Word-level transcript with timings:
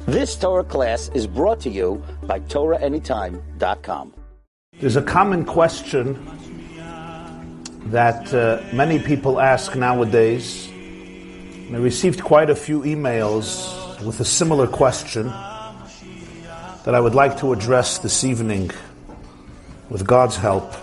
This 0.00 0.36
Torah 0.36 0.64
class 0.64 1.10
is 1.14 1.26
brought 1.26 1.60
to 1.60 1.70
you 1.70 2.02
by 2.22 2.40
TorahAnytime.com. 2.40 4.14
There's 4.78 4.96
a 4.96 5.02
common 5.02 5.44
question 5.44 6.14
that 7.86 8.34
uh, 8.34 8.62
many 8.74 8.98
people 8.98 9.40
ask 9.40 9.74
nowadays. 9.74 10.68
I 10.68 11.76
received 11.76 12.22
quite 12.22 12.50
a 12.50 12.54
few 12.54 12.82
emails 12.82 14.04
with 14.04 14.20
a 14.20 14.24
similar 14.24 14.66
question 14.66 15.26
that 15.26 16.94
I 16.94 17.00
would 17.00 17.14
like 17.14 17.38
to 17.38 17.52
address 17.52 17.98
this 17.98 18.22
evening 18.22 18.70
with 19.88 20.06
God's 20.06 20.36
help. 20.36 20.74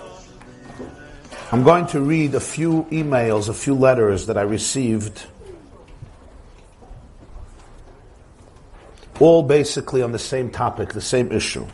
I'm 1.51 1.63
going 1.63 1.85
to 1.87 2.01
read 2.01 2.35
a 2.35 2.39
few 2.39 2.83
emails, 2.85 3.47
a 3.47 3.53
few 3.53 3.75
letters 3.75 4.25
that 4.25 4.37
I 4.37 4.41
received 4.41 5.27
all 9.19 9.43
basically 9.43 10.01
on 10.01 10.11
the 10.11 10.19
same 10.19 10.49
topic, 10.49 10.93
the 10.93 11.01
same 11.01 11.31
issue. 11.31 11.65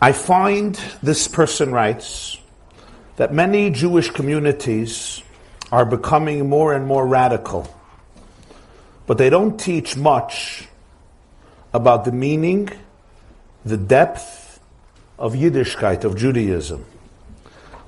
I 0.00 0.10
find, 0.10 0.74
this 1.00 1.28
person 1.28 1.70
writes, 1.70 2.38
that 3.16 3.32
many 3.32 3.70
Jewish 3.70 4.10
communities 4.10 5.22
are 5.70 5.84
becoming 5.84 6.48
more 6.48 6.72
and 6.74 6.86
more 6.86 7.06
radical, 7.06 7.72
but 9.06 9.16
they 9.16 9.30
don't 9.30 9.58
teach 9.60 9.96
much 9.96 10.66
about 11.72 12.04
the 12.04 12.10
meaning, 12.10 12.68
the 13.64 13.76
depth 13.76 14.58
of 15.18 15.34
Yiddishkeit, 15.34 16.02
of 16.02 16.16
Judaism. 16.16 16.84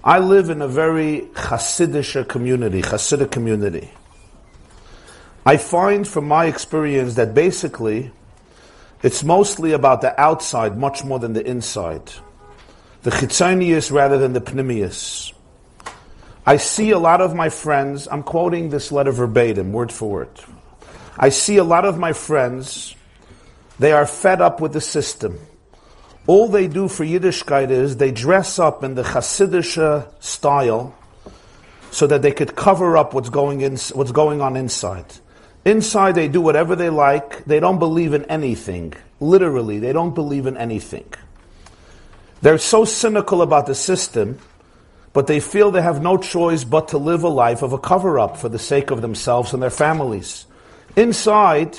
I 0.07 0.19
live 0.19 0.51
in 0.51 0.61
a 0.61 0.69
very 0.69 1.23
Hasidic 1.33 2.29
community, 2.29 2.83
Hasidic 2.83 3.31
community. 3.31 3.91
I 5.47 5.57
find 5.57 6.07
from 6.07 6.29
my 6.29 6.45
experience 6.45 7.15
that 7.15 7.33
basically 7.33 8.11
it's 9.03 9.25
mostly 9.25 9.73
about 9.73 10.03
the 10.03 10.21
outside 10.21 10.77
much 10.77 11.05
more 11.05 11.19
than 11.19 11.33
the 11.33 11.43
inside. 11.47 12.13
The 13.01 13.13
chitzonius 13.13 13.91
rather 13.91 14.19
than 14.19 14.35
the 14.35 14.43
pnimius. 14.43 15.33
I 16.45 16.59
see 16.59 16.91
a 16.91 16.99
lot 16.99 17.23
of 17.23 17.35
my 17.35 17.49
friends, 17.49 18.07
I'm 18.07 18.23
quoting 18.23 18.69
this 18.69 18.93
letter 18.93 19.11
verbatim, 19.11 19.73
word 19.73 19.91
for 19.91 20.11
word. 20.11 20.29
I 21.19 21.31
see 21.31 21.57
a 21.57 21.65
lot 21.65 21.87
of 21.87 21.97
my 21.97 22.13
friends, 22.13 22.95
they 23.79 23.93
are 23.93 24.07
fed 24.07 24.43
up 24.43 24.61
with 24.61 24.75
the 24.75 24.83
system 24.83 25.39
all 26.27 26.49
they 26.49 26.69
do 26.69 26.89
for 26.89 27.05
Yiddishkeit 27.05 27.71
is 27.71 27.97
they 27.97 28.11
dress 28.11 28.59
up 28.59 28.83
in 28.83 28.95
the 28.95 29.03
Hasidic 29.03 29.77
uh, 29.77 30.07
style 30.21 30.95
so 31.91 32.07
that 32.07 32.23
they 32.23 32.33
could 32.33 32.57
cover 32.57 32.97
up 32.97 33.15
what's 33.15 33.29
going 33.29 33.61
in, 33.61 33.77
what's 33.93 34.13
going 34.13 34.41
on 34.41 34.57
inside. 34.57 35.07
Inside, 35.65 36.15
they 36.15 36.29
do 36.29 36.41
whatever 36.41 36.77
they 36.77 36.91
like. 36.91 37.45
They 37.45 37.61
don't 37.61 37.79
believe 37.79 38.15
in 38.15 38.25
anything. 38.25 38.95
Literally, 39.21 39.79
they 39.79 39.93
don't 39.93 40.15
believe 40.15 40.47
in 40.47 40.57
anything. 40.57 41.07
They're 42.43 42.59
so 42.59 42.85
cynical 42.85 43.41
about 43.41 43.67
the 43.67 43.75
system, 43.75 44.39
but 45.13 45.27
they 45.27 45.41
feel 45.41 45.71
they 45.71 45.81
have 45.81 46.03
no 46.03 46.19
choice 46.19 46.65
but 46.65 46.89
to 46.89 46.99
live 46.99 47.23
a 47.23 47.29
life 47.29 47.63
of 47.63 47.73
a 47.73 47.79
cover 47.79 48.19
up 48.19 48.37
for 48.37 48.49
the 48.49 48.59
sake 48.59 48.91
of 48.91 49.01
themselves 49.01 49.55
and 49.55 49.63
their 49.63 49.71
families. 49.71 50.47
Inside, 50.97 51.79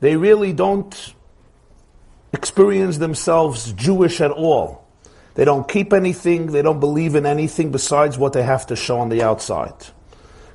they 0.00 0.16
really 0.16 0.52
don't 0.52 1.14
experience 2.32 2.98
themselves 2.98 3.72
Jewish 3.72 4.20
at 4.20 4.30
all. 4.30 4.86
They 5.34 5.44
don't 5.44 5.68
keep 5.68 5.92
anything, 5.92 6.46
they 6.52 6.62
don't 6.62 6.80
believe 6.80 7.14
in 7.14 7.24
anything 7.24 7.72
besides 7.72 8.18
what 8.18 8.32
they 8.32 8.42
have 8.42 8.66
to 8.66 8.76
show 8.76 8.98
on 8.98 9.08
the 9.08 9.22
outside. 9.22 9.74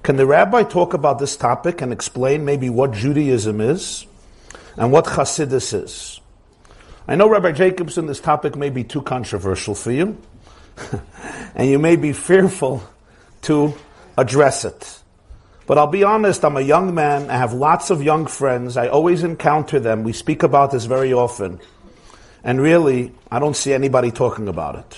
Can 0.03 0.16
the 0.16 0.25
rabbi 0.25 0.64
talk 0.64 0.94
about 0.94 1.20
this 1.20 1.36
topic 1.36 1.81
and 1.81 1.92
explain 1.92 2.45
maybe 2.45 2.70
what 2.70 2.92
Judaism 2.92 3.59
is 3.59 4.05
and 4.77 4.92
what 4.92 5.05
Hasidus 5.05 5.83
is? 5.83 6.21
I 7.08 7.15
know 7.15 7.30
Rabbi 7.30 7.54
Jacobson, 7.54 8.05
this 8.05 8.20
topic 8.20 8.58
may 8.58 8.70
be 8.70 8.83
too 8.83 9.02
controversial 9.02 9.76
for 9.76 9.92
you, 9.92 10.17
and 11.55 11.70
you 11.70 11.80
may 11.80 11.95
be 11.95 12.11
fearful 12.11 12.83
to 13.44 13.73
address 14.17 14.65
it. 14.65 14.96
But 15.67 15.78
I'll 15.78 15.86
be 15.86 16.05
honest, 16.05 16.45
I'm 16.45 16.55
a 16.55 16.61
young 16.61 16.95
man. 16.95 17.30
I 17.30 17.38
have 17.38 17.52
lots 17.52 17.89
of 17.89 18.02
young 18.02 18.26
friends. 18.26 18.78
I 18.78 18.88
always 18.88 19.23
encounter 19.23 19.82
them. 19.82 20.04
We 20.04 20.14
speak 20.14 20.42
about 20.42 20.72
this 20.72 20.86
very 20.86 21.11
often. 21.11 21.60
And 22.42 22.61
really, 22.61 23.11
I 23.30 23.39
don't 23.39 23.55
see 23.55 23.73
anybody 23.73 24.10
talking 24.10 24.48
about 24.48 24.76
it. 24.77 24.98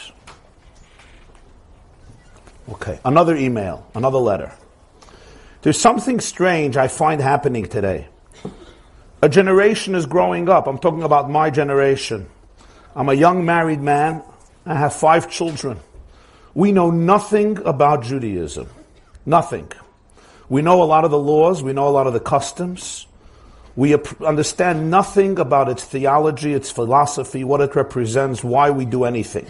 Okay, 2.73 2.99
another 3.03 3.35
email, 3.35 3.89
another 3.95 4.19
letter. 4.19 4.53
There's 5.63 5.79
something 5.79 6.19
strange 6.19 6.77
I 6.77 6.87
find 6.87 7.19
happening 7.19 7.65
today. 7.65 8.07
A 9.23 9.27
generation 9.27 9.95
is 9.95 10.05
growing 10.05 10.49
up. 10.49 10.67
I'm 10.67 10.77
talking 10.77 11.01
about 11.01 11.31
my 11.31 11.49
generation. 11.49 12.29
I'm 12.95 13.09
a 13.09 13.15
young 13.15 13.43
married 13.43 13.81
man. 13.81 14.21
I 14.67 14.75
have 14.75 14.93
five 14.93 15.31
children. 15.31 15.79
We 16.53 16.71
know 16.71 16.91
nothing 16.91 17.57
about 17.65 18.03
Judaism. 18.03 18.69
Nothing. 19.25 19.71
We 20.49 20.63
know 20.63 20.81
a 20.81 20.85
lot 20.85 21.05
of 21.05 21.11
the 21.11 21.19
laws, 21.19 21.61
we 21.61 21.73
know 21.73 21.87
a 21.87 21.89
lot 21.89 22.07
of 22.07 22.13
the 22.13 22.19
customs. 22.19 23.05
We 23.75 23.95
understand 24.25 24.89
nothing 24.89 25.39
about 25.39 25.69
its 25.69 25.85
theology, 25.85 26.53
its 26.53 26.71
philosophy, 26.71 27.43
what 27.43 27.61
it 27.61 27.75
represents, 27.75 28.43
why 28.43 28.71
we 28.71 28.85
do 28.85 29.05
anything. 29.05 29.47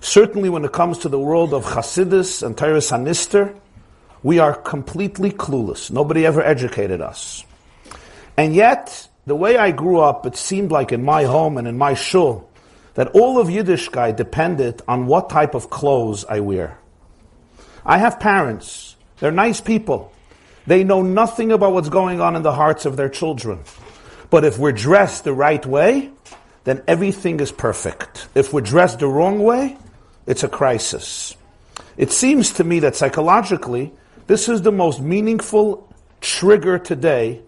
Certainly, 0.00 0.50
when 0.50 0.64
it 0.64 0.72
comes 0.72 0.98
to 0.98 1.08
the 1.08 1.18
world 1.18 1.54
of 1.54 1.64
Hasidus 1.64 2.42
and 2.42 2.56
Toras 2.56 2.90
Hanister, 2.90 3.56
we 4.22 4.40
are 4.40 4.54
completely 4.54 5.30
clueless. 5.30 5.90
Nobody 5.90 6.26
ever 6.26 6.42
educated 6.42 7.00
us. 7.00 7.44
And 8.36 8.54
yet, 8.54 9.08
the 9.26 9.36
way 9.36 9.56
I 9.56 9.70
grew 9.70 10.00
up, 10.00 10.26
it 10.26 10.36
seemed 10.36 10.70
like 10.70 10.92
in 10.92 11.04
my 11.04 11.24
home 11.24 11.56
and 11.56 11.66
in 11.66 11.78
my 11.78 11.94
shul, 11.94 12.50
that 12.94 13.08
all 13.08 13.38
of 13.38 13.48
Yiddishkeit 13.48 14.16
depended 14.16 14.82
on 14.88 15.06
what 15.06 15.30
type 15.30 15.54
of 15.54 15.70
clothes 15.70 16.24
I 16.24 16.40
wear. 16.40 16.78
I 17.84 17.98
have 17.98 18.18
parents. 18.18 18.96
They're 19.18 19.30
nice 19.30 19.60
people. 19.60 20.12
They 20.66 20.84
know 20.84 21.02
nothing 21.02 21.52
about 21.52 21.72
what's 21.72 21.88
going 21.88 22.20
on 22.20 22.36
in 22.36 22.42
the 22.42 22.52
hearts 22.52 22.86
of 22.86 22.96
their 22.96 23.08
children. 23.08 23.60
But 24.30 24.44
if 24.44 24.58
we're 24.58 24.72
dressed 24.72 25.24
the 25.24 25.32
right 25.32 25.64
way, 25.64 26.10
then 26.64 26.82
everything 26.88 27.38
is 27.40 27.52
perfect. 27.52 28.28
If 28.34 28.52
we're 28.52 28.60
dressed 28.60 28.98
the 28.98 29.06
wrong 29.06 29.38
way, 29.38 29.76
it's 30.26 30.42
a 30.42 30.48
crisis. 30.48 31.36
It 31.96 32.10
seems 32.10 32.54
to 32.54 32.64
me 32.64 32.80
that 32.80 32.96
psychologically, 32.96 33.92
this 34.26 34.48
is 34.48 34.62
the 34.62 34.72
most 34.72 35.00
meaningful 35.00 35.88
trigger 36.20 36.78
today 36.78 37.42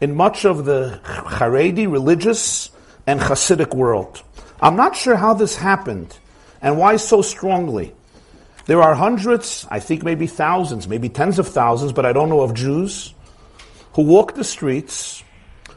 in 0.00 0.14
much 0.14 0.44
of 0.44 0.66
the 0.66 1.00
Haredi 1.04 1.90
religious 1.90 2.70
and 3.06 3.20
Hasidic 3.20 3.74
world. 3.74 4.22
I'm 4.60 4.76
not 4.76 4.94
sure 4.94 5.16
how 5.16 5.34
this 5.34 5.56
happened 5.56 6.18
and 6.60 6.76
why 6.76 6.96
so 6.96 7.22
strongly. 7.22 7.94
There 8.68 8.82
are 8.82 8.94
hundreds, 8.94 9.66
I 9.70 9.80
think 9.80 10.04
maybe 10.04 10.26
thousands, 10.26 10.86
maybe 10.86 11.08
tens 11.08 11.38
of 11.38 11.48
thousands, 11.48 11.94
but 11.94 12.04
I 12.04 12.12
don't 12.12 12.28
know 12.28 12.42
of 12.42 12.52
Jews 12.52 13.14
who 13.94 14.02
walk 14.02 14.34
the 14.34 14.44
streets, 14.44 15.24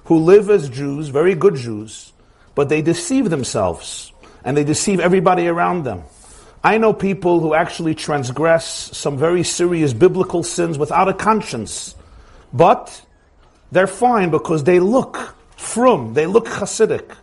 who 0.03 0.17
live 0.17 0.49
as 0.49 0.67
Jews, 0.67 1.07
very 1.07 1.33
good 1.33 1.55
Jews, 1.55 2.11
but 2.53 2.67
they 2.67 2.81
deceive 2.81 3.29
themselves 3.29 4.11
and 4.43 4.57
they 4.57 4.65
deceive 4.65 4.99
everybody 4.99 5.47
around 5.47 5.85
them. 5.85 6.03
I 6.65 6.79
know 6.79 6.91
people 6.91 7.39
who 7.39 7.53
actually 7.53 7.95
transgress 7.95 8.65
some 8.91 9.17
very 9.17 9.43
serious 9.43 9.93
biblical 9.93 10.43
sins 10.43 10.77
without 10.77 11.07
a 11.07 11.13
conscience, 11.13 11.95
but 12.51 13.05
they're 13.71 13.87
fine 13.87 14.31
because 14.31 14.65
they 14.65 14.81
look 14.81 15.33
from, 15.55 16.13
they 16.13 16.25
look 16.25 16.45
Hasidic. 16.45 17.15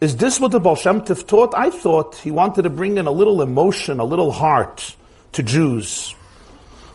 Is 0.00 0.16
this 0.16 0.40
what 0.40 0.52
the 0.52 0.60
Baal 0.60 0.76
Shem 0.76 1.02
Tov 1.02 1.26
taught? 1.26 1.54
I 1.54 1.68
thought 1.68 2.16
he 2.16 2.30
wanted 2.30 2.62
to 2.62 2.70
bring 2.70 2.96
in 2.96 3.06
a 3.06 3.10
little 3.10 3.42
emotion, 3.42 4.00
a 4.00 4.04
little 4.04 4.32
heart 4.32 4.96
to 5.32 5.42
Jews. 5.42 6.12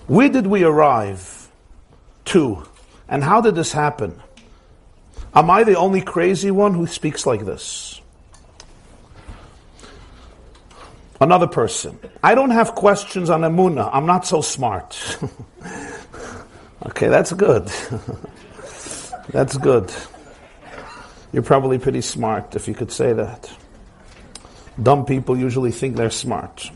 Where 0.07 0.29
did 0.29 0.47
we 0.47 0.63
arrive 0.63 1.49
to? 2.25 2.65
And 3.07 3.23
how 3.23 3.41
did 3.41 3.53
this 3.53 3.71
happen? 3.71 4.19
Am 5.35 5.51
I 5.51 5.63
the 5.63 5.77
only 5.77 6.01
crazy 6.01 6.49
one 6.49 6.73
who 6.73 6.87
speaks 6.87 7.27
like 7.27 7.45
this? 7.45 8.01
Another 11.21 11.47
person. 11.47 11.99
I 12.23 12.33
don't 12.33 12.49
have 12.49 12.73
questions 12.73 13.29
on 13.29 13.41
Emuna. 13.41 13.89
I'm 13.93 14.05
not 14.05 14.25
so 14.25 14.41
smart. 14.41 15.19
okay, 16.87 17.07
that's 17.07 17.33
good. 17.33 17.67
that's 19.29 19.57
good. 19.57 19.93
You're 21.35 21.43
probably 21.43 21.79
pretty 21.79 21.99
smart 21.99 22.55
if 22.55 22.65
you 22.65 22.73
could 22.73 22.93
say 22.93 23.11
that. 23.11 23.51
Dumb 24.81 25.03
people 25.05 25.37
usually 25.37 25.69
think 25.69 25.97
they're 25.97 26.09
smart. 26.09 26.71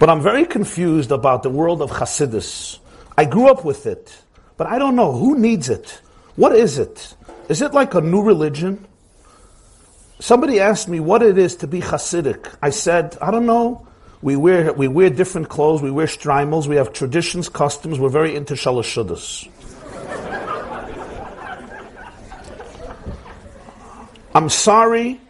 But 0.00 0.10
I'm 0.10 0.20
very 0.20 0.44
confused 0.44 1.12
about 1.12 1.44
the 1.44 1.48
world 1.48 1.80
of 1.80 1.92
Hasidus. 1.92 2.80
I 3.16 3.24
grew 3.26 3.46
up 3.46 3.64
with 3.64 3.86
it, 3.86 4.20
but 4.56 4.66
I 4.66 4.80
don't 4.80 4.96
know 4.96 5.12
who 5.12 5.38
needs 5.38 5.68
it. 5.68 6.00
What 6.34 6.56
is 6.56 6.80
it? 6.80 7.14
Is 7.48 7.62
it 7.62 7.72
like 7.72 7.94
a 7.94 8.00
new 8.00 8.20
religion? 8.20 8.84
Somebody 10.18 10.58
asked 10.58 10.88
me 10.88 10.98
what 10.98 11.22
it 11.22 11.38
is 11.38 11.54
to 11.62 11.68
be 11.68 11.80
Hasidic. 11.80 12.52
I 12.60 12.70
said, 12.70 13.16
I 13.22 13.30
don't 13.30 13.46
know. 13.46 13.86
We 14.22 14.34
wear, 14.34 14.72
we 14.72 14.88
wear 14.88 15.08
different 15.08 15.48
clothes, 15.48 15.82
we 15.82 15.92
wear 15.92 16.08
streimels, 16.08 16.66
we 16.66 16.74
have 16.74 16.92
traditions, 16.92 17.48
customs, 17.48 18.00
we're 18.00 18.08
very 18.08 18.34
into 18.34 18.54
shalashudas. 18.54 19.48
I'm 24.34 24.48
sorry, 24.48 25.20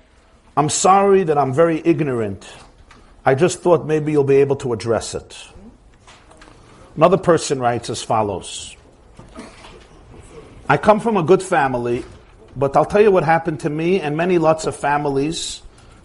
I'm 0.56 0.70
sorry 0.70 1.24
that 1.24 1.36
I'm 1.36 1.52
very 1.52 1.82
ignorant. 1.84 2.46
I 3.26 3.34
just 3.34 3.60
thought 3.60 3.86
maybe 3.86 4.12
you'll 4.12 4.24
be 4.24 4.36
able 4.36 4.56
to 4.56 4.72
address 4.72 5.14
it. 5.14 5.36
Another 6.96 7.18
person 7.18 7.60
writes 7.60 7.90
as 7.90 8.02
follows 8.02 8.76
I 10.66 10.78
come 10.78 11.00
from 11.00 11.18
a 11.18 11.22
good 11.22 11.42
family, 11.42 12.06
but 12.56 12.74
I'll 12.74 12.86
tell 12.86 13.02
you 13.02 13.10
what 13.10 13.24
happened 13.24 13.60
to 13.60 13.70
me 13.70 14.00
and 14.00 14.16
many 14.16 14.38
lots 14.38 14.64
of 14.64 14.74
families, 14.74 15.60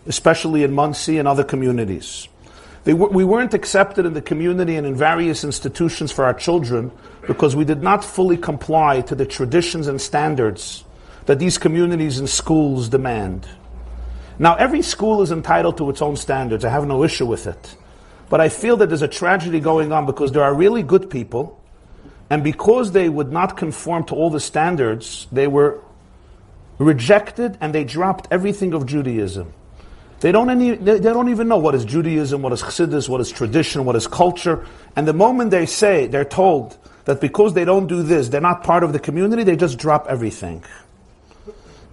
especially 0.06 0.64
in 0.64 0.74
Monsey 0.74 1.18
and 1.18 1.28
other 1.30 1.46
communities. 1.46 2.28
we 2.84 3.24
weren't 3.24 3.54
accepted 3.54 4.06
in 4.06 4.14
the 4.14 4.22
community 4.22 4.76
and 4.76 4.86
in 4.86 4.96
various 4.96 5.46
institutions 5.46 6.12
for 6.12 6.26
our 6.26 6.34
children 6.34 6.92
because 7.28 7.56
we 7.56 7.64
did 7.64 7.82
not 7.82 8.04
fully 8.04 8.36
comply 8.36 9.00
to 9.00 9.16
the 9.16 9.26
traditions 9.26 9.88
and 9.88 10.02
standards 10.02 10.84
that 11.30 11.38
these 11.38 11.60
communities 11.60 12.18
and 12.18 12.28
schools 12.28 12.90
demand. 12.90 13.48
Now, 14.40 14.56
every 14.56 14.82
school 14.82 15.22
is 15.22 15.32
entitled 15.32 15.78
to 15.78 15.92
its 15.92 16.02
own 16.02 16.16
standards. 16.16 16.66
I 16.66 16.70
have 16.70 16.88
no 16.88 17.04
issue 17.04 17.28
with 17.28 17.46
it. 17.46 17.76
But 18.32 18.42
I 18.42 18.50
feel 18.50 18.78
that 18.78 18.88
there's 18.88 19.04
a 19.04 19.08
tragedy 19.08 19.60
going 19.60 19.92
on 19.92 20.08
because 20.08 20.32
there 20.32 20.44
are 20.44 20.56
really 20.56 20.82
good 20.82 21.08
people, 21.12 21.62
and 22.32 22.44
because 22.44 22.94
they 22.94 23.10
would 23.10 23.32
not 23.32 23.58
conform 23.58 24.06
to 24.06 24.16
all 24.16 24.32
the 24.32 24.40
standards, 24.40 25.28
they 25.32 25.46
were 25.46 25.84
rejected 26.80 27.60
and 27.62 27.76
they 27.76 27.84
dropped 27.84 28.28
everything 28.32 28.74
of 28.74 28.88
Judaism. 28.88 29.54
They 30.22 30.32
don't, 30.32 30.50
any, 30.50 30.78
they, 30.78 31.00
don't 31.00 31.30
even 31.30 31.48
know 31.48 31.60
what 31.60 31.76
is 31.76 31.86
Judaism, 31.86 32.42
what 32.42 32.54
is 32.54 32.64
Chassidus, 32.64 33.08
what 33.08 33.22
is 33.22 33.30
tradition, 33.30 33.86
what 33.86 33.96
is 33.96 34.08
culture. 34.08 34.66
And 34.96 35.08
the 35.08 35.14
moment 35.14 35.52
they 35.52 35.68
say, 35.68 36.08
they're 36.08 36.26
told 36.26 36.76
that 37.06 37.22
because 37.22 37.54
they 37.54 37.66
don't 37.66 37.86
do 37.86 38.02
this, 38.02 38.30
they're 38.30 38.42
not 38.42 38.64
part 38.64 38.84
of 38.84 38.94
the 38.94 39.00
community, 39.00 39.44
they 39.44 39.56
just 39.56 39.78
drop 39.78 40.08
everything. 40.10 40.64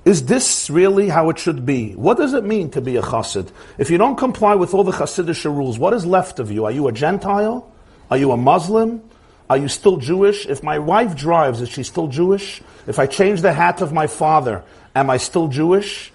Is 0.06 0.26
this 0.26 0.70
really 0.70 1.08
how 1.08 1.30
it 1.30 1.38
should 1.38 1.66
be? 1.66 1.90
What 1.94 2.16
does 2.16 2.32
it 2.32 2.44
mean 2.44 2.70
to 2.70 2.80
be 2.80 2.96
a 2.96 3.02
chassid? 3.02 3.50
If 3.76 3.90
you 3.90 3.98
don't 3.98 4.14
comply 4.14 4.54
with 4.54 4.72
all 4.72 4.84
the 4.84 4.92
chassidish 4.92 5.44
rules, 5.44 5.80
what 5.80 5.92
is 5.92 6.06
left 6.06 6.38
of 6.38 6.52
you? 6.52 6.64
Are 6.64 6.70
you 6.70 6.86
a 6.86 6.92
Gentile? 6.92 7.68
Are 8.08 8.16
you 8.16 8.30
a 8.30 8.36
Muslim? 8.36 9.02
Are 9.50 9.56
you 9.56 9.66
still 9.66 9.96
Jewish? 9.96 10.46
If 10.46 10.62
my 10.62 10.78
wife 10.78 11.16
drives, 11.16 11.60
is 11.60 11.70
she 11.70 11.82
still 11.82 12.06
Jewish? 12.06 12.62
If 12.86 13.00
I 13.00 13.06
change 13.06 13.42
the 13.42 13.52
hat 13.52 13.82
of 13.82 13.92
my 13.92 14.06
father, 14.06 14.62
am 14.94 15.10
I 15.10 15.16
still 15.16 15.48
Jewish? 15.48 16.12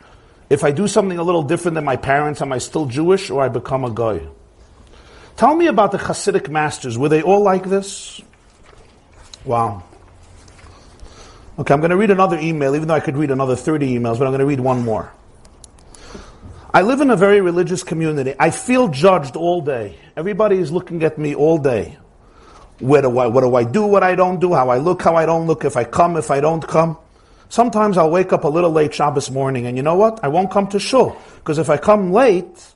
If 0.50 0.64
I 0.64 0.72
do 0.72 0.88
something 0.88 1.18
a 1.18 1.24
little 1.24 1.44
different 1.44 1.76
than 1.76 1.84
my 1.84 1.98
parents, 1.98 2.42
am 2.42 2.54
I 2.54 2.60
still 2.60 2.86
Jewish 2.86 3.30
or 3.30 3.44
I 3.44 3.50
become 3.50 3.84
a 3.84 3.92
guy? 3.92 4.22
Tell 5.36 5.54
me 5.54 5.68
about 5.68 5.92
the 5.92 5.98
Hasidic 5.98 6.48
masters. 6.48 6.98
Were 6.98 7.10
they 7.10 7.24
all 7.24 7.42
like 7.42 7.66
this? 7.66 8.22
Wow. 9.44 9.84
Okay, 11.62 11.76
I'm 11.76 11.80
going 11.80 11.92
to 11.92 11.96
read 11.98 12.10
another 12.10 12.40
email, 12.40 12.76
even 12.76 12.88
though 12.88 12.96
I 12.96 13.02
could 13.02 13.16
read 13.16 13.30
another 13.30 13.56
30 13.56 13.88
emails, 13.96 14.18
but 14.18 14.26
I'm 14.26 14.32
going 14.32 14.40
to 14.40 14.48
read 14.48 14.60
one 14.60 14.84
more. 14.84 15.14
I 16.74 16.82
live 16.82 17.02
in 17.02 17.12
a 17.12 17.16
very 17.16 17.40
religious 17.40 17.84
community. 17.84 18.34
I 18.40 18.50
feel 18.50 18.88
judged 18.88 19.36
all 19.36 19.62
day. 19.62 19.96
Everybody 20.18 20.58
is 20.58 20.72
looking 20.72 21.04
at 21.04 21.20
me 21.20 21.36
all 21.36 21.60
day. 21.60 22.00
Where 22.80 23.04
do 23.04 23.16
I, 23.20 23.28
what 23.28 23.42
do 23.42 23.56
I 23.56 23.64
do, 23.64 23.86
what 23.86 24.02
I 24.02 24.16
don't 24.16 24.40
do, 24.40 24.56
how 24.56 24.70
I 24.70 24.80
look, 24.80 25.04
how 25.04 25.16
I 25.16 25.28
don't 25.28 25.46
look, 25.46 25.64
if 25.64 25.78
I 25.78 25.84
come, 25.84 26.18
if 26.18 26.32
I 26.32 26.40
don't 26.40 26.68
come. 26.68 26.98
Sometimes 27.50 27.96
I'll 27.96 28.10
wake 28.10 28.34
up 28.34 28.44
a 28.44 28.48
little 28.48 28.72
late 28.72 28.96
Shabbos 28.96 29.30
morning, 29.30 29.68
and 29.68 29.78
you 29.78 29.84
know 29.84 29.96
what? 29.96 30.20
I 30.24 30.30
won't 30.30 30.50
come 30.50 30.66
to 30.70 30.80
shul. 30.80 31.16
Because 31.36 31.60
if 31.60 31.70
I 31.70 31.78
come 31.78 32.12
late, 32.12 32.74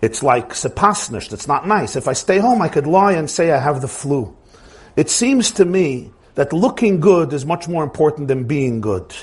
it's 0.00 0.22
like 0.22 0.54
sepasnisht, 0.54 1.34
it's 1.34 1.46
not 1.46 1.68
nice. 1.68 1.94
If 1.94 2.08
I 2.08 2.14
stay 2.14 2.38
home, 2.38 2.62
I 2.62 2.68
could 2.68 2.86
lie 2.86 3.12
and 3.12 3.28
say 3.28 3.52
I 3.52 3.58
have 3.58 3.82
the 3.82 3.88
flu. 3.88 4.34
It 4.96 5.10
seems 5.10 5.50
to 5.50 5.66
me 5.66 6.10
that 6.34 6.52
looking 6.52 7.00
good 7.00 7.32
is 7.32 7.46
much 7.46 7.68
more 7.68 7.84
important 7.84 8.28
than 8.28 8.44
being 8.44 8.80
good. 8.80 9.14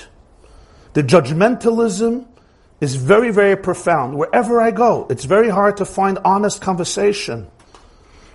The 0.94 1.02
judgmentalism 1.02 2.26
is 2.80 2.96
very, 2.96 3.30
very 3.30 3.56
profound. 3.56 4.18
Wherever 4.18 4.60
I 4.60 4.70
go, 4.70 5.06
it's 5.08 5.24
very 5.24 5.48
hard 5.48 5.76
to 5.78 5.84
find 5.84 6.18
honest 6.24 6.60
conversation. 6.60 7.46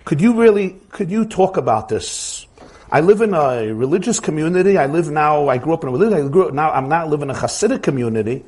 Could 0.05 0.21
you 0.21 0.39
really, 0.39 0.79
could 0.89 1.11
you 1.11 1.25
talk 1.25 1.57
about 1.57 1.89
this? 1.89 2.45
I 2.89 3.01
live 3.01 3.21
in 3.21 3.33
a 3.33 3.73
religious 3.73 4.21
community. 4.21 4.77
I 4.77 4.85
live 4.85 5.09
now, 5.11 5.49
I 5.49 5.57
grew 5.57 5.73
up 5.73 5.83
in 5.83 5.89
a 5.89 5.91
religious, 5.91 6.25
I 6.25 6.27
grew 6.29 6.47
up 6.47 6.53
now, 6.53 6.71
I'm 6.71 6.87
not 6.87 7.09
living 7.09 7.29
in 7.29 7.35
a 7.35 7.37
Hasidic 7.37 7.83
community. 7.83 8.45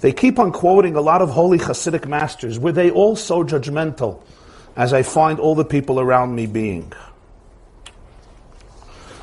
They 0.00 0.12
keep 0.12 0.38
on 0.38 0.50
quoting 0.50 0.96
a 0.96 1.00
lot 1.00 1.20
of 1.20 1.30
holy 1.30 1.58
Hasidic 1.58 2.06
masters. 2.06 2.58
Were 2.58 2.72
they 2.72 2.90
all 2.90 3.14
so 3.14 3.44
judgmental 3.44 4.22
as 4.74 4.94
I 4.94 5.02
find 5.02 5.38
all 5.38 5.54
the 5.54 5.64
people 5.64 6.00
around 6.00 6.34
me 6.34 6.46
being? 6.46 6.92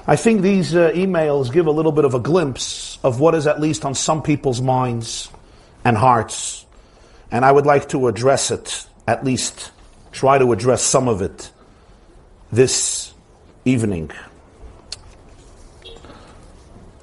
I 0.09 0.15
think 0.15 0.41
these 0.41 0.75
uh, 0.75 0.89
emails 0.95 1.53
give 1.53 1.67
a 1.67 1.71
little 1.71 1.91
bit 1.91 2.03
of 2.03 2.15
a 2.15 2.19
glimpse 2.19 2.97
of 3.03 3.19
what 3.19 3.35
is 3.35 3.45
at 3.45 3.61
least 3.61 3.85
on 3.85 3.94
some 3.94 4.23
people's 4.23 4.59
minds 4.59 5.29
and 5.85 5.95
hearts. 5.95 6.65
And 7.29 7.45
I 7.45 7.51
would 7.51 7.67
like 7.67 7.89
to 7.89 8.07
address 8.07 8.50
it, 8.50 8.88
at 9.07 9.23
least 9.23 9.69
try 10.11 10.39
to 10.39 10.51
address 10.51 10.81
some 10.81 11.07
of 11.07 11.21
it 11.21 11.51
this 12.51 13.13
evening. 13.65 14.09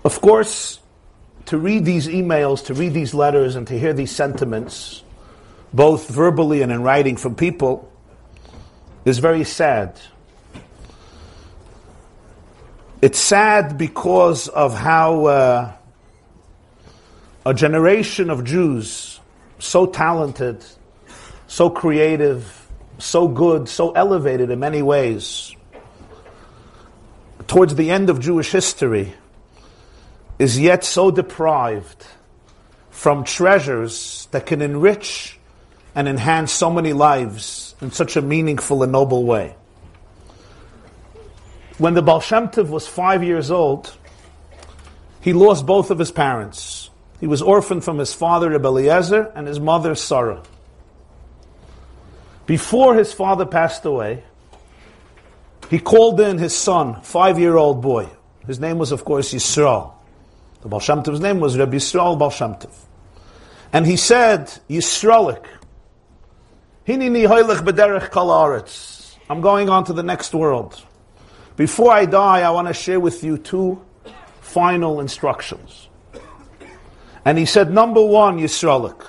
Of 0.04 0.20
course, 0.20 0.80
to 1.44 1.58
read 1.58 1.84
these 1.84 2.08
emails, 2.08 2.64
to 2.64 2.74
read 2.74 2.92
these 2.92 3.14
letters, 3.14 3.54
and 3.54 3.68
to 3.68 3.78
hear 3.78 3.92
these 3.92 4.10
sentiments, 4.10 5.04
both 5.72 6.08
verbally 6.08 6.60
and 6.60 6.72
in 6.72 6.82
writing 6.82 7.16
from 7.16 7.36
people, 7.36 7.88
is 9.04 9.20
very 9.20 9.44
sad. 9.44 9.96
It's 13.02 13.18
sad 13.18 13.76
because 13.76 14.48
of 14.48 14.72
how 14.72 15.26
uh, 15.26 15.72
a 17.44 17.52
generation 17.52 18.30
of 18.30 18.42
Jews, 18.42 19.20
so 19.58 19.84
talented, 19.84 20.64
so 21.46 21.68
creative, 21.68 22.66
so 22.96 23.28
good, 23.28 23.68
so 23.68 23.90
elevated 23.90 24.50
in 24.50 24.60
many 24.60 24.80
ways, 24.80 25.54
towards 27.46 27.74
the 27.74 27.90
end 27.90 28.08
of 28.08 28.18
Jewish 28.18 28.50
history, 28.50 29.12
is 30.38 30.58
yet 30.58 30.82
so 30.82 31.10
deprived 31.10 32.06
from 32.88 33.24
treasures 33.24 34.26
that 34.30 34.46
can 34.46 34.62
enrich 34.62 35.38
and 35.94 36.08
enhance 36.08 36.50
so 36.50 36.70
many 36.70 36.94
lives 36.94 37.74
in 37.82 37.90
such 37.90 38.16
a 38.16 38.22
meaningful 38.22 38.82
and 38.82 38.92
noble 38.92 39.24
way. 39.24 39.54
When 41.78 41.94
the 41.94 42.02
Baal 42.02 42.20
Shem 42.20 42.48
Tov 42.48 42.68
was 42.68 42.86
five 42.86 43.22
years 43.22 43.50
old, 43.50 43.94
he 45.20 45.32
lost 45.32 45.66
both 45.66 45.90
of 45.90 45.98
his 45.98 46.10
parents. 46.10 46.90
He 47.20 47.26
was 47.26 47.42
orphaned 47.42 47.84
from 47.84 47.98
his 47.98 48.14
father, 48.14 48.50
Rebbe 48.50 48.66
Eliezer, 48.66 49.32
and 49.34 49.46
his 49.46 49.60
mother, 49.60 49.94
Sarah. 49.94 50.42
Before 52.46 52.94
his 52.94 53.12
father 53.12 53.44
passed 53.44 53.84
away, 53.84 54.22
he 55.68 55.78
called 55.78 56.20
in 56.20 56.38
his 56.38 56.54
son, 56.54 57.02
five-year-old 57.02 57.82
boy. 57.82 58.08
His 58.46 58.60
name 58.60 58.78
was, 58.78 58.92
of 58.92 59.04
course, 59.04 59.34
Yisrael. 59.34 59.92
The 60.62 60.68
Baal 60.68 60.80
Shem 60.80 61.02
Tov's 61.02 61.20
name 61.20 61.40
was 61.40 61.58
Rebbe 61.58 61.76
Yisrael 61.76 62.18
Baal 62.18 62.30
Shem 62.30 62.54
Tov. 62.54 62.74
And 63.72 63.84
he 63.84 63.96
said, 63.96 64.46
Yisraelik, 64.70 65.44
Hinini 66.86 67.26
hoylech 67.26 67.64
bederech 67.64 68.12
kal 68.12 68.30
I'm 69.28 69.40
going 69.40 69.68
on 69.68 69.84
to 69.86 69.92
the 69.92 70.04
next 70.04 70.32
world. 70.32 70.80
Before 71.56 71.90
I 71.90 72.04
die, 72.04 72.40
I 72.42 72.50
want 72.50 72.68
to 72.68 72.74
share 72.74 73.00
with 73.00 73.24
you 73.24 73.38
two 73.38 73.80
final 74.40 75.00
instructions. 75.00 75.88
And 77.24 77.38
he 77.38 77.46
said, 77.46 77.72
number 77.72 78.04
one, 78.04 78.38
Yisraelik. 78.38 79.04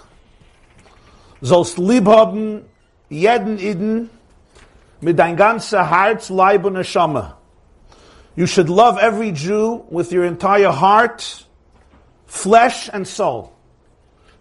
Sollst 1.41 1.77
lieb 1.77 2.07
haben 2.07 2.65
jeden 3.09 3.59
Iden 3.59 4.09
mit 5.01 5.19
dein 5.19 5.35
ganzer 5.35 5.89
Herz, 5.89 6.29
Leib 6.29 6.65
und 6.65 6.73
Neshama. 6.73 7.33
You 8.35 8.47
should 8.47 8.69
love 8.69 8.97
every 8.97 9.31
Jew 9.31 9.83
with 9.89 10.11
your 10.11 10.23
entire 10.23 10.71
heart, 10.71 11.45
flesh 12.25 12.89
and 12.91 13.07
soul. 13.07 13.51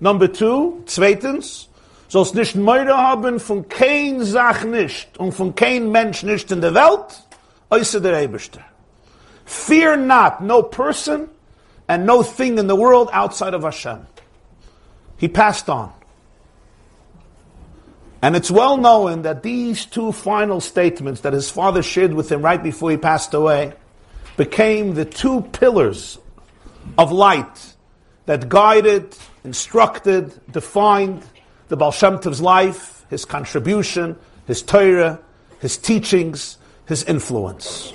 Number 0.00 0.28
two, 0.28 0.82
zweitens, 0.86 1.68
sollst 2.08 2.34
nicht 2.34 2.56
Meure 2.56 2.96
haben 2.96 3.40
von 3.40 3.68
kein 3.68 4.22
Sach 4.24 4.64
nicht 4.64 5.18
und 5.18 5.32
von 5.32 5.54
kein 5.54 5.90
Mensch 5.90 6.22
nicht 6.22 6.50
in 6.50 6.60
der 6.60 6.74
Welt, 6.74 7.25
Fear 9.44 9.96
not, 9.98 10.42
no 10.42 10.62
person 10.62 11.28
and 11.88 12.06
no 12.06 12.22
thing 12.22 12.58
in 12.58 12.66
the 12.66 12.76
world 12.76 13.08
outside 13.12 13.54
of 13.54 13.62
Hashem. 13.62 14.06
He 15.16 15.28
passed 15.28 15.68
on. 15.68 15.92
And 18.22 18.34
it's 18.34 18.50
well 18.50 18.76
known 18.76 19.22
that 19.22 19.42
these 19.42 19.86
two 19.86 20.10
final 20.10 20.60
statements 20.60 21.20
that 21.20 21.32
his 21.32 21.50
father 21.50 21.82
shared 21.82 22.12
with 22.12 22.30
him 22.32 22.42
right 22.42 22.62
before 22.62 22.90
he 22.90 22.96
passed 22.96 23.34
away 23.34 23.74
became 24.36 24.94
the 24.94 25.04
two 25.04 25.42
pillars 25.42 26.18
of 26.98 27.12
light 27.12 27.74
that 28.26 28.48
guided, 28.48 29.16
instructed, 29.44 30.40
defined 30.50 31.22
the 31.68 31.76
Baal 31.76 31.92
Shem 31.92 32.18
Tov's 32.18 32.40
life 32.40 32.96
his 33.08 33.24
contribution, 33.24 34.16
his 34.46 34.62
Torah, 34.62 35.20
his 35.60 35.76
teachings, 35.76 36.58
his 36.86 37.04
influence. 37.04 37.92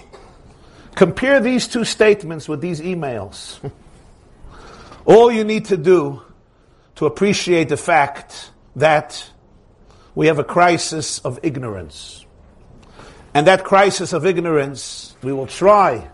Compare 0.96 1.40
these 1.40 1.68
two 1.68 1.86
statements 1.86 2.48
with 2.48 2.62
these 2.62 2.82
emails. 2.82 3.60
All 5.06 5.32
you 5.32 5.44
need 5.44 5.66
to 5.66 5.78
do 5.78 6.22
to 6.96 7.06
appreciate 7.06 7.70
the 7.70 7.78
fact 7.78 8.52
that 8.76 9.30
we 10.14 10.28
have 10.28 10.40
a 10.40 10.44
crisis 10.44 11.20
of 11.20 11.40
ignorance. 11.42 12.26
And 13.34 13.48
that 13.48 13.64
crisis 13.64 14.14
of 14.14 14.26
ignorance, 14.26 15.16
we 15.24 15.32
will 15.32 15.48
try, 15.48 16.10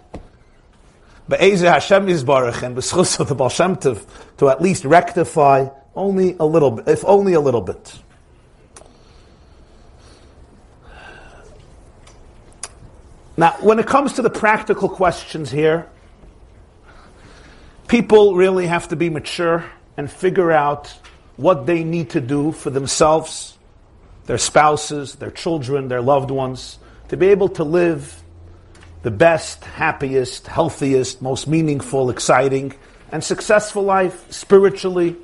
Be'ezeh 1.28 1.70
Hashem 1.70 2.06
Yisbarach 2.06 2.62
and 2.62 2.78
B'schus 2.78 3.18
the 3.18 4.06
to 4.38 4.50
at 4.50 4.62
least 4.62 4.86
rectify 4.86 5.68
only 5.96 6.36
a 6.40 6.46
little 6.46 6.72
bit, 6.72 6.88
if 6.88 7.04
only 7.04 7.34
a 7.34 7.42
little 7.42 7.62
bit. 7.62 8.00
Now, 13.40 13.52
when 13.62 13.78
it 13.78 13.86
comes 13.86 14.14
to 14.14 14.24
the 14.24 14.32
practical 14.32 14.90
questions 14.90 15.52
here, 15.52 15.88
people 17.88 18.36
really 18.36 18.66
have 18.66 18.88
to 18.88 18.96
be 18.96 19.12
mature 19.12 19.64
and 19.96 20.10
figure 20.10 20.52
out 20.52 20.94
what 21.36 21.68
they 21.68 21.84
need 21.84 22.10
to 22.12 22.22
do 22.22 22.52
for 22.52 22.72
themselves, 22.72 23.56
their 24.26 24.40
spouses, 24.40 25.16
their 25.16 25.30
children, 25.30 25.88
their 25.88 26.02
loved 26.02 26.32
ones, 26.32 26.80
to 27.10 27.18
be 27.18 27.28
able 27.28 27.50
to 27.50 27.64
live 27.64 28.24
the 29.04 29.12
best, 29.12 29.64
happiest, 29.64 30.48
healthiest, 30.48 31.22
most 31.22 31.48
meaningful, 31.48 32.10
exciting, 32.10 32.74
and 33.12 33.24
successful 33.24 33.84
life 33.84 34.32
spiritually, 34.32 35.16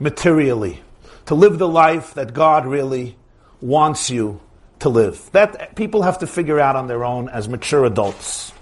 materially. 0.00 0.80
To 1.26 1.34
live 1.34 1.58
the 1.58 1.68
life 1.68 2.14
that 2.14 2.32
God 2.32 2.66
really 2.66 3.16
wants 3.60 4.08
you 4.08 4.40
to 4.84 4.90
live. 4.90 5.30
That 5.32 5.74
people 5.76 6.02
have 6.02 6.18
to 6.18 6.26
figure 6.26 6.60
out 6.60 6.76
on 6.76 6.86
their 6.86 7.04
own 7.04 7.28
as 7.28 7.48
mature 7.48 7.84
adults. 7.84 8.52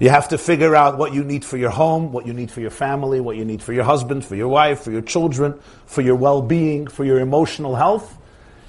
You 0.00 0.08
have 0.08 0.28
to 0.28 0.38
figure 0.38 0.74
out 0.74 0.98
what 0.98 1.12
you 1.12 1.22
need 1.22 1.44
for 1.44 1.56
your 1.56 1.70
home, 1.70 2.12
what 2.12 2.26
you 2.26 2.32
need 2.32 2.50
for 2.50 2.60
your 2.60 2.70
family, 2.70 3.20
what 3.20 3.36
you 3.36 3.44
need 3.44 3.62
for 3.62 3.72
your 3.72 3.84
husband, 3.84 4.24
for 4.24 4.36
your 4.36 4.48
wife, 4.48 4.82
for 4.82 4.90
your 4.90 5.02
children, 5.02 5.58
for 5.86 6.00
your 6.00 6.14
well 6.14 6.42
being, 6.42 6.86
for 6.86 7.04
your 7.04 7.18
emotional 7.18 7.74
health, 7.74 8.16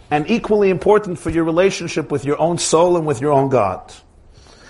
and 0.10 0.30
equally 0.30 0.70
important 0.70 1.20
for 1.20 1.30
your 1.30 1.44
relationship 1.44 2.12
with 2.12 2.26
your 2.26 2.40
own 2.40 2.58
soul 2.58 2.98
and 2.98 3.06
with 3.06 3.22
your 3.22 3.32
own 3.32 3.50
God. 3.50 3.94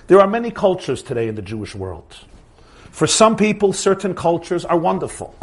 There 0.07 0.19
are 0.19 0.27
many 0.27 0.51
cultures 0.51 1.01
today 1.01 1.27
in 1.27 1.35
the 1.35 1.41
Jewish 1.41 1.73
world. 1.73 2.17
For 2.91 3.07
some 3.07 3.35
people, 3.37 3.71
certain 3.71 4.13
cultures 4.13 4.65
are 4.65 4.77
wonderful. 4.77 5.35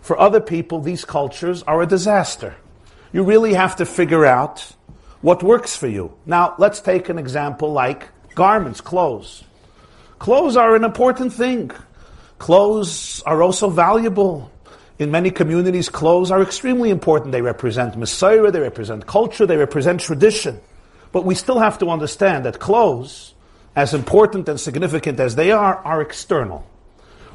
For 0.00 0.18
other 0.18 0.40
people, 0.40 0.80
these 0.80 1.04
cultures 1.04 1.62
are 1.64 1.82
a 1.82 1.86
disaster. 1.86 2.56
You 3.12 3.24
really 3.24 3.54
have 3.54 3.76
to 3.76 3.84
figure 3.86 4.24
out 4.24 4.74
what 5.22 5.42
works 5.42 5.74
for 5.74 5.86
you. 5.86 6.12
Now, 6.26 6.54
let's 6.58 6.80
take 6.80 7.08
an 7.08 7.18
example 7.18 7.72
like 7.72 8.08
garments, 8.34 8.80
clothes. 8.80 9.44
Clothes 10.18 10.56
are 10.56 10.76
an 10.76 10.84
important 10.84 11.32
thing. 11.32 11.70
Clothes 12.38 13.22
are 13.24 13.42
also 13.42 13.70
valuable. 13.70 14.50
In 14.98 15.10
many 15.10 15.30
communities, 15.30 15.88
clothes 15.88 16.30
are 16.30 16.42
extremely 16.42 16.90
important. 16.90 17.32
They 17.32 17.42
represent 17.42 17.94
mesorah, 17.94 18.52
they 18.52 18.60
represent 18.60 19.06
culture, 19.06 19.46
they 19.46 19.56
represent 19.56 20.00
tradition. 20.00 20.60
But 21.12 21.24
we 21.24 21.34
still 21.34 21.58
have 21.58 21.78
to 21.78 21.90
understand 21.90 22.44
that 22.44 22.58
clothes, 22.58 23.34
as 23.74 23.94
important 23.94 24.48
and 24.48 24.60
significant 24.60 25.18
as 25.20 25.34
they 25.36 25.50
are, 25.50 25.76
are 25.76 26.02
external. 26.02 26.66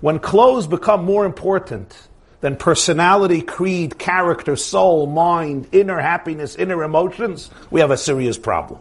When 0.01 0.19
clothes 0.19 0.67
become 0.67 1.05
more 1.05 1.25
important 1.25 1.95
than 2.41 2.55
personality, 2.55 3.41
creed, 3.41 3.97
character, 3.97 4.55
soul, 4.55 5.07
mind, 5.07 5.67
inner 5.71 5.99
happiness, 5.99 6.55
inner 6.55 6.83
emotions, 6.83 7.49
we 7.71 7.79
have 7.79 7.91
a 7.91 7.97
serious 7.97 8.37
problem. 8.37 8.79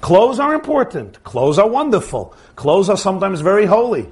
Clothes 0.00 0.40
are 0.40 0.54
important. 0.54 1.22
Clothes 1.24 1.58
are 1.58 1.68
wonderful. 1.68 2.34
Clothes 2.56 2.88
are 2.88 2.96
sometimes 2.96 3.42
very 3.42 3.66
holy. 3.66 4.08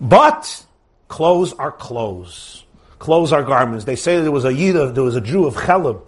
But 0.00 0.64
clothes 1.08 1.52
are 1.54 1.72
clothes. 1.72 2.64
Clothes 3.00 3.32
are 3.32 3.42
garments. 3.42 3.84
They 3.84 3.96
say 3.96 4.20
there 4.20 4.30
was 4.30 4.44
a 4.44 4.52
there 4.52 5.02
was 5.02 5.16
a 5.16 5.20
Jew 5.20 5.46
of 5.46 5.54
Chelim. 5.54 6.00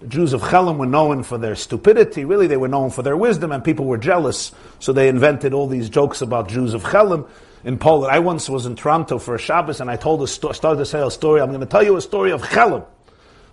The 0.00 0.06
Jews 0.06 0.32
of 0.32 0.42
Chelim 0.42 0.76
were 0.76 0.86
known 0.86 1.22
for 1.24 1.38
their 1.38 1.56
stupidity. 1.56 2.24
Really, 2.24 2.46
they 2.46 2.56
were 2.56 2.68
known 2.68 2.90
for 2.90 3.02
their 3.02 3.16
wisdom, 3.16 3.50
and 3.50 3.64
people 3.64 3.86
were 3.86 3.98
jealous. 3.98 4.52
So 4.78 4.92
they 4.92 5.08
invented 5.08 5.54
all 5.54 5.66
these 5.66 5.88
jokes 5.88 6.22
about 6.22 6.48
Jews 6.48 6.74
of 6.74 6.84
Chelim 6.84 7.28
in 7.64 7.78
Poland. 7.78 8.12
I 8.12 8.18
once 8.18 8.48
was 8.48 8.66
in 8.66 8.76
Toronto 8.76 9.18
for 9.18 9.34
a 9.34 9.38
Shabbos 9.38 9.80
and 9.80 9.90
I 9.90 9.96
told 9.96 10.22
a 10.22 10.26
sto- 10.26 10.52
started 10.52 10.78
to 10.78 10.86
say 10.86 11.00
a 11.00 11.10
story. 11.10 11.40
I'm 11.40 11.48
going 11.48 11.60
to 11.60 11.66
tell 11.66 11.82
you 11.82 11.96
a 11.96 12.00
story 12.00 12.30
of 12.30 12.42
Chelim. 12.42 12.84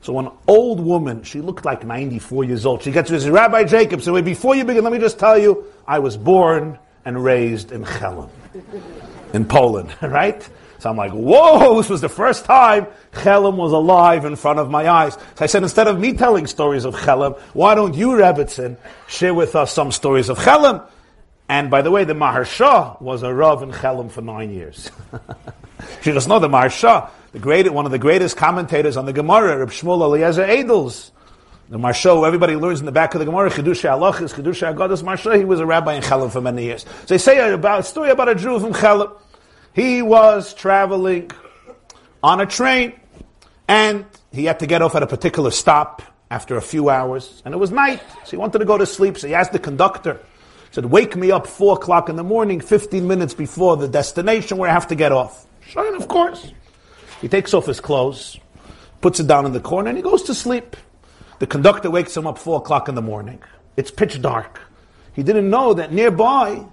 So 0.02 0.18
an 0.20 0.30
old 0.48 0.80
woman, 0.80 1.24
she 1.24 1.42
looked 1.42 1.64
like 1.64 1.86
94 1.86 2.44
years 2.44 2.66
old. 2.66 2.82
She 2.82 2.92
gets 2.92 3.08
to 3.08 3.14
this 3.14 3.28
Rabbi 3.28 3.66
Jacob, 3.66 4.02
so 4.02 4.20
before 4.22 4.56
you 4.56 4.66
begin, 4.66 4.84
let 4.84 4.92
me 4.92 5.00
just 5.00 5.20
tell 5.20 5.38
you, 5.38 5.66
I 5.88 6.00
was 6.00 6.18
born 6.18 6.80
and 7.06 7.24
raised 7.24 7.72
in 7.72 7.84
Chelim, 7.84 8.30
in 9.34 9.46
Poland, 9.46 9.96
right? 10.02 10.48
So 10.80 10.90
I'm 10.90 10.98
like, 10.98 11.12
whoa, 11.12 11.78
this 11.78 11.90
was 11.90 12.02
the 12.02 12.10
first 12.10 12.46
time 12.46 12.88
Chelim 13.12 13.56
was 13.56 13.72
alive 13.72 14.26
in 14.26 14.36
front 14.36 14.58
of 14.58 14.72
my 14.72 14.90
eyes. 14.90 15.14
So 15.14 15.44
I 15.44 15.46
said, 15.46 15.62
instead 15.62 15.88
of 15.88 16.00
me 16.00 16.14
telling 16.14 16.48
stories 16.48 16.86
of 16.86 16.96
Chelim, 16.96 17.40
why 17.54 17.76
don't 17.76 17.94
you, 17.94 18.08
Rebbitzin, 18.10 18.78
share 19.08 19.36
with 19.36 19.56
us 19.56 19.72
some 19.72 19.92
stories 19.92 20.30
of 20.30 20.40
Chelim? 20.40 20.84
And 21.52 21.70
by 21.70 21.82
the 21.82 21.92
way, 21.92 22.06
the 22.06 22.14
Maharsha 22.14 23.02
was 23.02 23.24
a 23.24 23.34
Rav 23.34 23.62
in 23.62 23.74
Chelim 23.74 24.10
for 24.10 24.22
nine 24.22 24.52
years. 24.52 24.90
she 26.02 26.14
doesn't 26.14 26.30
know 26.30 26.40
the 26.40 26.48
Maharsha, 26.48 27.10
the 27.34 27.40
great, 27.40 27.70
one 27.74 27.86
of 27.86 27.92
the 27.92 28.00
greatest 28.00 28.38
commentators 28.38 28.96
on 28.96 29.06
the 29.06 29.12
Gemara, 29.12 29.58
Reb 29.58 29.70
Shmuel 29.70 30.02
Eliezer 30.02 30.46
Edels. 30.46 31.12
The 31.68 31.78
Maharsha, 31.78 32.26
everybody 32.26 32.56
learns 32.56 32.80
in 32.80 32.86
the 32.86 32.94
back 32.94 33.16
of 33.16 33.20
the 33.20 33.26
Gemara, 33.26 33.50
Chidusha 33.50 33.90
Halachis, 33.90 34.34
Chidusha 34.34 34.74
Agadas 34.74 35.04
Maharsha, 35.04 35.38
he 35.38 35.44
was 35.44 35.60
a 35.60 35.66
rabbi 35.66 35.96
in 35.96 36.02
Chelim 36.02 36.32
for 36.32 36.40
many 36.40 36.64
years. 36.64 36.84
So 36.84 37.16
they 37.16 37.18
say 37.18 37.52
about, 37.52 37.82
a 37.82 37.84
story 37.84 38.12
about 38.12 38.30
a 38.30 38.36
Jew 38.36 38.58
from 38.58 38.72
Chelim. 38.72 39.12
He 39.74 40.02
was 40.02 40.54
traveling 40.54 41.32
on 42.24 42.40
a 42.40 42.46
train, 42.46 42.94
and 43.68 44.06
he 44.32 44.46
had 44.46 44.60
to 44.60 44.68
get 44.68 44.82
off 44.82 44.96
at 44.96 45.04
a 45.04 45.08
particular 45.08 45.52
stop 45.52 46.02
after 46.30 46.56
a 46.56 46.62
few 46.62 46.90
hours, 46.90 47.42
and 47.44 47.54
it 47.54 47.58
was 47.58 47.72
night, 47.72 48.02
so 48.24 48.32
he 48.32 48.38
wanted 48.38 48.60
to 48.60 48.66
go 48.66 48.78
to 48.78 48.86
sleep, 48.86 49.18
so 49.18 49.28
he 49.28 49.34
asked 49.34 49.52
the 49.52 49.60
conductor, 49.60 50.22
said, 50.72 50.86
wake 50.86 51.16
me 51.16 51.32
up 51.32 51.46
four 51.46 51.76
o'clock 51.76 52.10
in 52.10 52.16
the 52.16 52.24
morning, 52.24 52.62
15 52.62 53.06
minutes 53.08 53.34
before 53.34 53.78
the 53.78 53.88
destination 53.88 54.58
where 54.58 54.70
I 54.70 54.74
have 54.74 54.88
to 54.88 54.96
get 54.96 55.12
off. 55.12 55.46
Sure, 55.62 55.96
of 55.96 56.08
course. 56.08 56.52
He 57.22 57.28
takes 57.28 57.54
off 57.54 57.66
his 57.66 57.80
clothes, 57.80 58.40
puts 59.02 59.20
it 59.20 59.28
down 59.28 59.46
in 59.46 59.52
the 59.52 59.60
corner, 59.60 59.90
and 59.90 59.98
he 59.98 60.02
goes 60.02 60.24
to 60.24 60.34
sleep. 60.34 60.76
The 61.40 61.48
conductor 61.48 61.92
wakes 61.92 62.16
him 62.16 62.26
up 62.26 62.38
four 62.38 62.58
o'clock 62.58 62.88
in 62.88 62.96
the 62.96 63.02
morning. 63.02 63.44
It's 63.76 63.92
pitch 63.92 64.22
dark. 64.22 64.62
He 65.14 65.24
didn't 65.24 65.50
know 65.50 65.74
that 65.74 65.92
nearby, 65.92 66.66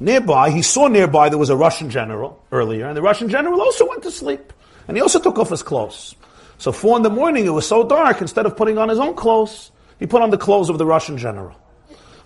nearby, 0.00 0.50
he 0.50 0.62
saw 0.62 0.88
nearby 0.88 1.28
there 1.28 1.38
was 1.38 1.50
a 1.50 1.56
Russian 1.56 1.90
general 1.90 2.42
earlier, 2.50 2.86
and 2.86 2.96
the 2.96 3.02
Russian 3.02 3.28
general 3.28 3.60
also 3.60 3.88
went 3.88 4.02
to 4.02 4.10
sleep. 4.10 4.52
And 4.88 4.96
he 4.96 5.02
also 5.02 5.20
took 5.20 5.38
off 5.38 5.50
his 5.50 5.62
clothes. 5.62 6.16
So 6.56 6.72
four 6.72 6.96
in 6.96 7.02
the 7.02 7.10
morning, 7.10 7.46
it 7.46 7.50
was 7.50 7.68
so 7.68 7.86
dark, 7.86 8.20
instead 8.20 8.46
of 8.46 8.56
putting 8.56 8.78
on 8.78 8.88
his 8.88 8.98
own 8.98 9.14
clothes, 9.14 9.70
he 10.00 10.06
put 10.06 10.22
on 10.22 10.30
the 10.30 10.38
clothes 10.38 10.70
of 10.70 10.78
the 10.78 10.86
Russian 10.86 11.18
general. 11.18 11.54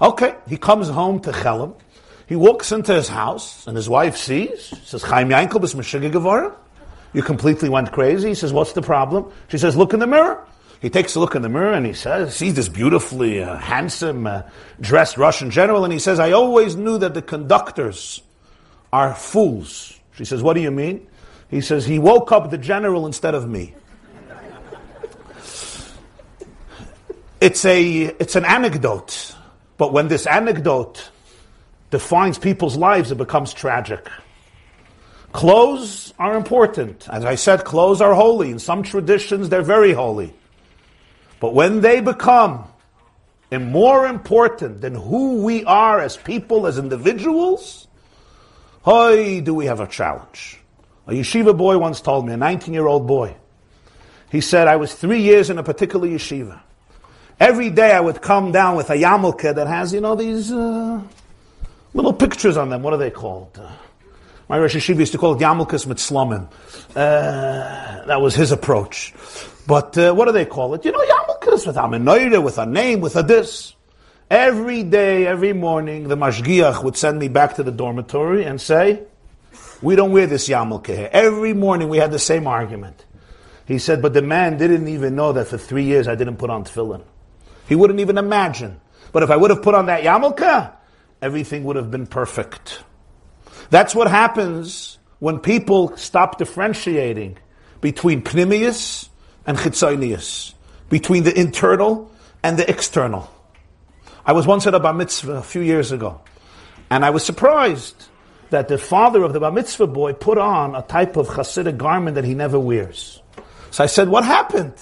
Okay, 0.03 0.35
he 0.49 0.57
comes 0.57 0.89
home 0.89 1.21
to 1.21 1.31
Chelim. 1.31 1.77
He 2.27 2.35
walks 2.35 2.73
into 2.73 2.93
his 2.93 3.09
house, 3.09 3.67
and 3.69 3.77
his 3.77 3.89
wife 3.89 4.17
sees. 4.17 4.75
Says, 4.85 5.03
Chaim 5.03 5.29
Yankel 5.29 5.61
b's 5.61 5.75
Gevara. 5.75 6.57
You 7.13 7.23
completely 7.23 7.69
went 7.69 7.93
crazy. 7.93 8.31
He 8.31 8.35
says, 8.35 8.53
what's 8.53 8.73
the 8.73 8.83
problem? 8.83 9.31
She 9.49 9.59
says, 9.59 9.77
look 9.77 9.93
in 9.93 10.01
the 10.01 10.07
mirror. 10.07 10.45
He 10.81 10.91
takes 10.91 11.15
a 11.15 11.21
look 11.21 11.37
in 11.37 11.43
the 11.43 11.49
mirror 11.49 11.73
and 11.73 11.87
he 11.87 11.93
says, 11.93 12.35
sees 12.35 12.55
this 12.55 12.69
beautifully 12.69 13.41
uh, 13.41 13.57
handsome, 13.57 14.27
uh, 14.27 14.43
dressed 14.81 15.17
Russian 15.17 15.51
general, 15.51 15.85
and 15.85 15.93
he 15.93 16.01
says, 16.01 16.19
I 16.19 16.33
always 16.33 16.75
knew 16.75 16.99
that 16.99 17.15
the 17.15 17.23
conductors 17.23 18.21
are 18.93 19.15
fools. 19.15 19.97
She 20.17 20.25
says, 20.25 20.43
what 20.43 20.55
do 20.55 20.61
you 20.61 20.73
mean? 20.73 21.07
He 21.49 21.61
says, 21.61 21.87
he 21.87 22.01
woke 22.01 22.33
up 22.33 22.51
the 22.51 22.59
general 22.59 23.07
instead 23.07 23.37
of 23.37 23.49
me. 23.49 23.75
it's 27.41 27.65
a, 27.65 28.03
it's 28.19 28.35
an 28.35 28.45
anecdote. 28.45 29.37
But 29.83 29.93
when 29.93 30.07
this 30.07 30.29
anecdote 30.29 31.11
defines 31.91 32.39
people's 32.39 32.77
lives, 32.77 33.11
it 33.11 33.17
becomes 33.17 33.53
tragic. 33.53 34.09
Clothes 35.33 36.15
are 36.21 36.37
important. 36.37 37.09
As 37.09 37.25
I 37.25 37.35
said, 37.35 37.65
clothes 37.65 38.01
are 38.01 38.15
holy. 38.15 38.53
In 38.53 38.61
some 38.61 38.85
traditions, 38.85 39.49
they're 39.49 39.61
very 39.61 39.93
holy. 39.93 40.35
But 41.41 41.53
when 41.53 41.81
they 41.81 42.01
become 42.01 42.65
and 43.51 43.73
more 43.73 44.07
important 44.07 44.83
than 44.83 44.95
who 44.95 45.43
we 45.43 45.65
are 45.65 45.99
as 45.99 46.17
people, 46.17 46.69
as 46.69 46.79
individuals, 46.79 47.89
hoy, 48.83 49.41
do 49.41 49.53
we 49.53 49.67
have 49.67 49.81
a 49.81 49.89
challenge. 49.89 50.61
A 51.09 51.11
yeshiva 51.11 51.59
boy 51.59 51.77
once 51.77 52.01
told 52.01 52.25
me, 52.25 52.35
a 52.35 52.37
19 52.37 52.73
year 52.73 52.87
old 52.87 53.09
boy, 53.09 53.35
he 54.31 54.41
said, 54.41 54.69
I 54.69 54.77
was 54.77 54.95
three 54.95 55.23
years 55.23 55.51
in 55.51 55.59
a 55.59 55.65
particular 55.65 56.07
yeshiva. 56.07 56.61
Every 57.41 57.71
day 57.71 57.93
I 57.93 58.01
would 58.01 58.23
come 58.23 58.53
down 58.53 58.77
with 58.77 58.91
a 58.91 58.95
yarmulke 58.95 59.55
that 59.55 59.67
has, 59.67 59.93
you 59.93 60.01
know, 60.01 60.15
these 60.15 60.53
uh, 60.53 61.01
little 61.95 62.13
pictures 62.13 62.57
on 62.57 62.71
them. 62.71 62.83
What 62.83 62.93
are 62.93 62.99
they 62.99 63.11
called? 63.11 63.59
Uh, 63.59 63.71
My 64.49 64.59
Rosh 64.59 64.77
Hashiva 64.77 64.99
used 64.99 65.13
to 65.13 65.19
call 65.19 65.35
it 65.35 65.41
Yamulkas 65.41 65.87
Mitzlomim. 65.87 66.49
Uh, 66.95 68.07
that 68.07 68.21
was 68.21 68.35
his 68.35 68.53
approach. 68.53 69.13
But 69.67 69.97
uh, 69.99 70.13
what 70.15 70.27
do 70.27 70.33
they 70.33 70.47
call 70.47 70.75
it? 70.75 70.85
You 70.85 70.93
know, 70.93 71.05
Yamulkas 71.05 71.67
with 71.67 71.77
a 71.77 72.41
with 72.41 72.59
a 72.59 72.67
name, 72.67 73.01
with 73.01 73.17
a 73.17 73.23
this. 73.23 73.75
Every 74.31 74.83
day, 74.83 75.27
every 75.27 75.53
morning, 75.53 76.09
the 76.09 76.17
Mashgiach 76.17 76.83
would 76.83 76.97
send 76.97 77.19
me 77.19 77.29
back 77.29 77.57
to 77.57 77.63
the 77.63 77.71
dormitory 77.71 78.45
and 78.45 78.61
say, 78.61 79.03
we 79.83 79.97
don't 79.97 80.13
wear 80.13 80.27
this 80.27 80.49
yarmulke 80.49 80.87
here. 80.87 81.11
Every 81.13 81.53
morning 81.53 81.89
we 81.89 81.99
had 81.99 82.13
the 82.13 82.19
same 82.19 82.47
argument. 82.47 83.05
He 83.67 83.79
said, 83.79 84.01
but 84.01 84.15
the 84.15 84.23
man 84.23 84.57
didn't 84.57 84.89
even 84.89 85.17
know 85.17 85.33
that 85.33 85.49
for 85.49 85.59
three 85.59 85.85
years 85.85 86.09
I 86.09 86.15
didn't 86.15 86.37
put 86.37 86.51
on 86.51 86.65
tefillin. 86.65 87.03
He 87.73 87.77
wouldn't 87.77 88.01
even 88.01 88.19
imagine. 88.19 88.83
But 89.13 89.23
if 89.23 89.31
I 89.31 89.37
would 89.39 89.49
have 89.49 89.63
put 89.63 89.75
on 89.75 89.87
that 89.87 90.03
yarmulke, 90.03 90.75
everything 91.23 91.65
would 91.65 91.77
have 91.77 91.91
been 91.91 92.07
perfect. 92.07 92.83
That's 93.71 93.95
what 93.95 94.11
happens 94.11 94.99
when 95.21 95.39
people 95.39 95.97
stop 95.97 96.37
differentiating 96.37 97.39
between 97.81 98.21
pnimius 98.21 99.09
and 99.47 99.57
chitzonius, 99.57 100.53
between 100.91 101.23
the 101.23 101.33
internal 101.35 102.11
and 102.43 102.59
the 102.59 102.69
external. 102.69 103.33
I 104.27 104.33
was 104.33 104.47
once 104.47 104.67
at 104.67 104.75
a 104.75 104.79
bar 104.79 104.93
mitzvah 104.93 105.37
a 105.37 105.43
few 105.43 105.63
years 105.63 105.93
ago, 105.93 106.21
and 106.91 107.07
I 107.07 107.09
was 107.09 107.25
surprised 107.25 108.05
that 108.51 108.69
the 108.69 108.77
father 108.77 109.23
of 109.23 109.33
the 109.33 109.41
bar 109.41 109.51
mitzvah 109.51 109.87
boy 109.87 110.13
put 110.13 110.37
on 110.37 110.75
a 110.75 110.83
type 110.83 111.17
of 111.17 111.29
Hasidic 111.29 111.79
garment 111.79 112.17
that 112.17 112.25
he 112.25 112.35
never 112.35 112.61
wears. 112.61 113.23
So 113.71 113.83
I 113.83 113.87
said, 113.87 114.11
What 114.11 114.27
happened? 114.27 114.75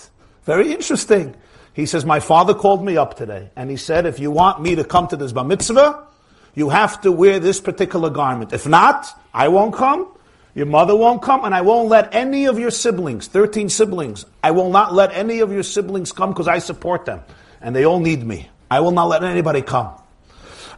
Very 0.42 0.72
interesting. 0.72 1.36
He 1.72 1.86
says, 1.86 2.04
My 2.04 2.20
father 2.20 2.54
called 2.54 2.84
me 2.84 2.96
up 2.96 3.16
today, 3.16 3.50
and 3.56 3.70
he 3.70 3.76
said, 3.76 4.06
If 4.06 4.18
you 4.18 4.30
want 4.30 4.60
me 4.60 4.74
to 4.76 4.84
come 4.84 5.08
to 5.08 5.16
this 5.16 5.32
bar 5.32 5.44
mitzvah, 5.44 6.06
you 6.54 6.68
have 6.70 7.00
to 7.02 7.12
wear 7.12 7.38
this 7.38 7.60
particular 7.60 8.10
garment. 8.10 8.52
If 8.52 8.66
not, 8.66 9.06
I 9.32 9.48
won't 9.48 9.74
come, 9.74 10.08
your 10.54 10.66
mother 10.66 10.96
won't 10.96 11.22
come, 11.22 11.44
and 11.44 11.54
I 11.54 11.60
won't 11.60 11.88
let 11.88 12.14
any 12.14 12.46
of 12.46 12.58
your 12.58 12.70
siblings, 12.70 13.28
13 13.28 13.68
siblings, 13.68 14.26
I 14.42 14.50
will 14.50 14.70
not 14.70 14.92
let 14.92 15.12
any 15.12 15.40
of 15.40 15.52
your 15.52 15.62
siblings 15.62 16.12
come 16.12 16.30
because 16.30 16.48
I 16.48 16.58
support 16.58 17.04
them, 17.04 17.22
and 17.60 17.74
they 17.74 17.84
all 17.84 18.00
need 18.00 18.24
me. 18.24 18.48
I 18.70 18.80
will 18.80 18.90
not 18.92 19.06
let 19.06 19.22
anybody 19.22 19.62
come. 19.62 19.94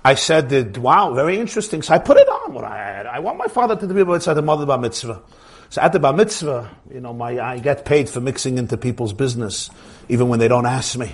I 0.04 0.14
said, 0.14 0.76
wow, 0.78 1.14
very 1.14 1.38
interesting. 1.38 1.82
So 1.82 1.94
I 1.94 1.98
put 1.98 2.16
it 2.16 2.28
on. 2.28 2.54
What 2.54 2.64
I. 2.64 3.02
I 3.02 3.18
want 3.20 3.38
my 3.38 3.46
father 3.46 3.76
to 3.76 3.86
be 3.86 4.00
able 4.00 4.18
to 4.18 4.34
the 4.34 4.42
mother 4.42 4.66
bar 4.66 4.78
mitzvah. 4.78 5.22
So 5.70 5.80
at 5.80 5.92
the 5.92 6.00
bar 6.00 6.12
mitzvah, 6.12 6.70
you 6.92 7.00
know, 7.00 7.12
my, 7.12 7.40
I 7.40 7.58
get 7.58 7.84
paid 7.84 8.08
for 8.08 8.20
mixing 8.20 8.58
into 8.58 8.76
people's 8.76 9.12
business, 9.12 9.70
even 10.08 10.28
when 10.28 10.38
they 10.38 10.48
don't 10.48 10.66
ask 10.66 10.96
me. 10.98 11.12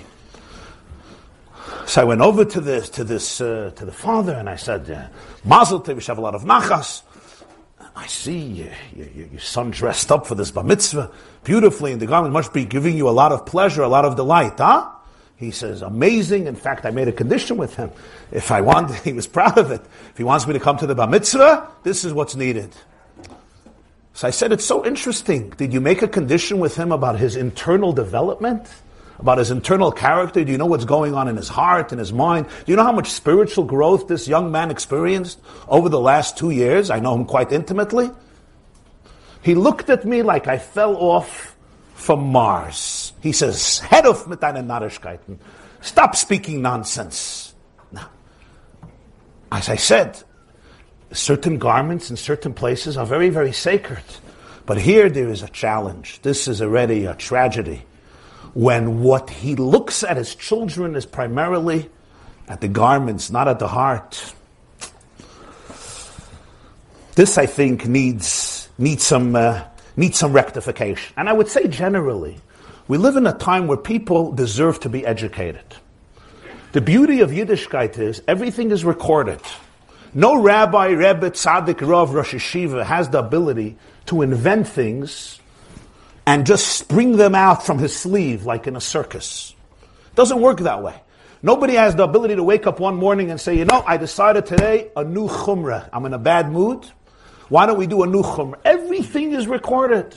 So 1.85 2.01
I 2.01 2.03
went 2.03 2.21
over 2.21 2.45
to 2.45 2.61
this, 2.61 2.89
to 2.91 3.03
this, 3.03 3.41
uh, 3.41 3.71
to 3.75 3.85
the 3.85 3.91
father, 3.91 4.33
and 4.33 4.47
I 4.47 4.57
said, 4.57 4.89
uh, 4.91 5.07
Mazel 5.43 5.81
tov, 5.81 6.05
have 6.05 6.17
a 6.19 6.21
lot 6.21 6.35
of 6.35 6.43
nachas. 6.43 7.01
I 7.95 8.05
see 8.07 8.69
uh, 8.69 9.03
your 9.15 9.39
son 9.39 9.71
dressed 9.71 10.11
up 10.11 10.27
for 10.27 10.35
this 10.35 10.51
bar 10.51 10.63
mitzvah 10.63 11.11
beautifully, 11.43 11.91
and 11.91 12.01
the 12.01 12.05
garment 12.05 12.33
must 12.33 12.53
be 12.53 12.63
giving 12.63 12.95
you 12.95 13.09
a 13.09 13.11
lot 13.11 13.31
of 13.31 13.45
pleasure, 13.45 13.81
a 13.81 13.87
lot 13.87 14.05
of 14.05 14.15
delight, 14.15 14.53
huh? 14.57 14.89
He 15.35 15.51
says, 15.51 15.81
amazing. 15.81 16.47
In 16.47 16.55
fact, 16.55 16.85
I 16.85 16.91
made 16.91 17.07
a 17.07 17.13
condition 17.13 17.57
with 17.57 17.75
him. 17.75 17.91
If 18.31 18.51
I 18.51 18.61
want, 18.61 18.93
he 19.03 19.13
was 19.13 19.25
proud 19.25 19.57
of 19.57 19.71
it. 19.71 19.81
If 20.11 20.17
he 20.17 20.23
wants 20.23 20.45
me 20.45 20.53
to 20.53 20.59
come 20.59 20.77
to 20.77 20.87
the 20.87 20.95
bar 20.95 21.07
mitzvah, 21.07 21.69
this 21.83 22.05
is 22.05 22.13
what's 22.13 22.35
needed. 22.35 22.75
So 24.13 24.27
I 24.27 24.31
said, 24.31 24.51
it's 24.51 24.65
so 24.65 24.85
interesting. 24.85 25.51
Did 25.51 25.73
you 25.73 25.79
make 25.79 26.01
a 26.01 26.07
condition 26.07 26.59
with 26.59 26.75
him 26.75 26.91
about 26.91 27.19
his 27.19 27.35
internal 27.35 27.93
development? 27.93 28.67
About 29.19 29.37
his 29.37 29.51
internal 29.51 29.91
character? 29.91 30.43
Do 30.43 30.51
you 30.51 30.57
know 30.57 30.65
what's 30.65 30.85
going 30.85 31.13
on 31.13 31.27
in 31.27 31.35
his 31.35 31.49
heart, 31.49 31.91
in 31.91 31.99
his 31.99 32.13
mind? 32.13 32.47
Do 32.47 32.71
you 32.71 32.75
know 32.75 32.83
how 32.83 32.91
much 32.91 33.11
spiritual 33.11 33.65
growth 33.65 34.07
this 34.07 34.27
young 34.27 34.51
man 34.51 34.71
experienced 34.71 35.39
over 35.67 35.89
the 35.89 35.99
last 35.99 36.37
two 36.37 36.51
years? 36.51 36.89
I 36.89 36.99
know 36.99 37.15
him 37.15 37.25
quite 37.25 37.51
intimately. 37.51 38.09
He 39.41 39.55
looked 39.55 39.89
at 39.89 40.05
me 40.05 40.21
like 40.21 40.47
I 40.47 40.57
fell 40.57 40.95
off 40.95 41.55
from 41.95 42.31
Mars. 42.31 43.13
He 43.21 43.31
says, 43.31 43.79
head 43.79 44.05
off 44.05 44.25
mit 44.27 44.39
deinen 44.39 44.67
Narrischkeiten. 44.67 45.37
Stop 45.81 46.15
speaking 46.15 46.61
nonsense. 46.61 47.53
Now, 47.91 48.09
as 49.51 49.69
I 49.69 49.75
said, 49.75 50.23
certain 51.11 51.57
garments 51.57 52.09
in 52.09 52.17
certain 52.17 52.53
places 52.53 52.97
are 52.97 53.05
very, 53.05 53.29
very 53.29 53.51
sacred. 53.51 54.03
But 54.65 54.79
here 54.79 55.09
there 55.09 55.29
is 55.29 55.41
a 55.41 55.47
challenge. 55.49 56.21
This 56.21 56.47
is 56.47 56.61
already 56.61 57.05
a 57.05 57.15
tragedy. 57.15 57.83
When 58.53 59.01
what 59.01 59.29
he 59.29 59.55
looks 59.55 60.03
at 60.03 60.17
his 60.17 60.35
children 60.35 60.95
is 60.95 61.05
primarily 61.05 61.89
at 62.47 62.61
the 62.61 62.67
garments, 62.67 63.31
not 63.31 63.47
at 63.47 63.59
the 63.59 63.67
heart. 63.67 64.33
This, 67.15 67.37
I 67.37 67.45
think, 67.45 67.85
needs, 67.85 68.69
needs 68.77 69.03
some 69.03 69.35
uh, 69.35 69.63
needs 69.99 70.17
some 70.17 70.33
rectification. 70.33 71.13
And 71.17 71.29
I 71.29 71.33
would 71.33 71.47
say 71.49 71.67
generally, 71.67 72.39
we 72.87 72.97
live 72.97 73.17
in 73.17 73.27
a 73.27 73.33
time 73.33 73.67
where 73.67 73.77
people 73.77 74.31
deserve 74.31 74.79
to 74.81 74.89
be 74.89 75.05
educated. 75.05 75.65
The 76.71 76.81
beauty 76.81 77.19
of 77.19 77.31
Yiddishkeit 77.31 77.99
is 77.99 78.21
everything 78.27 78.71
is 78.71 78.85
recorded. 78.85 79.41
No 80.13 80.41
rabbi, 80.41 80.87
rebbe, 80.89 81.31
tzaddik, 81.31 81.87
rav, 81.87 82.13
rosh 82.13 82.33
yeshiva 82.33 82.83
has 82.83 83.09
the 83.09 83.19
ability 83.19 83.77
to 84.07 84.21
invent 84.21 84.67
things 84.67 85.39
and 86.25 86.45
just 86.45 86.67
spring 86.67 87.17
them 87.17 87.35
out 87.35 87.65
from 87.65 87.77
his 87.79 87.95
sleeve 87.95 88.45
like 88.45 88.65
in 88.67 88.75
a 88.75 88.81
circus. 88.81 89.53
It 89.81 90.15
doesn't 90.15 90.41
work 90.41 90.59
that 90.61 90.81
way. 90.81 90.95
Nobody 91.41 91.75
has 91.75 91.95
the 91.95 92.03
ability 92.03 92.35
to 92.35 92.43
wake 92.43 92.67
up 92.67 92.79
one 92.79 92.97
morning 92.97 93.31
and 93.31 93.39
say, 93.39 93.57
you 93.57 93.65
know, 93.65 93.83
I 93.85 93.97
decided 93.97 94.45
today 94.45 94.91
a 94.95 95.03
new 95.03 95.27
chumrah. 95.27 95.89
I'm 95.93 96.05
in 96.05 96.13
a 96.13 96.19
bad 96.19 96.51
mood. 96.51 96.85
Why 97.47 97.65
don't 97.65 97.77
we 97.77 97.87
do 97.87 98.03
a 98.03 98.07
new 98.07 98.23
chumrah? 98.23 98.59
Everything 98.65 99.33
is 99.33 99.47
recorded. 99.47 100.15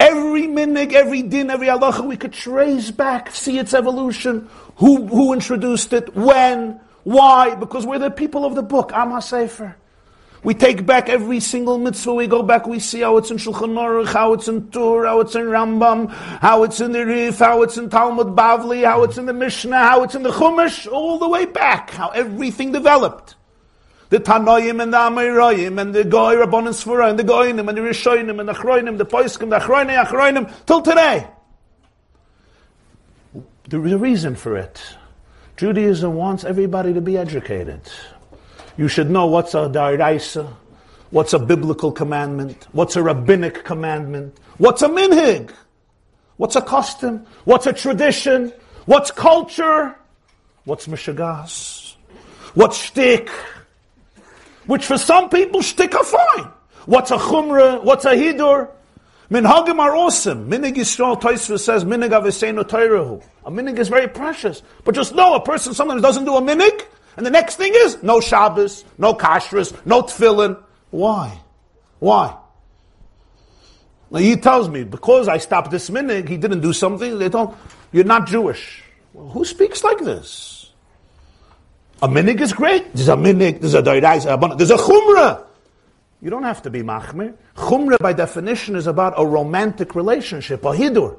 Every 0.00 0.46
minig, 0.46 0.94
every 0.94 1.22
din, 1.22 1.50
every 1.50 1.66
halacha, 1.66 2.06
we 2.06 2.16
could 2.16 2.32
trace 2.32 2.90
back, 2.90 3.30
see 3.32 3.58
its 3.58 3.74
evolution. 3.74 4.48
Who, 4.76 5.06
who 5.06 5.34
introduced 5.34 5.92
it? 5.92 6.16
When? 6.16 6.80
Why? 7.04 7.54
Because 7.54 7.86
we're 7.86 7.98
the 7.98 8.10
people 8.10 8.44
of 8.44 8.54
the 8.54 8.62
book, 8.62 8.92
Am 8.92 9.10
HaSefer. 9.10 9.74
We 10.42 10.54
take 10.54 10.86
back 10.86 11.10
every 11.10 11.38
single 11.40 11.78
mitzvah. 11.78 12.14
We 12.14 12.26
go 12.26 12.42
back. 12.42 12.66
We 12.66 12.78
see 12.78 13.00
how 13.00 13.18
it's 13.18 13.30
in 13.30 13.36
Shulchan 13.36 13.74
Aruch, 13.74 14.12
how 14.12 14.32
it's 14.32 14.48
in 14.48 14.70
Tur, 14.70 15.04
how 15.04 15.20
it's 15.20 15.34
in 15.34 15.42
Rambam, 15.42 16.10
how 16.10 16.62
it's 16.62 16.80
in 16.80 16.92
the 16.92 17.04
Rif, 17.04 17.38
how 17.38 17.62
it's 17.62 17.76
in 17.76 17.90
Talmud 17.90 18.28
Bavli, 18.28 18.84
how 18.84 19.02
it's 19.02 19.18
in 19.18 19.26
the 19.26 19.34
Mishnah, 19.34 19.76
how 19.76 20.02
it's 20.02 20.14
in 20.14 20.22
the 20.22 20.30
Chumash, 20.30 20.90
all 20.90 21.18
the 21.18 21.28
way 21.28 21.44
back. 21.44 21.90
How 21.90 22.08
everything 22.08 22.72
developed 22.72 23.34
the 24.08 24.18
Tanoim 24.18 24.82
and 24.82 24.94
the 24.94 24.98
Amoraim 24.98 25.78
and 25.78 25.94
the 25.94 26.04
Goy 26.04 26.36
Rabbanim 26.36 26.70
Svura 26.70 27.10
and 27.10 27.18
the 27.18 27.24
Goyim 27.24 27.68
and 27.68 27.76
the 27.76 27.82
Rishonim 27.82 28.40
and 28.40 28.48
the 28.48 28.54
Achroinim, 28.54 28.96
the 28.96 29.06
Poiskim, 29.06 29.50
the 29.50 29.58
Achroinim, 29.58 30.04
Achroinim, 30.04 30.50
till 30.64 30.80
today. 30.80 31.28
A 33.72 33.78
reason 33.78 34.34
for 34.34 34.56
it. 34.56 34.96
Judaism 35.60 36.14
wants 36.14 36.44
everybody 36.44 36.94
to 36.94 37.02
be 37.02 37.18
educated. 37.18 37.82
You 38.78 38.88
should 38.88 39.10
know 39.10 39.26
what's 39.26 39.52
a 39.52 39.68
Daraisa, 39.68 40.50
what's 41.10 41.34
a 41.34 41.38
biblical 41.38 41.92
commandment, 41.92 42.66
what's 42.72 42.96
a 42.96 43.02
rabbinic 43.02 43.62
commandment, 43.62 44.38
what's 44.56 44.80
a 44.80 44.88
minhig, 44.88 45.50
what's 46.38 46.56
a 46.56 46.62
custom, 46.62 47.26
what's 47.44 47.66
a 47.66 47.74
tradition, 47.74 48.54
what's 48.86 49.10
culture, 49.10 49.94
what's 50.64 50.86
mishagas, 50.86 51.94
what's 52.54 52.78
shtick, 52.78 53.28
which 54.64 54.86
for 54.86 54.96
some 54.96 55.28
people 55.28 55.60
shtick 55.60 55.94
are 55.94 56.04
fine. 56.04 56.50
What's 56.86 57.10
a 57.10 57.18
chumrah? 57.18 57.84
What's 57.84 58.06
a 58.06 58.12
hidur? 58.12 58.70
Minhagim 59.30 59.78
are 59.78 59.94
awesome. 59.94 60.50
Minig 60.50 60.74
Yisrael 60.74 61.58
says 61.58 61.84
minig 61.84 62.10
aviseinu 62.10 62.64
toirahu. 62.64 63.22
A 63.44 63.50
minig 63.50 63.78
is 63.78 63.88
very 63.88 64.08
precious. 64.08 64.62
But 64.84 64.96
just 64.96 65.14
know 65.14 65.34
a 65.34 65.40
person 65.40 65.72
sometimes 65.72 66.02
doesn't 66.02 66.24
do 66.24 66.34
a 66.34 66.42
minig, 66.42 66.84
and 67.16 67.24
the 67.24 67.30
next 67.30 67.54
thing 67.54 67.72
is 67.74 68.02
no 68.02 68.20
Shabbos, 68.20 68.84
no 68.98 69.14
kashrus, 69.14 69.74
no 69.86 70.02
tefillin. 70.02 70.60
Why? 70.90 71.40
Why? 72.00 72.36
Now 74.10 74.18
he 74.18 74.34
tells 74.34 74.68
me 74.68 74.82
because 74.82 75.28
I 75.28 75.38
stopped 75.38 75.70
this 75.70 75.90
minig, 75.90 76.28
he 76.28 76.36
didn't 76.36 76.60
do 76.60 76.72
something. 76.72 77.18
They 77.18 77.28
don't. 77.28 77.56
You're 77.92 78.04
not 78.04 78.26
Jewish. 78.26 78.82
Well, 79.12 79.28
who 79.28 79.44
speaks 79.44 79.84
like 79.84 79.98
this? 79.98 80.72
A 82.02 82.08
minig 82.08 82.40
is 82.40 82.52
great. 82.52 82.92
There's 82.94 83.08
a 83.08 83.14
minig, 83.14 83.60
there's 83.60 83.74
a 83.74 83.82
doirais, 83.82 84.58
there's 84.58 84.70
a 84.70 84.76
chumrah. 84.76 85.44
You 86.22 86.30
don't 86.30 86.42
have 86.42 86.62
to 86.62 86.70
be 86.70 86.82
machmir. 86.82 87.34
Chumrah, 87.56 87.98
by 87.98 88.12
definition, 88.12 88.76
is 88.76 88.86
about 88.86 89.14
a 89.16 89.26
romantic 89.26 89.94
relationship, 89.94 90.64
a 90.64 90.68
hidur. 90.68 91.18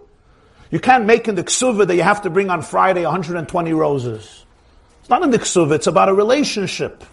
You 0.70 0.80
can't 0.80 1.06
make 1.06 1.28
in 1.28 1.36
the 1.36 1.44
ksuva 1.44 1.88
that 1.88 1.96
you 1.96 2.04
have 2.04 2.22
to 2.22 2.30
bring 2.30 2.50
on 2.50 2.62
Friday 2.62 3.04
120 3.04 3.74
roses. 3.74 4.46
It's 5.00 5.10
not 5.10 5.24
in 5.24 5.32
the 5.32 5.40
ksuva, 5.40 5.74
it's 5.74 5.88
about 5.88 6.10
a 6.10 6.14
relationship. 6.14 7.04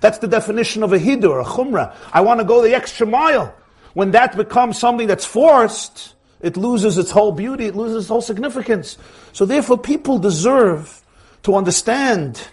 That's 0.00 0.18
the 0.18 0.28
definition 0.28 0.82
of 0.82 0.92
a 0.92 0.98
hidur, 0.98 1.40
a 1.40 1.44
chumrah. 1.44 1.94
I 2.12 2.20
want 2.20 2.40
to 2.40 2.44
go 2.44 2.62
the 2.62 2.74
extra 2.74 3.06
mile. 3.06 3.54
When 3.94 4.10
that 4.10 4.36
becomes 4.36 4.78
something 4.78 5.06
that's 5.06 5.24
forced, 5.24 6.14
it 6.40 6.56
loses 6.56 6.98
its 6.98 7.10
whole 7.10 7.32
beauty, 7.32 7.66
it 7.66 7.76
loses 7.76 8.04
its 8.04 8.08
whole 8.08 8.20
significance. 8.20 8.98
So 9.32 9.46
therefore, 9.46 9.78
people 9.78 10.18
deserve 10.18 11.02
to 11.44 11.54
understand 11.54 12.48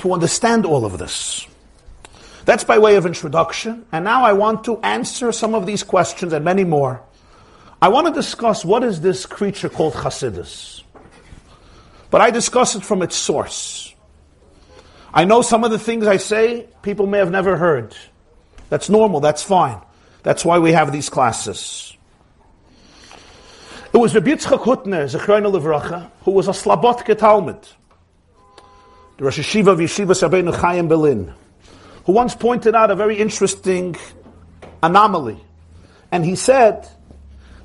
to 0.00 0.12
understand 0.12 0.64
all 0.64 0.84
of 0.84 0.98
this. 0.98 1.46
That's 2.44 2.64
by 2.64 2.78
way 2.78 2.96
of 2.96 3.06
introduction. 3.06 3.84
And 3.92 4.04
now 4.04 4.24
I 4.24 4.32
want 4.32 4.64
to 4.64 4.78
answer 4.78 5.32
some 5.32 5.54
of 5.54 5.66
these 5.66 5.82
questions 5.82 6.32
and 6.32 6.44
many 6.44 6.64
more. 6.64 7.02
I 7.82 7.88
want 7.88 8.06
to 8.06 8.12
discuss 8.12 8.64
what 8.64 8.84
is 8.84 9.00
this 9.00 9.26
creature 9.26 9.68
called 9.68 9.94
Hasidus. 9.94 10.82
But 12.10 12.20
I 12.20 12.30
discuss 12.30 12.74
it 12.74 12.84
from 12.84 13.02
its 13.02 13.16
source. 13.16 13.94
I 15.12 15.24
know 15.24 15.42
some 15.42 15.64
of 15.64 15.70
the 15.70 15.78
things 15.78 16.06
I 16.06 16.18
say 16.18 16.68
people 16.82 17.06
may 17.06 17.18
have 17.18 17.30
never 17.30 17.56
heard. 17.56 17.96
That's 18.68 18.88
normal, 18.88 19.20
that's 19.20 19.42
fine. 19.42 19.80
That's 20.22 20.44
why 20.44 20.58
we 20.58 20.72
have 20.72 20.92
these 20.92 21.08
classes. 21.08 21.96
It 23.92 23.96
was 23.96 24.14
Rabbi 24.14 24.30
Yitzchak 24.30 24.62
Hutner, 24.62 25.04
Zechroina 25.10 25.50
Levracha, 25.52 26.10
who 26.22 26.30
was 26.30 26.46
a 26.46 26.52
Slabotke 26.52 27.16
talmid, 27.16 27.66
the 29.16 29.24
Rosh 29.24 29.40
Yeshiva 29.40 29.68
of 29.68 29.78
Yeshivas 29.78 30.28
Rabbeinu 30.28 30.54
Chaim 30.54 30.86
Berlin, 30.86 31.34
who 32.04 32.12
once 32.12 32.34
pointed 32.34 32.74
out 32.74 32.90
a 32.90 32.94
very 32.94 33.16
interesting 33.18 33.96
anomaly. 34.82 35.38
And 36.10 36.24
he 36.24 36.34
said, 36.34 36.88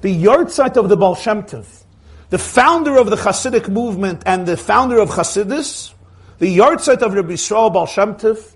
the 0.01 0.23
yahrzeit 0.23 0.77
of 0.77 0.89
the 0.89 0.97
Baal 0.97 1.15
Shem 1.15 1.43
Tov, 1.43 1.83
the 2.29 2.37
founder 2.37 2.97
of 2.97 3.09
the 3.09 3.15
Hasidic 3.15 3.69
movement 3.69 4.23
and 4.25 4.45
the 4.45 4.57
founder 4.57 4.99
of 4.99 5.09
Hasidus, 5.09 5.93
the 6.37 6.57
yahrzeit 6.57 7.01
of 7.01 7.13
Rabbi 7.13 7.33
Yisrael 7.33 7.73
Baal 7.73 7.85
Shem 7.85 8.15
Tov 8.15 8.53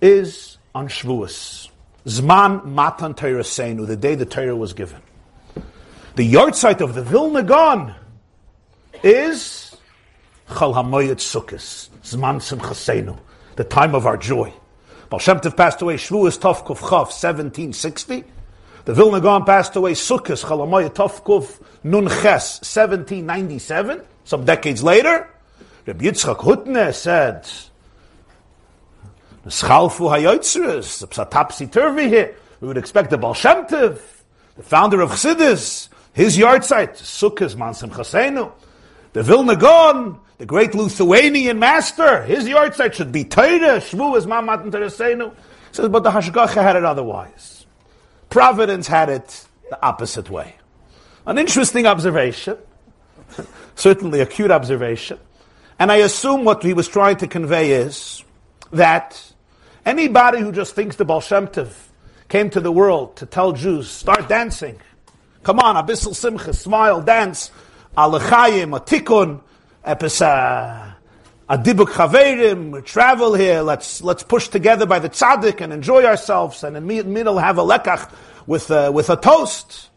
is 0.00 0.58
on 0.74 0.88
Shavuos. 0.88 1.68
Zman 2.06 2.64
Matan 2.64 3.14
Torah 3.14 3.42
Seinu, 3.42 3.86
the 3.86 3.96
day 3.96 4.14
the 4.14 4.26
Torah 4.26 4.56
was 4.56 4.72
given. 4.72 5.00
The 6.16 6.32
yahrzeit 6.32 6.80
of 6.80 6.94
the 6.94 7.02
Vilna 7.02 7.42
Gaon 7.42 7.94
is 9.02 9.76
Chal 10.48 10.74
Hamoyet 10.74 11.20
Sukkos, 11.20 11.88
Zman 12.02 12.40
Simchaseinu, 12.40 13.18
the 13.56 13.64
time 13.64 13.94
of 13.94 14.06
our 14.06 14.16
joy. 14.16 14.52
Baal 15.10 15.18
Shem 15.18 15.40
Tov 15.40 15.56
passed 15.56 15.82
away 15.82 15.96
Shavuos 15.96 16.38
Tov 16.38 16.64
Kuf 16.64 16.78
Chav, 16.78 17.10
1760. 17.10 18.22
The 18.84 18.94
Vilna 18.94 19.20
Gaon 19.20 19.44
passed 19.44 19.74
away 19.74 19.92
Sukkos 19.92 20.46
Chal 20.46 20.58
Hamoyet 20.58 20.90
Tov 20.90 21.22
Kuf 21.24 21.60
Nun 21.82 22.06
Ches, 22.06 22.60
1797. 22.60 24.02
Some 24.22 24.44
decades 24.44 24.84
later, 24.84 25.28
Rabbi 25.84 26.04
Yitzchak 26.04 26.36
Hutner 26.36 26.94
said, 26.94 27.42
Schalfu 29.46 30.08
Hayotzres, 30.08 31.04
Psatapsi 31.08 31.68
Turvi 31.68 32.06
here. 32.06 32.36
We 32.60 32.68
would 32.68 32.78
expect 32.78 33.10
the 33.10 33.18
Baal 33.18 33.34
Shem 33.34 33.66
Tov, 33.66 33.98
the 34.54 34.62
founder 34.62 35.00
of 35.00 35.10
Chassidus, 35.10 35.88
his 36.12 36.38
yahrzeit 36.38 36.92
Sukkot 36.92 37.56
Mansim 37.56 37.90
Chasenu. 37.90 38.52
The 39.12 39.24
Vilna 39.24 39.56
Gaon, 39.56 40.20
the 40.40 40.46
great 40.46 40.74
Lithuanian 40.74 41.58
master, 41.58 42.22
his 42.22 42.46
yahrzeit 42.46 42.94
should 42.94 43.12
be 43.12 43.24
Torah, 43.24 43.78
Shvuas 43.78 44.24
Mamat 44.24 44.70
Teresenu. 44.70 45.34
Says, 45.70 45.90
but 45.90 46.02
the 46.02 46.10
Hashgacha 46.10 46.62
had 46.62 46.76
it 46.76 46.84
otherwise. 46.84 47.66
Providence 48.30 48.86
had 48.86 49.10
it 49.10 49.46
the 49.68 49.78
opposite 49.84 50.30
way. 50.30 50.54
An 51.26 51.36
interesting 51.36 51.84
observation, 51.84 52.56
certainly 53.74 54.22
a 54.22 54.26
cute 54.26 54.50
observation. 54.50 55.18
And 55.78 55.92
I 55.92 55.96
assume 55.96 56.44
what 56.44 56.62
he 56.62 56.72
was 56.72 56.88
trying 56.88 57.18
to 57.18 57.26
convey 57.26 57.72
is 57.72 58.24
that 58.72 59.22
anybody 59.84 60.40
who 60.40 60.52
just 60.52 60.74
thinks 60.74 60.96
the 60.96 61.04
Baal 61.04 61.20
Shem 61.20 61.48
Tov 61.48 61.70
came 62.30 62.48
to 62.48 62.60
the 62.60 62.72
world 62.72 63.16
to 63.16 63.26
tell 63.26 63.52
Jews, 63.52 63.90
start 63.90 64.26
dancing, 64.26 64.80
Come 65.42 65.58
on, 65.58 65.76
Abyssal 65.76 66.14
Simcha, 66.16 66.54
smile, 66.54 67.02
dance, 67.02 67.50
Alechayim, 67.94 68.74
a 68.74 68.80
tikkun, 68.80 69.42
episa, 69.84 70.26
uh, 70.26 70.92
a 71.48 71.58
dibuk 71.58 71.88
chaverim, 71.88 72.84
travel 72.84 73.34
here, 73.34 73.62
let's, 73.62 74.02
let's 74.02 74.22
push 74.22 74.48
together 74.48 74.86
by 74.86 74.98
the 74.98 75.08
tzaddik 75.10 75.60
and 75.60 75.72
enjoy 75.72 76.04
ourselves, 76.04 76.62
and 76.62 76.76
in 76.76 76.86
the 76.86 77.02
middle 77.04 77.38
have 77.38 77.58
a 77.58 77.62
lekach 77.62 78.12
with 78.46 78.70
a, 78.70 78.92
with 78.92 79.10
a 79.10 79.16
toast, 79.16 79.90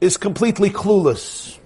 is 0.00 0.16
completely 0.16 0.70
clueless, 0.70 1.58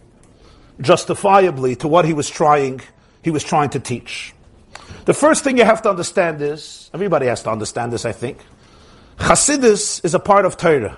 justifiably, 0.81 1.77
to 1.77 1.89
what 1.89 2.05
he 2.05 2.13
was 2.13 2.31
trying, 2.31 2.81
he 3.23 3.31
was 3.31 3.45
trying 3.45 3.69
to 3.71 3.81
teach. 3.81 4.33
The 5.05 5.15
first 5.15 5.45
thing 5.45 5.59
you 5.59 5.65
have 5.65 5.83
to 5.83 5.91
understand 5.91 6.41
is, 6.41 6.91
everybody 6.95 7.27
has 7.27 7.43
to 7.43 7.51
understand 7.51 7.93
this, 7.93 8.05
I 8.05 8.13
think, 8.13 8.39
Chasidus 9.19 10.05
is 10.05 10.15
a 10.15 10.21
part 10.21 10.45
of 10.45 10.57
Torah. 10.57 10.97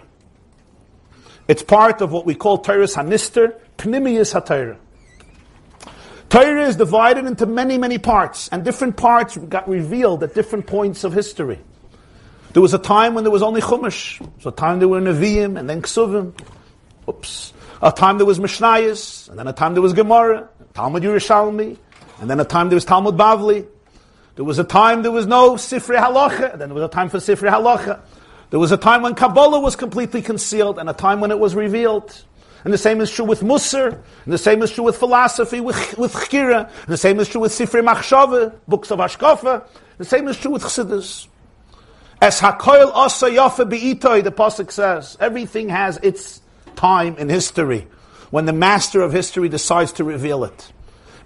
It's 1.48 1.62
part 1.62 2.02
of 2.02 2.12
what 2.12 2.26
we 2.26 2.34
call 2.34 2.62
Toras 2.62 2.94
Hanister, 2.94 3.58
Pnimius 3.78 4.34
HaTorah. 4.34 4.76
Torah 6.30 6.64
is 6.64 6.76
divided 6.76 7.26
into 7.26 7.44
many, 7.44 7.76
many 7.76 7.98
parts, 7.98 8.48
and 8.48 8.64
different 8.64 8.96
parts 8.96 9.36
got 9.36 9.68
revealed 9.68 10.22
at 10.22 10.32
different 10.32 10.66
points 10.66 11.02
of 11.02 11.12
history. 11.12 11.58
There 12.52 12.62
was 12.62 12.72
a 12.72 12.78
time 12.78 13.14
when 13.14 13.24
there 13.24 13.32
was 13.32 13.42
only 13.42 13.60
Chumash. 13.60 14.20
Was 14.36 14.46
a 14.46 14.52
time 14.52 14.78
there 14.78 14.86
were 14.86 15.00
Nevi'im, 15.00 15.58
and 15.58 15.68
then 15.68 15.82
Ksuvim. 15.82 16.32
Oops. 17.08 17.52
A 17.82 17.90
time 17.90 18.18
there 18.18 18.26
was 18.26 18.38
Mishnayos, 18.38 19.28
and 19.28 19.38
then 19.38 19.48
a 19.48 19.52
time 19.52 19.74
there 19.74 19.82
was 19.82 19.92
Gemara, 19.92 20.48
Talmud 20.72 21.02
Yerushalmi, 21.02 21.76
and 22.20 22.30
then 22.30 22.38
a 22.38 22.44
time 22.44 22.68
there 22.68 22.76
was 22.76 22.84
Talmud 22.84 23.16
Bavli. 23.16 23.66
There 24.36 24.44
was 24.44 24.60
a 24.60 24.64
time 24.64 25.02
there 25.02 25.10
was 25.10 25.26
no 25.26 25.54
Sifri 25.54 25.98
Halacha, 25.98 26.52
and 26.52 26.60
then 26.60 26.68
there 26.68 26.74
was 26.74 26.84
a 26.84 26.88
time 26.88 27.08
for 27.08 27.18
Sifri 27.18 27.50
Halacha. 27.50 28.00
There 28.50 28.60
was 28.60 28.70
a 28.70 28.76
time 28.76 29.02
when 29.02 29.14
Kabbalah 29.14 29.60
was 29.60 29.74
completely 29.74 30.22
concealed 30.22 30.78
and 30.78 30.88
a 30.88 30.92
time 30.92 31.20
when 31.20 31.30
it 31.30 31.38
was 31.38 31.56
revealed. 31.56 32.24
And 32.64 32.72
the 32.72 32.78
same 32.78 33.00
is 33.00 33.10
true 33.10 33.24
with 33.24 33.40
Musar, 33.40 33.92
and 33.92 34.32
the 34.32 34.38
same 34.38 34.62
is 34.62 34.70
true 34.70 34.84
with 34.84 34.96
philosophy, 34.96 35.60
with, 35.60 35.96
with 35.96 36.12
Chkira, 36.12 36.68
and 36.68 36.88
the 36.88 36.96
same 36.96 37.18
is 37.18 37.28
true 37.28 37.40
with 37.40 37.52
Sifrei 37.52 37.82
Machshava, 37.82 38.54
books 38.68 38.90
of 38.90 38.98
Ashkafa, 38.98 39.66
the 39.96 40.04
same 40.04 40.28
is 40.28 40.36
true 40.36 40.52
with 40.52 40.62
Chassidus. 40.62 41.26
As 42.20 42.38
Hakoil 42.40 42.92
Asa 42.94 43.30
Yafa 43.30 43.68
Be'itoy, 43.68 44.22
the 44.22 44.30
Pasuk 44.30 44.70
says, 44.70 45.16
everything 45.20 45.70
has 45.70 45.96
its 45.98 46.42
time 46.76 47.16
in 47.16 47.30
history, 47.30 47.86
when 48.30 48.44
the 48.44 48.52
master 48.52 49.00
of 49.00 49.12
history 49.12 49.48
decides 49.48 49.92
to 49.92 50.04
reveal 50.04 50.44
it. 50.44 50.72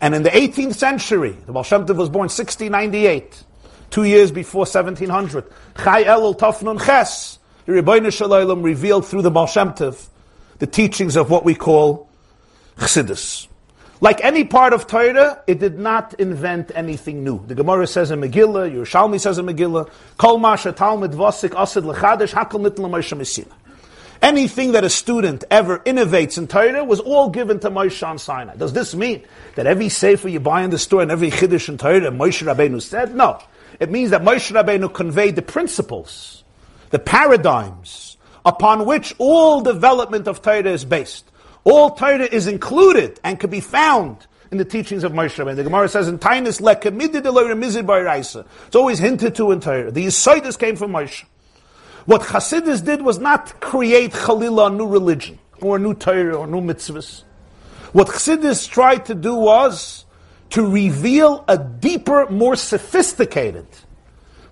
And 0.00 0.14
in 0.14 0.22
the 0.22 0.30
18th 0.30 0.74
century, 0.74 1.36
the 1.46 1.52
Baal 1.52 1.64
Shem 1.64 1.84
Tov 1.84 1.96
was 1.96 2.08
born 2.08 2.28
1698, 2.28 3.42
two 3.90 4.04
years 4.04 4.30
before 4.30 4.60
1700. 4.60 5.44
Chai 5.82 6.04
Elul 6.04 6.38
Tafnun 6.38 6.84
Ches, 6.84 7.40
the 7.66 7.72
Rebbeinu 7.72 8.12
Shalom 8.12 8.62
revealed 8.62 9.06
through 9.06 9.22
the 9.22 9.30
Baal 9.30 9.46
Shem 9.46 9.72
Tov 9.72 10.08
the 10.58 10.66
teachings 10.66 11.16
of 11.16 11.30
what 11.30 11.44
we 11.44 11.54
call 11.54 12.08
Chassidus. 12.76 13.48
Like 14.00 14.22
any 14.22 14.44
part 14.44 14.72
of 14.72 14.86
Torah, 14.86 15.42
it 15.46 15.60
did 15.60 15.78
not 15.78 16.14
invent 16.14 16.72
anything 16.74 17.24
new. 17.24 17.44
The 17.46 17.54
Gemara 17.54 17.86
says 17.86 18.10
in 18.10 18.20
Megillah, 18.20 18.70
Yerushalmi 18.70 19.20
says 19.20 19.38
in 19.38 19.46
Megillah, 19.46 19.90
Kol 20.18 20.38
Masha 20.38 20.72
Talmud 20.72 21.12
Vasik 21.12 21.54
Asid 21.54 21.84
Lechadesh 21.84 22.32
Hakal 22.32 22.68
Nitla. 22.68 23.46
Anything 24.20 24.72
that 24.72 24.84
a 24.84 24.90
student 24.90 25.44
ever 25.50 25.78
innovates 25.80 26.38
in 26.38 26.48
Torah 26.48 26.84
was 26.84 27.00
all 27.00 27.30
given 27.30 27.60
to 27.60 27.70
Moshe 27.70 28.06
on 28.06 28.18
Sinai. 28.18 28.56
Does 28.56 28.72
this 28.72 28.94
mean 28.94 29.22
that 29.54 29.66
every 29.66 29.88
sefer 29.88 30.28
you 30.28 30.40
buy 30.40 30.62
in 30.62 30.70
the 30.70 30.78
store 30.78 31.02
and 31.02 31.10
every 31.10 31.30
chiddush 31.30 31.68
in 31.68 31.78
Torah 31.78 32.00
Moshe 32.10 32.42
Rabbeinu 32.42 32.80
said? 32.82 33.14
No. 33.14 33.40
It 33.80 33.90
means 33.90 34.10
that 34.10 34.22
Moshe 34.22 34.52
Rabbeinu 34.52 34.92
conveyed 34.92 35.36
the 35.36 35.42
principles, 35.42 36.42
the 36.90 36.98
paradigms 36.98 38.13
upon 38.44 38.84
which 38.86 39.14
all 39.18 39.60
development 39.60 40.28
of 40.28 40.42
Torah 40.42 40.70
is 40.70 40.84
based. 40.84 41.30
All 41.64 41.90
Torah 41.90 42.24
is 42.24 42.46
included 42.46 43.18
and 43.24 43.40
can 43.40 43.50
be 43.50 43.60
found 43.60 44.26
in 44.50 44.58
the 44.58 44.64
teachings 44.64 45.02
of 45.02 45.12
Moshe 45.12 45.42
Rabbeinu. 45.42 45.56
The 45.56 45.64
Gemara 45.64 45.88
says 45.88 46.08
in 46.08 46.18
Tainus 46.18 46.60
lekemidid 46.60 48.46
It's 48.66 48.76
always 48.76 48.98
hinted 48.98 49.34
to 49.36 49.50
in 49.50 49.60
Torah. 49.60 49.90
The 49.90 50.06
Yisaitis 50.06 50.58
came 50.58 50.76
from 50.76 50.92
Moshe. 50.92 51.24
What 52.06 52.20
Hasidus 52.20 52.84
did 52.84 53.00
was 53.00 53.18
not 53.18 53.60
create 53.60 54.12
Chalila, 54.12 54.66
a 54.70 54.74
new 54.74 54.86
religion, 54.86 55.38
or 55.62 55.76
a 55.76 55.78
new 55.78 55.94
Torah, 55.94 56.36
or 56.36 56.46
new 56.46 56.60
mitzvahs. 56.60 57.22
What 57.92 58.08
Chassidus 58.08 58.68
tried 58.68 59.06
to 59.06 59.14
do 59.14 59.34
was 59.34 60.04
to 60.50 60.66
reveal 60.66 61.44
a 61.48 61.56
deeper, 61.56 62.26
more 62.30 62.56
sophisticated, 62.56 63.66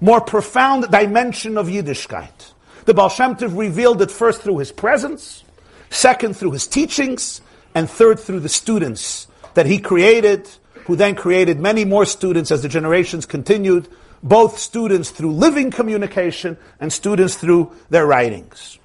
more 0.01 0.21
profound 0.21 0.91
dimension 0.91 1.59
of 1.59 1.67
Yiddishkeit. 1.67 2.55
The 2.85 2.95
Baal 2.95 3.09
Shem 3.09 3.37
Tov 3.37 3.57
revealed 3.57 4.03
it 4.03 4.11
first 4.11 4.43
through 4.43 4.59
his 4.59 4.73
presence, 4.73 5.45
second 5.91 6.37
through 6.37 6.53
his 6.53 6.67
teachings, 6.67 7.41
and 7.75 7.89
third 7.89 8.19
through 8.19 8.41
the 8.41 8.49
students 8.49 9.27
that 9.55 9.67
he 9.67 9.79
created, 9.79 10.49
who 10.87 10.97
then 10.97 11.15
created 11.15 11.61
many 11.61 11.85
more 11.85 12.05
students 12.05 12.51
as 12.51 12.63
the 12.63 12.69
generations 12.69 13.25
continued, 13.25 13.89
both 14.23 14.59
students 14.59 15.11
through 15.11 15.33
living 15.33 15.71
communication 15.71 16.57
and 16.81 16.93
students 16.93 17.37
through 17.37 17.73
their 17.91 18.07
writings. 18.07 18.79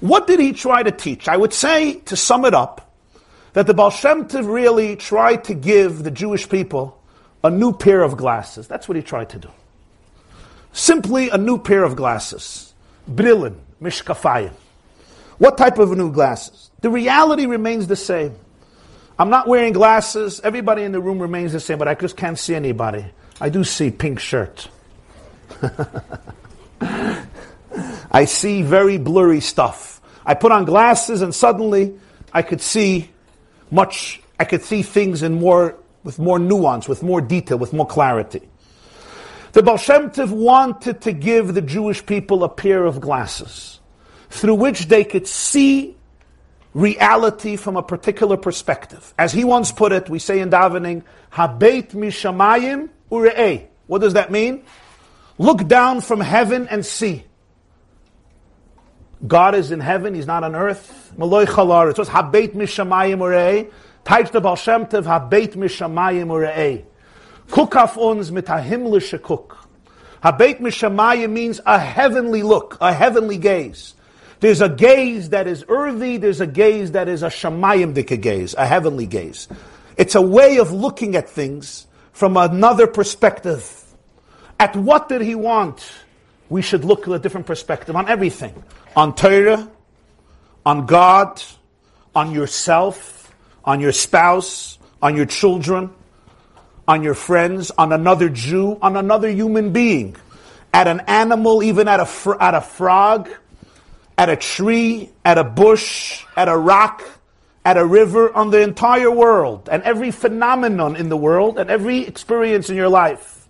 What 0.00 0.26
did 0.26 0.38
he 0.38 0.52
try 0.52 0.82
to 0.82 0.92
teach? 0.92 1.28
I 1.28 1.36
would 1.36 1.52
say, 1.52 1.94
to 2.06 2.16
sum 2.16 2.44
it 2.44 2.54
up, 2.54 2.94
that 3.54 3.66
the 3.66 3.74
Baal 3.74 3.90
Shem 3.90 4.26
Tov 4.26 4.46
really 4.52 4.94
tried 4.94 5.44
to 5.44 5.54
give 5.54 6.04
the 6.04 6.10
Jewish 6.12 6.48
people 6.48 7.00
a 7.42 7.50
new 7.50 7.72
pair 7.72 8.02
of 8.02 8.16
glasses. 8.16 8.68
That's 8.68 8.88
what 8.88 8.96
he 8.96 9.02
tried 9.02 9.30
to 9.30 9.38
do. 9.38 9.50
Simply 10.72 11.30
a 11.30 11.38
new 11.38 11.58
pair 11.58 11.82
of 11.82 11.96
glasses. 11.96 12.67
Brilin, 13.08 13.56
mishkafayim. 13.80 14.52
What 15.38 15.56
type 15.56 15.78
of 15.78 15.96
new 15.96 16.12
glasses? 16.12 16.70
The 16.80 16.90
reality 16.90 17.46
remains 17.46 17.86
the 17.86 17.96
same. 17.96 18.34
I'm 19.18 19.30
not 19.30 19.48
wearing 19.48 19.72
glasses. 19.72 20.40
Everybody 20.44 20.82
in 20.82 20.92
the 20.92 21.00
room 21.00 21.18
remains 21.18 21.52
the 21.52 21.60
same, 21.60 21.78
but 21.78 21.88
I 21.88 21.94
just 21.94 22.16
can't 22.16 22.38
see 22.38 22.54
anybody. 22.54 23.04
I 23.40 23.48
do 23.48 23.64
see 23.64 23.90
pink 23.90 24.20
shirt. 24.20 24.68
I 28.10 28.24
see 28.24 28.62
very 28.62 28.98
blurry 28.98 29.40
stuff. 29.40 30.00
I 30.24 30.34
put 30.34 30.52
on 30.52 30.64
glasses 30.64 31.22
and 31.22 31.34
suddenly 31.34 31.98
I 32.32 32.42
could 32.42 32.60
see 32.60 33.10
much, 33.70 34.20
I 34.38 34.44
could 34.44 34.62
see 34.62 34.82
things 34.82 35.22
in 35.22 35.34
more, 35.34 35.76
with 36.04 36.18
more 36.18 36.38
nuance, 36.38 36.88
with 36.88 37.02
more 37.02 37.20
detail, 37.20 37.58
with 37.58 37.72
more 37.72 37.86
clarity. 37.86 38.48
The 39.52 39.62
Baal 39.62 39.78
Shem 39.78 40.10
Tov 40.10 40.30
wanted 40.30 41.00
to 41.02 41.12
give 41.12 41.54
the 41.54 41.62
Jewish 41.62 42.04
people 42.04 42.44
a 42.44 42.48
pair 42.48 42.84
of 42.84 43.00
glasses 43.00 43.80
through 44.30 44.54
which 44.54 44.86
they 44.86 45.04
could 45.04 45.26
see 45.26 45.96
reality 46.74 47.56
from 47.56 47.76
a 47.76 47.82
particular 47.82 48.36
perspective. 48.36 49.14
As 49.18 49.32
he 49.32 49.44
once 49.44 49.72
put 49.72 49.92
it, 49.92 50.08
we 50.08 50.18
say 50.18 50.40
in 50.40 50.50
davening, 50.50 51.02
Habeit 51.32 51.90
mishamayim 51.92 52.90
ure'eh. 53.10 53.66
What 53.86 54.00
does 54.00 54.14
that 54.14 54.30
mean? 54.30 54.64
Look 55.38 55.66
down 55.66 56.02
from 56.02 56.20
heaven 56.20 56.68
and 56.68 56.84
see. 56.84 57.24
God 59.26 59.54
is 59.54 59.72
in 59.72 59.80
heaven, 59.80 60.14
He's 60.14 60.26
not 60.26 60.44
on 60.44 60.54
earth. 60.54 61.12
Maloi 61.16 61.46
chalar. 61.46 61.90
It 61.90 61.96
says 61.96 62.08
Habeit 62.08 62.54
mishamayim 62.54 63.18
ure'eh. 63.18 63.70
Types 64.04 64.30
the 64.30 64.40
Baal 64.40 64.56
Shem 64.56 64.86
Tov, 64.86 65.04
Habeit 65.04 65.54
mishamayim 65.54 66.26
ure'eh. 66.26 66.84
Kukaf 67.48 67.96
uns 67.96 68.30
mit 68.30 68.48
a. 68.48 68.60
Habeit 70.22 70.58
mishamayim 70.60 71.30
means 71.30 71.60
a 71.64 71.78
heavenly 71.78 72.42
look, 72.42 72.76
a 72.80 72.92
heavenly 72.92 73.38
gaze. 73.38 73.94
There's 74.40 74.60
a 74.60 74.68
gaze 74.68 75.30
that 75.30 75.46
is 75.46 75.64
earthy, 75.68 76.16
there's 76.16 76.40
a 76.40 76.46
gaze 76.46 76.92
that 76.92 77.08
is 77.08 77.22
a 77.22 77.28
shamayim 77.28 77.94
dika 77.94 78.20
gaze, 78.20 78.54
a 78.54 78.66
heavenly 78.66 79.06
gaze. 79.06 79.48
It's 79.96 80.14
a 80.14 80.22
way 80.22 80.58
of 80.58 80.72
looking 80.72 81.16
at 81.16 81.28
things 81.28 81.86
from 82.12 82.36
another 82.36 82.86
perspective. 82.86 83.84
At 84.60 84.76
what 84.76 85.08
did 85.08 85.20
he 85.20 85.34
want? 85.34 85.88
We 86.48 86.62
should 86.62 86.84
look 86.84 87.06
at 87.08 87.14
a 87.14 87.18
different 87.18 87.46
perspective 87.46 87.94
on 87.96 88.08
everything. 88.08 88.62
On 88.96 89.14
Torah, 89.14 89.68
on 90.64 90.86
God, 90.86 91.42
on 92.14 92.32
yourself, 92.32 93.32
on 93.64 93.80
your 93.80 93.92
spouse, 93.92 94.78
on 95.02 95.16
your 95.16 95.26
children, 95.26 95.90
on 96.88 97.02
your 97.02 97.14
friends, 97.14 97.70
on 97.72 97.92
another 97.92 98.30
Jew, 98.30 98.78
on 98.80 98.96
another 98.96 99.28
human 99.28 99.72
being, 99.72 100.16
at 100.72 100.88
an 100.88 101.00
animal, 101.06 101.62
even 101.62 101.86
at 101.86 102.00
a, 102.00 102.06
fr- 102.06 102.40
at 102.40 102.54
a 102.54 102.62
frog, 102.62 103.28
at 104.16 104.30
a 104.30 104.36
tree, 104.36 105.10
at 105.24 105.36
a 105.36 105.44
bush, 105.44 106.24
at 106.34 106.48
a 106.48 106.56
rock, 106.56 107.04
at 107.64 107.76
a 107.76 107.84
river, 107.84 108.34
on 108.34 108.50
the 108.50 108.62
entire 108.62 109.10
world, 109.10 109.68
and 109.70 109.82
every 109.82 110.10
phenomenon 110.10 110.96
in 110.96 111.10
the 111.10 111.16
world, 111.16 111.58
and 111.58 111.68
every 111.68 112.00
experience 112.00 112.70
in 112.70 112.76
your 112.76 112.88
life. 112.88 113.46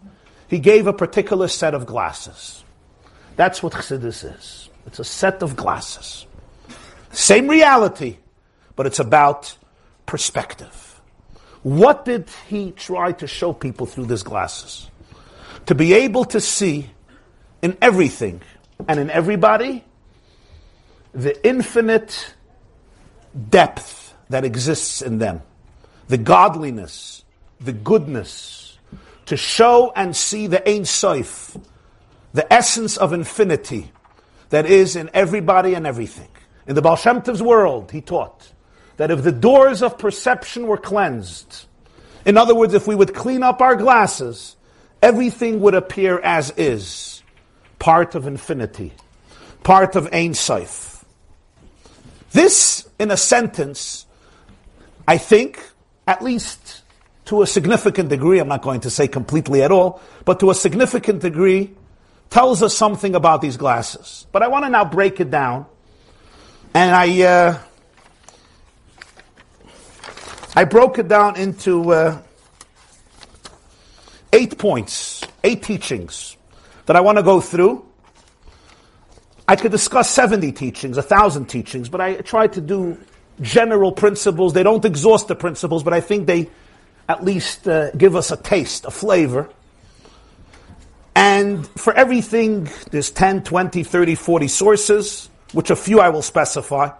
He 0.48 0.58
gave 0.58 0.86
a 0.86 0.92
particular 0.92 1.46
set 1.46 1.74
of 1.74 1.86
glasses. 1.86 2.64
That's 3.36 3.62
what 3.62 3.72
Chassidus 3.72 4.36
is. 4.36 4.68
It's 4.86 4.98
a 4.98 5.04
set 5.04 5.42
of 5.42 5.54
glasses. 5.54 6.26
Same 7.12 7.46
reality, 7.46 8.16
but 8.74 8.86
it's 8.86 8.98
about 8.98 9.56
perspective. 10.06 10.77
What 11.68 12.06
did 12.06 12.30
he 12.48 12.70
try 12.70 13.12
to 13.12 13.26
show 13.26 13.52
people 13.52 13.84
through 13.84 14.06
these 14.06 14.22
glasses? 14.22 14.88
To 15.66 15.74
be 15.74 15.92
able 15.92 16.24
to 16.24 16.40
see 16.40 16.88
in 17.60 17.76
everything 17.82 18.40
and 18.88 18.98
in 18.98 19.10
everybody 19.10 19.84
the 21.12 21.46
infinite 21.46 22.34
depth 23.50 24.14
that 24.30 24.46
exists 24.46 25.02
in 25.02 25.18
them, 25.18 25.42
the 26.06 26.16
godliness, 26.16 27.22
the 27.60 27.74
goodness, 27.74 28.78
to 29.26 29.36
show 29.36 29.92
and 29.94 30.16
see 30.16 30.46
the 30.46 30.66
Ein 30.66 30.86
Sof, 30.86 31.54
the 32.32 32.50
essence 32.50 32.96
of 32.96 33.12
infinity 33.12 33.92
that 34.48 34.64
is 34.64 34.96
in 34.96 35.10
everybody 35.12 35.74
and 35.74 35.86
everything. 35.86 36.30
In 36.66 36.74
the 36.74 36.80
Baal 36.80 36.96
Shem 36.96 37.20
Tov's 37.20 37.42
world, 37.42 37.92
he 37.92 38.00
taught 38.00 38.52
that 38.98 39.10
if 39.10 39.22
the 39.22 39.32
doors 39.32 39.82
of 39.82 39.96
perception 39.96 40.66
were 40.66 40.76
cleansed, 40.76 41.64
in 42.26 42.36
other 42.36 42.54
words, 42.54 42.74
if 42.74 42.86
we 42.86 42.94
would 42.94 43.14
clean 43.14 43.42
up 43.42 43.62
our 43.62 43.74
glasses, 43.74 44.56
everything 45.00 45.60
would 45.60 45.74
appear 45.74 46.18
as 46.18 46.52
is, 46.56 47.22
part 47.78 48.14
of 48.14 48.26
infinity, 48.26 48.92
part 49.62 49.96
of 49.96 50.12
Ein 50.12 50.34
Sof. 50.34 51.04
This, 52.32 52.86
in 52.98 53.10
a 53.10 53.16
sentence, 53.16 54.04
I 55.06 55.16
think, 55.16 55.62
at 56.06 56.22
least 56.22 56.82
to 57.26 57.42
a 57.42 57.46
significant 57.46 58.08
degree, 58.08 58.38
I'm 58.38 58.48
not 58.48 58.62
going 58.62 58.80
to 58.80 58.90
say 58.90 59.08
completely 59.08 59.62
at 59.62 59.70
all, 59.70 60.02
but 60.24 60.40
to 60.40 60.50
a 60.50 60.54
significant 60.54 61.22
degree, 61.22 61.74
tells 62.30 62.62
us 62.62 62.76
something 62.76 63.14
about 63.14 63.40
these 63.40 63.56
glasses. 63.56 64.26
But 64.32 64.42
I 64.42 64.48
want 64.48 64.64
to 64.64 64.70
now 64.70 64.84
break 64.84 65.20
it 65.20 65.30
down. 65.30 65.66
And 66.74 66.94
I, 66.94 67.22
uh, 67.22 67.58
I 70.58 70.64
broke 70.64 70.98
it 70.98 71.06
down 71.06 71.36
into 71.36 71.92
uh, 71.92 72.20
eight 74.32 74.58
points, 74.58 75.22
eight 75.44 75.62
teachings 75.62 76.36
that 76.86 76.96
I 76.96 77.00
want 77.00 77.16
to 77.16 77.22
go 77.22 77.40
through. 77.40 77.86
I 79.46 79.54
could 79.54 79.70
discuss 79.70 80.10
70 80.10 80.50
teachings, 80.50 80.96
1,000 80.96 81.46
teachings, 81.46 81.88
but 81.88 82.00
I 82.00 82.16
try 82.22 82.48
to 82.48 82.60
do 82.60 82.98
general 83.40 83.92
principles. 83.92 84.52
They 84.52 84.64
don't 84.64 84.84
exhaust 84.84 85.28
the 85.28 85.36
principles, 85.36 85.84
but 85.84 85.92
I 85.92 86.00
think 86.00 86.26
they 86.26 86.50
at 87.08 87.22
least 87.22 87.68
uh, 87.68 87.92
give 87.92 88.16
us 88.16 88.32
a 88.32 88.36
taste, 88.36 88.84
a 88.84 88.90
flavor. 88.90 89.48
And 91.14 91.68
for 91.68 91.92
everything, 91.92 92.68
there's 92.90 93.12
10, 93.12 93.44
20, 93.44 93.84
30, 93.84 94.16
40 94.16 94.48
sources, 94.48 95.30
which 95.52 95.70
a 95.70 95.76
few 95.76 96.00
I 96.00 96.08
will 96.08 96.22
specify. 96.22 96.90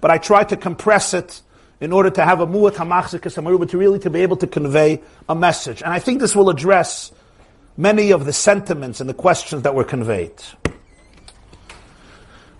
But 0.00 0.12
I 0.12 0.18
try 0.18 0.44
to 0.44 0.56
compress 0.56 1.12
it 1.12 1.42
in 1.84 1.92
order 1.92 2.10
to 2.10 2.24
have 2.24 2.40
a 2.40 2.46
mu'at 2.46 2.74
hamachzikas 2.74 3.68
to 3.68 3.78
really 3.78 3.98
to 3.98 4.10
be 4.10 4.20
able 4.22 4.36
to 4.38 4.46
convey 4.46 5.00
a 5.28 5.34
message. 5.34 5.82
And 5.82 5.92
I 5.92 5.98
think 5.98 6.20
this 6.20 6.34
will 6.34 6.48
address 6.48 7.12
many 7.76 8.10
of 8.10 8.24
the 8.24 8.32
sentiments 8.32 9.00
and 9.00 9.08
the 9.08 9.14
questions 9.14 9.62
that 9.62 9.74
were 9.74 9.84
conveyed. 9.84 10.32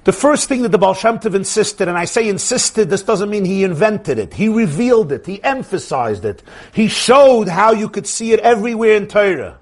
The 0.04 0.12
first 0.12 0.50
thing 0.50 0.60
that 0.62 0.68
the 0.68 0.76
Baal 0.76 0.92
Shem 0.92 1.18
Tov 1.18 1.34
insisted, 1.34 1.88
and 1.88 1.96
I 1.96 2.04
say 2.04 2.28
insisted, 2.28 2.90
this 2.90 3.02
doesn't 3.02 3.30
mean 3.30 3.46
he 3.46 3.64
invented 3.64 4.18
it. 4.18 4.34
He 4.34 4.48
revealed 4.48 5.12
it. 5.12 5.24
He 5.24 5.42
emphasized 5.42 6.26
it. 6.26 6.42
He 6.74 6.88
showed 6.88 7.48
how 7.48 7.72
you 7.72 7.88
could 7.88 8.06
see 8.06 8.32
it 8.32 8.40
everywhere 8.40 8.96
in 8.96 9.06
Torah. 9.06 9.58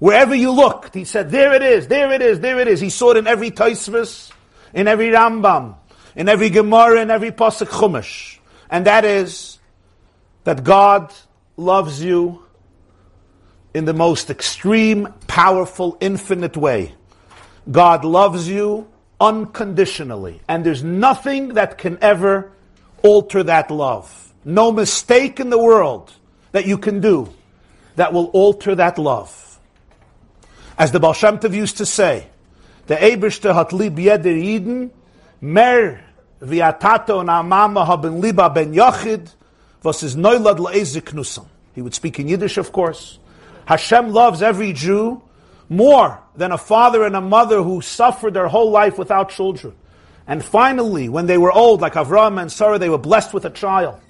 Wherever 0.00 0.34
you 0.34 0.50
looked, 0.50 0.94
he 0.94 1.04
said, 1.04 1.30
there 1.30 1.54
it 1.54 1.62
is, 1.62 1.86
there 1.86 2.12
it 2.12 2.20
is, 2.20 2.40
there 2.40 2.58
it 2.58 2.66
is. 2.66 2.80
He 2.80 2.90
saw 2.90 3.12
it 3.12 3.18
in 3.18 3.28
every 3.28 3.52
Taisvus, 3.52 4.32
in 4.74 4.88
every 4.88 5.10
Rambam, 5.10 5.76
in 6.16 6.28
every 6.28 6.50
Gemara, 6.50 7.00
in 7.00 7.12
every 7.12 7.30
Pasuk 7.30 7.68
Chumash. 7.68 8.35
And 8.70 8.86
that 8.86 9.04
is 9.04 9.58
that 10.44 10.64
God 10.64 11.12
loves 11.56 12.02
you 12.02 12.42
in 13.74 13.84
the 13.84 13.92
most 13.92 14.30
extreme, 14.30 15.12
powerful, 15.26 15.96
infinite 16.00 16.56
way. 16.56 16.94
God 17.70 18.04
loves 18.04 18.48
you 18.48 18.88
unconditionally. 19.20 20.40
And 20.48 20.64
there's 20.64 20.82
nothing 20.82 21.54
that 21.54 21.78
can 21.78 21.98
ever 22.00 22.52
alter 23.02 23.42
that 23.42 23.70
love. 23.70 24.32
No 24.44 24.72
mistake 24.72 25.40
in 25.40 25.50
the 25.50 25.58
world 25.58 26.12
that 26.52 26.66
you 26.66 26.78
can 26.78 27.00
do 27.00 27.32
that 27.96 28.12
will 28.12 28.26
alter 28.26 28.74
that 28.74 28.98
love. 28.98 29.58
As 30.78 30.92
the 30.92 31.00
Baal 31.00 31.14
Shem 31.14 31.38
Tov 31.38 31.54
used 31.54 31.78
to 31.78 31.86
say, 31.86 32.28
the 32.86 32.96
Eberste 32.96 33.52
hat 33.52 33.72
lieb 33.72 33.96
jeder 33.98 34.90
mer 35.40 36.05
viatato 36.40 37.24
na 37.24 37.42
mama 37.42 37.84
haben 37.84 38.20
liba 38.20 38.50
ben 38.50 38.74
yachid, 38.74 39.32
was 39.82 40.02
is 40.02 40.16
neulad 40.16 40.58
nusam. 40.58 41.46
He 41.74 41.82
would 41.82 41.94
speak 41.94 42.18
in 42.18 42.28
Yiddish, 42.28 42.56
of 42.58 42.72
course. 42.72 43.18
Hashem 43.66 44.10
loves 44.12 44.42
every 44.42 44.72
Jew 44.72 45.22
more 45.68 46.20
than 46.34 46.52
a 46.52 46.58
father 46.58 47.04
and 47.04 47.14
a 47.14 47.20
mother 47.20 47.62
who 47.62 47.80
suffered 47.80 48.34
their 48.34 48.48
whole 48.48 48.70
life 48.70 48.98
without 48.98 49.30
children. 49.30 49.74
And 50.26 50.44
finally, 50.44 51.08
when 51.08 51.26
they 51.26 51.38
were 51.38 51.52
old, 51.52 51.80
like 51.80 51.94
Avram 51.94 52.40
and 52.40 52.50
Sarah, 52.50 52.78
they 52.78 52.88
were 52.88 52.98
blessed 52.98 53.32
with 53.32 53.44
a 53.44 53.50
child. 53.50 54.00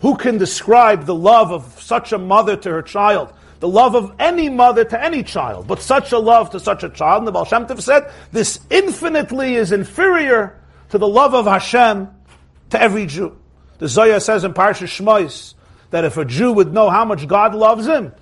Who 0.00 0.16
can 0.16 0.38
describe 0.38 1.04
the 1.04 1.14
love 1.14 1.52
of 1.52 1.80
such 1.80 2.12
a 2.12 2.18
mother 2.18 2.56
to 2.56 2.70
her 2.70 2.82
child? 2.82 3.32
The 3.60 3.68
love 3.68 3.94
of 3.94 4.14
any 4.18 4.48
mother 4.48 4.84
to 4.84 5.04
any 5.04 5.22
child, 5.22 5.68
but 5.68 5.82
such 5.82 6.12
a 6.12 6.18
love 6.18 6.50
to 6.50 6.60
such 6.60 6.82
a 6.82 6.88
child. 6.88 7.18
And 7.18 7.28
the 7.28 7.32
Baal 7.32 7.44
Shem 7.44 7.66
Tov 7.66 7.82
said, 7.82 8.10
this 8.32 8.60
infinitely 8.70 9.56
is 9.56 9.70
inferior 9.70 10.59
to 10.90 10.98
the 10.98 11.08
love 11.08 11.34
of 11.34 11.46
Hashem 11.46 12.08
to 12.70 12.80
every 12.80 13.06
Jew. 13.06 13.36
The 13.78 13.88
Zohar 13.88 14.20
says 14.20 14.44
in 14.44 14.52
Parsha 14.52 14.86
Shmois 14.86 15.54
that 15.90 16.04
if 16.04 16.16
a 16.16 16.24
Jew 16.24 16.52
would 16.52 16.72
know 16.72 16.90
how 16.90 17.04
much 17.04 17.26
God 17.26 17.54
loves 17.54 17.86
him, 17.86 18.12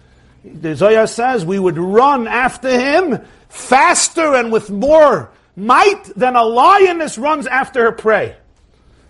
the 0.45 0.75
Zohar 0.75 1.07
says 1.07 1.45
we 1.45 1.59
would 1.59 1.79
run 1.79 2.29
after 2.29 2.71
him 2.71 3.27
faster 3.49 4.35
and 4.35 4.53
with 4.53 4.71
more 4.71 5.31
might 5.57 6.05
than 6.15 6.37
a 6.37 6.45
lioness 6.45 7.19
runs 7.19 7.47
after 7.47 7.83
her 7.85 7.93
prey. 7.93 8.37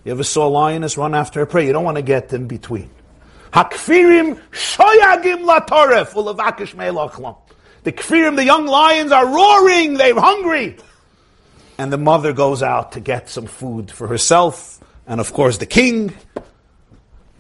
You 0.05 0.13
ever 0.13 0.25
saw 0.25 0.47
a 0.47 0.49
lioness 0.49 0.97
run 0.97 1.15
after 1.15 1.41
her 1.41 1.47
prey? 1.47 1.67
You 1.67 1.73
don't 1.73 1.85
want 1.85 1.97
to 1.97 2.03
get 2.03 2.33
in 2.33 2.49
between. 2.49 2.91
Hakfirim 3.53 4.41
shoyagim 4.51 5.45
latoref 5.45 6.13
ulavakish. 6.13 7.37
The 7.85 7.93
kfirim, 7.93 8.37
the 8.37 8.45
young 8.45 8.67
lions 8.67 9.13
are 9.13 9.27
roaring, 9.27 9.95
they're 9.95 10.19
hungry. 10.19 10.77
And 11.79 11.93
the 11.93 11.99
mother 11.99 12.33
goes 12.33 12.63
out 12.63 12.93
to 12.93 13.01
get 13.01 13.29
some 13.31 13.47
food 13.47 13.91
for 13.91 14.09
herself, 14.09 14.81
and 15.07 15.21
of 15.21 15.33
course 15.33 15.59
the 15.59 15.67
king, 15.67 16.13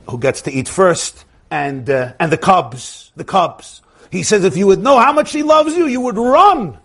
who 0.08 0.18
gets 0.18 0.42
to 0.42 0.52
eat 0.52 0.68
first, 0.68 1.24
and, 1.50 1.90
uh, 1.90 2.12
and 2.20 2.30
the 2.30 2.38
cubs, 2.38 3.12
the 3.16 3.24
cubs. 3.24 3.82
He 4.10 4.22
says, 4.22 4.44
if 4.44 4.56
you 4.56 4.66
would 4.68 4.82
know 4.82 4.98
how 4.98 5.12
much 5.12 5.32
he 5.32 5.42
loves 5.42 5.76
you, 5.76 5.86
you 5.86 6.00
would 6.00 6.16
run 6.16 6.78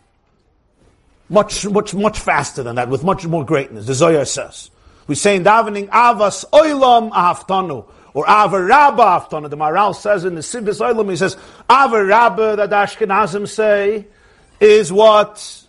much, 1.29 1.65
much, 1.65 1.93
much 1.93 2.19
faster 2.19 2.63
than 2.63 2.75
that, 2.75 2.89
with 2.89 3.03
much 3.03 3.25
more 3.25 3.45
greatness. 3.45 3.85
The 3.85 3.93
Zohar 3.93 4.25
says. 4.25 4.69
We 5.07 5.15
say 5.15 5.35
in 5.35 5.43
davening, 5.43 5.89
Avas 5.89 6.45
Oilam 6.51 7.11
Ahaftanu, 7.11 7.85
or 8.13 8.25
Ava 8.27 8.61
Rabba 8.61 9.01
Ahaftanu. 9.03 9.49
The 9.49 9.57
Maharal 9.57 9.95
says 9.95 10.25
in 10.25 10.35
the 10.35 10.41
Sivis 10.41 10.79
Oilam, 10.79 11.09
he 11.09 11.15
says, 11.15 11.35
Ava 11.69 12.03
Rabba, 12.03 12.55
that 12.57 12.69
Ashkenazim 12.69 13.47
say, 13.47 14.05
is 14.59 14.91
what, 14.93 15.62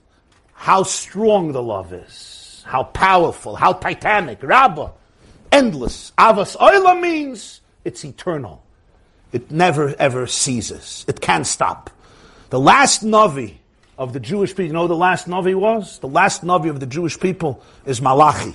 how 0.64 0.82
strong 0.82 1.52
the 1.52 1.62
love 1.62 1.92
is, 1.92 2.62
how 2.64 2.84
powerful, 2.84 3.54
how 3.54 3.74
titanic. 3.74 4.42
Rabba, 4.42 4.92
endless. 5.52 6.10
Avas 6.16 6.56
Oilam 6.56 7.02
means 7.02 7.60
it's 7.84 8.02
eternal. 8.02 8.64
It 9.30 9.50
never 9.50 9.94
ever 9.98 10.26
ceases. 10.26 11.04
It 11.06 11.20
can't 11.20 11.46
stop. 11.46 11.90
The 12.48 12.58
last 12.58 13.04
Navi 13.04 13.56
of 13.98 14.14
the 14.14 14.20
Jewish 14.20 14.52
people, 14.52 14.64
you 14.64 14.72
know 14.72 14.86
the 14.86 14.96
last 14.96 15.28
Navi 15.28 15.54
was? 15.54 15.98
The 15.98 16.08
last 16.08 16.42
Navi 16.42 16.70
of 16.70 16.80
the 16.80 16.86
Jewish 16.86 17.20
people 17.20 17.62
is 17.84 18.00
Malachi. 18.00 18.54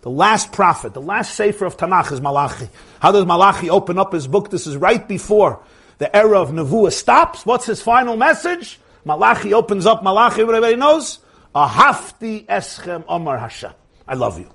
The 0.00 0.10
last 0.10 0.50
prophet, 0.50 0.92
the 0.92 1.00
last 1.00 1.36
Sefer 1.36 1.66
of 1.66 1.76
Tanakh 1.76 2.10
is 2.10 2.20
Malachi. 2.20 2.68
How 2.98 3.12
does 3.12 3.26
Malachi 3.26 3.70
open 3.70 3.96
up 3.96 4.12
his 4.12 4.26
book? 4.26 4.50
This 4.50 4.66
is 4.66 4.76
right 4.76 5.06
before 5.06 5.62
the 5.98 6.16
era 6.16 6.40
of 6.40 6.50
Nevuah 6.50 6.90
stops. 6.90 7.46
What's 7.46 7.66
his 7.66 7.80
final 7.80 8.16
message? 8.16 8.80
Malachi 9.04 9.52
opens 9.52 9.86
up 9.86 10.02
Malachi, 10.02 10.42
everybody 10.42 10.76
knows. 10.76 11.18
Ahafti 11.54 12.46
eschem 12.46 13.04
omar 13.08 13.38
Hashem. 13.38 13.72
I 14.06 14.14
love 14.14 14.38
you. 14.38 14.48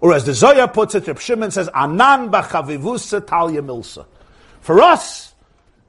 Or 0.00 0.14
as 0.14 0.24
the 0.24 0.32
Zohar 0.32 0.68
puts 0.68 0.94
it, 0.94 1.06
Reb 1.06 1.18
Shimon 1.18 1.50
says, 1.50 1.68
Anan 1.74 2.30
b'chavivusa 2.30 3.20
talya 3.20 3.64
milsa. 3.64 4.06
For 4.60 4.80
us, 4.80 5.34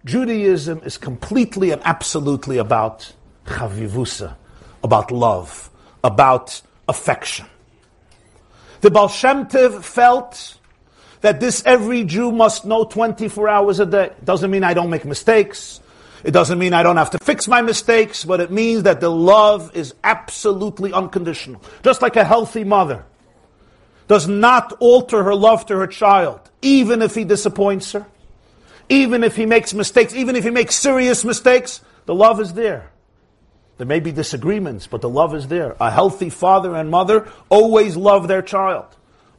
Judaism 0.06 0.82
is 0.84 0.98
completely 0.98 1.72
and 1.72 1.82
absolutely 1.86 2.58
about 2.58 3.14
chavivusa, 3.46 4.36
about 4.84 5.12
love, 5.12 5.70
about 6.04 6.62
affection. 6.88 7.46
The 8.82 8.90
Baal 8.90 9.10
Shem 9.10 9.46
Tov 9.46 9.84
felt 9.84 10.58
that 11.22 11.40
this 11.40 11.62
every 11.66 12.06
Jew 12.06 12.32
must 12.32 12.66
know 12.66 12.86
24 12.86 13.50
hours 13.50 13.80
a 13.80 13.86
day. 13.86 14.12
Doesn't 14.24 14.50
mean 14.50 14.64
I 14.64 14.74
don't 14.74 14.90
make 14.90 15.04
mistakes. 15.04 15.82
It 16.24 16.32
doesn't 16.32 16.60
mean 16.60 16.74
I 16.74 16.84
don't 16.84 16.98
have 16.98 17.12
to 17.12 17.20
fix 17.20 17.48
my 17.48 17.62
mistakes, 17.62 18.26
but 18.26 18.40
it 18.40 18.52
means 18.52 18.84
that 18.84 19.00
the 19.00 19.10
love 19.10 19.76
is 19.76 19.94
absolutely 20.04 20.92
unconditional. 20.92 21.62
Just 21.84 22.02
like 22.02 22.16
a 22.16 22.24
healthy 22.24 22.64
mother 22.64 23.06
does 24.08 24.28
not 24.28 24.74
alter 24.80 25.24
her 25.24 25.36
love 25.36 25.66
to 25.68 25.78
her 25.78 25.88
child, 25.88 26.42
even 26.62 27.02
if 27.02 27.16
he 27.16 27.24
disappoints 27.24 27.92
her, 27.94 28.06
even 28.90 29.24
if 29.24 29.36
he 29.36 29.46
makes 29.46 29.74
mistakes, 29.74 30.14
even 30.14 30.36
if 30.36 30.44
he 30.44 30.50
makes 30.50 30.76
serious 30.76 31.24
mistakes, 31.24 31.82
the 32.06 32.16
love 32.16 32.42
is 32.42 32.54
there. 32.54 32.92
There 33.78 33.88
may 33.88 34.02
be 34.02 34.12
disagreements, 34.12 34.88
but 34.88 35.00
the 35.00 35.08
love 35.08 35.34
is 35.34 35.48
there. 35.48 35.78
A 35.80 35.90
healthy 35.90 36.30
father 36.30 36.76
and 36.76 36.90
mother 36.90 37.30
always 37.48 37.96
love 37.96 38.28
their 38.28 38.42
child. 38.42 38.88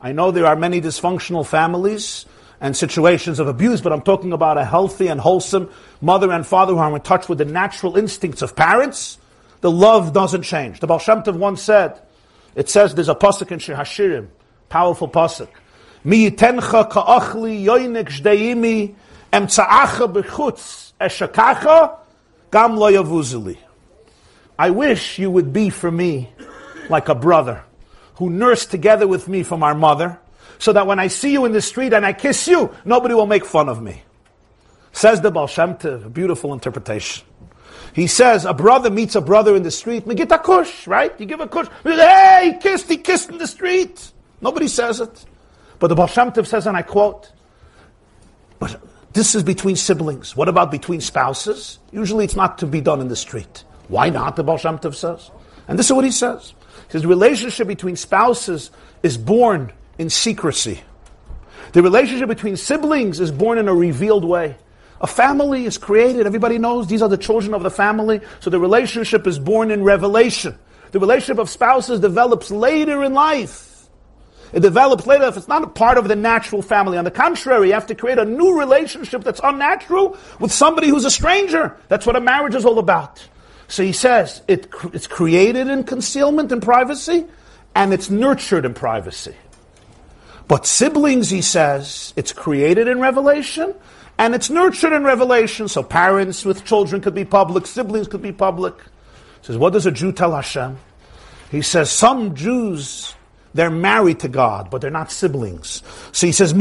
I 0.00 0.12
know 0.12 0.30
there 0.30 0.46
are 0.46 0.56
many 0.56 0.80
dysfunctional 0.80 1.44
families 1.44 2.24
and 2.60 2.76
situations 2.76 3.38
of 3.38 3.48
abuse, 3.48 3.80
but 3.80 3.92
I'm 3.92 4.02
talking 4.02 4.32
about 4.32 4.58
a 4.58 4.64
healthy 4.64 5.08
and 5.08 5.20
wholesome 5.20 5.70
mother 6.00 6.30
and 6.30 6.46
father 6.46 6.74
who 6.74 6.78
are 6.78 6.94
in 6.94 7.00
touch 7.02 7.28
with 7.28 7.38
the 7.38 7.44
natural 7.44 7.96
instincts 7.96 8.42
of 8.42 8.54
parents. 8.54 9.18
The 9.62 9.70
love 9.70 10.12
doesn't 10.12 10.42
change. 10.42 10.80
The 10.80 10.86
Baal 10.86 10.98
Shem 10.98 11.22
Tov 11.22 11.36
once 11.36 11.62
said, 11.62 12.00
it 12.54 12.68
says 12.68 12.94
there's 12.94 13.08
a 13.08 13.14
pasuk 13.14 13.50
in 13.52 13.58
Shir 13.58 13.76
Hashirim, 13.76 14.28
powerful 14.68 15.08
pasuk. 15.08 15.48
Mi 16.04 16.30
yitencha 16.30 16.90
ka'achli 16.90 17.64
yoinik 17.64 18.08
jdeimi 18.08 18.94
emtsa'acha 19.32 20.12
b'chutz 20.12 20.92
eshakacha 21.00 21.98
gam 22.50 22.76
lo 22.76 22.90
yavuzili. 22.92 23.56
I 24.58 24.70
wish 24.70 25.18
you 25.18 25.30
would 25.30 25.52
be 25.52 25.70
for 25.70 25.90
me 25.90 26.30
like 26.90 27.08
a 27.08 27.14
brother 27.14 27.64
who 28.16 28.28
nursed 28.28 28.70
together 28.70 29.06
with 29.06 29.28
me 29.28 29.42
from 29.42 29.62
our 29.62 29.74
mother, 29.74 30.18
so 30.60 30.74
that 30.74 30.86
when 30.86 31.00
I 31.00 31.08
see 31.08 31.32
you 31.32 31.46
in 31.46 31.52
the 31.52 31.62
street 31.62 31.92
and 31.94 32.06
I 32.06 32.12
kiss 32.12 32.46
you, 32.46 32.72
nobody 32.84 33.14
will 33.14 33.26
make 33.26 33.46
fun 33.46 33.68
of 33.68 33.82
me. 33.82 34.02
Says 34.92 35.22
the 35.22 35.30
Baal 35.30 35.46
Shem 35.46 35.74
Tov, 35.74 36.04
a 36.04 36.10
beautiful 36.10 36.52
interpretation. 36.52 37.26
He 37.94 38.06
says, 38.06 38.44
a 38.44 38.52
brother 38.52 38.90
meets 38.90 39.16
a 39.16 39.20
brother 39.20 39.56
in 39.56 39.62
the 39.62 39.70
street, 39.70 40.06
get 40.06 40.30
a 40.30 40.38
kush, 40.38 40.86
right? 40.86 41.18
You 41.18 41.26
give 41.26 41.40
a 41.40 41.48
kush. 41.48 41.66
Hey, 41.82 42.52
he 42.52 42.58
kissed, 42.58 42.88
he 42.88 42.98
kissed 42.98 43.30
in 43.30 43.38
the 43.38 43.46
street. 43.46 44.12
Nobody 44.42 44.68
says 44.68 45.00
it. 45.00 45.24
But 45.78 45.88
the 45.88 45.94
Baal 45.94 46.06
Shem 46.06 46.30
Tov 46.30 46.46
says, 46.46 46.66
and 46.66 46.76
I 46.76 46.82
quote, 46.82 47.32
but 48.58 48.78
this 49.14 49.34
is 49.34 49.42
between 49.42 49.76
siblings. 49.76 50.36
What 50.36 50.48
about 50.48 50.70
between 50.70 51.00
spouses? 51.00 51.78
Usually 51.90 52.26
it's 52.26 52.36
not 52.36 52.58
to 52.58 52.66
be 52.66 52.82
done 52.82 53.00
in 53.00 53.08
the 53.08 53.16
street. 53.16 53.64
Why 53.88 54.10
not, 54.10 54.36
the 54.36 54.44
Baal 54.44 54.58
Shem 54.58 54.78
Tov 54.78 54.94
says? 54.94 55.30
And 55.68 55.78
this 55.78 55.86
is 55.86 55.92
what 55.92 56.04
he 56.04 56.10
says. 56.10 56.52
Says, 56.90 57.06
relationship 57.06 57.66
between 57.66 57.96
spouses 57.96 58.70
is 59.02 59.16
born 59.16 59.72
in 60.00 60.08
secrecy. 60.08 60.80
The 61.72 61.82
relationship 61.82 62.26
between 62.26 62.56
siblings 62.56 63.20
is 63.20 63.30
born 63.30 63.58
in 63.58 63.68
a 63.68 63.74
revealed 63.74 64.24
way. 64.24 64.56
A 65.02 65.06
family 65.06 65.66
is 65.66 65.76
created, 65.76 66.26
everybody 66.26 66.56
knows 66.56 66.86
these 66.86 67.02
are 67.02 67.08
the 67.08 67.18
children 67.18 67.52
of 67.52 67.62
the 67.62 67.70
family, 67.70 68.22
so 68.40 68.48
the 68.48 68.58
relationship 68.58 69.26
is 69.26 69.38
born 69.38 69.70
in 69.70 69.84
revelation. 69.84 70.58
The 70.92 71.00
relationship 71.00 71.38
of 71.38 71.50
spouses 71.50 72.00
develops 72.00 72.50
later 72.50 73.04
in 73.04 73.12
life. 73.12 73.90
It 74.54 74.60
develops 74.60 75.06
later 75.06 75.24
if 75.24 75.36
it's 75.36 75.48
not 75.48 75.64
a 75.64 75.68
part 75.68 75.98
of 75.98 76.08
the 76.08 76.16
natural 76.16 76.62
family. 76.62 76.96
On 76.96 77.04
the 77.04 77.10
contrary, 77.10 77.68
you 77.68 77.74
have 77.74 77.86
to 77.88 77.94
create 77.94 78.18
a 78.18 78.24
new 78.24 78.58
relationship 78.58 79.22
that's 79.22 79.40
unnatural 79.44 80.16
with 80.38 80.50
somebody 80.50 80.88
who's 80.88 81.04
a 81.04 81.10
stranger. 81.10 81.76
That's 81.88 82.06
what 82.06 82.16
a 82.16 82.20
marriage 82.22 82.54
is 82.54 82.64
all 82.64 82.78
about. 82.78 83.28
So 83.68 83.82
he 83.82 83.92
says 83.92 84.40
it, 84.48 84.66
it's 84.94 85.06
created 85.06 85.68
in 85.68 85.84
concealment 85.84 86.52
and 86.52 86.62
privacy, 86.62 87.26
and 87.74 87.92
it's 87.92 88.08
nurtured 88.08 88.64
in 88.64 88.72
privacy. 88.72 89.36
But 90.50 90.66
siblings, 90.66 91.30
he 91.30 91.42
says, 91.42 92.12
it's 92.16 92.32
created 92.32 92.88
in 92.88 92.98
revelation, 92.98 93.72
and 94.18 94.34
it's 94.34 94.50
nurtured 94.50 94.92
in 94.92 95.04
revelation. 95.04 95.68
So 95.68 95.84
parents 95.84 96.44
with 96.44 96.64
children 96.64 97.00
could 97.00 97.14
be 97.14 97.24
public, 97.24 97.68
siblings 97.68 98.08
could 98.08 98.20
be 98.20 98.32
public. 98.32 98.74
He 98.74 99.46
says, 99.46 99.56
what 99.56 99.72
does 99.72 99.86
a 99.86 99.92
Jew 99.92 100.10
tell 100.10 100.34
Hashem? 100.34 100.76
He 101.52 101.62
says, 101.62 101.88
some 101.88 102.34
Jews, 102.34 103.14
they're 103.54 103.70
married 103.70 104.18
to 104.20 104.28
God, 104.28 104.70
but 104.70 104.80
they're 104.80 104.90
not 104.90 105.12
siblings. 105.12 105.84
So 106.10 106.26
he 106.26 106.32
says, 106.32 106.52
I 106.52 106.56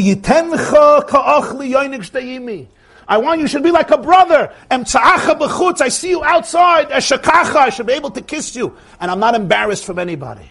want 3.17 3.41
you 3.41 3.47
should 3.47 3.63
be 3.63 3.71
like 3.71 3.89
a 3.89 3.97
brother. 3.97 4.53
I 4.69 5.89
see 5.89 6.09
you 6.11 6.23
outside. 6.23 6.91
I 6.91 6.99
should 6.99 7.87
be 7.87 7.93
able 7.93 8.11
to 8.11 8.21
kiss 8.21 8.55
you. 8.55 8.77
And 8.99 9.09
I'm 9.09 9.19
not 9.19 9.33
embarrassed 9.33 9.83
from 9.83 9.97
anybody. 9.97 10.47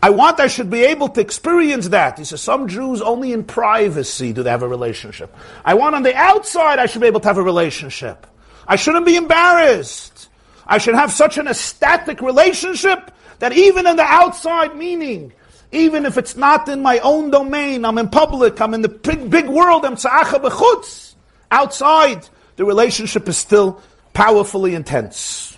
I 0.00 0.10
want 0.10 0.38
I 0.38 0.46
should 0.46 0.70
be 0.70 0.84
able 0.84 1.08
to 1.10 1.20
experience 1.20 1.88
that. 1.88 2.18
He 2.18 2.24
says, 2.24 2.40
some 2.40 2.68
Jews 2.68 3.02
only 3.02 3.32
in 3.32 3.42
privacy 3.42 4.32
do 4.32 4.42
they 4.42 4.50
have 4.50 4.62
a 4.62 4.68
relationship. 4.68 5.34
I 5.64 5.74
want 5.74 5.96
on 5.96 6.04
the 6.04 6.14
outside 6.14 6.78
I 6.78 6.86
should 6.86 7.00
be 7.00 7.08
able 7.08 7.20
to 7.20 7.28
have 7.28 7.38
a 7.38 7.42
relationship. 7.42 8.26
I 8.66 8.76
shouldn't 8.76 9.06
be 9.06 9.16
embarrassed. 9.16 10.28
I 10.66 10.78
should 10.78 10.94
have 10.94 11.10
such 11.10 11.38
an 11.38 11.48
ecstatic 11.48 12.20
relationship 12.20 13.10
that 13.40 13.52
even 13.52 13.86
in 13.86 13.96
the 13.96 14.02
outside 14.02 14.76
meaning, 14.76 15.32
even 15.72 16.06
if 16.06 16.16
it's 16.16 16.36
not 16.36 16.68
in 16.68 16.80
my 16.82 16.98
own 17.00 17.30
domain, 17.30 17.84
I'm 17.84 17.98
in 17.98 18.08
public, 18.08 18.60
I'm 18.60 18.74
in 18.74 18.82
the 18.82 18.88
big, 18.88 19.30
big 19.30 19.48
world, 19.48 19.84
I'm 19.84 19.96
tza'acha 19.96 20.42
b'chutz. 20.42 21.14
Outside, 21.50 22.28
the 22.56 22.64
relationship 22.64 23.28
is 23.28 23.36
still 23.36 23.82
powerfully 24.12 24.74
intense. 24.74 25.56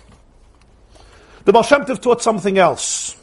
The 1.45 1.51
Baal 1.51 1.63
Shem 1.63 1.85
Tov 1.85 2.01
taught 2.01 2.21
something 2.21 2.57
else. 2.57 3.17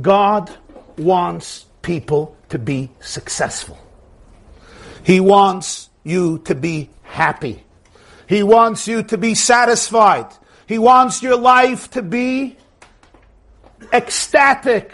God 0.00 0.50
wants 0.96 1.66
people 1.82 2.36
to 2.50 2.58
be 2.58 2.90
successful. 3.00 3.78
He 5.02 5.20
wants 5.20 5.88
you 6.04 6.38
to 6.40 6.54
be 6.54 6.90
happy. 7.02 7.64
He 8.26 8.42
wants 8.42 8.86
you 8.86 9.02
to 9.04 9.18
be 9.18 9.34
satisfied. 9.34 10.26
He 10.66 10.78
wants 10.78 11.22
your 11.22 11.36
life 11.36 11.90
to 11.92 12.02
be 12.02 12.56
ecstatic, 13.92 14.92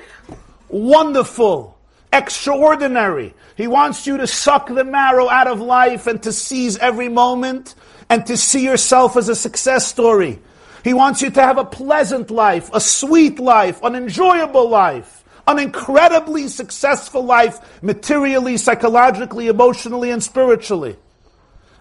wonderful, 0.69 1.77
extraordinary. 2.13 3.35
He 3.57 3.67
wants 3.67 4.07
you 4.07 4.17
to 4.17 4.27
suck 4.27 4.69
the 4.69 4.85
marrow 4.85 5.29
out 5.29 5.47
of 5.47 5.61
life 5.61 6.07
and 6.07 6.23
to 6.23 6.33
seize 6.33 6.79
every 6.79 7.09
moment 7.09 7.75
and 8.09 8.25
to 8.27 8.37
see 8.37 8.65
yourself 8.65 9.17
as 9.17 9.29
a 9.29 9.35
success 9.35 9.87
story. 9.87 10.39
He 10.87 10.95
wants 10.95 11.21
you 11.21 11.31
to 11.31 11.43
have 11.43 11.59
a 11.59 11.65
pleasant 11.65 12.31
life, 12.31 12.71
a 12.73 12.81
sweet 12.81 13.41
life, 13.41 13.83
an 13.83 13.97
enjoyable 13.97 14.69
life, 14.69 15.25
an 15.45 15.59
incredibly 15.59 16.47
successful 16.47 17.25
life, 17.25 17.83
materially, 17.83 18.57
psychologically, 18.57 19.49
emotionally, 19.49 20.13
and 20.13 20.23
spiritually. 20.23 20.97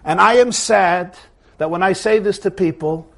And 0.02 0.20
I 0.20 0.38
am 0.38 0.50
sad 0.50 1.16
that 1.58 1.70
when 1.70 1.84
I 1.84 1.92
say 1.92 2.18
this 2.18 2.40
to 2.40 2.50
people, 2.50 3.08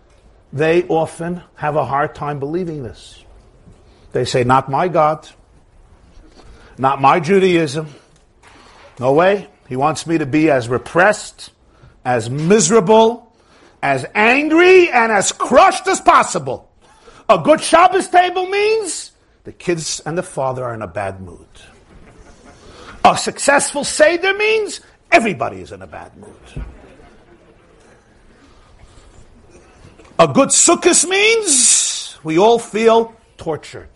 they 0.53 0.83
often 0.89 1.41
have 1.55 1.77
a 1.77 1.87
hard 1.87 2.15
time 2.15 2.39
believing 2.39 2.83
this. 2.83 3.25
They 4.13 4.27
say, 4.27 4.45
Not 4.45 4.69
my 4.69 4.89
God, 4.89 5.27
not 6.77 7.01
my 7.01 7.19
Judaism. 7.19 7.89
No 9.01 9.15
way. 9.15 9.49
He 9.71 9.77
wants 9.77 10.07
me 10.07 10.19
to 10.19 10.27
be 10.27 10.51
as 10.51 10.69
repressed, 10.69 11.51
as 12.05 12.29
miserable, 12.29 13.28
as 13.83 14.07
angry, 14.15 14.91
and 14.91 15.13
as 15.13 15.33
crushed 15.33 15.87
as 15.87 16.01
possible. 16.01 16.71
A 17.29 17.39
good 17.39 17.61
Shabbos 17.61 18.09
table 18.09 18.47
means 18.47 19.13
the 19.45 19.53
kids 19.53 20.01
and 20.01 20.17
the 20.17 20.23
father 20.23 20.65
are 20.65 20.75
in 20.75 20.83
a 20.83 20.87
bad 20.87 21.21
mood. 21.21 21.47
A 23.05 23.17
successful 23.17 23.85
Seder 23.85 24.35
means 24.35 24.81
everybody 25.11 25.61
is 25.61 25.73
in 25.73 25.83
a 25.83 25.87
bad 25.87 26.17
mood. 26.17 26.65
A 30.19 30.27
good 30.27 30.49
Sukkot 30.49 31.09
means 31.09 32.19
we 32.25 32.39
all 32.39 32.59
feel 32.59 33.15
tortured. 33.37 33.89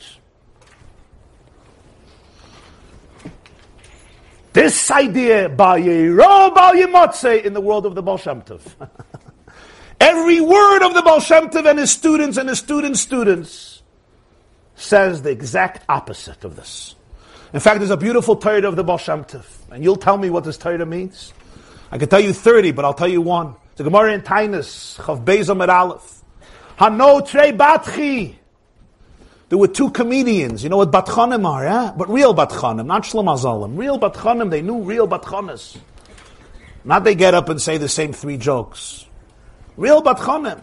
This 4.52 4.90
idea, 4.90 5.48
in 7.44 7.54
the 7.54 7.60
world 7.60 7.86
of 7.86 7.94
the 7.94 8.02
Baal 8.02 8.18
Shem 8.18 8.42
Tov. 8.42 8.62
Every 10.02 10.40
word 10.40 10.84
of 10.84 10.94
the 10.94 11.02
Baal 11.02 11.20
Shem 11.20 11.48
Tov 11.48 11.64
and 11.70 11.78
his 11.78 11.92
students 11.92 12.36
and 12.36 12.48
his 12.48 12.58
students' 12.58 13.00
students 13.00 13.82
says 14.74 15.22
the 15.22 15.30
exact 15.30 15.84
opposite 15.88 16.42
of 16.42 16.56
this. 16.56 16.96
In 17.52 17.60
fact, 17.60 17.78
there's 17.78 17.92
a 17.92 17.96
beautiful 17.96 18.34
Torah 18.34 18.66
of 18.66 18.74
the 18.74 18.82
Baal 18.82 18.98
Shem 18.98 19.22
Tov, 19.22 19.44
and 19.70 19.84
you'll 19.84 19.94
tell 19.94 20.18
me 20.18 20.28
what 20.28 20.42
this 20.42 20.58
Torah 20.58 20.84
means. 20.84 21.32
I 21.92 21.98
can 21.98 22.08
tell 22.08 22.18
you 22.18 22.32
30, 22.32 22.72
but 22.72 22.84
I'll 22.84 22.94
tell 22.94 23.06
you 23.06 23.20
one. 23.20 23.54
It's 23.74 23.80
Gemara 23.80 24.12
in 24.12 24.22
Tainus, 24.22 24.98
Chav 24.98 25.24
Bezom 25.24 25.62
at 25.62 25.70
Aleph. 25.70 26.24
Hano 26.80 27.24
Trei 27.24 27.52
Batchi. 27.52 28.34
There 29.50 29.58
were 29.58 29.68
two 29.68 29.90
comedians. 29.90 30.64
You 30.64 30.70
know 30.70 30.78
what 30.78 30.90
Batchanim 30.90 31.46
are, 31.46 31.62
yeah? 31.62 31.92
But 31.96 32.08
real 32.08 32.34
Batchanim, 32.34 32.86
not 32.86 33.04
Shlamazalim. 33.04 33.78
Real 33.78 34.00
Batchanim, 34.00 34.50
they 34.50 34.62
knew 34.62 34.82
real 34.82 35.06
Batchanas. 35.06 35.76
Not 36.84 37.04
they 37.04 37.14
get 37.14 37.34
up 37.34 37.48
and 37.48 37.62
say 37.62 37.78
the 37.78 37.88
same 37.88 38.12
three 38.12 38.36
jokes. 38.36 39.06
Real 39.76 40.02
Batchanim. 40.02 40.60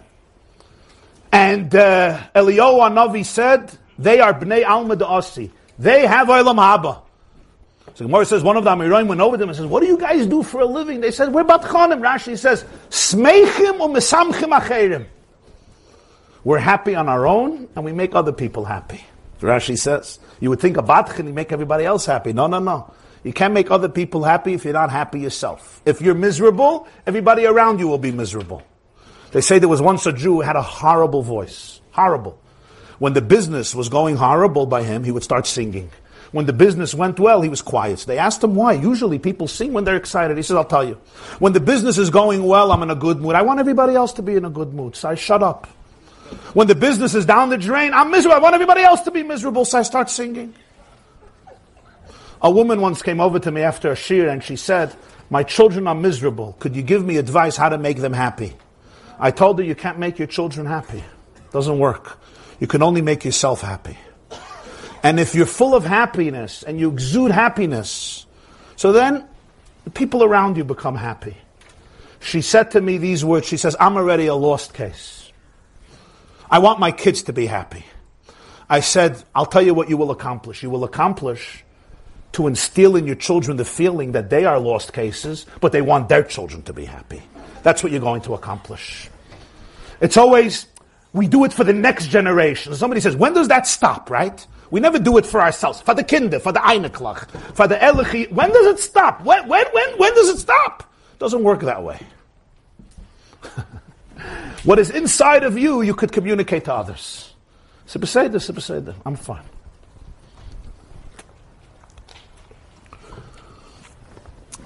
And 1.32 1.74
uh, 1.76 2.20
Eliyahu 2.36 2.92
Navi 2.94 3.26
said, 3.26 3.72
they 4.00 4.20
are 4.22 4.34
Bnei 4.34 4.66
Alma 4.66 4.96
Asi. 5.04 5.52
They 5.78 6.08
have 6.08 6.28
Olam 6.28 6.56
Haba. 6.56 7.02
So 7.96 8.06
Gemara 8.06 8.26
says 8.26 8.44
one 8.44 8.56
of 8.56 8.64
the 8.64 8.70
Amoraim 8.70 9.08
went 9.08 9.20
over 9.20 9.36
them 9.36 9.50
and 9.50 9.58
says, 9.58 9.66
"What 9.66 9.82
do 9.82 9.88
you 9.88 9.98
guys 9.98 10.26
do 10.26 10.42
for 10.42 10.62
a 10.62 10.66
living?" 10.66 11.02
They 11.02 11.12
said, 11.12 11.34
"We're 11.34 11.44
batchanim." 11.44 12.00
Rashi 12.00 12.38
says, 12.38 12.64
"Smeichim 12.90 13.80
u'mesamchim 13.80 14.58
acherim." 14.58 15.06
We're 16.46 16.60
happy 16.60 16.96
on 16.96 17.10
our 17.10 17.28
own, 17.28 17.68
and 17.76 17.84
we 17.84 17.92
make 17.92 18.16
other 18.16 18.32
people 18.32 18.64
happy. 18.64 19.04
Rashi 19.42 19.78
says, 19.78 20.20
"You 20.40 20.50
would 20.50 20.62
think 20.62 20.78
a 20.78 20.82
batchin, 20.82 21.28
you 21.28 21.34
make 21.34 21.52
everybody 21.52 21.84
else 21.84 22.06
happy." 22.06 22.32
No, 22.32 22.48
no, 22.48 22.60
no. 22.60 22.94
You 23.24 23.34
can't 23.34 23.54
make 23.54 23.70
other 23.70 23.90
people 23.90 24.24
happy 24.24 24.54
if 24.54 24.64
you're 24.64 24.72
not 24.72 24.92
happy 24.92 25.20
yourself. 25.20 25.82
If 25.86 26.00
you're 26.00 26.16
miserable, 26.16 26.88
everybody 27.06 27.46
around 27.46 27.80
you 27.80 27.90
will 27.90 27.98
be 27.98 28.12
miserable. 28.14 28.64
They 29.32 29.42
say 29.42 29.60
there 29.60 29.70
was 29.70 29.82
once 29.82 30.06
a 30.06 30.14
Jew 30.14 30.36
who 30.36 30.42
had 30.42 30.56
a 30.56 30.62
horrible 30.62 31.22
voice. 31.22 31.82
Horrible. 31.92 32.40
When 32.98 33.14
the 33.14 33.22
business 33.22 33.74
was 33.74 33.90
going 33.90 34.16
horrible 34.16 34.66
by 34.66 34.84
him, 34.84 35.04
he 35.04 35.12
would 35.12 35.24
start 35.24 35.48
singing. 35.48 35.90
When 36.32 36.46
the 36.46 36.54
business 36.54 36.94
went 36.94 37.20
well, 37.20 37.42
he 37.42 37.50
was 37.50 37.62
quiet. 37.62 38.04
They 38.06 38.18
asked 38.18 38.44
him 38.44 38.54
why. 38.54 38.74
Usually 38.74 39.18
people 39.18 39.48
sing 39.48 39.74
when 39.74 39.84
they're 39.84 39.96
excited. 39.96 40.38
He 40.38 40.44
says, 40.44 40.58
I'll 40.58 40.66
tell 40.66 40.84
you. 40.84 41.00
When 41.40 41.54
the 41.54 41.60
business 41.60 41.98
is 41.98 42.10
going 42.10 42.44
well, 42.44 42.72
I'm 42.72 42.84
in 42.84 42.92
a 42.92 42.96
good 42.96 43.20
mood. 43.20 43.36
I 43.36 43.42
want 43.42 43.60
everybody 43.60 43.96
else 43.96 44.14
to 44.14 44.22
be 44.22 44.36
in 44.36 44.46
a 44.46 44.50
good 44.50 44.74
mood. 44.74 44.96
So 44.96 45.10
I 45.10 45.16
shut 45.16 45.42
up. 45.42 45.68
When 46.54 46.68
the 46.68 46.76
business 46.76 47.16
is 47.16 47.26
down 47.26 47.50
the 47.50 47.58
drain, 47.58 47.94
I'm 47.94 48.12
miserable. 48.12 48.36
I 48.36 48.40
want 48.40 48.54
everybody 48.54 48.82
else 48.82 49.02
to 49.02 49.12
be 49.12 49.24
miserable. 49.24 49.66
So 49.66 49.80
I 49.80 49.82
start 49.82 50.10
singing. 50.10 50.54
A 52.42 52.52
woman 52.52 52.80
once 52.80 53.02
came 53.02 53.20
over 53.20 53.40
to 53.40 53.52
me 53.52 53.62
after 53.62 53.92
a 53.92 53.96
shir 53.96 54.30
and 54.30 54.44
she 54.44 54.56
said, 54.56 54.96
My 55.30 55.44
children 55.44 55.88
are 55.88 55.96
miserable. 55.96 56.56
Could 56.60 56.76
you 56.76 56.84
give 56.84 57.04
me 57.04 57.18
advice 57.18 57.58
how 57.58 57.70
to 57.70 57.78
make 57.78 57.98
them 57.98 58.14
happy? 58.14 58.56
I 59.20 59.32
told 59.32 59.60
her 59.60 59.66
you 59.66 59.76
can't 59.76 60.00
make 60.00 60.18
your 60.18 60.28
children 60.28 60.66
happy. 60.66 61.04
Doesn't 61.52 61.78
work. 61.78 62.18
You 62.60 62.68
can 62.68 62.82
only 62.82 63.02
make 63.02 63.26
yourself 63.26 63.62
happy. 63.62 63.98
And 65.04 65.20
if 65.20 65.36
you're 65.36 65.46
full 65.46 65.76
of 65.76 65.86
happiness 65.86 66.64
and 66.64 66.80
you 66.80 66.90
exude 66.90 67.32
happiness, 67.32 68.26
so 68.76 68.92
then 68.92 69.26
the 69.84 69.90
people 69.90 70.24
around 70.24 70.58
you 70.58 70.64
become 70.64 70.96
happy. 70.96 71.38
She 72.20 72.42
said 72.42 72.72
to 72.72 72.82
me 72.82 72.98
these 72.98 73.24
words 73.24 73.48
She 73.48 73.58
says, 73.58 73.76
I'm 73.80 73.96
already 73.96 74.28
a 74.28 74.36
lost 74.36 74.74
case. 74.74 75.32
I 76.52 76.60
want 76.60 76.80
my 76.80 76.92
kids 76.92 77.24
to 77.24 77.34
be 77.34 77.46
happy. 77.46 77.86
I 78.70 78.82
said, 78.82 79.24
I'll 79.34 79.46
tell 79.46 79.62
you 79.62 79.74
what 79.74 79.90
you 79.90 79.98
will 79.98 80.12
accomplish. 80.12 80.64
You 80.64 80.70
will 80.70 80.84
accomplish 80.84 81.64
to 82.34 82.48
instill 82.48 82.96
in 82.96 83.08
your 83.08 83.16
children 83.16 83.58
the 83.58 83.66
feeling 83.66 84.12
that 84.12 84.30
they 84.30 84.46
are 84.46 84.60
lost 84.60 84.94
cases, 84.94 85.46
but 85.60 85.72
they 85.72 85.82
want 85.82 86.10
their 86.10 86.24
children 86.24 86.62
to 86.64 86.74
be 86.74 86.86
happy. 86.86 87.22
That's 87.64 87.84
what 87.84 87.92
you're 87.92 88.02
going 88.02 88.22
to 88.22 88.34
accomplish. 88.34 89.10
It's 90.02 90.18
always, 90.18 90.68
we 91.14 91.28
do 91.28 91.44
it 91.46 91.54
for 91.54 91.64
the 91.64 91.74
next 91.74 92.08
generation. 92.08 92.74
Somebody 92.76 93.02
says, 93.02 93.16
when 93.16 93.34
does 93.34 93.48
that 93.50 93.68
stop, 93.68 94.10
right? 94.10 94.46
We 94.72 94.80
never 94.80 95.00
do 95.00 95.18
it 95.18 95.26
for 95.26 95.42
ourselves, 95.42 95.82
for 95.82 95.94
the 95.94 96.04
kinder, 96.04 96.40
for 96.40 96.52
the 96.52 96.60
Eineklach, 96.60 97.30
for 97.56 97.68
the 97.68 97.76
Elichi. 97.76 98.32
When 98.32 98.50
does 98.50 98.68
it 98.68 98.80
stop? 98.80 99.24
When, 99.24 99.48
when, 99.48 99.66
when, 99.72 99.98
when 99.98 100.14
does 100.14 100.30
it 100.30 100.38
stop? 100.38 100.92
It 101.14 101.20
doesn't 101.20 101.44
work 101.44 101.62
that 101.62 101.84
way. 101.84 102.00
what 104.64 104.78
is 104.80 104.90
inside 104.92 105.44
of 105.44 105.58
you, 105.58 105.82
you 105.82 105.96
could 105.96 106.12
communicate 106.12 106.66
to 106.66 106.74
others. 106.74 107.34
I'm 109.06 109.16
fine. 109.16 109.44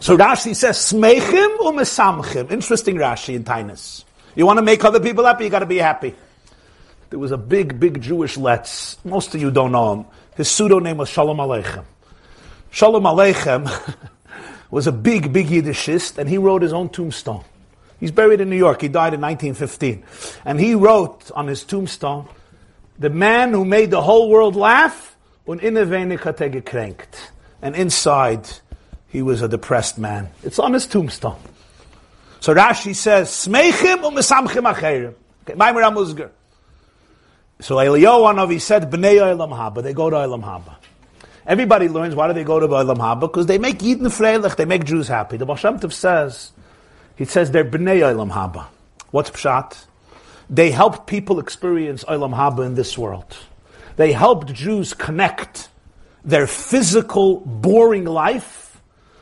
So 0.03 0.17
Rashi 0.17 0.53
says, 0.53 0.79
Smechim 0.79 1.59
u'mesamchim. 1.59 2.51
Interesting 2.51 2.97
Rashi 2.97 3.35
in 3.35 3.45
Tainus. 3.45 4.03
You 4.35 4.45
want 4.45 4.57
to 4.57 4.61
make 4.61 4.83
other 4.83 4.99
people 4.99 5.23
happy, 5.23 5.45
you 5.45 5.49
got 5.49 5.59
to 5.59 5.65
be 5.65 5.77
happy. 5.77 6.13
There 7.09 7.19
was 7.19 7.31
a 7.31 7.37
big, 7.37 7.79
big 7.79 8.01
Jewish 8.01 8.35
letz. 8.35 8.97
Most 9.05 9.33
of 9.33 9.39
you 9.39 9.49
don't 9.49 9.71
know 9.71 9.93
him. 9.93 10.05
His 10.35 10.51
pseudo 10.51 10.79
name 10.79 10.97
was 10.97 11.07
Shalom 11.07 11.37
Aleichem. 11.37 11.85
Shalom 12.69 13.03
Aleichem 13.03 13.95
was 14.71 14.87
a 14.87 14.91
big, 14.91 15.31
big 15.31 15.47
Yiddishist, 15.47 16.17
and 16.17 16.27
he 16.27 16.37
wrote 16.37 16.63
his 16.63 16.73
own 16.73 16.89
tombstone. 16.89 17.45
He's 18.01 18.11
buried 18.11 18.41
in 18.41 18.49
New 18.49 18.57
York. 18.57 18.81
He 18.81 18.89
died 18.89 19.13
in 19.13 19.21
1915. 19.21 20.03
And 20.43 20.59
he 20.59 20.75
wrote 20.75 21.31
on 21.31 21.47
his 21.47 21.63
tombstone, 21.63 22.27
the 22.99 23.09
man 23.09 23.53
who 23.53 23.63
made 23.63 23.89
the 23.89 24.01
whole 24.01 24.29
world 24.29 24.57
laugh, 24.57 25.15
und 25.47 25.61
inne 25.61 26.17
kränkt. 26.17 27.31
And 27.61 27.77
inside, 27.77 28.49
he 29.13 29.21
was 29.21 29.43
a 29.43 29.47
depressed 29.47 29.99
man. 29.99 30.31
It's 30.41 30.57
on 30.57 30.73
his 30.73 30.87
tombstone. 30.87 31.39
So 32.39 32.53
Rashi 32.53 32.95
says, 32.95 33.29
Smeichim 33.29 34.01
u'mesamchim 34.01 34.73
acherim. 34.73 35.13
Okay, 35.43 35.53
Maimer 35.53 35.83
HaMuzgar. 35.83 36.31
So 37.59 37.75
Eliyahu 37.75 38.33
Navi 38.33 38.59
said, 38.59 38.89
Bnei 38.89 39.19
Olam 39.19 39.55
Haba. 39.55 39.83
They 39.83 39.93
go 39.93 40.09
to 40.09 40.15
Olam 40.15 40.43
Haba. 40.43 40.77
Everybody 41.45 41.89
learns 41.89 42.15
why 42.15 42.27
do 42.27 42.33
they 42.33 42.43
go 42.43 42.59
to 42.59 42.67
Olam 42.67 42.97
Haba? 42.97 43.19
Because 43.21 43.45
they 43.45 43.59
make 43.59 43.77
Yidden 43.77 44.07
Freilich, 44.07 44.55
they 44.55 44.65
make 44.65 44.83
Jews 44.83 45.07
happy. 45.07 45.37
The 45.37 45.45
Baal 45.45 45.57
says, 45.57 46.51
he 47.15 47.25
says 47.25 47.51
they're 47.51 47.63
Bnei 47.63 48.01
Olam 48.01 48.31
Haba. 48.31 48.65
What's 49.11 49.29
Pshat? 49.29 49.85
They 50.49 50.71
help 50.71 51.05
people 51.05 51.39
experience 51.39 52.03
Olam 52.05 52.35
Haba 52.35 52.65
in 52.65 52.73
this 52.73 52.97
world. 52.97 53.37
They 53.95 54.11
helped 54.11 54.51
Jews 54.51 54.95
connect 54.95 55.69
their 56.25 56.47
physical, 56.47 57.41
boring 57.41 58.05
life 58.05 58.62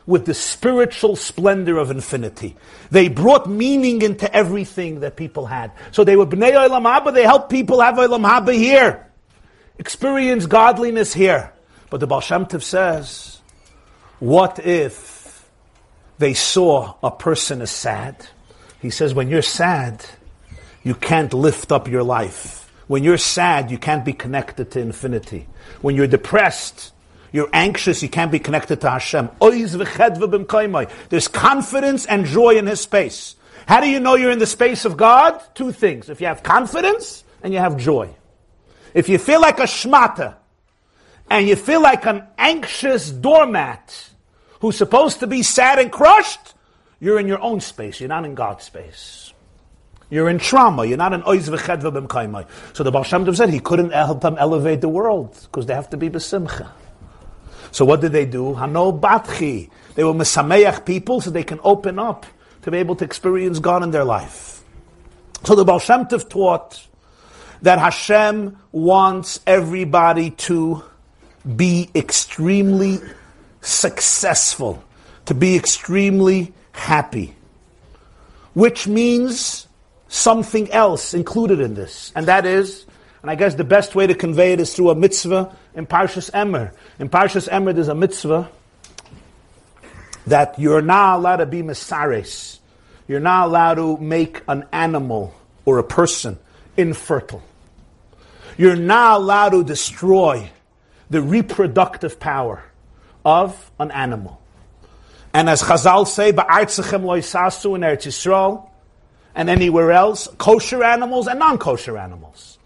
with 0.05 0.25
the 0.25 0.33
spiritual 0.33 1.15
splendor 1.15 1.77
of 1.77 1.91
infinity. 1.91 2.55
They 2.89 3.07
brought 3.07 3.49
meaning 3.49 4.01
into 4.01 4.33
everything 4.35 5.01
that 5.01 5.15
people 5.15 5.45
had. 5.45 5.71
So 5.91 6.03
they 6.03 6.15
were 6.15 6.25
Bnei 6.25 6.53
Olam 6.53 6.83
Haba, 6.83 7.13
they 7.13 7.23
helped 7.23 7.49
people 7.49 7.81
have 7.81 7.95
Olam 7.95 8.27
Haba 8.27 8.53
here. 8.53 9.07
Experience 9.77 10.45
godliness 10.45 11.13
here. 11.13 11.53
But 11.89 11.99
the 11.99 12.07
Baal 12.07 12.21
Shem 12.21 12.45
Tov 12.45 12.61
says, 12.61 13.39
what 14.19 14.59
if 14.65 15.49
they 16.17 16.33
saw 16.33 16.95
a 17.03 17.11
person 17.11 17.61
as 17.61 17.71
sad? 17.71 18.27
He 18.81 18.89
says, 18.89 19.13
when 19.13 19.29
you're 19.29 19.41
sad, 19.41 20.05
you 20.83 20.95
can't 20.95 21.33
lift 21.33 21.71
up 21.71 21.87
your 21.87 22.03
life. 22.03 22.71
When 22.87 23.03
you're 23.03 23.17
sad, 23.17 23.71
you 23.71 23.77
can't 23.77 24.03
be 24.03 24.13
connected 24.13 24.71
to 24.71 24.79
infinity. 24.79 25.47
When 25.81 25.95
you're 25.95 26.07
depressed, 26.07 26.93
you're 27.31 27.49
anxious, 27.53 28.03
you 28.03 28.09
can't 28.09 28.31
be 28.31 28.39
connected 28.39 28.81
to 28.81 28.89
Hashem. 28.89 29.29
There's 29.39 31.27
confidence 31.27 32.05
and 32.05 32.25
joy 32.25 32.57
in 32.57 32.67
His 32.67 32.81
space. 32.81 33.35
How 33.67 33.79
do 33.79 33.87
you 33.89 33.99
know 33.99 34.15
you're 34.15 34.31
in 34.31 34.39
the 34.39 34.45
space 34.45 34.85
of 34.85 34.97
God? 34.97 35.41
Two 35.55 35.71
things. 35.71 36.09
If 36.09 36.19
you 36.19 36.27
have 36.27 36.43
confidence 36.43 37.23
and 37.41 37.53
you 37.53 37.59
have 37.59 37.77
joy. 37.77 38.09
If 38.93 39.07
you 39.07 39.17
feel 39.17 39.39
like 39.39 39.59
a 39.59 39.63
shmata 39.63 40.35
and 41.29 41.47
you 41.47 41.55
feel 41.55 41.81
like 41.81 42.05
an 42.05 42.23
anxious 42.37 43.09
doormat 43.09 44.09
who's 44.59 44.75
supposed 44.75 45.21
to 45.21 45.27
be 45.27 45.43
sad 45.43 45.79
and 45.79 45.91
crushed, 45.91 46.53
you're 46.99 47.19
in 47.19 47.27
your 47.27 47.41
own 47.41 47.61
space. 47.61 48.01
You're 48.01 48.09
not 48.09 48.25
in 48.25 48.35
God's 48.35 48.65
space. 48.65 49.33
You're 50.09 50.29
in 50.29 50.39
trauma. 50.39 50.85
You're 50.85 50.97
not 50.97 51.13
an 51.13 51.21
oiz 51.21 51.47
v'chedva 51.49 52.05
b'mkaimai. 52.05 52.45
So 52.75 52.83
the 52.83 52.91
Baal 52.91 53.03
Shem 53.03 53.33
said 53.33 53.49
he 53.49 53.61
couldn't 53.61 53.91
help 53.91 54.19
them 54.19 54.35
elevate 54.37 54.81
the 54.81 54.89
world 54.89 55.39
because 55.43 55.67
they 55.67 55.73
have 55.73 55.89
to 55.91 55.97
be 55.97 56.09
besimcha. 56.09 56.69
So 57.71 57.85
what 57.85 58.01
did 58.01 58.11
they 58.11 58.25
do? 58.25 58.53
Hano 58.53 58.99
batchi. 58.99 59.69
They 59.95 60.03
were 60.03 60.13
mesameach 60.13 60.85
people 60.85 61.21
so 61.21 61.29
they 61.29 61.43
can 61.43 61.59
open 61.63 61.99
up 61.99 62.25
to 62.63 62.71
be 62.71 62.77
able 62.77 62.95
to 62.97 63.05
experience 63.05 63.59
God 63.59 63.83
in 63.83 63.91
their 63.91 64.03
life. 64.03 64.63
So 65.43 65.55
the 65.55 65.65
Baal 65.65 65.79
Shem 65.79 66.05
Tov 66.05 66.29
taught 66.29 66.87
that 67.61 67.79
Hashem 67.79 68.57
wants 68.71 69.39
everybody 69.47 70.31
to 70.31 70.83
be 71.55 71.89
extremely 71.95 72.99
successful, 73.61 74.83
to 75.25 75.33
be 75.33 75.55
extremely 75.55 76.53
happy, 76.71 77.35
which 78.53 78.87
means 78.87 79.67
something 80.07 80.69
else 80.71 81.13
included 81.13 81.59
in 81.59 81.73
this, 81.73 82.11
and 82.15 82.27
that 82.27 82.45
is, 82.45 82.85
and 83.21 83.29
I 83.29 83.35
guess 83.35 83.55
the 83.55 83.63
best 83.63 83.93
way 83.95 84.07
to 84.07 84.15
convey 84.15 84.53
it 84.53 84.59
is 84.59 84.75
through 84.75 84.89
a 84.89 84.95
mitzvah 84.95 85.55
in 85.75 85.85
Parshas 85.85 86.31
Emor. 86.31 86.73
In 86.99 87.09
Parshas 87.09 87.47
Emor, 87.47 87.73
there's 87.73 87.87
a 87.87 87.95
mitzvah 87.95 88.49
that 90.27 90.57
you're 90.57 90.81
not 90.81 91.17
allowed 91.17 91.37
to 91.37 91.45
be 91.45 91.61
mesares. 91.61 92.59
You're 93.07 93.19
not 93.19 93.47
allowed 93.47 93.75
to 93.75 93.97
make 93.97 94.41
an 94.47 94.65
animal 94.71 95.35
or 95.65 95.77
a 95.77 95.83
person 95.83 96.39
infertile. 96.77 97.43
You're 98.57 98.75
not 98.75 99.17
allowed 99.17 99.49
to 99.49 99.63
destroy 99.63 100.49
the 101.09 101.21
reproductive 101.21 102.19
power 102.19 102.63
of 103.25 103.71
an 103.79 103.91
animal. 103.91 104.39
And 105.33 105.49
as 105.49 105.61
Chazal 105.61 106.07
say, 106.07 106.33
"Ba'artzechem 106.33 107.03
loisasu 107.03 107.75
in 107.75 107.81
Eretz 107.81 108.07
Yisrael, 108.07 108.67
and 109.35 109.49
anywhere 109.49 109.91
else, 109.91 110.27
kosher 110.37 110.83
animals 110.83 111.27
and 111.27 111.39
non-kosher 111.39 111.97
animals. 111.97 112.57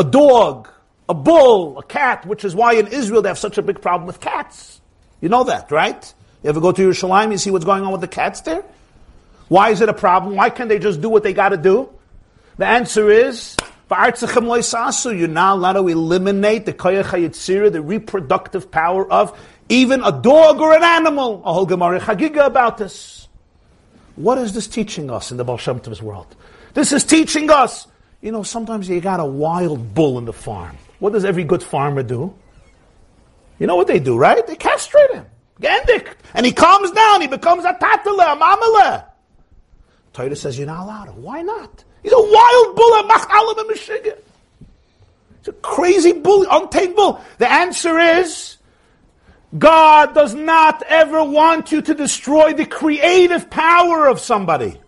A 0.00 0.04
dog, 0.04 0.70
a 1.10 1.14
bull, 1.14 1.78
a 1.78 1.82
cat, 1.82 2.24
which 2.24 2.42
is 2.42 2.54
why 2.54 2.72
in 2.72 2.86
Israel 2.86 3.20
they 3.20 3.28
have 3.28 3.38
such 3.38 3.58
a 3.58 3.62
big 3.62 3.82
problem 3.82 4.06
with 4.06 4.18
cats. 4.18 4.80
You 5.20 5.28
know 5.28 5.44
that, 5.44 5.70
right? 5.70 6.14
You 6.42 6.48
ever 6.48 6.58
go 6.58 6.72
to 6.72 6.88
Yerushalayim, 6.88 7.32
you 7.32 7.36
see 7.36 7.50
what's 7.50 7.66
going 7.66 7.84
on 7.84 7.92
with 7.92 8.00
the 8.00 8.08
cats 8.08 8.40
there? 8.40 8.64
Why 9.48 9.68
is 9.68 9.82
it 9.82 9.90
a 9.90 9.92
problem? 9.92 10.36
Why 10.36 10.48
can't 10.48 10.70
they 10.70 10.78
just 10.78 11.02
do 11.02 11.10
what 11.10 11.22
they 11.22 11.34
got 11.34 11.50
to 11.50 11.58
do? 11.58 11.90
The 12.56 12.64
answer 12.64 13.10
is 13.10 13.56
you're 13.90 15.28
not 15.28 15.56
allowed 15.56 15.72
to 15.74 15.88
eliminate 15.88 16.64
the 16.64 16.72
koyach 16.72 17.72
the 17.72 17.82
reproductive 17.82 18.70
power 18.70 19.10
of 19.12 19.38
even 19.68 20.02
a 20.02 20.12
dog 20.12 20.60
or 20.60 20.72
an 20.72 20.82
animal. 20.82 21.42
A 21.44 21.52
whole 21.52 21.66
Gemara 21.66 22.00
Chagiga 22.00 22.46
about 22.46 22.78
this. 22.78 23.28
What 24.16 24.38
is 24.38 24.54
this 24.54 24.66
teaching 24.66 25.10
us 25.10 25.30
in 25.30 25.36
the 25.36 25.44
Baal 25.44 25.58
Shem 25.58 25.78
Tov's 25.80 26.00
world? 26.00 26.34
This 26.72 26.92
is 26.92 27.04
teaching 27.04 27.50
us, 27.50 27.86
you 28.20 28.32
know, 28.32 28.42
sometimes 28.42 28.88
you 28.88 29.00
got 29.00 29.20
a 29.20 29.24
wild 29.24 29.94
bull 29.94 30.18
in 30.18 30.24
the 30.24 30.32
farm. 30.32 30.76
What 30.98 31.12
does 31.12 31.24
every 31.24 31.44
good 31.44 31.62
farmer 31.62 32.02
do? 32.02 32.34
You 33.58 33.66
know 33.66 33.76
what 33.76 33.86
they 33.86 33.98
do, 33.98 34.16
right? 34.16 34.46
They 34.46 34.56
castrate 34.56 35.10
him. 35.10 35.26
Gendik. 35.60 36.14
And 36.34 36.46
he 36.46 36.52
calms 36.52 36.90
down. 36.92 37.20
He 37.20 37.26
becomes 37.26 37.64
a 37.64 37.74
tatala, 37.74 38.32
a 38.32 38.36
mamala. 38.36 39.04
Torah 40.12 40.36
says 40.36 40.58
you're 40.58 40.66
not 40.66 40.84
allowed. 40.84 41.16
Why 41.16 41.42
not? 41.42 41.84
He's 42.02 42.12
a 42.12 42.20
wild 42.20 42.76
bull, 42.76 42.94
a 42.94 43.08
machalim 43.08 43.68
Michigan. 43.68 44.16
He's 45.38 45.48
a 45.48 45.52
crazy 45.52 46.12
bull, 46.12 46.46
untamed 46.50 46.96
bull. 46.96 47.20
The 47.38 47.50
answer 47.50 47.98
is, 47.98 48.56
God 49.56 50.14
does 50.14 50.34
not 50.34 50.82
ever 50.84 51.24
want 51.24 51.72
you 51.72 51.82
to 51.82 51.94
destroy 51.94 52.52
the 52.52 52.66
creative 52.66 53.50
power 53.50 54.06
of 54.06 54.20
somebody. 54.20 54.80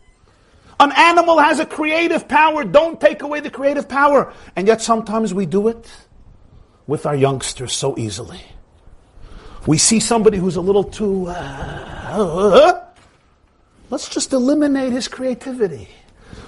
An 0.83 0.91
animal 0.97 1.39
has 1.39 1.61
a 1.61 1.65
creative 1.65 2.27
power. 2.27 2.65
Don't 2.65 3.01
take 3.01 3.23
away 3.23 3.39
the 3.39 3.51
creative 3.51 3.89
power. 3.89 4.33
And 4.57 4.67
yet 4.67 4.83
sometimes 4.83 5.33
we 5.33 5.47
do 5.47 5.69
it 5.69 5.89
with 6.89 7.07
our 7.07 7.15
youngsters 7.15 7.73
so 7.73 7.97
easily. 7.97 8.43
We 9.65 9.79
see 9.79 10.01
somebody 10.01 10.39
who's 10.39 10.57
a 10.57 10.61
little 10.61 10.83
too, 10.83 11.29
uh, 11.29 11.33
uh, 11.33 12.85
let's 13.91 14.09
just 14.09 14.33
eliminate 14.33 14.93
his 14.93 15.07
creativity. 15.07 15.89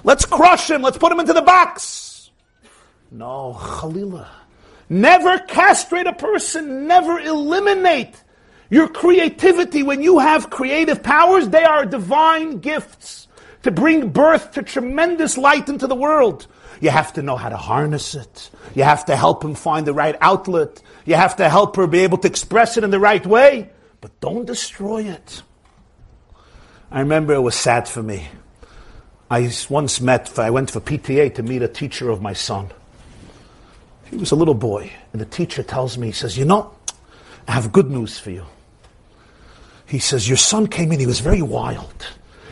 Let's 0.02 0.24
crush 0.24 0.68
him. 0.68 0.82
Let's 0.82 0.98
put 0.98 1.12
him 1.12 1.20
into 1.20 1.32
the 1.32 1.42
box. 1.42 2.32
No, 3.12 3.56
Khalila. 3.56 4.26
Never 4.88 5.38
castrate 5.38 6.08
a 6.08 6.12
person. 6.12 6.88
Never 6.88 7.20
eliminate 7.20 8.20
your 8.68 8.88
creativity. 8.88 9.84
When 9.84 10.02
you 10.02 10.18
have 10.18 10.50
creative 10.50 11.04
powers, 11.04 11.50
they 11.50 11.62
are 11.62 11.86
divine 11.86 12.58
gifts 12.58 13.28
to 13.64 13.70
bring 13.70 14.10
birth 14.10 14.52
to 14.52 14.62
tremendous 14.62 15.36
light 15.36 15.68
into 15.68 15.86
the 15.86 15.94
world. 15.94 16.46
You 16.80 16.90
have 16.90 17.14
to 17.14 17.22
know 17.22 17.36
how 17.36 17.48
to 17.48 17.56
harness 17.56 18.14
it. 18.14 18.50
You 18.74 18.84
have 18.84 19.06
to 19.06 19.16
help 19.16 19.42
him 19.42 19.54
find 19.54 19.86
the 19.86 19.94
right 19.94 20.16
outlet. 20.20 20.82
You 21.06 21.14
have 21.14 21.36
to 21.36 21.48
help 21.48 21.76
her 21.76 21.86
be 21.86 22.00
able 22.00 22.18
to 22.18 22.28
express 22.28 22.76
it 22.76 22.84
in 22.84 22.90
the 22.90 23.00
right 23.00 23.24
way. 23.26 23.70
But 24.02 24.20
don't 24.20 24.44
destroy 24.44 25.04
it. 25.04 25.42
I 26.90 27.00
remember 27.00 27.32
it 27.32 27.40
was 27.40 27.54
sad 27.54 27.88
for 27.88 28.02
me. 28.02 28.28
I 29.30 29.50
once 29.70 30.00
met, 30.00 30.38
I 30.38 30.50
went 30.50 30.70
for 30.70 30.80
PTA 30.80 31.34
to 31.36 31.42
meet 31.42 31.62
a 31.62 31.68
teacher 31.68 32.10
of 32.10 32.20
my 32.20 32.34
son. 32.34 32.70
He 34.10 34.16
was 34.16 34.30
a 34.30 34.36
little 34.36 34.54
boy, 34.54 34.92
and 35.12 35.20
the 35.20 35.26
teacher 35.26 35.62
tells 35.62 35.96
me, 35.96 36.08
he 36.08 36.12
says, 36.12 36.36
You 36.36 36.44
know, 36.44 36.74
I 37.48 37.52
have 37.52 37.72
good 37.72 37.90
news 37.90 38.18
for 38.18 38.30
you. 38.30 38.44
He 39.86 39.98
says, 39.98 40.28
Your 40.28 40.36
son 40.36 40.66
came 40.66 40.92
in, 40.92 41.00
he 41.00 41.06
was 41.06 41.20
very 41.20 41.42
wild. 41.42 42.06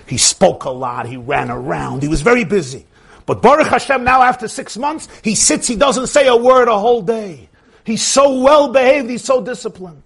He 0.06 0.18
spoke 0.18 0.64
a 0.64 0.70
lot, 0.70 1.06
he 1.06 1.16
ran 1.16 1.50
around, 1.50 2.02
he 2.02 2.08
was 2.08 2.22
very 2.22 2.44
busy. 2.44 2.86
But 3.26 3.40
Baruch 3.40 3.68
Hashem, 3.68 4.04
now 4.04 4.22
after 4.22 4.48
six 4.48 4.76
months, 4.76 5.08
he 5.22 5.34
sits, 5.34 5.68
he 5.68 5.76
doesn't 5.76 6.08
say 6.08 6.26
a 6.26 6.36
word 6.36 6.68
a 6.68 6.78
whole 6.78 7.02
day. 7.02 7.48
He's 7.84 8.04
so 8.04 8.40
well 8.40 8.72
behaved, 8.72 9.10
he's 9.10 9.24
so 9.24 9.42
disciplined. 9.42 10.02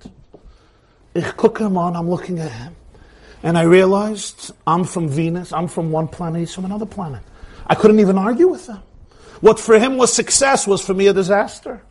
Ich 1.14 1.24
gucke 1.24 1.60
him 1.60 1.78
on, 1.78 1.96
I'm 1.96 2.10
looking 2.10 2.38
at 2.38 2.52
him. 2.52 2.76
And 3.42 3.56
I 3.56 3.62
realized 3.62 4.52
I'm 4.66 4.84
from 4.84 5.08
Venus, 5.08 5.52
I'm 5.52 5.68
from 5.68 5.90
one 5.90 6.08
planet, 6.08 6.40
he's 6.40 6.54
from 6.54 6.64
another 6.64 6.86
planet. 6.86 7.22
I 7.66 7.74
couldn't 7.74 8.00
even 8.00 8.18
argue 8.18 8.48
with 8.48 8.66
him. 8.66 8.82
What 9.40 9.58
for 9.58 9.78
him 9.78 9.96
was 9.96 10.12
success 10.12 10.66
was 10.66 10.84
for 10.84 10.94
me 10.94 11.06
a 11.06 11.12
disaster. 11.12 11.82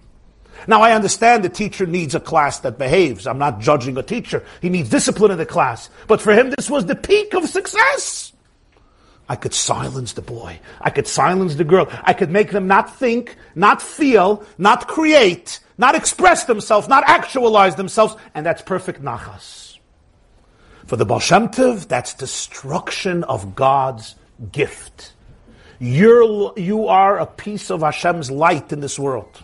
Now 0.67 0.81
I 0.81 0.93
understand 0.93 1.43
the 1.43 1.49
teacher 1.49 1.85
needs 1.85 2.15
a 2.15 2.19
class 2.19 2.59
that 2.59 2.77
behaves. 2.77 3.27
I'm 3.27 3.37
not 3.37 3.59
judging 3.59 3.97
a 3.97 4.03
teacher. 4.03 4.43
He 4.61 4.69
needs 4.69 4.89
discipline 4.89 5.31
in 5.31 5.37
the 5.37 5.45
class. 5.45 5.89
But 6.07 6.21
for 6.21 6.33
him, 6.33 6.51
this 6.51 6.69
was 6.69 6.85
the 6.85 6.95
peak 6.95 7.33
of 7.33 7.47
success. 7.47 8.33
I 9.27 9.35
could 9.35 9.53
silence 9.53 10.13
the 10.13 10.21
boy. 10.21 10.59
I 10.81 10.91
could 10.91 11.07
silence 11.07 11.55
the 11.55 11.63
girl. 11.63 11.87
I 12.03 12.13
could 12.13 12.29
make 12.29 12.51
them 12.51 12.67
not 12.67 12.95
think, 12.95 13.35
not 13.55 13.81
feel, 13.81 14.43
not 14.57 14.87
create, 14.87 15.59
not 15.77 15.95
express 15.95 16.45
themselves, 16.45 16.87
not 16.87 17.03
actualize 17.07 17.75
themselves. 17.75 18.15
And 18.35 18.45
that's 18.45 18.61
perfect 18.61 19.01
nachas. 19.01 19.77
For 20.85 20.95
the 20.95 21.05
Baal 21.05 21.19
Shem 21.19 21.47
Tov, 21.47 21.87
that's 21.87 22.13
destruction 22.13 23.23
of 23.23 23.55
God's 23.55 24.15
gift. 24.51 25.13
You're, 25.79 26.53
you 26.57 26.87
are 26.87 27.17
a 27.17 27.25
piece 27.25 27.71
of 27.71 27.81
Hashem's 27.81 28.29
light 28.29 28.71
in 28.71 28.79
this 28.79 28.99
world. 28.99 29.43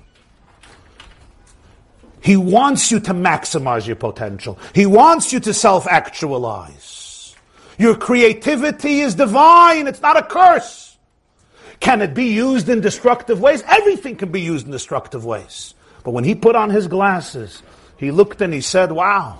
He 2.22 2.38
wants 2.38 2.92
you 2.92 3.00
to 3.02 3.14
maximize 3.14 3.88
your 3.88 3.96
potential. 3.96 4.58
He 4.74 4.86
wants 4.86 5.34
you 5.34 5.40
to 5.42 5.54
self-actualize. 5.54 7.36
Your 7.78 7.96
creativity 7.96 9.02
is 9.02 9.16
divine. 9.16 9.88
It's 9.88 10.02
not 10.02 10.18
a 10.18 10.24
curse. 10.24 10.98
Can 11.80 12.02
it 12.02 12.14
be 12.14 12.26
used 12.26 12.70
in 12.70 12.80
destructive 12.80 13.42
ways? 13.42 13.64
Everything 13.68 14.16
can 14.16 14.32
be 14.32 14.42
used 14.42 14.68
in 14.68 14.72
destructive 14.72 15.26
ways. 15.26 15.74
But 16.04 16.12
when 16.12 16.24
he 16.24 16.36
put 16.36 16.56
on 16.56 16.70
his 16.70 16.88
glasses, 16.88 17.64
he 17.98 18.12
looked 18.12 18.42
and 18.42 18.54
he 18.54 18.62
said, 18.62 18.92
wow, 18.92 19.40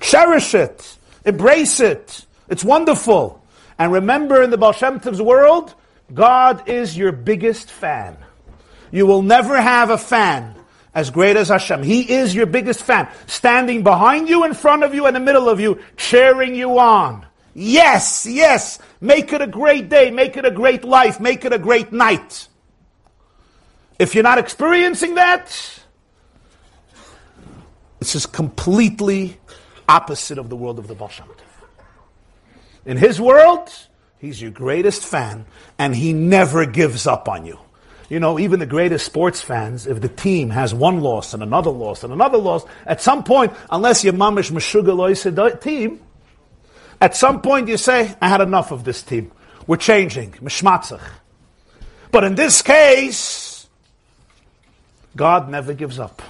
Cherish 0.00 0.54
it. 0.54 0.96
Embrace 1.24 1.80
it. 1.80 2.24
It's 2.48 2.64
wonderful. 2.64 3.42
And 3.78 3.92
remember 3.92 4.42
in 4.42 4.50
the 4.50 4.58
Baal 4.58 4.72
Shem 4.72 5.00
Tov's 5.00 5.22
world, 5.22 5.74
God 6.12 6.68
is 6.68 6.96
your 6.96 7.12
biggest 7.12 7.70
fan. 7.70 8.16
You 8.90 9.06
will 9.06 9.22
never 9.22 9.60
have 9.60 9.90
a 9.90 9.98
fan 9.98 10.56
as 10.94 11.10
great 11.10 11.36
as 11.36 11.48
Hashem. 11.48 11.82
He 11.82 12.10
is 12.12 12.34
your 12.34 12.46
biggest 12.46 12.82
fan, 12.82 13.08
standing 13.26 13.82
behind 13.82 14.28
you, 14.28 14.44
in 14.44 14.54
front 14.54 14.82
of 14.82 14.94
you, 14.94 15.06
in 15.06 15.14
the 15.14 15.20
middle 15.20 15.48
of 15.48 15.60
you, 15.60 15.80
cheering 15.96 16.54
you 16.54 16.78
on. 16.78 17.26
Yes, 17.54 18.26
yes, 18.26 18.78
make 19.00 19.32
it 19.32 19.42
a 19.42 19.46
great 19.46 19.88
day, 19.88 20.10
make 20.10 20.36
it 20.36 20.44
a 20.44 20.50
great 20.50 20.84
life, 20.84 21.20
make 21.20 21.44
it 21.44 21.52
a 21.52 21.58
great 21.58 21.92
night. 21.92 22.48
If 23.98 24.14
you're 24.14 24.24
not 24.24 24.38
experiencing 24.38 25.16
that, 25.16 25.46
this 27.98 28.14
is 28.14 28.26
completely 28.26 29.36
opposite 29.88 30.38
of 30.38 30.48
the 30.48 30.56
world 30.56 30.78
of 30.78 30.86
the 30.88 30.94
Baal. 30.94 31.10
In 32.86 32.96
his 32.96 33.20
world, 33.20 33.70
he's 34.18 34.40
your 34.40 34.50
greatest 34.50 35.04
fan, 35.04 35.44
and 35.78 35.94
he 35.94 36.12
never 36.12 36.64
gives 36.64 37.06
up 37.06 37.28
on 37.28 37.44
you. 37.44 37.58
You 38.10 38.18
know, 38.18 38.40
even 38.40 38.58
the 38.58 38.66
greatest 38.66 39.06
sports 39.06 39.40
fans, 39.40 39.86
if 39.86 40.00
the 40.00 40.08
team 40.08 40.50
has 40.50 40.74
one 40.74 41.00
loss 41.00 41.32
and 41.32 41.44
another 41.44 41.70
loss 41.70 42.02
and 42.02 42.12
another 42.12 42.38
loss, 42.38 42.64
at 42.84 43.00
some 43.00 43.22
point, 43.22 43.52
unless 43.70 44.02
you're 44.02 44.12
mamish 44.12 44.50
meshuga 44.50 45.60
team, 45.60 46.00
at 47.00 47.16
some 47.16 47.40
point 47.40 47.68
you 47.68 47.76
say, 47.76 48.12
I 48.20 48.28
had 48.28 48.40
enough 48.40 48.72
of 48.72 48.82
this 48.82 49.02
team. 49.02 49.30
We're 49.68 49.76
changing. 49.76 50.32
Mishmatzach. 50.32 51.00
But 52.10 52.24
in 52.24 52.34
this 52.34 52.62
case, 52.62 53.68
God 55.14 55.48
never 55.48 55.72
gives 55.72 56.00
up. 56.00 56.20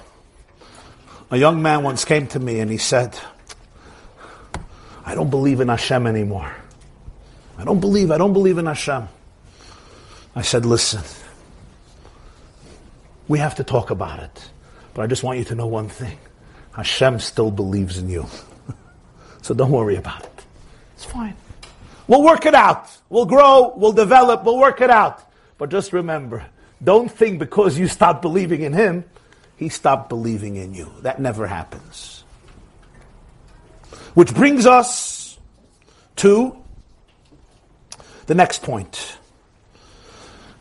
A 1.31 1.39
young 1.39 1.63
man 1.63 1.83
once 1.83 2.05
came 2.05 2.27
to 2.29 2.39
me 2.39 2.61
and 2.61 2.71
he 2.71 2.77
said, 2.77 3.19
I 5.03 5.15
don't 5.15 5.31
believe 5.31 5.61
in 5.61 5.69
Hashem 5.69 6.07
anymore. 6.07 6.55
I 7.57 7.65
don't 7.65 7.81
believe, 7.81 8.11
I 8.11 8.19
don't 8.19 8.35
believe 8.35 8.59
in 8.59 8.67
Hashem. 8.67 9.09
I 10.37 10.43
said, 10.43 10.67
listen, 10.67 11.03
we 13.31 13.39
have 13.39 13.55
to 13.55 13.63
talk 13.63 13.91
about 13.91 14.19
it. 14.19 14.51
But 14.93 15.03
I 15.03 15.07
just 15.07 15.23
want 15.23 15.39
you 15.39 15.45
to 15.45 15.55
know 15.55 15.69
one 15.69 15.89
thing. 15.89 16.19
Hashem 16.73 17.21
still 17.21 17.53
believes 17.53 17.97
in 17.97 18.09
you. 18.09 18.27
so 19.43 19.55
don't 19.55 19.71
worry 19.71 19.95
about 19.95 20.25
it. 20.25 20.45
It's 20.97 21.05
fine. 21.05 21.37
We'll 22.09 22.25
work 22.25 22.45
it 22.45 22.57
out. 22.57 22.91
We'll 23.09 23.27
grow, 23.27 23.73
we'll 23.77 23.93
develop, 23.93 24.43
we'll 24.43 24.59
work 24.59 24.81
it 24.81 24.91
out. 24.91 25.23
But 25.59 25.71
just 25.71 25.93
remember, 25.93 26.45
don't 26.83 27.09
think 27.09 27.39
because 27.39 27.79
you 27.79 27.87
stop 27.87 28.21
believing 28.21 28.63
in 28.63 28.73
Him, 28.73 29.05
He 29.57 29.69
stopped 29.69 30.09
believing 30.09 30.57
in 30.57 30.75
you. 30.75 30.93
That 31.03 31.21
never 31.21 31.47
happens. 31.47 32.25
Which 34.15 34.35
brings 34.35 34.67
us 34.67 35.39
to 36.17 36.57
the 38.27 38.35
next 38.35 38.63
point. 38.65 39.19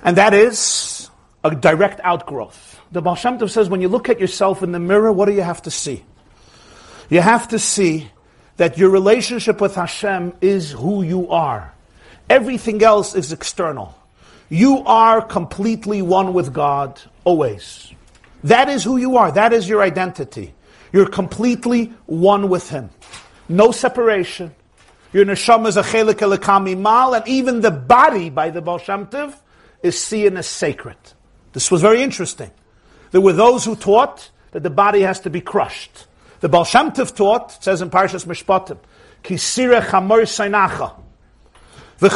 And 0.04 0.18
that 0.18 0.36
is 0.36 0.99
a 1.44 1.56
direct 1.56 2.00
outgrowth. 2.04 2.80
The 2.92 3.02
Baal 3.02 3.16
Shem 3.16 3.38
Tov 3.38 3.50
says 3.50 3.70
when 3.70 3.82
you 3.82 3.88
look 3.88 4.10
at 4.10 4.20
yourself 4.20 4.62
in 4.64 4.72
the 4.72 4.80
mirror, 4.80 5.12
what 5.12 5.26
do 5.26 5.34
you 5.34 5.42
have 5.42 5.62
to 5.64 5.72
see? 5.72 6.04
You 7.10 7.22
have 7.22 7.48
to 7.50 7.60
see 7.60 8.12
that 8.58 8.78
your 8.78 8.90
relationship 8.90 9.62
with 9.62 9.76
Hashem 9.76 10.34
is 10.42 10.72
who 10.72 11.02
you 11.02 11.30
are. 11.30 11.74
Everything 12.30 12.84
else 12.84 13.16
is 13.16 13.32
external. 13.32 13.96
You 14.50 14.84
are 14.86 15.22
completely 15.22 16.02
one 16.02 16.34
with 16.34 16.54
God, 16.54 17.02
always. 17.24 17.92
That 18.44 18.70
is 18.70 18.84
who 18.84 18.98
you 18.98 19.18
are. 19.18 19.32
That 19.32 19.54
is 19.54 19.68
your 19.68 19.82
identity. 19.82 20.54
You're 20.92 21.10
completely 21.10 21.94
one 22.06 22.50
with 22.50 22.70
Him. 22.70 22.90
No 23.48 23.72
separation. 23.72 24.54
Your 25.14 25.26
neshama 25.26 25.68
is 25.68 25.78
a 25.78 25.84
chelik 25.84 26.80
mal, 26.80 27.14
and 27.14 27.28
even 27.28 27.62
the 27.62 27.72
body 27.72 28.30
by 28.30 28.50
the 28.50 28.62
Baal 28.62 28.78
Shem 28.78 29.08
Tov 29.08 29.36
is 29.82 30.00
seen 30.00 30.38
as 30.38 30.48
sacred. 30.48 30.98
This 31.54 31.72
was 31.72 31.82
very 31.82 32.02
interesting. 32.02 32.52
There 33.12 33.22
were 33.22 33.34
those 33.34 33.66
who 33.66 33.76
taught 33.76 34.30
that 34.52 34.64
the 34.64 34.70
body 34.70 35.02
has 35.02 35.20
to 35.22 35.30
be 35.30 35.42
crushed. 35.42 36.06
The 36.42 36.50
Baal 36.50 36.64
Shem 36.64 36.92
Tov 36.92 37.16
taught, 37.16 37.56
it 37.56 37.64
says 37.64 37.82
in 37.82 37.90
Parshas 37.90 38.26
Mishpatim, 38.26 38.78
Kisire 39.24 39.82
chamor 39.82 40.22
sainacha. 40.24 40.96
You 42.02 42.08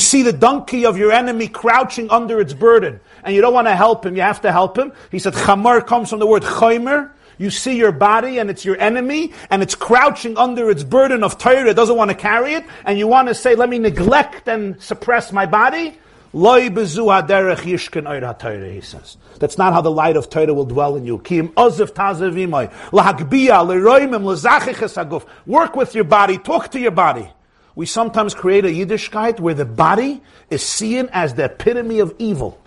see 0.00 0.22
the 0.22 0.32
donkey 0.32 0.86
of 0.86 0.98
your 0.98 1.12
enemy 1.12 1.46
crouching 1.46 2.10
under 2.10 2.40
its 2.40 2.52
burden, 2.52 2.98
and 3.22 3.32
you 3.32 3.40
don't 3.40 3.54
want 3.54 3.68
to 3.68 3.76
help 3.76 4.04
him, 4.04 4.16
you 4.16 4.22
have 4.22 4.40
to 4.40 4.50
help 4.50 4.76
him. 4.76 4.92
He 5.12 5.20
said, 5.20 5.34
Chamar 5.34 5.86
comes 5.86 6.10
from 6.10 6.18
the 6.18 6.26
word 6.26 6.42
chaymer, 6.42 7.12
you 7.38 7.50
see 7.50 7.76
your 7.76 7.92
body 7.92 8.38
and 8.38 8.50
it's 8.50 8.64
your 8.64 8.78
enemy 8.80 9.32
and 9.50 9.62
it's 9.62 9.74
crouching 9.74 10.36
under 10.36 10.70
its 10.70 10.84
burden 10.84 11.22
of 11.22 11.38
Torah, 11.38 11.70
it 11.70 11.74
doesn't 11.74 11.96
want 11.96 12.10
to 12.10 12.16
carry 12.16 12.54
it, 12.54 12.64
and 12.84 12.98
you 12.98 13.06
want 13.06 13.28
to 13.28 13.34
say, 13.34 13.54
let 13.54 13.68
me 13.68 13.78
neglect 13.78 14.48
and 14.48 14.80
suppress 14.82 15.32
my 15.32 15.46
body. 15.46 15.98
Loi 16.32 16.68
oira 16.68 18.38
Torah, 18.38 18.70
he 18.70 18.80
says. 18.80 19.16
That's 19.38 19.56
not 19.56 19.72
how 19.72 19.80
the 19.80 19.90
light 19.90 20.16
of 20.16 20.28
Torah 20.28 20.52
will 20.52 20.66
dwell 20.66 20.96
in 20.96 21.06
you. 21.06 21.18
Leroimim, 21.18 22.72
lezachiches 22.92 25.02
haguf. 25.02 25.24
Work 25.46 25.76
with 25.76 25.94
your 25.94 26.04
body, 26.04 26.38
talk 26.38 26.70
to 26.72 26.80
your 26.80 26.90
body. 26.90 27.30
We 27.74 27.86
sometimes 27.86 28.34
create 28.34 28.64
a 28.64 28.68
Yiddishkeit 28.68 29.40
where 29.40 29.54
the 29.54 29.64
body 29.64 30.22
is 30.50 30.62
seen 30.62 31.08
as 31.12 31.34
the 31.34 31.44
epitome 31.44 32.00
of 32.00 32.14
evil. 32.18 32.60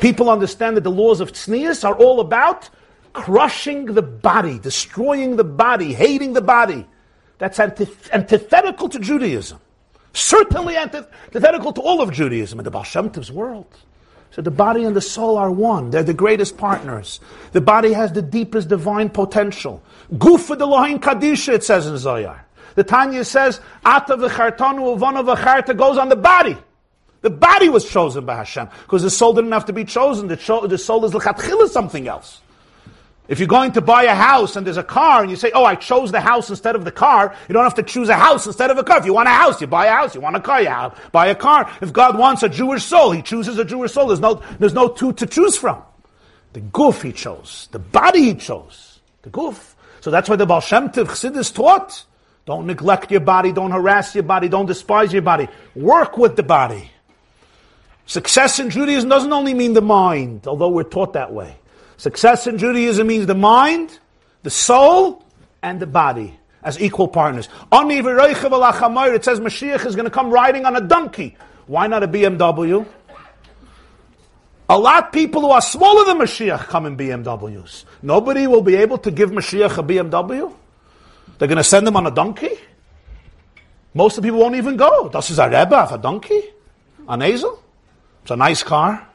People 0.00 0.30
understand 0.30 0.76
that 0.76 0.84
the 0.84 0.90
laws 0.90 1.20
of 1.20 1.32
tznius 1.32 1.86
are 1.86 1.94
all 1.94 2.20
about 2.20 2.70
crushing 3.12 3.86
the 3.86 4.02
body, 4.02 4.58
destroying 4.58 5.36
the 5.36 5.44
body, 5.44 5.92
hating 5.92 6.32
the 6.32 6.40
body. 6.40 6.86
That's 7.38 7.58
antith- 7.58 8.10
antithetical 8.12 8.88
to 8.88 8.98
Judaism. 8.98 9.58
Certainly 10.12 10.76
antithetical 10.76 11.72
to 11.72 11.80
all 11.80 12.00
of 12.00 12.12
Judaism 12.12 12.58
in 12.58 12.64
the 12.64 12.70
Baal 12.70 12.82
Shem 12.82 13.10
Tov's 13.10 13.30
world. 13.30 13.66
So 14.32 14.42
the 14.42 14.50
body 14.50 14.84
and 14.84 14.94
the 14.94 15.00
soul 15.00 15.36
are 15.36 15.50
one. 15.50 15.90
They're 15.90 16.02
the 16.02 16.14
greatest 16.14 16.56
partners. 16.56 17.20
The 17.52 17.60
body 17.60 17.92
has 17.92 18.12
the 18.12 18.22
deepest 18.22 18.68
divine 18.68 19.10
potential. 19.10 19.82
Gufa 20.12 20.56
de 20.56 20.64
Lohin 20.64 21.00
Kadisha, 21.00 21.54
it 21.54 21.64
says 21.64 21.86
in 21.86 21.96
Zohar. 21.98 22.46
The 22.76 22.84
Tanya 22.84 23.24
says, 23.24 23.60
Ata 23.84 24.16
v'chartanu 24.16 24.96
uvana 24.96 25.24
v'charta 25.24 25.76
goes 25.76 25.98
on 25.98 26.08
the 26.08 26.16
body. 26.16 26.56
The 27.22 27.30
body 27.30 27.68
was 27.68 27.88
chosen 27.90 28.24
by 28.24 28.36
Hashem 28.36 28.68
because 28.82 29.02
the 29.02 29.10
soul 29.10 29.34
didn't 29.34 29.52
have 29.52 29.66
to 29.66 29.72
be 29.72 29.84
chosen. 29.84 30.28
The, 30.28 30.36
cho- 30.36 30.66
the 30.66 30.78
soul 30.78 31.04
is 31.04 31.12
l'chatchila 31.12 31.68
something 31.68 32.06
else. 32.06 32.40
If 33.30 33.38
you're 33.38 33.46
going 33.46 33.70
to 33.72 33.80
buy 33.80 34.02
a 34.02 34.14
house 34.14 34.56
and 34.56 34.66
there's 34.66 34.76
a 34.76 34.82
car 34.82 35.22
and 35.22 35.30
you 35.30 35.36
say, 35.36 35.52
oh, 35.54 35.64
I 35.64 35.76
chose 35.76 36.10
the 36.10 36.20
house 36.20 36.50
instead 36.50 36.74
of 36.74 36.84
the 36.84 36.90
car, 36.90 37.32
you 37.48 37.52
don't 37.52 37.62
have 37.62 37.76
to 37.76 37.84
choose 37.84 38.08
a 38.08 38.16
house 38.16 38.44
instead 38.44 38.72
of 38.72 38.76
a 38.76 38.82
car. 38.82 38.98
If 38.98 39.06
you 39.06 39.14
want 39.14 39.28
a 39.28 39.30
house, 39.30 39.60
you 39.60 39.68
buy 39.68 39.86
a 39.86 39.92
house. 39.92 40.16
You 40.16 40.20
want 40.20 40.34
a 40.34 40.40
car, 40.40 40.60
you 40.60 40.92
buy 41.12 41.28
a 41.28 41.36
car. 41.36 41.72
If 41.80 41.92
God 41.92 42.18
wants 42.18 42.42
a 42.42 42.48
Jewish 42.48 42.82
soul, 42.82 43.12
He 43.12 43.22
chooses 43.22 43.56
a 43.56 43.64
Jewish 43.64 43.92
soul. 43.92 44.08
There's 44.08 44.18
no, 44.18 44.42
there's 44.58 44.74
no 44.74 44.88
two 44.88 45.12
to 45.12 45.26
choose 45.26 45.56
from. 45.56 45.80
The 46.54 46.60
goof 46.60 47.02
He 47.02 47.12
chose. 47.12 47.68
The 47.70 47.78
body 47.78 48.22
He 48.22 48.34
chose. 48.34 48.98
The 49.22 49.30
goof. 49.30 49.76
So 50.00 50.10
that's 50.10 50.28
why 50.28 50.34
the 50.34 50.44
Baal 50.44 50.60
Shem 50.60 50.88
Chassidus 50.88 51.54
taught. 51.54 52.04
Don't 52.46 52.66
neglect 52.66 53.12
your 53.12 53.20
body. 53.20 53.52
Don't 53.52 53.70
harass 53.70 54.12
your 54.12 54.24
body. 54.24 54.48
Don't 54.48 54.66
despise 54.66 55.12
your 55.12 55.22
body. 55.22 55.46
Work 55.76 56.18
with 56.18 56.34
the 56.34 56.42
body. 56.42 56.90
Success 58.06 58.58
in 58.58 58.70
Judaism 58.70 59.08
doesn't 59.08 59.32
only 59.32 59.54
mean 59.54 59.74
the 59.74 59.82
mind, 59.82 60.48
although 60.48 60.70
we're 60.70 60.82
taught 60.82 61.12
that 61.12 61.32
way. 61.32 61.59
Success 62.00 62.46
in 62.46 62.56
Judaism 62.56 63.06
means 63.08 63.26
the 63.26 63.34
mind, 63.34 63.98
the 64.42 64.48
soul, 64.48 65.22
and 65.62 65.78
the 65.78 65.86
body 65.86 66.40
as 66.62 66.80
equal 66.80 67.08
partners. 67.08 67.46
It 67.70 69.24
says 69.24 69.38
Mashiach 69.38 69.84
is 69.84 69.96
going 69.96 70.06
to 70.06 70.10
come 70.10 70.30
riding 70.30 70.64
on 70.64 70.74
a 70.76 70.80
donkey. 70.80 71.36
Why 71.66 71.88
not 71.88 72.02
a 72.02 72.08
BMW? 72.08 72.86
A 74.70 74.78
lot 74.78 75.04
of 75.08 75.12
people 75.12 75.42
who 75.42 75.50
are 75.50 75.60
smaller 75.60 76.06
than 76.06 76.16
Mashiach 76.16 76.68
come 76.68 76.86
in 76.86 76.96
BMWs. 76.96 77.84
Nobody 78.00 78.46
will 78.46 78.62
be 78.62 78.76
able 78.76 78.96
to 78.96 79.10
give 79.10 79.30
Mashiach 79.30 79.76
a 79.76 79.82
BMW. 79.82 80.54
They're 81.38 81.48
going 81.48 81.58
to 81.58 81.64
send 81.64 81.86
him 81.86 81.98
on 81.98 82.06
a 82.06 82.10
donkey. 82.10 82.56
Most 83.92 84.16
of 84.16 84.22
the 84.22 84.28
people 84.28 84.40
won't 84.40 84.54
even 84.54 84.78
go. 84.78 85.10
Das 85.10 85.28
is 85.28 85.38
a 85.38 85.44
Rebbe 85.44 85.86
a 85.90 85.98
donkey, 85.98 86.44
an 87.06 87.20
ezel. 87.20 87.58
It's 88.22 88.30
a 88.30 88.36
nice 88.36 88.62
car. 88.62 89.06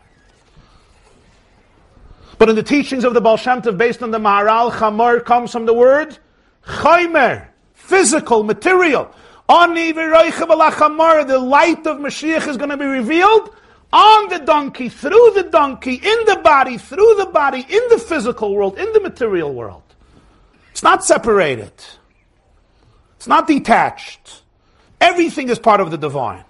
But 2.37 2.49
in 2.49 2.55
the 2.55 2.63
teachings 2.63 3.03
of 3.03 3.13
the 3.13 3.21
Baal 3.21 3.37
Shem 3.37 3.61
Tov, 3.61 3.77
based 3.77 4.03
on 4.03 4.11
the 4.11 4.19
Maharal, 4.19 4.71
Chamor 4.71 5.23
comes 5.23 5.51
from 5.51 5.65
the 5.65 5.73
word 5.73 6.17
Chaimer, 6.65 7.47
physical, 7.73 8.43
material. 8.43 9.09
The 9.47 9.55
light 11.39 11.85
of 11.85 11.97
Mashiach 11.99 12.47
is 12.47 12.57
going 12.57 12.71
to 12.71 12.77
be 12.77 12.85
revealed 12.85 13.55
on 13.93 14.29
the 14.29 14.39
donkey, 14.39 14.89
through 14.89 15.31
the 15.35 15.43
donkey, 15.43 15.93
in 15.93 16.25
the 16.25 16.41
body, 16.43 16.77
through 16.77 17.15
the 17.19 17.27
body, 17.27 17.65
in 17.69 17.81
the 17.89 17.99
physical 17.99 18.55
world, 18.55 18.77
in 18.77 18.91
the 18.93 18.99
material 18.99 19.53
world. 19.53 19.83
It's 20.71 20.83
not 20.83 21.05
separated. 21.05 21.71
It's 23.17 23.27
not 23.27 23.47
detached. 23.47 24.41
Everything 24.99 25.49
is 25.49 25.59
part 25.59 25.79
of 25.79 25.91
the 25.91 25.97
divine. 25.97 26.43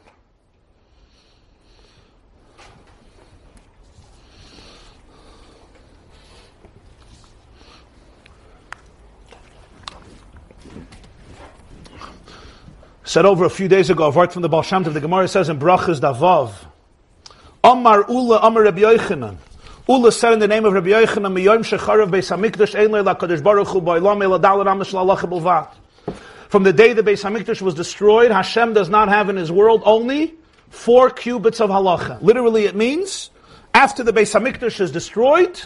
Said 13.05 13.25
over 13.25 13.45
a 13.45 13.51
few 13.51 13.67
days 13.67 13.91
ago, 13.91 14.05
a 14.05 14.09
word 14.09 14.33
from 14.33 14.41
the 14.41 14.49
Baal 14.49 14.63
Shem 14.63 14.81
the 14.81 14.99
Gemara 14.99 15.27
says 15.27 15.47
in 15.47 15.59
Brachas 15.59 15.99
Davav, 15.99 16.53
Amar 17.63 18.03
Ula 18.09 18.39
Amar 18.41 18.63
Rabbi 18.63 18.81
Yochanan. 18.81 19.37
Ula 19.87 20.11
said 20.11 20.33
in 20.33 20.39
the 20.39 20.47
name 20.47 20.65
of 20.65 20.73
Rabbi 20.73 20.87
Yochanan, 20.87 21.31
Miyom 21.31 21.59
Shecharav 21.59 22.09
Beis 22.09 22.35
HaMikdash 22.35 22.73
Ein 22.73 22.91
Leila 22.91 23.15
Kadosh 23.15 23.43
Baruch 23.43 23.67
Hu 23.67 23.79
Ba'olam 23.79 24.23
Ela 24.23 24.39
Dalar 24.39 24.65
Amish 24.65 24.91
Lalacha 24.91 25.29
Bilvat. 25.29 25.69
From 26.49 26.63
the 26.63 26.73
day 26.73 26.93
the 26.93 27.03
Beis 27.03 27.23
HaMikdash 27.23 27.61
was 27.61 27.75
destroyed, 27.75 28.31
Hashem 28.31 28.73
does 28.73 28.89
not 28.89 29.07
have 29.09 29.29
in 29.29 29.35
His 29.35 29.51
world 29.51 29.83
only 29.85 30.33
four 30.69 31.11
cubits 31.11 31.61
of 31.61 31.69
halacha. 31.69 32.21
Literally, 32.23 32.65
it 32.65 32.75
means 32.75 33.29
after 33.73 34.03
the 34.03 34.13
Beis 34.13 34.33
Hamikdash 34.33 34.81
is 34.81 34.91
destroyed, 34.91 35.61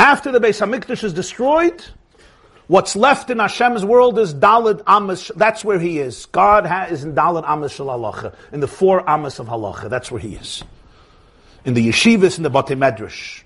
after 0.00 0.32
the 0.32 0.40
Beis 0.40 0.60
Hamikdash 0.60 1.04
is 1.04 1.12
destroyed, 1.12 1.84
What's 2.68 2.94
left 2.94 3.30
in 3.30 3.38
Hashem's 3.38 3.82
world 3.82 4.18
is 4.18 4.34
Dalad 4.34 4.82
Amos. 4.86 5.32
That's 5.34 5.64
where 5.64 5.78
He 5.78 5.98
is. 5.98 6.26
God 6.26 6.66
is 6.92 7.02
in 7.02 7.18
Amos 7.18 7.72
Shal 7.72 7.86
Halacha, 7.86 8.34
in 8.52 8.60
the 8.60 8.68
four 8.68 9.08
Amos 9.08 9.38
of 9.38 9.46
Halacha. 9.46 9.88
That's 9.88 10.10
where 10.10 10.20
He 10.20 10.34
is. 10.34 10.62
In 11.64 11.72
the 11.72 11.88
yeshivas, 11.88 12.36
in 12.36 12.42
the 12.42 12.50
Bate 12.50 12.76
Medrash. 12.76 13.42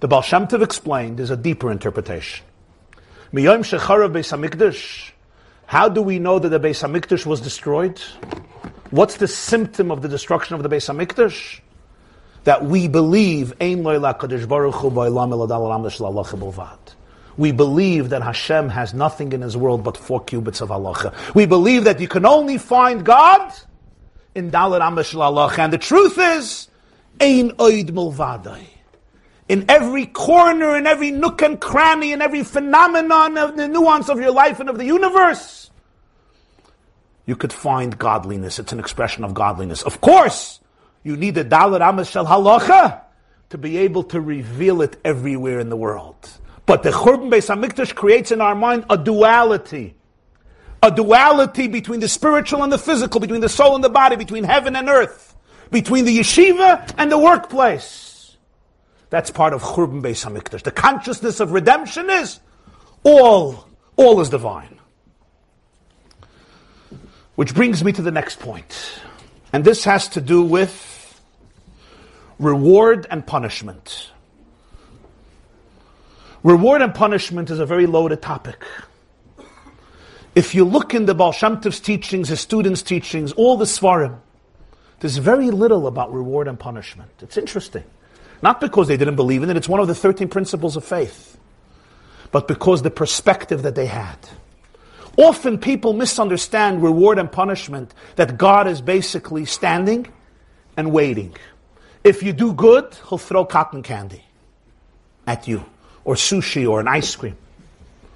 The 0.00 0.08
Baal 0.08 0.20
Shem 0.20 0.46
Tov 0.46 0.62
explained 0.62 1.18
there's 1.18 1.30
a 1.30 1.38
deeper 1.38 1.72
interpretation. 1.72 2.44
Miyom 3.32 3.60
Shecharav 3.60 4.12
Beis 4.12 4.30
Hamikdash. 4.30 5.12
How 5.64 5.88
do 5.88 6.02
we 6.02 6.18
know 6.18 6.38
that 6.38 6.50
the 6.50 6.60
Beis 6.60 6.86
Hamikdash 6.86 7.24
was 7.24 7.40
destroyed? 7.40 7.98
What's 8.90 9.16
the 9.16 9.28
symptom 9.28 9.90
of 9.90 10.02
the 10.02 10.08
destruction 10.08 10.54
of 10.54 10.62
the 10.62 10.68
Beis 10.68 10.94
Hamikdash? 10.94 11.60
That 12.44 12.66
we 12.66 12.88
believe 12.88 13.54
Ein 13.58 13.84
Kadosh 13.84 14.46
Baruch 14.46 14.74
Hu 14.74 14.90
we 17.40 17.52
believe 17.52 18.10
that 18.10 18.20
Hashem 18.22 18.68
has 18.68 18.92
nothing 18.92 19.32
in 19.32 19.40
His 19.40 19.56
world 19.56 19.82
but 19.82 19.96
four 19.96 20.22
cubits 20.22 20.60
of 20.60 20.68
halacha. 20.68 21.34
We 21.34 21.46
believe 21.46 21.84
that 21.84 21.98
you 21.98 22.06
can 22.06 22.26
only 22.26 22.58
find 22.58 23.02
God 23.02 23.54
in 24.34 24.50
Dalit 24.50 24.82
Amish 24.82 25.14
halacha. 25.14 25.58
And 25.60 25.72
the 25.72 25.78
truth 25.78 26.18
is, 26.18 26.68
Ein 27.18 27.52
Oid 27.52 27.92
Milvadai. 27.92 28.66
In 29.48 29.64
every 29.70 30.04
corner, 30.04 30.76
in 30.76 30.86
every 30.86 31.10
nook 31.10 31.40
and 31.40 31.58
cranny, 31.58 32.12
in 32.12 32.20
every 32.20 32.44
phenomenon 32.44 33.38
of 33.38 33.56
the 33.56 33.68
nuance 33.68 34.10
of 34.10 34.20
your 34.20 34.32
life 34.32 34.60
and 34.60 34.68
of 34.68 34.76
the 34.76 34.84
universe, 34.84 35.70
you 37.24 37.36
could 37.36 37.54
find 37.54 37.98
godliness. 37.98 38.58
It's 38.58 38.72
an 38.72 38.78
expression 38.78 39.24
of 39.24 39.32
godliness. 39.32 39.80
Of 39.80 40.02
course, 40.02 40.60
you 41.04 41.16
need 41.16 41.36
the 41.36 41.46
Dalit 41.46 41.80
Amish 41.80 42.22
halacha 42.22 43.00
to 43.48 43.56
be 43.56 43.78
able 43.78 44.04
to 44.04 44.20
reveal 44.20 44.82
it 44.82 45.00
everywhere 45.06 45.58
in 45.58 45.70
the 45.70 45.76
world. 45.76 46.28
But 46.70 46.84
the 46.84 46.90
Churban 46.90 47.30
Beis 47.32 47.52
Hamikdash 47.52 47.96
creates 47.96 48.30
in 48.30 48.40
our 48.40 48.54
mind 48.54 48.84
a 48.88 48.96
duality. 48.96 49.96
A 50.84 50.92
duality 50.92 51.66
between 51.66 51.98
the 51.98 52.06
spiritual 52.06 52.62
and 52.62 52.72
the 52.72 52.78
physical, 52.78 53.18
between 53.18 53.40
the 53.40 53.48
soul 53.48 53.74
and 53.74 53.82
the 53.82 53.88
body, 53.88 54.14
between 54.14 54.44
heaven 54.44 54.76
and 54.76 54.88
earth, 54.88 55.34
between 55.72 56.04
the 56.04 56.16
yeshiva 56.16 56.94
and 56.96 57.10
the 57.10 57.18
workplace. 57.18 58.36
That's 59.08 59.32
part 59.32 59.52
of 59.52 59.64
Churban 59.64 60.00
Beis 60.00 60.24
Hamikdash. 60.24 60.62
The 60.62 60.70
consciousness 60.70 61.40
of 61.40 61.50
redemption 61.50 62.08
is 62.08 62.38
all, 63.02 63.66
all 63.96 64.20
is 64.20 64.28
divine. 64.28 64.78
Which 67.34 67.52
brings 67.52 67.82
me 67.82 67.90
to 67.94 68.02
the 68.02 68.12
next 68.12 68.38
point. 68.38 69.00
And 69.52 69.64
this 69.64 69.82
has 69.82 70.06
to 70.10 70.20
do 70.20 70.40
with 70.40 71.20
reward 72.38 73.08
and 73.10 73.26
punishment. 73.26 74.09
Reward 76.42 76.80
and 76.80 76.94
punishment 76.94 77.50
is 77.50 77.58
a 77.58 77.66
very 77.66 77.86
loaded 77.86 78.22
topic. 78.22 78.64
If 80.34 80.54
you 80.54 80.64
look 80.64 80.94
in 80.94 81.04
the 81.04 81.14
Baal 81.14 81.32
Shem 81.32 81.60
Tov's 81.60 81.80
teachings, 81.80 82.28
his 82.28 82.40
students' 82.40 82.82
teachings, 82.82 83.32
all 83.32 83.56
the 83.56 83.66
Svarim, 83.66 84.20
there's 85.00 85.18
very 85.18 85.50
little 85.50 85.86
about 85.86 86.12
reward 86.12 86.48
and 86.48 86.58
punishment. 86.58 87.10
It's 87.20 87.36
interesting. 87.36 87.84
Not 88.42 88.60
because 88.60 88.88
they 88.88 88.96
didn't 88.96 89.16
believe 89.16 89.42
in 89.42 89.50
it, 89.50 89.56
it's 89.56 89.68
one 89.68 89.80
of 89.80 89.88
the 89.88 89.94
13 89.94 90.28
principles 90.28 90.76
of 90.76 90.84
faith, 90.84 91.38
but 92.30 92.48
because 92.48 92.82
the 92.82 92.90
perspective 92.90 93.62
that 93.62 93.74
they 93.74 93.86
had. 93.86 94.16
Often 95.18 95.58
people 95.58 95.92
misunderstand 95.92 96.82
reward 96.82 97.18
and 97.18 97.30
punishment 97.30 97.92
that 98.16 98.38
God 98.38 98.66
is 98.66 98.80
basically 98.80 99.44
standing 99.44 100.06
and 100.76 100.90
waiting. 100.92 101.34
If 102.02 102.22
you 102.22 102.32
do 102.32 102.54
good, 102.54 102.96
he'll 103.08 103.18
throw 103.18 103.44
cotton 103.44 103.82
candy 103.82 104.24
at 105.26 105.46
you 105.46 105.66
or 106.04 106.14
sushi 106.14 106.68
or 106.68 106.80
an 106.80 106.88
ice 106.88 107.14
cream 107.16 107.36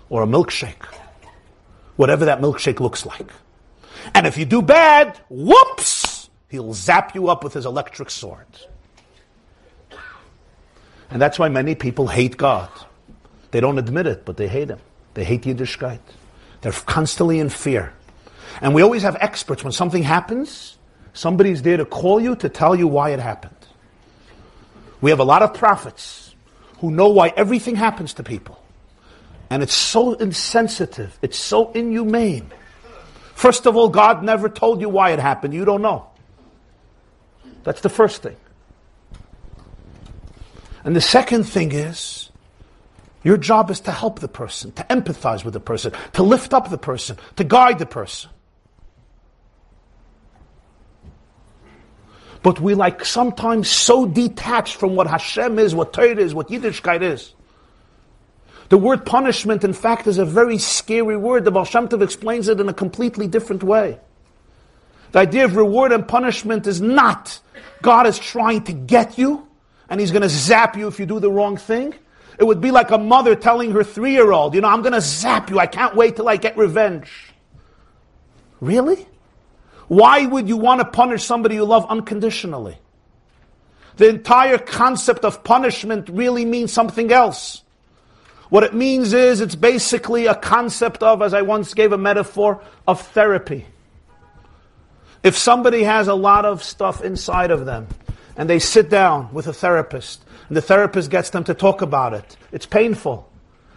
or 0.08 0.22
a 0.22 0.26
milkshake. 0.26 0.84
Whatever 1.96 2.26
that 2.26 2.40
milkshake 2.40 2.80
looks 2.80 3.06
like. 3.06 3.30
And 4.14 4.26
if 4.26 4.36
you 4.36 4.44
do 4.44 4.62
bad, 4.62 5.18
whoops, 5.30 6.28
he'll 6.48 6.74
zap 6.74 7.14
you 7.14 7.28
up 7.28 7.44
with 7.44 7.54
his 7.54 7.66
electric 7.66 8.10
sword. 8.10 8.46
And 11.10 11.22
that's 11.22 11.38
why 11.38 11.48
many 11.48 11.74
people 11.74 12.08
hate 12.08 12.36
God. 12.36 12.68
They 13.50 13.60
don't 13.60 13.78
admit 13.78 14.06
it, 14.06 14.24
but 14.24 14.36
they 14.36 14.48
hate 14.48 14.68
him. 14.68 14.80
They 15.14 15.24
hate 15.24 15.42
Yiddishkeit. 15.42 16.00
They're 16.60 16.72
constantly 16.72 17.38
in 17.38 17.48
fear. 17.48 17.92
And 18.60 18.74
we 18.74 18.82
always 18.82 19.02
have 19.02 19.16
experts. 19.20 19.62
When 19.62 19.72
something 19.72 20.02
happens, 20.02 20.76
somebody's 21.12 21.62
there 21.62 21.76
to 21.76 21.84
call 21.84 22.20
you 22.20 22.34
to 22.36 22.48
tell 22.48 22.74
you 22.74 22.88
why 22.88 23.10
it 23.10 23.20
happened. 23.20 23.54
We 25.00 25.10
have 25.10 25.20
a 25.20 25.24
lot 25.24 25.42
of 25.42 25.54
prophets 25.54 26.23
who 26.84 26.90
know 26.90 27.08
why 27.08 27.32
everything 27.34 27.76
happens 27.76 28.12
to 28.12 28.22
people. 28.22 28.62
And 29.48 29.62
it's 29.62 29.72
so 29.72 30.12
insensitive, 30.12 31.18
it's 31.22 31.38
so 31.38 31.72
inhumane. 31.72 32.52
First 33.34 33.64
of 33.64 33.74
all, 33.74 33.88
God 33.88 34.22
never 34.22 34.50
told 34.50 34.82
you 34.82 34.90
why 34.90 35.12
it 35.12 35.18
happened. 35.18 35.54
You 35.54 35.64
don't 35.64 35.80
know. 35.80 36.06
That's 37.62 37.80
the 37.80 37.88
first 37.88 38.20
thing. 38.20 38.36
And 40.84 40.94
the 40.94 41.00
second 41.00 41.44
thing 41.44 41.72
is, 41.72 42.30
your 43.22 43.38
job 43.38 43.70
is 43.70 43.80
to 43.80 43.90
help 43.90 44.18
the 44.20 44.28
person, 44.28 44.72
to 44.72 44.82
empathize 44.84 45.42
with 45.42 45.54
the 45.54 45.60
person, 45.60 45.92
to 46.12 46.22
lift 46.22 46.52
up 46.52 46.68
the 46.68 46.76
person, 46.76 47.16
to 47.36 47.44
guide 47.44 47.78
the 47.78 47.86
person. 47.86 48.28
But 52.44 52.60
we 52.60 52.74
like 52.74 53.06
sometimes 53.06 53.70
so 53.70 54.04
detached 54.04 54.76
from 54.76 54.94
what 54.96 55.06
Hashem 55.06 55.58
is, 55.58 55.74
what 55.74 55.94
Torah 55.94 56.18
is, 56.18 56.34
what 56.34 56.48
Yiddishkeit 56.48 57.00
is. 57.00 57.32
The 58.68 58.76
word 58.76 59.06
punishment, 59.06 59.64
in 59.64 59.72
fact, 59.72 60.06
is 60.06 60.18
a 60.18 60.26
very 60.26 60.58
scary 60.58 61.16
word. 61.16 61.46
The 61.46 61.50
Baal 61.50 61.64
Shem 61.64 61.88
Tov 61.88 62.02
explains 62.02 62.48
it 62.48 62.60
in 62.60 62.68
a 62.68 62.74
completely 62.74 63.28
different 63.28 63.62
way. 63.62 63.98
The 65.12 65.20
idea 65.20 65.46
of 65.46 65.56
reward 65.56 65.90
and 65.92 66.06
punishment 66.06 66.66
is 66.66 66.82
not 66.82 67.40
God 67.80 68.06
is 68.06 68.18
trying 68.18 68.64
to 68.64 68.72
get 68.72 69.16
you 69.16 69.48
and 69.88 69.98
He's 69.98 70.10
going 70.10 70.22
to 70.22 70.28
zap 70.28 70.76
you 70.76 70.86
if 70.86 71.00
you 71.00 71.06
do 71.06 71.20
the 71.20 71.30
wrong 71.30 71.56
thing. 71.56 71.94
It 72.38 72.44
would 72.44 72.60
be 72.60 72.70
like 72.70 72.90
a 72.90 72.98
mother 72.98 73.34
telling 73.36 73.70
her 73.70 73.84
three 73.84 74.12
year 74.12 74.32
old, 74.32 74.54
you 74.54 74.60
know, 74.60 74.68
I'm 74.68 74.82
going 74.82 74.92
to 74.92 75.00
zap 75.00 75.48
you. 75.48 75.58
I 75.58 75.66
can't 75.66 75.96
wait 75.96 76.16
till 76.16 76.28
I 76.28 76.36
get 76.36 76.58
revenge. 76.58 77.10
Really? 78.60 79.06
Why 79.88 80.26
would 80.26 80.48
you 80.48 80.56
want 80.56 80.80
to 80.80 80.86
punish 80.86 81.24
somebody 81.24 81.56
you 81.56 81.64
love 81.64 81.86
unconditionally? 81.88 82.78
The 83.96 84.08
entire 84.08 84.58
concept 84.58 85.24
of 85.24 85.44
punishment 85.44 86.08
really 86.08 86.44
means 86.44 86.72
something 86.72 87.12
else. 87.12 87.62
What 88.48 88.64
it 88.64 88.74
means 88.74 89.12
is 89.12 89.40
it's 89.40 89.54
basically 89.54 90.26
a 90.26 90.34
concept 90.34 91.02
of, 91.02 91.22
as 91.22 91.34
I 91.34 91.42
once 91.42 91.74
gave 91.74 91.92
a 91.92 91.98
metaphor, 91.98 92.62
of 92.86 93.00
therapy. 93.00 93.66
If 95.22 95.36
somebody 95.36 95.84
has 95.84 96.08
a 96.08 96.14
lot 96.14 96.44
of 96.44 96.62
stuff 96.62 97.02
inside 97.02 97.50
of 97.50 97.64
them 97.64 97.88
and 98.36 98.48
they 98.48 98.58
sit 98.58 98.90
down 98.90 99.32
with 99.32 99.46
a 99.46 99.52
therapist 99.52 100.24
and 100.48 100.56
the 100.56 100.62
therapist 100.62 101.10
gets 101.10 101.30
them 101.30 101.44
to 101.44 101.54
talk 101.54 101.82
about 101.82 102.12
it, 102.14 102.36
it's 102.52 102.66
painful. 102.66 103.30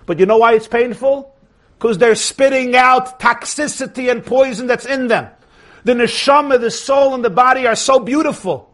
But 0.05 0.19
you 0.19 0.25
know 0.25 0.37
why 0.37 0.53
it's 0.53 0.67
painful? 0.67 1.33
Because 1.77 1.97
they're 1.97 2.15
spitting 2.15 2.75
out 2.75 3.19
toxicity 3.19 4.11
and 4.11 4.25
poison 4.25 4.67
that's 4.67 4.85
in 4.85 5.07
them. 5.07 5.29
The 5.87 5.93
neshama, 5.93 6.59
the 6.59 6.69
soul, 6.69 7.15
and 7.15 7.23
the 7.23 7.29
body 7.29 7.65
are 7.65 7.73
so 7.73 7.97
beautiful. 7.97 8.69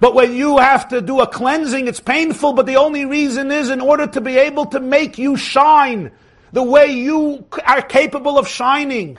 But 0.00 0.14
when 0.14 0.32
you 0.32 0.56
have 0.56 0.88
to 0.88 1.02
do 1.02 1.20
a 1.20 1.26
cleansing, 1.26 1.88
it's 1.88 2.00
painful, 2.00 2.54
but 2.54 2.64
the 2.64 2.76
only 2.76 3.04
reason 3.04 3.50
is 3.50 3.68
in 3.68 3.82
order 3.82 4.06
to 4.06 4.22
be 4.22 4.38
able 4.38 4.64
to 4.64 4.80
make 4.80 5.18
you 5.18 5.36
shine 5.36 6.10
the 6.52 6.62
way 6.62 6.86
you 6.86 7.44
are 7.66 7.82
capable 7.82 8.38
of 8.38 8.48
shining. 8.48 9.18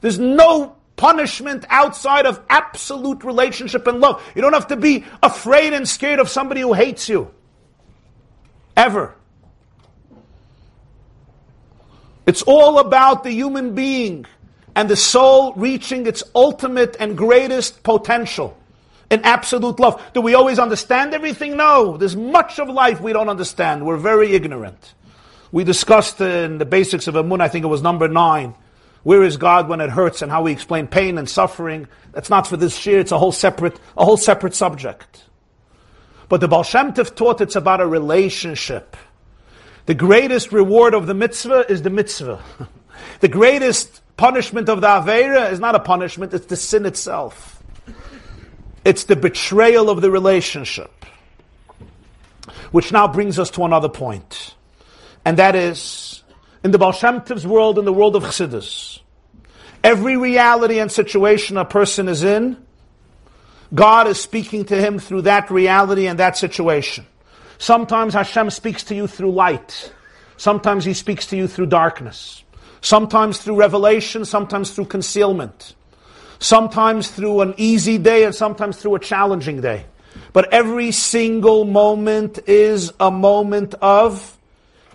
There's 0.00 0.18
no 0.18 0.74
punishment 0.96 1.66
outside 1.68 2.24
of 2.24 2.40
absolute 2.48 3.22
relationship 3.22 3.86
and 3.86 4.00
love. 4.00 4.26
You 4.34 4.40
don't 4.40 4.54
have 4.54 4.68
to 4.68 4.76
be 4.76 5.04
afraid 5.22 5.74
and 5.74 5.86
scared 5.86 6.18
of 6.18 6.30
somebody 6.30 6.62
who 6.62 6.72
hates 6.72 7.10
you. 7.10 7.30
Ever. 8.74 9.14
It's 12.24 12.40
all 12.40 12.78
about 12.78 13.22
the 13.22 13.32
human 13.32 13.74
being 13.74 14.24
and 14.74 14.88
the 14.88 14.96
soul 14.96 15.52
reaching 15.54 16.06
its 16.06 16.22
ultimate 16.34 16.96
and 17.00 17.16
greatest 17.16 17.82
potential 17.82 18.56
in 19.10 19.20
absolute 19.24 19.80
love. 19.80 20.02
Do 20.14 20.20
we 20.20 20.34
always 20.34 20.58
understand 20.58 21.12
everything? 21.14 21.56
No. 21.56 21.96
There's 21.96 22.16
much 22.16 22.58
of 22.58 22.68
life 22.68 23.00
we 23.00 23.12
don't 23.12 23.28
understand. 23.28 23.84
We're 23.84 23.96
very 23.96 24.32
ignorant. 24.32 24.94
We 25.52 25.64
discussed 25.64 26.20
in 26.20 26.58
the 26.58 26.64
basics 26.64 27.08
of 27.08 27.16
Amun, 27.16 27.40
I 27.40 27.48
think 27.48 27.64
it 27.64 27.68
was 27.68 27.82
number 27.82 28.06
nine, 28.06 28.54
where 29.02 29.24
is 29.24 29.36
God 29.36 29.68
when 29.68 29.80
it 29.80 29.90
hurts 29.90 30.22
and 30.22 30.30
how 30.30 30.42
we 30.42 30.52
explain 30.52 30.86
pain 30.86 31.18
and 31.18 31.28
suffering. 31.28 31.88
That's 32.12 32.30
not 32.30 32.46
for 32.46 32.56
this 32.56 32.86
year, 32.86 33.00
it's 33.00 33.10
a 33.10 33.18
whole 33.18 33.32
separate, 33.32 33.78
a 33.96 34.04
whole 34.04 34.16
separate 34.16 34.54
subject. 34.54 35.24
But 36.28 36.40
the 36.40 36.46
Baal 36.46 36.62
Shem 36.62 36.92
Tov 36.92 37.16
taught 37.16 37.40
it's 37.40 37.56
about 37.56 37.80
a 37.80 37.86
relationship. 37.86 38.96
The 39.86 39.94
greatest 39.94 40.52
reward 40.52 40.94
of 40.94 41.08
the 41.08 41.14
mitzvah 41.14 41.66
is 41.68 41.82
the 41.82 41.90
mitzvah. 41.90 42.40
the 43.20 43.26
greatest 43.26 43.99
punishment 44.20 44.68
of 44.68 44.82
the 44.82 44.86
Aveira 44.86 45.50
is 45.50 45.60
not 45.60 45.74
a 45.74 45.80
punishment, 45.80 46.34
it's 46.34 46.44
the 46.44 46.56
sin 46.56 46.84
itself. 46.84 47.62
It's 48.84 49.04
the 49.04 49.16
betrayal 49.16 49.88
of 49.88 50.02
the 50.02 50.10
relationship. 50.10 51.06
Which 52.70 52.92
now 52.92 53.08
brings 53.08 53.38
us 53.38 53.50
to 53.52 53.64
another 53.64 53.88
point. 53.88 54.54
And 55.24 55.38
that 55.38 55.56
is, 55.56 56.22
in 56.62 56.70
the 56.70 56.76
Baal 56.76 56.92
Shem 56.92 57.22
world, 57.46 57.78
in 57.78 57.86
the 57.86 57.94
world 57.94 58.14
of 58.14 58.24
Chassidus, 58.24 59.00
every 59.82 60.18
reality 60.18 60.78
and 60.78 60.92
situation 60.92 61.56
a 61.56 61.64
person 61.64 62.06
is 62.06 62.22
in, 62.22 62.58
God 63.72 64.06
is 64.06 64.20
speaking 64.20 64.66
to 64.66 64.76
him 64.76 64.98
through 64.98 65.22
that 65.22 65.50
reality 65.50 66.06
and 66.06 66.18
that 66.18 66.36
situation. 66.36 67.06
Sometimes 67.56 68.12
Hashem 68.12 68.50
speaks 68.50 68.84
to 68.84 68.94
you 68.94 69.06
through 69.06 69.32
light. 69.32 69.94
Sometimes 70.36 70.84
he 70.84 70.92
speaks 70.92 71.26
to 71.28 71.38
you 71.38 71.48
through 71.48 71.66
darkness. 71.66 72.44
Sometimes 72.80 73.38
through 73.38 73.56
revelation, 73.56 74.24
sometimes 74.24 74.70
through 74.72 74.86
concealment. 74.86 75.74
Sometimes 76.38 77.10
through 77.10 77.42
an 77.42 77.54
easy 77.58 77.98
day 77.98 78.24
and 78.24 78.34
sometimes 78.34 78.78
through 78.78 78.94
a 78.94 78.98
challenging 78.98 79.60
day. 79.60 79.84
But 80.32 80.52
every 80.52 80.90
single 80.90 81.64
moment 81.64 82.38
is 82.46 82.92
a 82.98 83.10
moment 83.10 83.74
of 83.82 84.38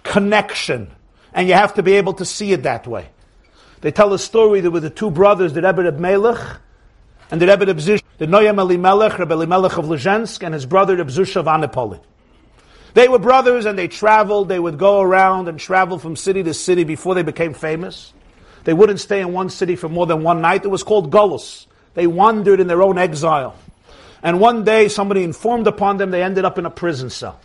connection. 0.03 0.91
And 1.33 1.47
you 1.47 1.53
have 1.53 1.75
to 1.75 1.83
be 1.83 1.93
able 1.93 2.13
to 2.13 2.25
see 2.25 2.53
it 2.53 2.63
that 2.63 2.87
way. 2.87 3.09
They 3.81 3.91
tell 3.91 4.13
a 4.13 4.19
story 4.19 4.61
that 4.61 4.71
with 4.71 4.83
the 4.83 4.89
two 4.89 5.11
brothers, 5.11 5.53
the 5.53 5.61
Rebbe 5.61 5.83
Reb 5.83 5.99
Melech 5.99 6.39
and 7.29 7.41
the 7.41 7.47
Rebbe 7.47 7.65
Reb 7.65 7.77
Zish, 7.77 8.01
the 8.17 8.25
Noyam 8.25 8.59
Elimelech, 8.59 9.19
Rebbe 9.19 9.33
Elimelech 9.33 9.77
of 9.77 9.85
Lezhensk, 9.85 10.43
and 10.43 10.53
his 10.53 10.65
brother 10.65 10.95
Reb 10.95 11.09
Zusha 11.09 11.37
of 11.37 11.45
Anipoli. 11.45 11.99
They 12.95 13.09
were 13.09 13.19
brothers 13.19 13.65
and 13.65 13.77
they 13.77 13.89
traveled. 13.89 14.47
They 14.47 14.57
would 14.57 14.77
go 14.77 15.01
around 15.01 15.49
and 15.49 15.59
travel 15.59 15.99
from 15.99 16.15
city 16.15 16.41
to 16.43 16.53
city 16.53 16.85
before 16.85 17.13
they 17.13 17.23
became 17.23 17.53
famous. 17.53 18.13
They 18.63 18.73
wouldn't 18.73 19.01
stay 19.01 19.19
in 19.19 19.33
one 19.33 19.49
city 19.49 19.75
for 19.75 19.89
more 19.89 20.05
than 20.05 20.23
one 20.23 20.41
night. 20.41 20.63
It 20.63 20.69
was 20.69 20.81
called 20.81 21.11
Golos. 21.11 21.67
They 21.93 22.07
wandered 22.07 22.61
in 22.61 22.67
their 22.67 22.81
own 22.81 22.97
exile. 22.97 23.55
And 24.23 24.39
one 24.39 24.63
day 24.63 24.87
somebody 24.87 25.23
informed 25.23 25.67
upon 25.67 25.97
them 25.97 26.09
they 26.09 26.23
ended 26.23 26.45
up 26.45 26.57
in 26.57 26.65
a 26.65 26.69
prison 26.69 27.09
cell. 27.09 27.37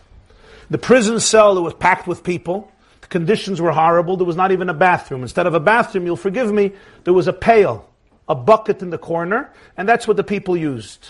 The 0.69 0.77
prison 0.77 1.19
cell 1.19 1.57
it 1.57 1.61
was 1.61 1.73
packed 1.73 2.07
with 2.07 2.23
people. 2.23 2.71
The 3.01 3.07
conditions 3.07 3.59
were 3.59 3.73
horrible. 3.73 4.15
There 4.15 4.25
was 4.25 4.37
not 4.37 4.53
even 4.53 4.69
a 4.69 4.73
bathroom. 4.73 5.21
Instead 5.21 5.47
of 5.47 5.53
a 5.53 5.59
bathroom, 5.59 6.05
you'll 6.05 6.15
forgive 6.15 6.49
me, 6.49 6.71
there 7.03 7.13
was 7.13 7.27
a 7.27 7.33
pail, 7.33 7.89
a 8.29 8.35
bucket 8.35 8.81
in 8.81 8.89
the 8.89 8.97
corner, 8.97 9.51
and 9.75 9.87
that's 9.87 10.07
what 10.07 10.15
the 10.15 10.23
people 10.23 10.55
used. 10.55 11.05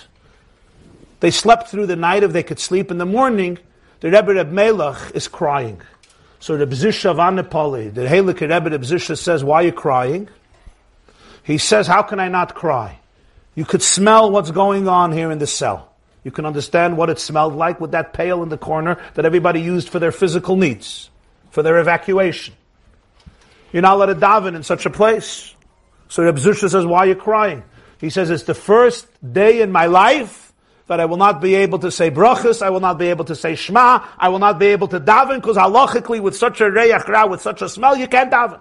They 1.20 1.30
slept 1.30 1.70
through 1.70 1.86
the 1.86 1.96
night 1.96 2.24
if 2.24 2.34
they 2.34 2.42
could 2.42 2.58
sleep. 2.58 2.89
In 2.89 2.98
the 2.98 3.06
morning, 3.06 3.60
the 4.02 4.12
Rebbe 4.12 4.34
Reb 4.34 4.52
Melech 4.52 5.16
is 5.16 5.28
crying. 5.28 5.82
So 6.39 6.58
the 6.58 6.66
Zisha 6.66 7.12
of 7.12 7.18
Anipoli, 7.18 7.93
the 7.93 8.02
Helik 8.02 8.41
Rebbe 8.41 8.70
Reb 8.72 8.82
Zisha 8.82 9.18
says, 9.18 9.43
why 9.43 9.62
are 9.62 9.66
you 9.66 9.72
crying? 9.72 10.28
He 11.43 11.58
says, 11.58 11.88
how 11.88 12.02
can 12.02 12.20
I 12.20 12.28
not 12.28 12.56
cry? 12.56 12.99
You 13.56 13.64
could 13.64 13.82
smell 13.82 14.32
what's 14.32 14.52
going 14.52 14.88
on 14.88 15.12
here 15.12 15.32
in 15.32 15.38
the 15.38 15.47
cell. 15.47 15.93
You 16.24 16.32
can 16.32 16.45
understand 16.45 16.97
what 16.97 17.10
it 17.10 17.20
smelled 17.20 17.56
like 17.56 17.80
with 17.80 17.91
that 17.91 18.14
pail 18.14 18.43
in 18.43 18.49
the 18.49 18.58
corner 18.58 18.97
that 19.16 19.26
everybody 19.26 19.62
used 19.62 19.89
for 19.89 19.99
their 19.99 20.12
physical 20.12 20.56
needs, 20.56 21.10
for 21.52 21.64
their 21.64 21.80
evacuation. 21.80 22.54
You're 23.72 23.82
not 23.82 23.95
allowed 23.95 24.08
to 24.08 24.16
daven 24.16 24.56
in 24.56 24.64
such 24.64 24.86
a 24.86 24.89
place. 24.89 25.54
So 26.10 26.24
Reb 26.24 26.38
Zisha 26.38 26.70
says, 26.70 26.86
why 26.86 26.99
are 26.99 27.08
you 27.08 27.16
crying? 27.16 27.64
He 27.99 28.10
says, 28.10 28.30
it's 28.30 28.43
the 28.43 28.54
first 28.54 29.08
day 29.34 29.62
in 29.62 29.72
my 29.72 29.86
life 29.86 30.51
that 30.92 31.00
I 31.00 31.06
will 31.06 31.16
not 31.16 31.39
be 31.39 31.56
able 31.56 31.80
to 31.80 31.89
say 31.89 32.12
brachas, 32.12 32.62
I 32.62 32.70
will 32.70 32.82
not 32.82 32.98
be 32.98 33.08
able 33.08 33.24
to 33.24 33.34
say 33.34 33.56
shema, 33.56 34.06
I 34.18 34.28
will 34.28 34.39
not 34.39 34.60
be 34.60 34.66
able 34.66 34.89
to 34.89 35.00
daven, 35.00 35.36
because 35.36 35.56
halachically 35.56 36.20
with 36.20 36.36
such 36.36 36.60
a 36.60 36.66
reyach 36.66 37.08
ra, 37.08 37.26
with 37.28 37.39
such 37.39 37.62
a 37.62 37.70
smell, 37.70 37.96
you 37.96 38.10
can't 38.10 38.30
daven. 38.30 38.60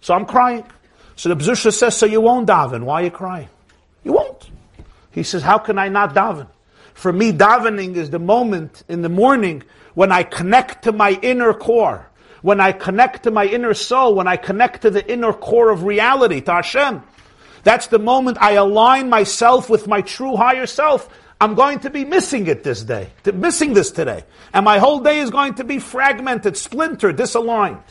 So 0.00 0.14
I'm 0.14 0.26
crying. 0.26 0.64
So 1.16 1.28
the 1.28 1.34
Bzusha 1.34 1.72
says, 1.72 1.96
so 1.96 2.06
you 2.06 2.20
won't 2.20 2.48
daven. 2.48 2.84
Why 2.84 3.00
are 3.00 3.04
you 3.06 3.10
crying? 3.10 3.48
You 4.04 4.12
won't. 4.12 4.48
He 5.10 5.24
says, 5.24 5.42
how 5.42 5.58
can 5.58 5.76
I 5.76 5.88
not 5.88 6.14
daven? 6.14 6.46
For 6.94 7.12
me, 7.12 7.32
davening 7.32 7.96
is 7.96 8.10
the 8.10 8.20
moment 8.20 8.84
in 8.88 9.02
the 9.02 9.08
morning 9.08 9.64
when 9.94 10.12
I 10.12 10.22
connect 10.22 10.84
to 10.84 10.92
my 10.92 11.18
inner 11.20 11.52
core, 11.52 12.08
when 12.42 12.60
I 12.60 12.70
connect 12.70 13.24
to 13.24 13.32
my 13.32 13.44
inner 13.44 13.74
soul, 13.74 14.14
when 14.14 14.28
I 14.28 14.36
connect 14.36 14.82
to 14.82 14.90
the 14.90 15.04
inner 15.12 15.32
core 15.32 15.70
of 15.70 15.82
reality, 15.82 16.40
to 16.42 16.52
Hashem. 16.52 17.02
That's 17.62 17.88
the 17.88 17.98
moment 17.98 18.38
I 18.40 18.52
align 18.52 19.08
myself 19.08 19.68
with 19.68 19.86
my 19.86 20.00
true 20.00 20.36
higher 20.36 20.66
self. 20.66 21.08
I'm 21.40 21.54
going 21.54 21.80
to 21.80 21.90
be 21.90 22.04
missing 22.04 22.46
it 22.46 22.62
this 22.62 22.82
day, 22.82 23.10
missing 23.32 23.72
this 23.72 23.90
today. 23.90 24.24
And 24.52 24.64
my 24.64 24.78
whole 24.78 25.00
day 25.00 25.20
is 25.20 25.30
going 25.30 25.54
to 25.54 25.64
be 25.64 25.78
fragmented, 25.78 26.56
splintered, 26.56 27.16
disaligned. 27.16 27.82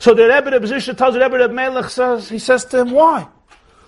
So 0.00 0.14
the 0.14 0.28
Rebbe 0.28 0.54
of 0.56 0.62
Zisha 0.62 0.96
tells 0.96 1.14
the 1.14 1.20
Rebbe 1.20 1.44
of 1.44 1.52
Melech 1.52 1.90
says, 1.90 2.28
he 2.28 2.38
says 2.38 2.64
to 2.66 2.80
him, 2.80 2.90
why? 2.90 3.28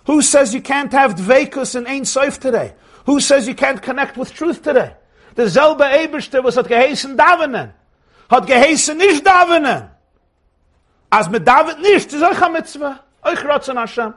Who 0.07 0.23
says 0.23 0.55
you 0.55 0.63
can't 0.63 0.93
have 0.93 1.15
dvekus 1.15 1.75
and 1.75 1.87
Ein 1.87 2.05
Sof 2.05 2.41
today? 2.41 2.75
Who 3.07 3.21
says 3.21 3.47
you 3.47 3.55
can't 3.55 3.81
connect 3.81 4.17
with 4.17 4.33
truth 4.33 4.63
today? 4.63 4.95
The 5.35 5.45
Zelbe 5.45 5.83
Eberste 5.83 6.43
was 6.43 6.57
hat 6.57 6.67
geheißen 6.67 7.17
davenen. 7.17 7.73
Hat 8.29 8.47
geheißen 8.47 8.97
nicht 8.97 9.25
davenen. 9.25 9.91
As 11.11 11.29
me 11.29 11.41
daven 11.41 11.81
nicht, 11.83 12.13
ist 12.13 12.23
euch 12.23 12.43
a 12.43 12.49
mitzvah. 12.49 13.01
Euch 13.23 13.45
rotzen 13.45 13.77
Hashem. 13.77 14.15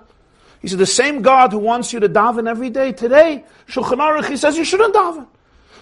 He 0.64 0.70
said, 0.70 0.80
the 0.80 0.86
same 0.86 1.22
God 1.22 1.52
who 1.52 1.60
wants 1.60 1.92
you 1.94 2.00
to 2.00 2.10
daven 2.10 2.50
every 2.50 2.72
day, 2.72 2.94
today, 2.94 3.44
Shulchan 3.68 3.98
Aruch, 3.98 4.30
he 4.30 4.38
says 4.38 4.58
you 4.58 4.64
shouldn't 4.64 4.96
daven. 4.96 5.28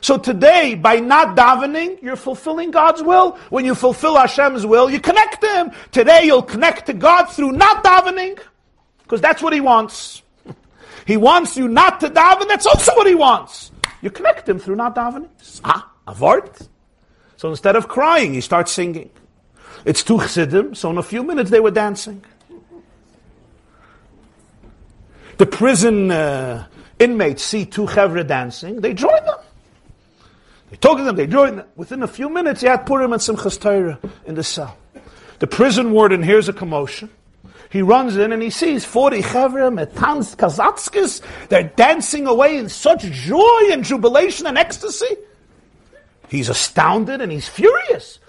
So 0.01 0.17
today, 0.17 0.73
by 0.73 0.99
not 0.99 1.37
davening, 1.37 2.01
you're 2.01 2.15
fulfilling 2.15 2.71
God's 2.71 3.03
will. 3.03 3.37
When 3.51 3.63
you 3.63 3.75
fulfill 3.75 4.15
Hashem's 4.15 4.65
will, 4.65 4.89
you 4.89 4.99
connect 4.99 5.41
to 5.41 5.47
Him. 5.47 5.71
Today, 5.91 6.21
you'll 6.23 6.41
connect 6.41 6.87
to 6.87 6.93
God 6.93 7.25
through 7.25 7.51
not 7.51 7.83
davening, 7.83 8.39
because 9.03 9.21
that's 9.21 9.43
what 9.43 9.53
He 9.53 9.61
wants. 9.61 10.23
He 11.05 11.15
wants 11.17 11.55
you 11.55 11.67
not 11.67 11.99
to 12.01 12.09
daven, 12.09 12.47
that's 12.47 12.65
also 12.65 12.95
what 12.95 13.05
He 13.05 13.15
wants. 13.15 13.71
You 14.01 14.09
connect 14.09 14.49
Him 14.49 14.57
through 14.57 14.75
not 14.75 14.95
davening. 14.95 15.29
Ah, 15.63 15.91
avart. 16.07 16.67
So 17.37 17.49
instead 17.49 17.75
of 17.75 17.87
crying, 17.87 18.33
he 18.35 18.41
starts 18.41 18.71
singing. 18.71 19.09
It's 19.83 20.03
two 20.03 20.19
chassidim, 20.19 20.75
so 20.75 20.91
in 20.91 20.99
a 20.99 21.03
few 21.03 21.23
minutes 21.23 21.49
they 21.49 21.59
were 21.59 21.71
dancing. 21.71 22.23
The 25.41 25.47
prison 25.47 26.11
uh, 26.11 26.67
inmates 26.99 27.41
see 27.41 27.65
two 27.65 27.87
chevra 27.87 28.27
dancing, 28.27 28.79
they 28.79 28.93
join 28.93 29.25
them. 29.25 29.39
They 30.69 30.77
talk 30.77 30.99
to 30.99 31.03
them, 31.03 31.15
they 31.15 31.25
join 31.25 31.55
them. 31.55 31.67
Within 31.75 32.03
a 32.03 32.07
few 32.07 32.29
minutes, 32.29 32.61
he 32.61 32.67
had 32.67 32.85
Purim 32.85 33.11
and 33.11 33.19
Simchas 33.19 33.59
Torah 33.59 33.97
in 34.27 34.35
the 34.35 34.43
cell. 34.43 34.77
The 35.39 35.47
prison 35.47 35.93
warden 35.93 36.21
hears 36.21 36.47
a 36.47 36.53
commotion. 36.53 37.09
He 37.71 37.81
runs 37.81 38.17
in 38.17 38.31
and 38.31 38.43
he 38.43 38.51
sees 38.51 38.85
40 38.85 39.23
chevra, 39.23 39.73
metans, 39.73 40.35
kazatskis. 40.35 41.23
They're 41.49 41.71
dancing 41.75 42.27
away 42.27 42.57
in 42.57 42.69
such 42.69 43.01
joy 43.01 43.69
and 43.71 43.83
jubilation 43.83 44.45
and 44.45 44.59
ecstasy. 44.59 45.15
He's 46.29 46.49
astounded 46.49 47.19
and 47.19 47.31
he's 47.31 47.49
furious. 47.49 48.19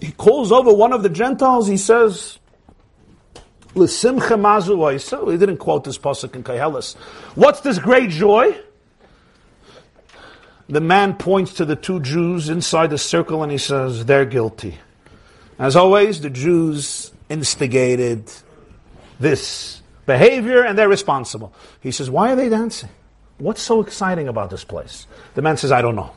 He 0.00 0.12
calls 0.12 0.52
over 0.52 0.72
one 0.72 0.92
of 0.92 1.02
the 1.02 1.08
Gentiles. 1.08 1.66
He 1.66 1.78
says, 1.78 2.38
L'simcha 3.74 4.36
mazu 4.36 5.26
We 5.26 5.36
didn't 5.36 5.58
quote 5.58 5.84
this 5.84 5.98
pasuk 5.98 6.34
in 6.34 6.44
Koheles. 6.44 6.94
What's 7.34 7.60
this 7.60 7.78
great 7.78 8.10
joy? 8.10 8.56
The 10.68 10.80
man 10.80 11.14
points 11.14 11.54
to 11.54 11.64
the 11.64 11.76
two 11.76 12.00
Jews 12.00 12.48
inside 12.48 12.90
the 12.90 12.98
circle 12.98 13.42
and 13.42 13.52
he 13.52 13.58
says, 13.58 14.06
they're 14.06 14.24
guilty. 14.24 14.78
As 15.58 15.76
always, 15.76 16.20
the 16.20 16.30
Jews 16.30 17.12
instigated 17.28 18.30
this 19.20 19.82
behavior 20.06 20.62
and 20.62 20.78
they're 20.78 20.88
responsible. 20.88 21.52
He 21.80 21.90
says, 21.90 22.10
why 22.10 22.32
are 22.32 22.36
they 22.36 22.48
dancing? 22.48 22.88
What's 23.38 23.60
so 23.60 23.80
exciting 23.80 24.28
about 24.28 24.50
this 24.50 24.64
place? 24.64 25.06
The 25.34 25.42
man 25.42 25.56
says, 25.56 25.70
I 25.70 25.82
don't 25.82 25.96
know. 25.96 26.12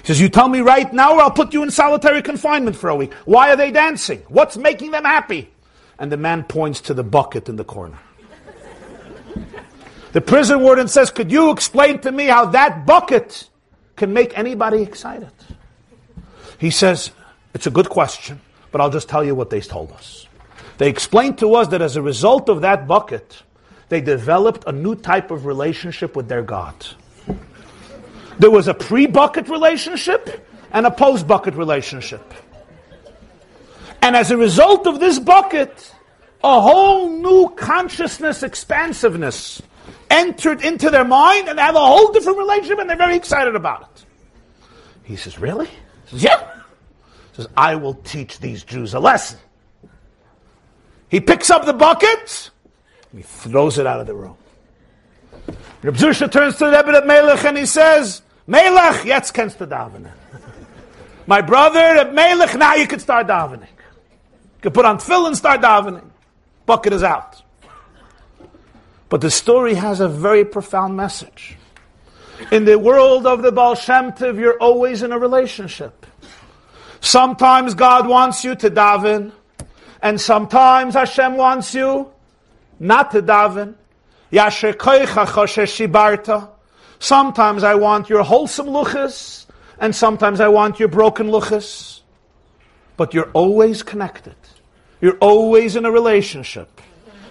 He 0.00 0.06
says, 0.06 0.20
you 0.20 0.28
tell 0.28 0.48
me 0.48 0.60
right 0.60 0.90
now 0.92 1.16
or 1.16 1.22
I'll 1.22 1.30
put 1.30 1.52
you 1.52 1.62
in 1.62 1.70
solitary 1.70 2.22
confinement 2.22 2.76
for 2.76 2.88
a 2.88 2.96
week. 2.96 3.12
Why 3.24 3.52
are 3.52 3.56
they 3.56 3.70
dancing? 3.72 4.22
What's 4.28 4.56
making 4.56 4.92
them 4.92 5.04
happy? 5.04 5.50
And 5.98 6.12
the 6.12 6.16
man 6.16 6.44
points 6.44 6.80
to 6.82 6.94
the 6.94 7.04
bucket 7.04 7.48
in 7.48 7.56
the 7.56 7.64
corner. 7.64 7.98
The 10.12 10.20
prison 10.20 10.60
warden 10.60 10.88
says, 10.88 11.10
Could 11.10 11.30
you 11.30 11.50
explain 11.50 11.98
to 12.00 12.10
me 12.10 12.26
how 12.26 12.46
that 12.46 12.86
bucket 12.86 13.50
can 13.96 14.12
make 14.12 14.36
anybody 14.38 14.82
excited? 14.82 15.32
He 16.58 16.70
says, 16.70 17.10
It's 17.52 17.66
a 17.66 17.70
good 17.70 17.90
question, 17.90 18.40
but 18.72 18.80
I'll 18.80 18.90
just 18.90 19.08
tell 19.08 19.24
you 19.24 19.34
what 19.34 19.50
they 19.50 19.60
told 19.60 19.92
us. 19.92 20.26
They 20.78 20.88
explained 20.88 21.38
to 21.38 21.54
us 21.54 21.68
that 21.68 21.82
as 21.82 21.96
a 21.96 22.02
result 22.02 22.48
of 22.48 22.62
that 22.62 22.86
bucket, 22.86 23.42
they 23.88 24.00
developed 24.00 24.64
a 24.66 24.72
new 24.72 24.94
type 24.94 25.30
of 25.30 25.46
relationship 25.46 26.16
with 26.16 26.28
their 26.28 26.42
God. 26.42 26.74
There 28.38 28.50
was 28.50 28.68
a 28.68 28.74
pre 28.74 29.06
bucket 29.06 29.48
relationship 29.48 30.46
and 30.72 30.86
a 30.86 30.90
post 30.90 31.26
bucket 31.26 31.54
relationship. 31.54 32.34
And 34.06 34.14
as 34.14 34.30
a 34.30 34.36
result 34.36 34.86
of 34.86 35.00
this 35.00 35.18
bucket, 35.18 35.92
a 36.44 36.60
whole 36.60 37.10
new 37.10 37.48
consciousness 37.56 38.44
expansiveness 38.44 39.60
entered 40.08 40.64
into 40.64 40.90
their 40.90 41.04
mind 41.04 41.48
and 41.48 41.58
they 41.58 41.62
have 41.62 41.74
a 41.74 41.84
whole 41.84 42.12
different 42.12 42.38
relationship 42.38 42.78
and 42.78 42.88
they're 42.88 42.96
very 42.96 43.16
excited 43.16 43.56
about 43.56 43.82
it. 43.82 44.04
He 45.02 45.16
says, 45.16 45.40
Really? 45.40 45.66
He 45.66 46.10
says, 46.10 46.22
Yeah. 46.22 46.52
He 47.32 47.36
says, 47.38 47.48
I 47.56 47.74
will 47.74 47.94
teach 47.94 48.38
these 48.38 48.62
Jews 48.62 48.94
a 48.94 49.00
lesson. 49.00 49.40
He 51.08 51.18
picks 51.18 51.50
up 51.50 51.66
the 51.66 51.72
bucket 51.72 52.52
and 53.10 53.20
he 53.20 53.26
throws 53.26 53.76
it 53.76 53.88
out 53.88 53.98
of 53.98 54.06
the 54.06 54.14
room. 54.14 54.36
Reb 55.82 55.96
Zusha 55.96 56.30
turns 56.30 56.58
to 56.58 56.66
the 56.66 56.70
Rebbe 56.70 57.04
Melech 57.04 57.44
and 57.44 57.58
he 57.58 57.66
says, 57.66 58.22
Melech, 58.46 59.04
jetzt 59.04 59.34
kannst 59.34 59.58
du 59.58 59.66
davening. 59.66 60.12
My 61.26 61.40
brother, 61.40 62.08
Melech, 62.12 62.54
now 62.54 62.76
you 62.76 62.86
can 62.86 63.00
start 63.00 63.26
davening. 63.26 63.66
You 64.66 64.70
can 64.70 64.82
put 64.82 64.84
on 64.84 64.98
tefillin 64.98 65.28
and 65.28 65.36
start 65.36 65.60
davening. 65.60 66.10
Bucket 66.66 66.92
is 66.92 67.04
out. 67.04 67.40
But 69.08 69.20
the 69.20 69.30
story 69.30 69.74
has 69.74 70.00
a 70.00 70.08
very 70.08 70.44
profound 70.44 70.96
message. 70.96 71.56
In 72.50 72.64
the 72.64 72.76
world 72.76 73.28
of 73.28 73.42
the 73.42 73.52
Baal 73.52 73.76
Shem 73.76 74.10
Tov, 74.10 74.40
you're 74.40 74.58
always 74.58 75.04
in 75.04 75.12
a 75.12 75.20
relationship. 75.20 76.04
Sometimes 77.00 77.74
God 77.74 78.08
wants 78.08 78.42
you 78.42 78.56
to 78.56 78.68
daven, 78.68 79.30
and 80.02 80.20
sometimes 80.20 80.94
Hashem 80.94 81.36
wants 81.36 81.72
you 81.72 82.10
not 82.80 83.12
to 83.12 83.22
daven. 83.22 83.76
Sometimes 86.98 87.62
I 87.62 87.74
want 87.76 88.08
your 88.08 88.24
wholesome 88.24 88.66
luchas, 88.66 89.46
and 89.78 89.94
sometimes 89.94 90.40
I 90.40 90.48
want 90.48 90.80
your 90.80 90.88
broken 90.88 91.28
luchas. 91.28 92.00
But 92.96 93.14
you're 93.14 93.30
always 93.30 93.84
connected. 93.84 94.34
You're 95.06 95.18
always 95.18 95.76
in 95.76 95.84
a 95.84 95.90
relationship. 95.92 96.80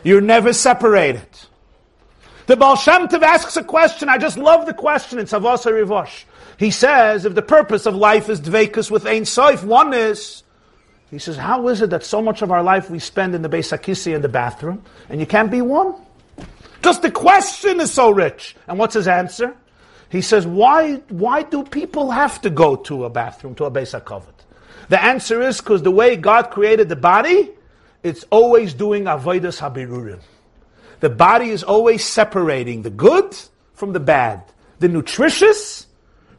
You're 0.01 0.21
never 0.21 0.53
separated. 0.53 1.27
The 2.45 2.55
Baal 2.55 2.77
Shem 2.77 3.09
Tov 3.09 3.21
asks 3.21 3.57
a 3.57 3.65
question. 3.65 4.07
I 4.07 4.17
just 4.17 4.37
love 4.37 4.65
the 4.65 4.73
question 4.73 5.19
It's 5.19 5.33
Savasa 5.33 5.73
Rivosh. 5.73 6.23
He 6.57 6.71
says, 6.71 7.25
if 7.25 7.35
the 7.35 7.41
purpose 7.41 7.85
of 7.85 7.93
life 7.93 8.29
is 8.29 8.39
dvekus 8.39 8.89
with 8.89 9.05
Ein 9.05 9.23
Soif, 9.23 9.65
oneness, 9.65 10.43
he 11.11 11.19
says, 11.19 11.35
how 11.35 11.67
is 11.67 11.81
it 11.81 11.89
that 11.89 12.05
so 12.05 12.21
much 12.21 12.41
of 12.41 12.49
our 12.49 12.63
life 12.63 12.89
we 12.89 12.97
spend 12.97 13.35
in 13.35 13.41
the 13.41 13.49
Beis 13.49 13.77
Hakisi 13.77 14.15
in 14.15 14.21
the 14.21 14.29
bathroom, 14.29 14.81
and 15.09 15.19
you 15.19 15.25
can't 15.25 15.51
be 15.51 15.61
one? 15.61 15.95
Just 16.81 17.01
the 17.01 17.11
question 17.11 17.81
is 17.81 17.91
so 17.91 18.09
rich. 18.09 18.55
And 18.69 18.79
what's 18.79 18.93
his 18.93 19.09
answer? 19.09 19.53
He 20.07 20.21
says, 20.21 20.47
why, 20.47 21.01
why 21.09 21.43
do 21.43 21.65
people 21.65 22.11
have 22.11 22.39
to 22.43 22.49
go 22.49 22.77
to 22.77 23.03
a 23.03 23.09
bathroom, 23.09 23.53
to 23.55 23.65
a 23.65 23.69
Beis 23.69 23.99
HaKavod? 23.99 24.31
The 24.87 25.03
answer 25.03 25.41
is 25.41 25.59
because 25.59 25.83
the 25.83 25.91
way 25.91 26.15
God 26.15 26.51
created 26.51 26.87
the 26.87 26.95
body, 26.95 27.51
it's 28.05 28.23
always 28.29 28.75
doing 28.75 29.05
avodas 29.05 29.59
habirurim. 29.59 30.19
The 30.99 31.09
body 31.09 31.49
is 31.49 31.63
always 31.63 32.05
separating 32.05 32.83
the 32.83 32.91
good 32.91 33.35
from 33.73 33.93
the 33.93 33.99
bad, 33.99 34.43
the 34.77 34.87
nutritious 34.87 35.87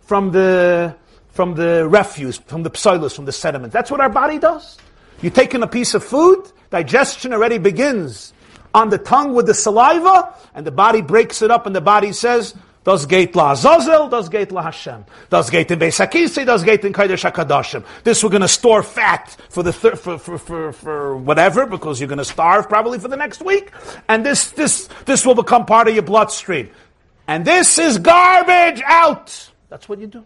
from 0.01 0.31
the 0.31 0.95
from 1.33 1.57
the 1.57 1.87
refuse, 1.89 2.39
from 2.39 2.63
the 2.63 2.71
psilus, 2.71 3.17
from 3.17 3.25
the 3.25 3.33
sediment. 3.33 3.73
That's 3.73 3.91
what 3.91 4.01
our 4.01 4.09
body 4.09 4.39
does. 4.39 4.79
You 5.21 5.29
take 5.29 5.55
in 5.55 5.63
a 5.63 5.67
piece 5.67 5.93
of 5.93 6.05
food, 6.05 6.51
digestion 6.71 7.33
already 7.33 7.59
begins 7.59 8.33
on 8.73 8.89
the 8.89 8.99
tongue 8.99 9.35
with 9.35 9.47
the 9.47 9.55
saliva, 9.55 10.35
and 10.55 10.67
the 10.67 10.71
body 10.71 11.03
breaks 11.03 11.43
it 11.43 11.51
up, 11.51 11.67
and 11.67 11.75
the 11.75 11.81
body 11.81 12.13
says, 12.13 12.55
Das 12.87 13.09
geht 13.09 13.35
la 13.35 13.51
Azazel, 13.51 14.09
das 14.09 14.31
geht 14.31 14.53
la 14.53 14.63
Hashem. 14.63 15.05
Das 15.29 15.51
geht 15.51 15.73
in 15.73 15.79
Beis 15.81 15.99
HaKisi, 15.99 16.45
das 16.45 16.63
geht 16.63 16.85
in 16.85 16.93
Kodesh 16.93 17.25
HaKadoshim. 17.25 17.83
This 18.05 18.23
we're 18.23 18.31
going 18.31 18.43
to 18.43 18.49
store 18.49 18.85
fat 18.85 19.37
for 19.49 19.65
the 19.65 19.73
thir- 19.73 19.97
for, 19.97 20.21
for, 20.21 20.39
for, 20.39 20.73
for 20.73 21.17
whatever, 21.17 21.67
because 21.67 21.99
you're 21.99 22.07
going 22.07 22.19
to 22.19 22.25
starve 22.25 22.69
probably 22.69 23.01
for 23.01 23.09
the 23.09 23.17
next 23.17 23.45
week. 23.45 23.73
And 24.09 24.25
this, 24.25 24.51
this, 24.53 24.89
this 25.05 25.27
will 25.27 25.35
become 25.35 25.67
part 25.67 25.89
of 25.89 25.95
your 25.95 26.05
bloodstream. 26.05 26.71
And 27.27 27.45
this 27.45 27.77
is 27.77 27.99
garbage 27.99 28.81
out. 28.87 29.51
That's 29.69 29.89
what 29.89 29.99
you 29.99 30.07
do. 30.07 30.25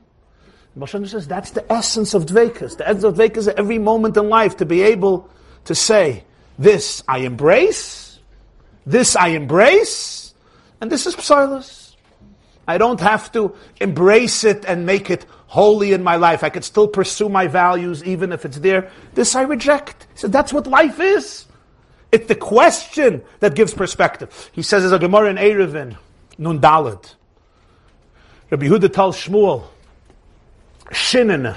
Moshe 0.79 1.09
says 1.09 1.27
that's 1.27 1.53
the 1.53 1.65
essence 1.73 2.13
of 2.13 2.27
Dvekas. 2.27 2.77
The 2.77 2.87
essence 2.87 3.05
of 3.05 3.15
Dvekas 3.15 3.49
at 3.49 3.59
every 3.59 3.79
moment 3.79 4.19
in 4.19 4.29
life 4.29 4.59
to 4.59 4.67
be 4.67 4.83
able 4.83 5.31
to 5.65 5.75
say, 5.75 6.25
this 6.59 7.03
I 7.09 7.21
embrace, 7.21 8.19
this 8.85 9.17
I 9.17 9.29
embrace, 9.29 10.35
and 10.83 10.93
this 10.93 11.07
is 11.07 11.17
Psilas. 11.17 11.80
I 12.71 12.79
don't 12.79 13.01
have 13.01 13.33
to 13.33 13.55
embrace 13.81 14.45
it 14.45 14.65
and 14.65 14.87
make 14.87 15.11
it 15.11 15.27
holy 15.47 15.93
in 15.93 16.05
my 16.05 16.17
life. 16.17 16.45
I 16.45 16.51
could 16.51 16.65
still 16.65 16.87
pursue 16.87 17.29
my 17.29 17.49
values 17.49 18.05
even 18.05 18.33
if 18.33 18.45
it's 18.45 18.59
there. 18.59 18.91
This 19.15 19.35
I 19.35 19.43
reject. 19.43 20.07
He 20.15 20.21
said, 20.21 20.33
that's 20.33 20.53
what 20.53 20.67
life 20.67 21.01
is. 21.01 21.47
It's 22.13 22.29
the 22.29 22.37
question 22.37 23.23
that 23.41 23.55
gives 23.55 23.75
perspective. 23.75 24.51
He 24.53 24.63
says, 24.63 24.85
as 24.85 24.93
a 24.93 24.99
Gemara 24.99 25.31
in 25.31 25.37
Eruvin, 25.37 25.97
Nun 26.39 26.61
Dalad. 26.61 27.15
Rabbi 28.51 28.67
Yehuda 28.67 28.93
tells 28.93 29.17
Shmuel, 29.17 29.65
Shinene. 30.91 31.57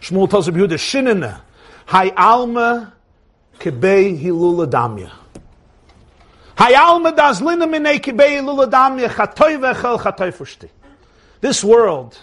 Shmuel 0.00 0.28
tells 0.28 0.48
Rabbi 0.48 0.60
Yehuda, 0.60 0.78
Shinene. 0.78 1.40
Hai 1.86 2.10
alma 2.16 2.92
kebei 3.58 4.20
hilula 4.20 4.66
damya. 4.66 5.10
This 11.40 11.64
world 11.64 12.18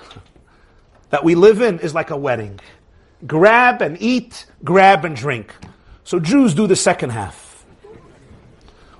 that 1.09 1.23
we 1.23 1.35
live 1.35 1.61
in 1.61 1.79
is 1.79 1.93
like 1.93 2.09
a 2.09 2.17
wedding. 2.17 2.59
Grab 3.25 3.81
and 3.81 3.97
eat, 4.01 4.45
grab 4.63 5.03
and 5.03 5.15
drink. 5.15 5.53
So 6.03 6.19
Jews 6.19 6.53
do 6.53 6.67
the 6.67 6.75
second 6.75 7.09
half. 7.09 7.65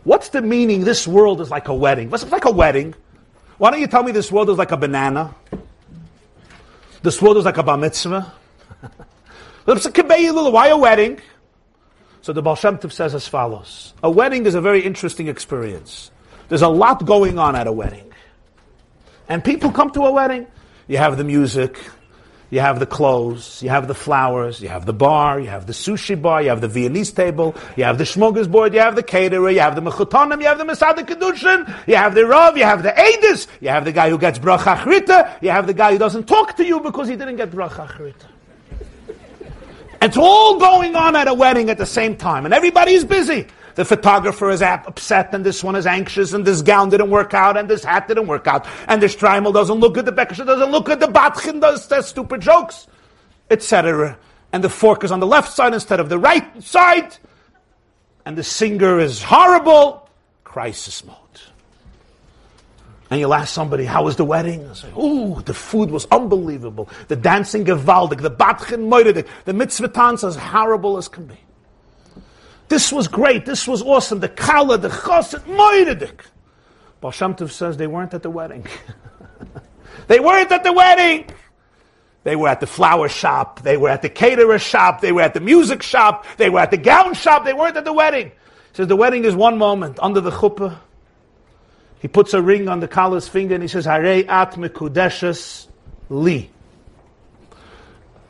What's 0.04 0.30
the 0.30 0.42
meaning? 0.42 0.84
This 0.84 1.08
world 1.08 1.42
is 1.42 1.50
like 1.50 1.68
a 1.68 1.74
wedding. 1.74 2.10
What's 2.10 2.30
like 2.32 2.46
a 2.46 2.52
wedding? 2.52 2.96
Why 3.58 3.72
don't 3.72 3.80
you 3.80 3.88
tell 3.88 4.04
me 4.04 4.12
this 4.12 4.32
world 4.32 4.50
is 4.50 4.58
like 4.58 4.72
a 4.72 4.78
banana? 4.78 5.36
This 7.04 7.22
world 7.22 7.38
is 7.38 7.46
like 7.46 7.58
a 7.58 7.64
bar 7.64 7.78
mitzvah. 7.78 8.34
Why 9.66 10.68
a 10.68 10.78
wedding? 10.78 11.20
So 12.22 12.34
the 12.34 12.42
Baal 12.42 12.56
Shem 12.56 12.78
Tov 12.78 12.92
says 12.92 13.16
as 13.16 13.28
follows. 13.28 13.94
A 14.04 14.10
wedding 14.10 14.46
is 14.46 14.56
a 14.56 14.62
very 14.62 14.82
interesting 14.82 15.28
experience. 15.28 16.12
There's 16.50 16.62
a 16.62 16.68
lot 16.68 17.06
going 17.06 17.40
on 17.40 17.56
at 17.56 17.68
a 17.68 17.72
wedding. 17.72 18.12
And 19.28 19.44
people 19.44 19.72
come 19.72 19.92
to 19.92 20.06
a 20.06 20.12
wedding. 20.12 20.48
You 20.88 20.98
have 20.98 21.18
the 21.18 21.24
music, 21.24 21.80
you 22.50 22.60
have 22.62 22.80
the 22.80 22.88
clothes, 22.88 23.62
you 23.62 23.70
have 23.70 23.88
the 23.88 23.94
flowers, 23.94 24.60
you 24.60 24.70
have 24.70 24.88
the 24.88 24.94
bar, 24.94 25.40
you 25.40 25.48
have 25.48 25.68
the 25.68 25.74
sushi 25.74 26.20
bar, 26.20 26.42
you 26.42 26.50
have 26.50 26.62
the 26.62 26.68
Viennese 26.68 27.12
table, 27.12 27.56
you 27.78 27.84
have 27.84 28.00
the 28.00 28.04
schmuggers 28.04 28.50
board, 28.50 28.74
you 28.74 28.80
have 28.80 28.96
the 28.96 29.04
caterer, 29.04 29.52
you 29.52 29.60
have 29.60 29.76
the 29.76 29.82
mechutonim, 29.82 30.42
you 30.42 30.48
have 30.48 30.58
the 30.58 30.64
Mesader 30.64 31.06
Kiddushin, 31.06 31.72
you 31.88 31.96
have 31.96 32.16
the 32.16 32.26
Rav, 32.26 32.58
you 32.58 32.64
have 32.64 32.82
the 32.82 32.90
Edis, 32.90 33.48
you 33.62 33.70
have 33.70 33.86
the 33.86 33.92
guy 33.92 34.10
who 34.10 34.18
gets 34.18 34.40
bracha 34.40 34.76
achrita, 34.78 35.42
you 35.44 35.52
have 35.52 35.68
the 35.68 35.76
guy 35.76 35.92
who 35.92 36.00
doesn't 36.00 36.28
talk 36.28 36.58
to 36.58 36.66
you 36.66 36.80
because 36.80 37.08
he 37.08 37.16
didn't 37.16 37.36
get 37.36 37.52
bracha 37.52 37.88
achrita. 37.88 38.26
It's 40.02 40.18
all 40.18 40.58
going 40.58 40.96
on 40.96 41.16
at 41.16 41.28
a 41.28 41.34
wedding 41.34 41.70
at 41.70 41.78
the 41.78 41.86
same 41.86 42.16
time, 42.16 42.46
and 42.46 42.54
everybody's 42.54 43.04
busy. 43.04 43.48
The 43.76 43.86
photographer 43.86 44.50
is 44.50 44.62
upset, 44.62 45.34
and 45.34 45.46
this 45.46 45.64
one 45.64 45.76
is 45.76 45.86
anxious, 45.86 46.34
and 46.34 46.46
this 46.46 46.62
gown 46.62 46.90
didn't 46.90 47.10
work 47.10 47.34
out, 47.34 47.58
and 47.58 47.70
this 47.70 47.84
hat 47.84 48.08
didn't 48.08 48.28
work 48.28 48.48
out, 48.48 48.68
and 48.88 49.02
the 49.02 49.08
Streimel 49.08 49.54
doesn't 49.54 49.80
look 49.80 49.98
at 49.98 50.06
the 50.06 50.12
Bekesha, 50.12 50.46
doesn't 50.46 50.72
look 50.72 50.90
at 50.90 51.00
the 51.00 51.08
Batchin, 51.08 51.62
does 51.62 51.88
the 51.88 52.02
stupid 52.02 52.42
jokes, 52.42 52.88
etc. 53.50 54.18
And 54.52 54.64
the 54.64 54.70
fork 54.70 55.04
is 55.04 55.12
on 55.12 55.20
the 55.20 55.28
left 55.28 55.52
side 55.54 55.74
instead 55.74 56.00
of 56.00 56.10
the 56.10 56.18
right 56.18 56.64
side, 56.64 57.18
and 58.26 58.38
the 58.38 58.44
singer 58.44 59.00
is 59.00 59.22
horrible. 59.22 60.10
Crisis 60.44 61.06
mode 61.06 61.16
and 63.10 63.20
you'll 63.20 63.34
ask 63.34 63.54
somebody, 63.54 63.86
how 63.86 64.04
was 64.04 64.18
the 64.18 64.26
wedding? 64.26 64.64
And 64.64 64.78
say, 64.78 64.90
ooh, 64.92 65.42
the 65.42 65.54
food 65.54 65.90
was 65.90 66.06
unbelievable. 66.12 66.90
The 67.08 67.16
dancing 67.16 67.66
gewaldig, 67.66 68.22
the 68.22 68.30
batchen 68.30 68.88
moiridik, 68.88 69.28
the 69.46 69.54
mitzvah 69.54 69.88
dance 69.88 70.24
as 70.24 70.36
horrible 70.36 70.98
as 70.98 71.08
can 71.08 71.26
be. 71.26 71.38
This 72.68 72.92
was 72.92 73.08
great, 73.08 73.48
this 73.48 73.68
was 73.68 73.82
awesome, 73.82 74.20
the 74.20 74.30
kala, 74.30 74.78
the 74.78 74.90
choset, 74.90 75.44
moiridik. 75.46 76.20
Baal 77.02 77.12
Shem 77.12 77.34
Tov 77.34 77.50
says 77.50 77.78
they 77.78 77.88
weren't 77.88 78.14
at 78.14 78.22
the 78.22 78.30
wedding. 78.30 78.68
they 80.08 80.20
weren't 80.20 80.52
at 80.52 80.64
the 80.64 80.74
wedding. 80.74 81.26
They 82.24 82.36
were 82.36 82.50
at 82.50 82.60
the 82.60 82.68
flower 82.68 83.10
shop, 83.10 83.62
they 83.64 83.78
were 83.78 83.90
at 83.90 84.04
the 84.04 84.10
caterer 84.10 84.60
shop, 84.60 85.02
they 85.02 85.12
were 85.12 85.22
at 85.22 85.34
the 85.34 85.40
music 85.40 85.82
shop, 85.82 86.26
they 86.38 86.50
were 86.50 86.60
at 86.60 86.70
the 86.70 86.78
gown 86.78 87.16
shop, 87.16 87.46
they 87.46 87.54
weren't 87.54 87.78
at 87.78 87.86
the 87.86 87.94
wedding. 87.94 88.28
He 88.28 88.76
says 88.76 88.88
the 88.88 88.96
wedding 88.96 89.24
is 89.24 89.36
one 89.36 89.58
moment 89.58 89.98
under 90.00 90.22
the 90.22 90.30
chuppah, 90.30 90.78
he 92.00 92.08
puts 92.08 92.34
a 92.34 92.42
ring 92.42 92.70
on 92.70 92.80
the 92.80 92.88
Kala's 92.88 93.28
finger 93.28 93.54
and 93.54 93.64
he 93.64 93.68
says, 93.68 93.86
Hare 93.86 94.30
at 94.30 94.54
mekudeshes 94.54 95.68
li. 96.10 96.50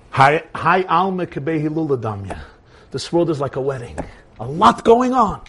Hi 0.10 0.44
alme 0.56 1.28
kebehi 1.28 2.40
This 2.92 3.14
world 3.14 3.30
is 3.30 3.40
like 3.40 3.56
a 3.56 3.62
wedding. 3.62 3.98
A 4.40 4.48
lot 4.48 4.84
going 4.84 5.14
on. 5.14 5.42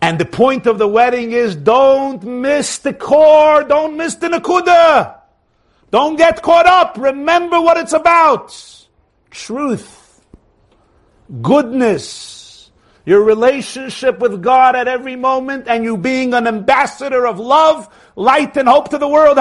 And 0.00 0.18
the 0.18 0.26
point 0.26 0.66
of 0.66 0.78
the 0.78 0.86
wedding 0.86 1.32
is 1.32 1.56
don't 1.56 2.22
miss 2.22 2.78
the 2.78 2.92
core, 2.92 3.64
don't 3.64 3.96
miss 3.96 4.16
the 4.16 4.28
nakuda. 4.28 5.16
Don't 5.90 6.16
get 6.16 6.42
caught 6.42 6.66
up. 6.66 6.98
Remember 6.98 7.60
what 7.60 7.78
it's 7.78 7.94
about. 7.94 8.54
Truth. 9.30 10.20
Goodness 11.40 12.37
your 13.08 13.22
relationship 13.24 14.18
with 14.18 14.42
God 14.42 14.76
at 14.76 14.86
every 14.86 15.16
moment, 15.16 15.66
and 15.66 15.82
you 15.82 15.96
being 15.96 16.34
an 16.34 16.46
ambassador 16.46 17.26
of 17.26 17.38
love, 17.38 17.88
light, 18.16 18.54
and 18.58 18.68
hope 18.68 18.90
to 18.90 18.98
the 18.98 19.08
world. 19.08 19.38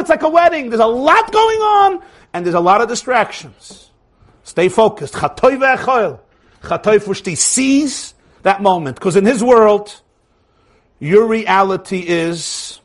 It's 0.00 0.10
like 0.10 0.22
a 0.22 0.28
wedding. 0.28 0.68
There's 0.68 0.80
a 0.80 0.86
lot 0.86 1.30
going 1.30 1.60
on, 1.60 2.02
and 2.32 2.44
there's 2.44 2.56
a 2.56 2.60
lot 2.60 2.80
of 2.80 2.88
distractions. 2.88 3.92
Stay 4.42 4.68
focused. 4.68 5.14
Seize 7.36 8.14
that 8.42 8.62
moment, 8.62 8.96
because 8.96 9.14
in 9.14 9.24
his 9.24 9.44
world, 9.44 10.02
your 10.98 11.24
reality 11.28 12.04
is 12.04 12.80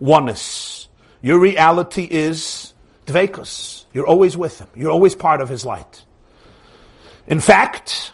oneness. 0.00 0.88
Your 1.20 1.38
reality 1.38 2.08
is 2.10 2.72
dvekus. 3.04 3.84
You're 3.92 4.06
always 4.06 4.38
with 4.38 4.58
him. 4.58 4.68
You're 4.74 4.90
always 4.90 5.14
part 5.14 5.42
of 5.42 5.50
his 5.50 5.66
light. 5.66 6.06
In 7.26 7.40
fact, 7.40 8.12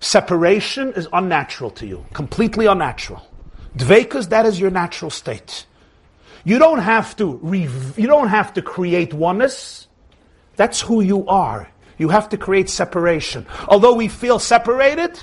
separation 0.00 0.92
is 0.94 1.08
unnatural 1.12 1.70
to 1.72 1.86
you, 1.86 2.04
completely 2.12 2.66
unnatural. 2.66 3.22
Dvekas, 3.76 4.30
that 4.30 4.46
is 4.46 4.58
your 4.58 4.70
natural 4.70 5.10
state. 5.10 5.66
You 6.44 6.58
don't 6.58 6.80
have 6.80 7.16
to 7.16 7.38
rev- 7.42 7.98
you 7.98 8.06
don't 8.06 8.28
have 8.28 8.54
to 8.54 8.62
create 8.62 9.12
oneness. 9.12 9.86
That's 10.56 10.80
who 10.80 11.00
you 11.00 11.26
are. 11.26 11.68
You 11.98 12.08
have 12.08 12.28
to 12.30 12.36
create 12.36 12.68
separation. 12.68 13.46
Although 13.68 13.94
we 13.94 14.08
feel 14.08 14.38
separated, 14.38 15.22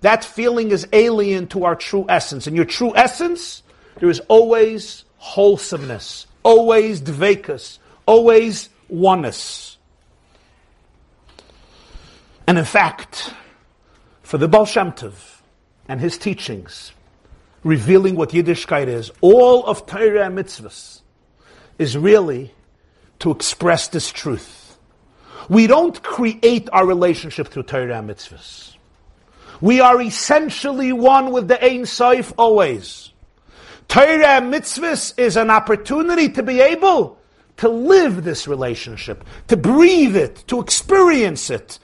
that 0.00 0.24
feeling 0.24 0.70
is 0.70 0.86
alien 0.92 1.46
to 1.48 1.64
our 1.64 1.74
true 1.74 2.04
essence. 2.08 2.46
In 2.46 2.54
your 2.54 2.64
true 2.64 2.92
essence, 2.94 3.62
there 3.98 4.10
is 4.10 4.20
always 4.28 5.04
wholesomeness, 5.18 6.26
always 6.42 7.00
dvekas, 7.00 7.78
always 8.06 8.68
oneness. 8.88 9.75
And 12.46 12.58
in 12.58 12.64
fact, 12.64 13.34
for 14.22 14.38
the 14.38 14.48
Baal 14.48 14.66
Shem 14.66 14.92
Tov 14.92 15.40
and 15.88 16.00
his 16.00 16.18
teachings, 16.18 16.92
revealing 17.64 18.14
what 18.14 18.30
Yiddishkeit 18.30 18.86
is, 18.86 19.10
all 19.20 19.64
of 19.66 19.86
Torah 19.86 20.26
and 20.26 20.38
mitzvahs 20.38 21.00
is 21.78 21.96
really 21.96 22.54
to 23.18 23.30
express 23.30 23.88
this 23.88 24.12
truth. 24.12 24.78
We 25.48 25.66
don't 25.66 26.00
create 26.02 26.68
our 26.72 26.86
relationship 26.86 27.48
through 27.48 27.64
Torah 27.64 27.98
and 27.98 28.08
mitzvahs. 28.08 28.74
We 29.60 29.80
are 29.80 30.00
essentially 30.00 30.92
one 30.92 31.32
with 31.32 31.48
the 31.48 31.64
Ein 31.64 31.86
Sof 31.86 32.32
always. 32.36 33.12
Torah 33.88 34.26
and 34.26 34.52
mitzvahs 34.52 35.18
is 35.18 35.36
an 35.36 35.50
opportunity 35.50 36.28
to 36.30 36.42
be 36.42 36.60
able 36.60 37.18
to 37.58 37.68
live 37.68 38.22
this 38.22 38.46
relationship, 38.46 39.24
to 39.48 39.56
breathe 39.56 40.16
it, 40.16 40.44
to 40.48 40.60
experience 40.60 41.48
it, 41.48 41.78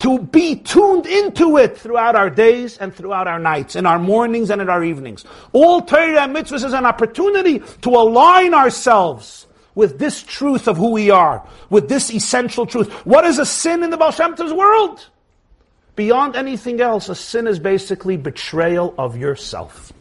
to 0.00 0.20
be 0.20 0.56
tuned 0.56 1.06
into 1.06 1.56
it 1.56 1.76
throughout 1.76 2.14
our 2.14 2.30
days 2.30 2.78
and 2.78 2.94
throughout 2.94 3.26
our 3.26 3.38
nights, 3.38 3.74
in 3.74 3.84
our 3.84 3.98
mornings 3.98 4.50
and 4.50 4.60
in 4.60 4.68
our 4.68 4.84
evenings. 4.84 5.24
All 5.52 5.82
Torah 5.82 6.22
and 6.22 6.34
mitzvahs 6.34 6.64
is 6.64 6.72
an 6.72 6.86
opportunity 6.86 7.60
to 7.82 7.90
align 7.90 8.54
ourselves 8.54 9.46
with 9.74 9.98
this 9.98 10.22
truth 10.22 10.68
of 10.68 10.76
who 10.76 10.90
we 10.90 11.10
are, 11.10 11.46
with 11.70 11.88
this 11.88 12.12
essential 12.12 12.66
truth. 12.66 12.92
What 13.06 13.24
is 13.24 13.38
a 13.38 13.46
sin 13.46 13.82
in 13.82 13.90
the 13.90 13.96
Baal 13.96 14.12
Shem 14.12 14.34
Tov's 14.34 14.52
world? 14.52 15.06
Beyond 15.94 16.36
anything 16.36 16.80
else, 16.80 17.08
a 17.08 17.14
sin 17.14 17.46
is 17.46 17.58
basically 17.58 18.16
betrayal 18.16 18.94
of 18.98 19.16
yourself. 19.16 19.92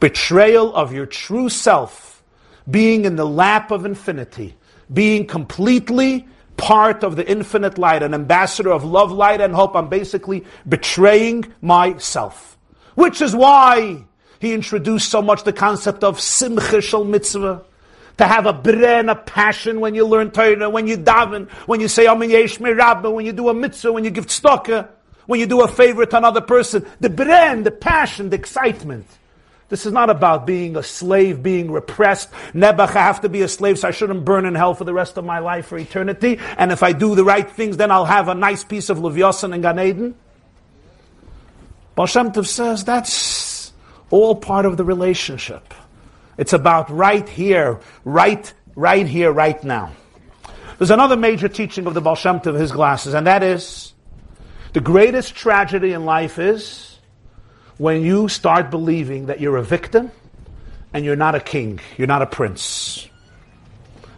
Betrayal 0.00 0.74
of 0.74 0.92
your 0.92 1.06
true 1.06 1.50
self, 1.50 2.22
being 2.70 3.04
in 3.04 3.16
the 3.16 3.26
lap 3.26 3.70
of 3.70 3.84
infinity, 3.84 4.56
being 4.92 5.26
completely 5.26 6.26
part 6.56 7.04
of 7.04 7.16
the 7.16 7.28
infinite 7.28 7.78
light, 7.78 8.02
an 8.02 8.14
ambassador 8.14 8.70
of 8.70 8.84
love, 8.84 9.12
light, 9.12 9.40
and 9.40 9.54
hope. 9.54 9.74
I'm 9.74 9.88
basically 9.88 10.44
betraying 10.68 11.52
myself. 11.60 12.56
Which 12.94 13.20
is 13.20 13.34
why 13.34 14.04
he 14.40 14.52
introduced 14.52 15.10
so 15.10 15.22
much 15.22 15.44
the 15.44 15.52
concept 15.52 16.04
of 16.04 16.20
simcha 16.20 17.04
mitzvah. 17.04 17.64
To 18.18 18.26
have 18.26 18.46
a 18.46 18.52
bren, 18.52 19.10
a 19.10 19.16
passion 19.16 19.80
when 19.80 19.96
you 19.96 20.06
learn 20.06 20.30
Torah, 20.30 20.70
when 20.70 20.86
you 20.86 20.96
daven, 20.96 21.50
when 21.66 21.80
you 21.80 21.88
say 21.88 22.06
Amin 22.06 22.30
Yesh 22.30 22.60
Rabba, 22.60 23.10
when 23.10 23.26
you 23.26 23.32
do 23.32 23.48
a 23.48 23.54
mitzvah, 23.54 23.92
when 23.92 24.04
you 24.04 24.10
give 24.10 24.26
tzedakah 24.26 24.88
when 25.26 25.40
you 25.40 25.46
do 25.46 25.62
a 25.62 25.68
favor 25.68 26.04
to 26.04 26.16
another 26.16 26.40
person, 26.40 26.86
the 27.00 27.08
bren, 27.08 27.64
the 27.64 27.70
passion, 27.70 28.30
the 28.30 28.36
excitement. 28.36 29.06
This 29.74 29.86
is 29.86 29.92
not 29.92 30.08
about 30.08 30.46
being 30.46 30.76
a 30.76 30.84
slave, 30.84 31.42
being 31.42 31.68
repressed. 31.68 32.30
Nebuch, 32.52 32.94
I 32.94 33.02
have 33.02 33.22
to 33.22 33.28
be 33.28 33.42
a 33.42 33.48
slave, 33.48 33.76
so 33.76 33.88
I 33.88 33.90
shouldn't 33.90 34.24
burn 34.24 34.46
in 34.46 34.54
hell 34.54 34.72
for 34.72 34.84
the 34.84 34.94
rest 34.94 35.18
of 35.18 35.24
my 35.24 35.40
life 35.40 35.66
for 35.66 35.76
eternity. 35.76 36.38
And 36.56 36.70
if 36.70 36.84
I 36.84 36.92
do 36.92 37.16
the 37.16 37.24
right 37.24 37.50
things, 37.50 37.76
then 37.76 37.90
I'll 37.90 38.04
have 38.04 38.28
a 38.28 38.36
nice 38.36 38.62
piece 38.62 38.88
of 38.88 38.98
Leviosan 38.98 39.52
and 39.52 39.64
Gan 39.64 39.80
Eden. 39.80 40.14
Baal 41.96 42.06
says 42.06 42.84
that's 42.84 43.72
all 44.10 44.36
part 44.36 44.64
of 44.64 44.76
the 44.76 44.84
relationship. 44.84 45.74
It's 46.38 46.52
about 46.52 46.88
right 46.88 47.28
here, 47.28 47.80
right, 48.04 48.54
right 48.76 49.08
here, 49.08 49.32
right 49.32 49.64
now. 49.64 49.90
There's 50.78 50.92
another 50.92 51.16
major 51.16 51.48
teaching 51.48 51.88
of 51.88 51.94
the 51.94 52.00
Baal 52.00 52.14
Shem 52.14 52.38
Tov, 52.38 52.56
his 52.60 52.70
glasses, 52.70 53.12
and 53.12 53.26
that 53.26 53.42
is 53.42 53.92
the 54.72 54.80
greatest 54.80 55.34
tragedy 55.34 55.94
in 55.94 56.04
life 56.04 56.38
is 56.38 56.93
when 57.78 58.02
you 58.02 58.28
start 58.28 58.70
believing 58.70 59.26
that 59.26 59.40
you're 59.40 59.56
a 59.56 59.62
victim 59.62 60.10
and 60.92 61.04
you're 61.04 61.16
not 61.16 61.34
a 61.34 61.40
king, 61.40 61.80
you're 61.96 62.06
not 62.06 62.22
a 62.22 62.26
prince. 62.26 63.08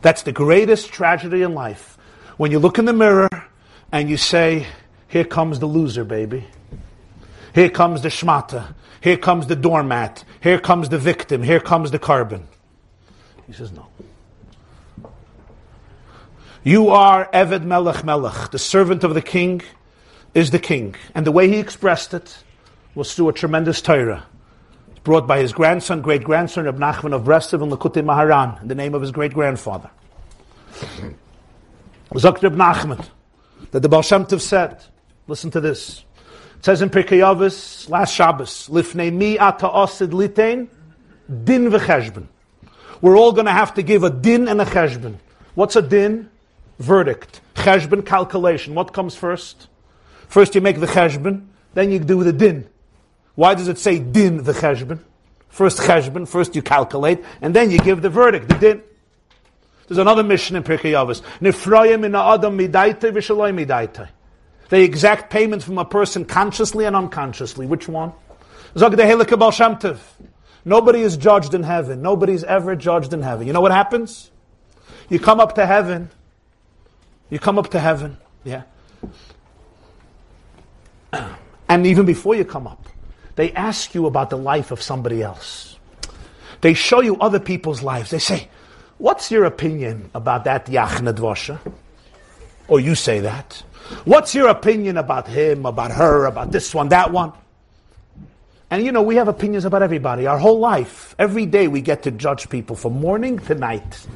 That's 0.02 0.22
the 0.22 0.32
greatest 0.32 0.92
tragedy 0.92 1.42
in 1.42 1.54
life. 1.54 1.96
When 2.36 2.50
you 2.50 2.58
look 2.58 2.78
in 2.78 2.84
the 2.84 2.92
mirror 2.92 3.30
and 3.90 4.10
you 4.10 4.16
say, 4.16 4.66
Here 5.08 5.24
comes 5.24 5.58
the 5.58 5.66
loser, 5.66 6.04
baby. 6.04 6.44
Here 7.54 7.70
comes 7.70 8.02
the 8.02 8.08
shmata. 8.08 8.74
Here 9.00 9.16
comes 9.16 9.46
the 9.46 9.56
doormat. 9.56 10.24
Here 10.42 10.60
comes 10.60 10.90
the 10.90 10.98
victim. 10.98 11.42
Here 11.42 11.60
comes 11.60 11.90
the 11.90 11.98
korban. 11.98 12.42
He 13.46 13.52
says, 13.52 13.72
No. 13.72 13.86
You 16.62 16.88
are 16.88 17.30
Eved 17.32 17.62
Melech 17.62 18.04
Melech, 18.04 18.50
the 18.50 18.58
servant 18.58 19.04
of 19.04 19.14
the 19.14 19.22
king 19.22 19.62
is 20.34 20.50
the 20.50 20.58
king. 20.58 20.94
And 21.14 21.26
the 21.26 21.32
way 21.32 21.48
he 21.48 21.58
expressed 21.58 22.12
it 22.12 22.36
was 22.96 23.14
through 23.14 23.28
a 23.28 23.32
tremendous 23.32 23.80
Torah. 23.82 24.26
Brought 25.04 25.28
by 25.28 25.38
his 25.38 25.52
grandson, 25.52 26.00
great 26.00 26.24
grandson, 26.24 26.66
of 26.66 26.76
Nachman 26.76 27.14
of 27.14 27.22
Breslov 27.22 27.62
and 27.62 27.70
Likutei 27.70 28.02
Moharan, 28.02 28.60
in 28.62 28.68
the 28.68 28.74
name 28.74 28.94
of 28.94 29.02
his 29.02 29.12
great 29.12 29.32
grandfather. 29.32 29.90
Zakr 32.10 32.56
Nachman, 32.56 33.06
that 33.70 33.80
the 33.80 33.88
Baal 33.88 34.02
Shem 34.02 34.24
Tov 34.24 34.40
said, 34.40 34.82
listen 35.28 35.50
to 35.52 35.60
this. 35.60 36.04
It 36.58 36.64
says 36.64 36.82
in 36.82 36.88
Pirkei 36.88 37.20
Avos, 37.20 37.88
last 37.88 38.14
Shabbos, 38.14 38.68
Lifnei 38.68 39.12
mi 39.12 39.38
ata 39.38 39.68
osid 39.68 40.10
litein, 40.10 40.68
din 41.44 41.70
v'cheshbon. 41.70 42.26
We're 43.02 43.16
all 43.16 43.32
going 43.32 43.46
to 43.46 43.52
have 43.52 43.74
to 43.74 43.82
give 43.82 44.04
a 44.04 44.10
din 44.10 44.48
and 44.48 44.60
a 44.60 44.64
cheshbon. 44.64 45.16
What's 45.54 45.76
a 45.76 45.82
din? 45.82 46.30
Verdict. 46.78 47.42
Cheshbon, 47.56 48.04
calculation. 48.06 48.74
What 48.74 48.94
comes 48.94 49.14
first? 49.14 49.68
First 50.28 50.54
you 50.54 50.62
make 50.62 50.80
the 50.80 50.86
cheshbon, 50.86 51.46
then 51.74 51.92
you 51.92 51.98
do 51.98 52.24
the 52.24 52.32
din. 52.32 52.68
Why 53.36 53.54
does 53.54 53.68
it 53.68 53.78
say 53.78 53.98
din 54.00 54.42
the 54.42 54.52
cheshbon? 54.52 54.98
First 55.48 55.78
cheshbon, 55.78 56.26
first 56.26 56.56
you 56.56 56.62
calculate, 56.62 57.24
and 57.40 57.54
then 57.54 57.70
you 57.70 57.78
give 57.78 58.02
the 58.02 58.10
verdict, 58.10 58.48
the 58.48 58.54
din. 58.56 58.82
There's 59.86 59.98
another 59.98 60.24
mission 60.24 60.56
in 60.56 60.64
Pirkei 60.64 60.92
Avos. 60.92 61.22
Nifrayim 61.40 62.04
in 62.04 62.14
adam 62.14 62.58
midaita 62.58 63.12
v'shaloi 63.12 63.54
midaita. 63.54 64.08
The 64.68 64.82
exact 64.82 65.30
payment 65.30 65.62
from 65.62 65.78
a 65.78 65.84
person 65.84 66.24
consciously 66.24 66.86
and 66.86 66.96
unconsciously. 66.96 67.66
Which 67.66 67.86
one? 67.86 68.12
Zog 68.76 68.94
Tov. 68.94 69.98
Nobody 70.64 71.00
is 71.02 71.16
judged 71.16 71.54
in 71.54 71.62
heaven. 71.62 72.02
Nobody's 72.02 72.42
ever 72.42 72.74
judged 72.74 73.12
in 73.12 73.22
heaven. 73.22 73.46
You 73.46 73.52
know 73.52 73.60
what 73.60 73.70
happens? 73.70 74.32
You 75.08 75.20
come 75.20 75.38
up 75.38 75.54
to 75.54 75.64
heaven. 75.64 76.10
You 77.30 77.38
come 77.38 77.58
up 77.58 77.70
to 77.70 77.78
heaven. 77.78 78.16
Yeah. 78.44 78.62
And 81.68 81.84
even 81.84 82.06
before 82.06 82.36
you 82.36 82.44
come 82.44 82.68
up, 82.68 82.88
they 83.36 83.52
ask 83.52 83.94
you 83.94 84.06
about 84.06 84.30
the 84.30 84.38
life 84.38 84.70
of 84.70 84.82
somebody 84.82 85.22
else. 85.22 85.78
They 86.62 86.74
show 86.74 87.00
you 87.00 87.16
other 87.16 87.38
people's 87.38 87.82
lives. 87.82 88.10
They 88.10 88.18
say, 88.18 88.48
What's 88.98 89.30
your 89.30 89.44
opinion 89.44 90.10
about 90.14 90.44
that 90.44 90.66
Yachna 90.66 91.14
Dvosha? 91.14 91.60
Or 92.66 92.80
you 92.80 92.94
say 92.94 93.20
that. 93.20 93.62
What's 94.04 94.34
your 94.34 94.48
opinion 94.48 94.96
about 94.96 95.28
him, 95.28 95.66
about 95.66 95.92
her, 95.92 96.24
about 96.24 96.50
this 96.50 96.74
one, 96.74 96.88
that 96.88 97.12
one? 97.12 97.32
And 98.70 98.84
you 98.84 98.90
know, 98.90 99.02
we 99.02 99.16
have 99.16 99.28
opinions 99.28 99.64
about 99.64 99.82
everybody. 99.82 100.26
Our 100.26 100.38
whole 100.38 100.58
life, 100.58 101.14
every 101.18 101.46
day 101.46 101.68
we 101.68 101.80
get 101.82 102.02
to 102.04 102.10
judge 102.10 102.48
people 102.48 102.74
from 102.74 102.94
morning 102.94 103.38
to 103.40 103.54
night. 103.54 104.06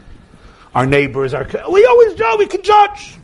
Our 0.75 0.87
neighbors, 0.87 1.35
our 1.35 1.47
we 1.71 1.85
always 1.85 2.15
judge, 2.15 2.39
we 2.39 2.47
can 2.47 2.63
judge. 2.63 3.17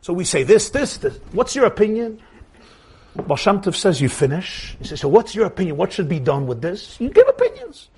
So 0.00 0.12
we 0.12 0.24
say 0.24 0.42
this, 0.42 0.70
this, 0.70 0.96
this. 0.96 1.18
What's 1.32 1.54
your 1.54 1.66
opinion? 1.66 2.20
Baal 3.26 3.36
says 3.36 4.00
you 4.00 4.08
finish. 4.08 4.76
He 4.78 4.86
says, 4.86 5.00
so 5.00 5.08
what's 5.08 5.34
your 5.34 5.46
opinion? 5.46 5.76
What 5.76 5.92
should 5.92 6.08
be 6.08 6.20
done 6.20 6.46
with 6.46 6.62
this? 6.62 7.00
You 7.00 7.10
give 7.10 7.28
opinions. 7.28 7.88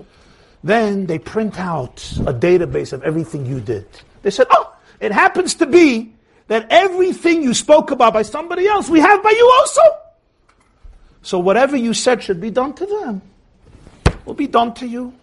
Then 0.64 1.06
they 1.06 1.18
print 1.18 1.58
out 1.58 1.96
a 2.26 2.34
database 2.34 2.92
of 2.92 3.02
everything 3.02 3.46
you 3.46 3.60
did. 3.60 3.86
They 4.22 4.30
said, 4.30 4.46
oh, 4.50 4.76
it 5.00 5.12
happens 5.12 5.54
to 5.56 5.66
be 5.66 6.12
that 6.48 6.66
everything 6.70 7.42
you 7.42 7.54
spoke 7.54 7.90
about 7.90 8.12
by 8.12 8.22
somebody 8.22 8.66
else, 8.66 8.88
we 8.88 9.00
have 9.00 9.22
by 9.22 9.30
you 9.30 9.50
also. 9.58 9.82
So 11.22 11.38
whatever 11.38 11.76
you 11.76 11.94
said 11.94 12.22
should 12.22 12.40
be 12.40 12.50
done 12.50 12.74
to 12.74 12.86
them. 12.86 13.22
Will 14.24 14.34
be 14.34 14.48
done 14.48 14.74
to 14.74 14.86
you. 14.86 15.14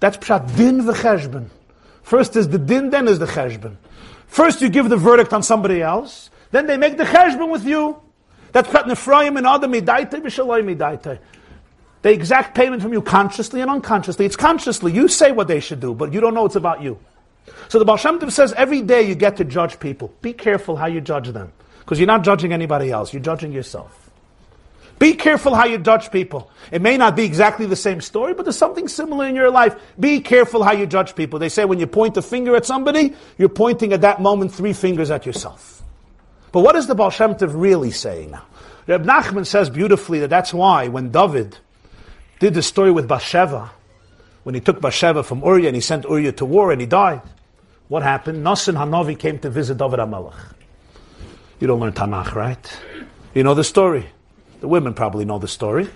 That's 0.00 0.16
pshat 0.16 0.56
din 0.56 0.82
v'cheshbon. 0.82 1.48
First 2.02 2.36
is 2.36 2.48
the 2.48 2.58
din, 2.58 2.90
then 2.90 3.08
is 3.08 3.18
the 3.18 3.26
cheshbon. 3.26 3.76
First 4.26 4.60
you 4.60 4.68
give 4.68 4.88
the 4.88 4.96
verdict 4.96 5.32
on 5.32 5.42
somebody 5.42 5.82
else, 5.82 6.30
then 6.50 6.66
they 6.66 6.76
make 6.76 6.96
the 6.96 7.04
cheshbon 7.04 7.50
with 7.50 7.64
you. 7.64 8.00
That's 8.56 8.70
Prat 8.70 8.86
Nefrayim 8.86 9.36
and 9.36 9.46
Adam 9.46 9.70
Midaita 9.70 10.12
Vishalai 10.12 10.64
Midaita. 10.64 11.18
They 12.00 12.14
exact 12.14 12.54
payment 12.54 12.80
from 12.80 12.90
you 12.94 13.02
consciously 13.02 13.60
and 13.60 13.70
unconsciously. 13.70 14.24
It's 14.24 14.34
consciously. 14.34 14.92
You 14.92 15.08
say 15.08 15.30
what 15.30 15.46
they 15.46 15.60
should 15.60 15.78
do, 15.78 15.92
but 15.92 16.14
you 16.14 16.22
don't 16.22 16.32
know 16.32 16.46
it's 16.46 16.56
about 16.56 16.80
you. 16.80 16.98
So 17.68 17.78
the 17.78 17.84
Baal 17.84 17.98
Shem 17.98 18.30
says 18.30 18.54
every 18.54 18.80
day 18.80 19.02
you 19.02 19.14
get 19.14 19.36
to 19.36 19.44
judge 19.44 19.78
people. 19.78 20.10
Be 20.22 20.32
careful 20.32 20.74
how 20.74 20.86
you 20.86 21.02
judge 21.02 21.28
them. 21.28 21.52
Because 21.80 21.98
you're 21.98 22.06
not 22.06 22.24
judging 22.24 22.54
anybody 22.54 22.90
else, 22.90 23.12
you're 23.12 23.20
judging 23.20 23.52
yourself. 23.52 24.08
Be 24.98 25.12
careful 25.12 25.54
how 25.54 25.66
you 25.66 25.76
judge 25.76 26.10
people. 26.10 26.50
It 26.72 26.80
may 26.80 26.96
not 26.96 27.14
be 27.14 27.26
exactly 27.26 27.66
the 27.66 27.76
same 27.76 28.00
story, 28.00 28.32
but 28.32 28.46
there's 28.46 28.56
something 28.56 28.88
similar 28.88 29.26
in 29.26 29.34
your 29.34 29.50
life. 29.50 29.76
Be 30.00 30.20
careful 30.20 30.62
how 30.62 30.72
you 30.72 30.86
judge 30.86 31.14
people. 31.14 31.38
They 31.38 31.50
say 31.50 31.66
when 31.66 31.78
you 31.78 31.86
point 31.86 32.16
a 32.16 32.22
finger 32.22 32.56
at 32.56 32.64
somebody, 32.64 33.12
you're 33.36 33.50
pointing 33.50 33.92
at 33.92 34.00
that 34.00 34.22
moment 34.22 34.54
three 34.54 34.72
fingers 34.72 35.10
at 35.10 35.26
yourself. 35.26 35.76
But 36.52 36.60
what 36.60 36.76
is 36.76 36.86
the 36.86 36.94
Baal 36.94 37.10
Shem 37.10 37.34
Tov 37.34 37.52
really 37.54 37.90
saying 37.90 38.30
now? 38.30 38.44
Reb 38.86 39.04
Nachman 39.04 39.46
says 39.46 39.68
beautifully 39.68 40.20
that 40.20 40.30
that's 40.30 40.54
why 40.54 40.88
when 40.88 41.10
David 41.10 41.58
did 42.38 42.54
the 42.54 42.62
story 42.62 42.92
with 42.92 43.08
Bathsheba, 43.08 43.70
when 44.44 44.54
he 44.54 44.60
took 44.60 44.80
Bathsheba 44.80 45.22
from 45.22 45.42
Uriah 45.42 45.68
and 45.68 45.74
he 45.74 45.80
sent 45.80 46.04
Uriah 46.04 46.32
to 46.32 46.44
war 46.44 46.70
and 46.70 46.80
he 46.80 46.86
died, 46.86 47.20
what 47.88 48.02
happened? 48.02 48.44
Nasan 48.44 48.74
Hanavi 48.74 49.18
came 49.18 49.38
to 49.40 49.50
visit 49.50 49.78
David 49.78 49.98
HaMelech. 49.98 50.34
You 51.60 51.66
don't 51.66 51.80
learn 51.80 51.92
Tanakh, 51.92 52.34
right? 52.34 52.80
You 53.34 53.42
know 53.42 53.54
the 53.54 53.64
story. 53.64 54.06
The 54.60 54.68
women 54.68 54.94
probably 54.94 55.24
know 55.24 55.38
the 55.38 55.48
story. 55.48 55.88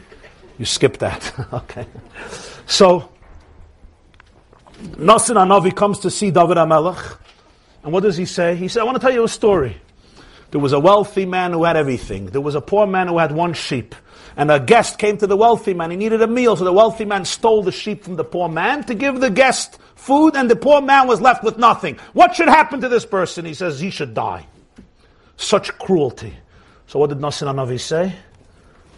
You 0.59 0.65
skip 0.65 0.99
that. 0.99 1.33
okay. 1.53 1.87
So, 2.67 3.11
Nasan 4.83 5.37
Hanavi 5.37 5.75
comes 5.75 6.01
to 6.01 6.11
see 6.11 6.31
David 6.31 6.57
HaMelech. 6.57 7.19
And 7.83 7.93
what 7.93 8.03
does 8.03 8.17
he 8.17 8.25
say? 8.25 8.57
He 8.57 8.69
said, 8.69 8.81
I 8.81 8.85
want 8.85 8.97
to 8.97 9.01
tell 9.01 9.13
you 9.13 9.25
a 9.25 9.29
story. 9.29 9.81
There 10.51 10.61
was 10.61 10.73
a 10.73 10.81
wealthy 10.81 11.27
man 11.27 11.53
who 11.53 11.65
had 11.65 11.77
everything. 11.77 12.27
There 12.27 12.41
was 12.41 12.55
a 12.55 12.61
poor 12.61 12.87
man 12.87 13.09
who 13.09 13.19
had 13.19 13.33
one 13.33 13.53
sheep. 13.53 13.95
And 14.37 14.51
a 14.51 14.59
guest 14.59 14.99
came 14.99 15.17
to 15.19 15.27
the 15.27 15.37
wealthy 15.37 15.75
man. 15.75 15.91
He 15.91 15.97
needed 15.97 16.23
a 16.23 16.27
meal, 16.27 16.57
so 16.57 16.65
the 16.65 16.73
wealthy 16.73 17.05
man 17.05 17.25
stole 17.25 17.63
the 17.63 17.73
sheep 17.73 18.05
from 18.05 18.17
the 18.17 18.25
poor 18.25 18.49
man 18.49 18.85
to 18.85 18.95
give 18.95 19.21
the 19.21 19.31
guest 19.31 19.79
food, 19.95 20.35
and 20.35 20.51
the 20.51 20.57
poor 20.57 20.81
man 20.81 21.07
was 21.07 21.21
left 21.21 21.45
with 21.45 21.59
nothing. 21.59 21.99
What 22.15 22.35
should 22.35 22.49
happen 22.49 22.81
to 22.81 22.89
this 22.89 23.05
person? 23.05 23.45
He 23.45 23.55
says, 23.55 23.79
he 23.79 23.91
should 23.91 24.15
die. 24.15 24.47
Such 25.37 25.77
cruelty. 25.79 26.35
So 26.87 26.99
what 26.99 27.11
did 27.11 27.19
Nasan 27.19 27.53
Hanavi 27.53 27.79
say? 27.79 28.15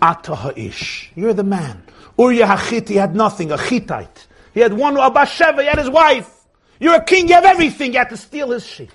Ata 0.00 0.34
ha'ish. 0.34 1.10
You're 1.14 1.34
the 1.34 1.44
man. 1.44 1.82
Uriah 2.18 2.46
Hachit, 2.46 2.88
he 2.88 2.96
had 2.96 3.14
nothing, 3.14 3.50
a 3.52 3.58
Hittite. 3.58 4.26
He 4.54 4.60
had 4.60 4.72
one, 4.72 4.96
a 4.96 5.10
Basheva, 5.10 5.60
he 5.60 5.66
had 5.66 5.78
his 5.78 5.90
wife. 5.90 6.30
You're 6.78 6.94
a 6.94 7.04
king, 7.04 7.28
you 7.28 7.34
have 7.34 7.44
everything, 7.44 7.92
you 7.92 7.98
had 7.98 8.10
to 8.10 8.16
steal 8.16 8.50
his 8.50 8.66
sheep. 8.66 8.92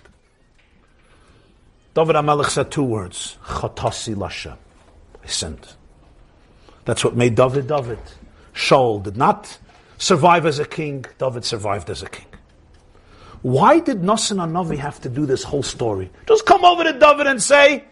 David 1.98 2.16
HaMelech 2.16 2.52
said 2.52 2.70
two 2.70 2.84
words, 2.84 3.40
Chatasi 3.44 4.14
Lashem. 4.14 4.56
I 5.24 5.28
sinned. 5.28 5.68
That's 6.86 7.04
what 7.04 7.16
made 7.16 7.34
David 7.34 7.66
David. 7.66 7.98
Shaul 8.54 9.02
did 9.02 9.18
not 9.18 9.58
survive 9.98 10.46
as 10.46 10.60
a 10.60 10.66
king, 10.66 11.06
David 11.18 11.44
survived 11.44 11.90
as 11.90 12.04
a 12.04 12.08
king. 12.08 12.28
Why 13.42 13.80
did 13.80 14.04
Nasan 14.04 14.38
Hanavi 14.38 14.78
have 14.78 15.02
to 15.02 15.10
do 15.10 15.26
this 15.26 15.42
whole 15.42 15.64
story? 15.64 16.12
Just 16.28 16.46
come 16.46 16.64
over 16.64 16.84
to 16.84 16.94
David 16.94 17.26
and 17.26 17.42
say, 17.42 17.86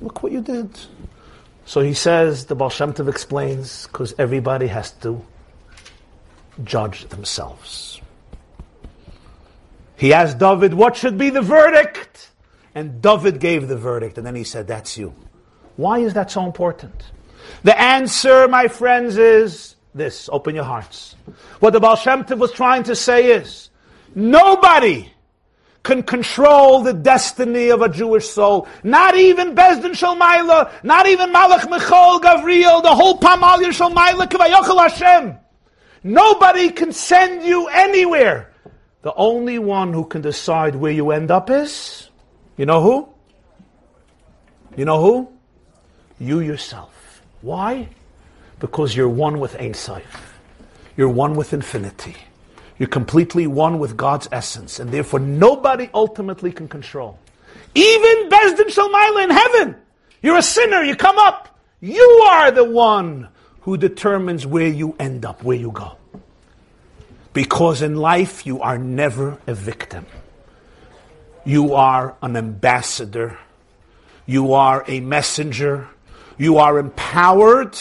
Look 0.00 0.22
what 0.22 0.32
you 0.32 0.40
did. 0.40 0.70
So 1.66 1.82
he 1.82 1.92
says, 1.92 2.46
the 2.46 2.54
Baal 2.54 2.70
Shem 2.70 2.94
Tov 2.94 3.06
explains, 3.10 3.86
because 3.86 4.14
everybody 4.18 4.68
has 4.68 4.92
to 5.02 5.22
judge 6.64 7.06
themselves. 7.10 8.01
He 10.02 10.12
asked 10.12 10.38
David, 10.38 10.74
what 10.74 10.96
should 10.96 11.16
be 11.16 11.30
the 11.30 11.42
verdict? 11.42 12.32
And 12.74 13.00
David 13.00 13.38
gave 13.38 13.68
the 13.68 13.76
verdict, 13.76 14.18
and 14.18 14.26
then 14.26 14.34
he 14.34 14.42
said, 14.42 14.66
that's 14.66 14.98
you. 14.98 15.14
Why 15.76 16.00
is 16.00 16.14
that 16.14 16.28
so 16.28 16.44
important? 16.44 17.12
The 17.62 17.80
answer, 17.80 18.48
my 18.48 18.66
friends, 18.66 19.16
is 19.16 19.76
this. 19.94 20.28
Open 20.32 20.56
your 20.56 20.64
hearts. 20.64 21.14
What 21.60 21.72
the 21.72 21.78
Baal 21.78 21.94
Shem 21.94 22.24
Tov 22.24 22.38
was 22.38 22.50
trying 22.50 22.82
to 22.84 22.96
say 22.96 23.30
is, 23.30 23.70
nobody 24.12 25.08
can 25.84 26.02
control 26.02 26.82
the 26.82 26.94
destiny 26.94 27.68
of 27.68 27.80
a 27.82 27.88
Jewish 27.88 28.28
soul. 28.28 28.66
Not 28.82 29.16
even 29.16 29.54
Bezdin 29.54 29.92
Shalmaila, 29.92 30.82
not 30.82 31.06
even 31.06 31.32
Malach 31.32 31.70
Michal 31.70 32.18
Gavriel, 32.18 32.82
the 32.82 32.92
whole 32.92 33.20
Pamal 33.20 33.58
Shalmaila 33.70 34.28
Kavayochel 34.28 34.80
Hashem. 34.80 35.38
Nobody 36.02 36.70
can 36.70 36.90
send 36.90 37.44
you 37.44 37.68
anywhere. 37.68 38.51
The 39.02 39.12
only 39.14 39.58
one 39.58 39.92
who 39.92 40.04
can 40.04 40.22
decide 40.22 40.76
where 40.76 40.92
you 40.92 41.10
end 41.10 41.30
up 41.30 41.50
is, 41.50 42.08
you 42.56 42.66
know 42.66 42.80
who? 42.80 43.08
You 44.76 44.84
know 44.84 45.00
who? 45.00 45.28
You 46.20 46.40
yourself. 46.40 47.20
Why? 47.40 47.88
Because 48.60 48.94
you're 48.94 49.08
one 49.08 49.40
with 49.40 49.60
Ein 49.60 49.74
Sof. 49.74 50.38
You're 50.96 51.08
one 51.08 51.34
with 51.34 51.52
infinity. 51.52 52.16
You're 52.78 52.88
completely 52.88 53.46
one 53.46 53.78
with 53.78 53.96
God's 53.96 54.28
essence, 54.30 54.78
and 54.78 54.90
therefore 54.90 55.20
nobody 55.20 55.90
ultimately 55.92 56.52
can 56.52 56.68
control. 56.68 57.18
Even 57.74 58.28
Bezdin 58.28 58.68
Shalmaila 58.68 59.24
in 59.24 59.30
heaven, 59.30 59.76
you're 60.22 60.38
a 60.38 60.42
sinner, 60.42 60.82
you 60.82 60.94
come 60.94 61.18
up. 61.18 61.58
You 61.80 62.02
are 62.30 62.52
the 62.52 62.64
one 62.64 63.28
who 63.62 63.76
determines 63.76 64.46
where 64.46 64.68
you 64.68 64.94
end 64.98 65.24
up, 65.24 65.42
where 65.42 65.56
you 65.56 65.72
go. 65.72 65.96
Because 67.32 67.80
in 67.82 67.96
life, 67.96 68.44
you 68.46 68.60
are 68.60 68.78
never 68.78 69.38
a 69.46 69.54
victim. 69.54 70.06
You 71.44 71.74
are 71.74 72.14
an 72.22 72.36
ambassador. 72.36 73.38
You 74.26 74.52
are 74.52 74.84
a 74.86 75.00
messenger. 75.00 75.88
You 76.38 76.58
are 76.58 76.78
empowered 76.78 77.76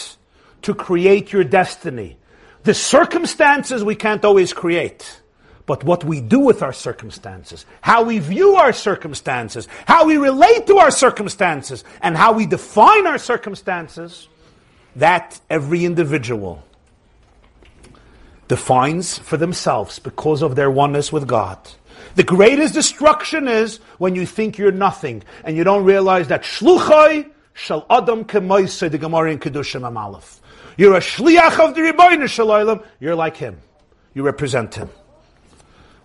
to 0.63 0.73
create 0.73 1.33
your 1.33 1.43
destiny. 1.43 2.17
The 2.63 2.73
circumstances 2.73 3.83
we 3.83 3.95
can't 3.95 4.23
always 4.23 4.53
create. 4.53 5.21
But 5.65 5.83
what 5.83 6.03
we 6.03 6.21
do 6.21 6.39
with 6.39 6.63
our 6.63 6.73
circumstances, 6.73 7.65
how 7.81 8.03
we 8.03 8.19
view 8.19 8.55
our 8.55 8.73
circumstances, 8.73 9.67
how 9.85 10.05
we 10.05 10.17
relate 10.17 10.67
to 10.67 10.77
our 10.77 10.91
circumstances, 10.91 11.83
and 12.01 12.17
how 12.17 12.33
we 12.33 12.45
define 12.45 13.07
our 13.07 13.17
circumstances, 13.17 14.27
that 14.95 15.39
every 15.49 15.85
individual 15.85 16.63
defines 18.51 19.17
for 19.17 19.37
themselves 19.37 19.97
because 19.97 20.41
of 20.41 20.57
their 20.57 20.69
oneness 20.69 21.09
with 21.09 21.25
God. 21.25 21.57
The 22.15 22.23
greatest 22.23 22.73
destruction 22.73 23.47
is 23.47 23.77
when 23.97 24.13
you 24.13 24.25
think 24.25 24.57
you're 24.57 24.73
nothing 24.73 25.23
and 25.45 25.55
you 25.55 25.63
don't 25.63 25.85
realize 25.85 26.27
that 26.27 26.43
shluchai 26.43 27.29
shall 27.53 27.85
adam 27.89 28.25
kemoise 28.25 28.91
the 28.91 28.97
Gemara 28.97 29.31
in 29.31 29.39
Kiddushin 29.39 29.87
Amalef. 29.87 30.41
You're 30.75 30.97
a 30.97 30.99
shliach 30.99 31.65
of 31.65 31.75
the 31.75 31.81
Ribbono 31.81 32.27
Shel 32.27 32.47
Olam. 32.47 32.85
You're 32.99 33.15
like 33.15 33.37
him. 33.37 33.57
You 34.13 34.23
represent 34.23 34.75
him. 34.75 34.89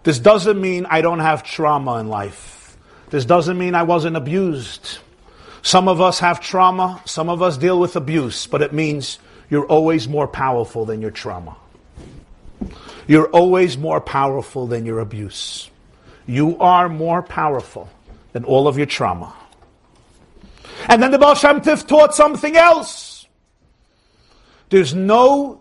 This 0.05 0.21
doesn't 0.21 0.61
mean 0.61 0.87
I 0.87 1.01
don't 1.01 1.19
have 1.19 1.43
trauma 1.43 1.99
in 1.99 2.07
life. 2.07 2.77
This 3.11 3.25
doesn't 3.25 3.59
mean 3.59 3.75
I 3.75 3.83
wasn't 3.83 4.17
abused. 4.17 4.99
Some 5.63 5.89
of 5.89 6.01
us 6.01 6.21
have 6.21 6.39
trauma. 6.39 7.03
Some 7.07 7.29
of 7.29 7.43
us 7.43 7.59
deal 7.59 7.81
with 7.81 7.97
abuse. 7.97 8.47
But 8.47 8.63
it 8.63 8.73
means 8.73 9.19
you're 9.51 9.67
always 9.67 10.07
more 10.07 10.29
powerful 10.29 10.85
than 10.85 11.03
your 11.03 11.11
trauma. 11.11 11.57
You're 13.07 13.29
always 13.29 13.79
more 13.79 14.01
powerful 14.01 14.67
than 14.67 14.85
your 14.85 15.01
abuse. 15.01 15.71
You 16.27 16.59
are 16.59 16.89
more 16.89 17.23
powerful 17.23 17.89
than 18.33 18.45
all 18.45 18.67
of 18.67 18.77
your 18.77 18.87
trauma. 18.87 19.33
And 20.89 21.03
then 21.03 21.11
the 21.11 21.19
Baal 21.19 21.35
Shem 21.35 21.61
Tov 21.61 21.87
taught 21.87 22.15
something 22.15 22.57
else. 22.57 23.27
There's 24.71 24.95
no 24.95 25.61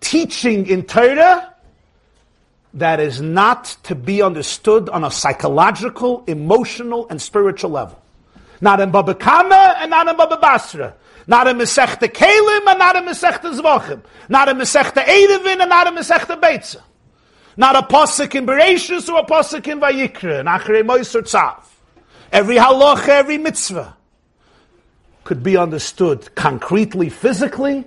teaching 0.00 0.66
in 0.66 0.84
Torah 0.84 1.52
that 2.74 3.00
is 3.00 3.20
not 3.20 3.76
to 3.84 3.94
be 3.94 4.22
understood 4.22 4.88
on 4.88 5.02
a 5.02 5.10
psychological, 5.10 6.24
emotional, 6.26 7.08
and 7.08 7.20
spiritual 7.20 7.70
level. 7.70 8.00
Not 8.60 8.80
in 8.80 8.90
Baba 8.90 9.14
Kama 9.14 9.76
and 9.78 9.90
not 9.90 10.08
in 10.08 10.16
Baba 10.16 10.36
Basra. 10.36 10.94
Not 11.26 11.48
in 11.48 11.56
Masechta 11.56 12.08
Kalim 12.08 12.66
and 12.68 12.78
not 12.78 12.96
in 12.96 13.04
Masechta 13.04 13.60
Zvachim. 13.60 14.02
Not 14.28 14.48
a 14.48 14.54
Masechta 14.54 15.04
Eruvin 15.04 15.60
and 15.60 15.68
not 15.68 15.86
in 15.88 15.94
Masechta 15.94 16.40
Beitza. 16.40 16.82
Not 17.56 17.74
a 17.74 17.82
posik 17.82 18.34
in 18.34 18.46
Bereshus 18.46 19.08
or 19.08 19.20
a 19.20 19.24
posik 19.24 19.66
in 19.66 19.80
Vayikra, 19.80 20.40
and 20.40 20.48
Achrei 20.48 20.82
Moisur 20.82 21.22
Tzav. 21.22 21.64
Every 22.30 22.56
halacha, 22.56 23.08
every 23.08 23.38
mitzvah 23.38 23.96
could 25.24 25.42
be 25.42 25.56
understood 25.56 26.34
concretely, 26.34 27.08
physically, 27.08 27.84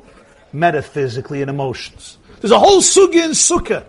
metaphysically 0.51 1.41
and 1.41 1.49
emotions. 1.49 2.17
There's 2.41 2.51
a 2.51 2.59
whole 2.59 2.81
sugya 2.81 3.25
in 3.25 3.31
sukkah. 3.31 3.85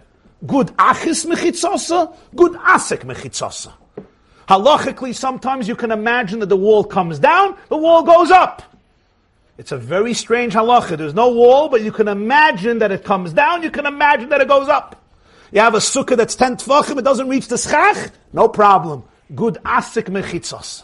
Good 0.47 0.68
achis 0.77 1.27
mechitzasa, 1.27 2.14
good 2.36 2.52
asik 2.52 3.05
mechitzasa. 3.05 3.72
Halachically, 4.48 5.14
sometimes 5.14 5.68
you 5.68 5.77
can 5.77 5.90
imagine 5.90 6.40
that 6.40 6.48
the 6.48 6.56
wall 6.56 6.85
comes 6.85 7.18
down, 7.18 7.56
the 7.68 7.77
wall 7.77 8.02
goes 8.02 8.31
up. 8.31 8.62
It's 9.61 9.73
a 9.73 9.77
very 9.77 10.15
strange 10.15 10.55
halacha. 10.55 10.97
There's 10.97 11.12
no 11.12 11.28
wall, 11.28 11.69
but 11.69 11.82
you 11.82 11.93
can 11.93 12.09
imagine 12.09 12.78
that 12.78 12.91
it 12.91 13.05
comes 13.05 13.35
down, 13.35 13.62
you 13.62 13.70
can 13.70 13.85
imagine 13.85 14.31
that 14.31 14.41
it 14.41 14.49
goes 14.49 14.70
up. 14.70 15.05
You 15.53 15.61
have 15.61 15.74
a 15.74 15.81
sukkah 15.81 16.16
that's 16.16 16.35
10 16.35 16.57
tvachim, 16.57 16.97
it 16.97 17.03
doesn't 17.03 17.28
reach 17.28 17.49
the 17.49 17.59
schach, 17.59 18.11
no 18.32 18.49
problem. 18.49 19.05
Good 19.35 19.59
asik 19.62 20.05
mechitzas. 20.05 20.82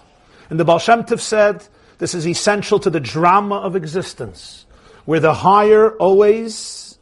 And 0.51 0.61
the 0.61 0.65
Baal 0.67 0.79
Shem 0.79 1.05
Tov 1.05 1.21
said, 1.21 1.67
this 1.97 2.15
is 2.15 2.27
essential 2.29 2.79
to 2.81 2.91
the 2.91 3.01
drama 3.01 3.55
of 3.55 3.77
existence 3.77 4.67
where 5.07 5.21
the 5.21 5.33
higher 5.33 5.93
always 5.93 6.99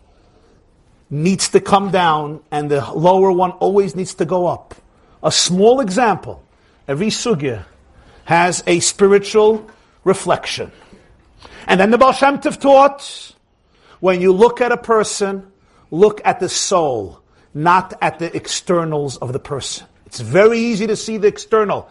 needs 1.10 1.48
to 1.48 1.60
come 1.60 1.90
down 1.90 2.40
and 2.52 2.70
the 2.70 2.88
lower 2.92 3.32
one 3.32 3.50
always 3.50 3.96
needs 3.96 4.14
to 4.14 4.24
go 4.24 4.46
up. 4.46 4.76
A 5.24 5.32
small 5.32 5.80
example 5.80 6.40
every 6.86 7.08
sugya 7.08 7.64
has 8.26 8.62
a 8.68 8.78
spiritual 8.78 9.68
reflection. 10.04 10.70
And 11.66 11.80
then 11.80 11.90
the 11.90 11.98
Baal 11.98 12.12
Shem 12.12 12.38
Tov 12.38 12.60
taught, 12.60 13.34
when 14.00 14.20
you 14.20 14.32
look 14.32 14.60
at 14.60 14.72
a 14.72 14.76
person, 14.76 15.50
look 15.90 16.20
at 16.24 16.40
the 16.40 16.48
soul, 16.48 17.20
not 17.54 17.94
at 18.00 18.18
the 18.18 18.34
externals 18.36 19.16
of 19.16 19.32
the 19.32 19.38
person. 19.38 19.86
It's 20.06 20.20
very 20.20 20.58
easy 20.58 20.86
to 20.86 20.96
see 20.96 21.16
the 21.16 21.28
external. 21.28 21.88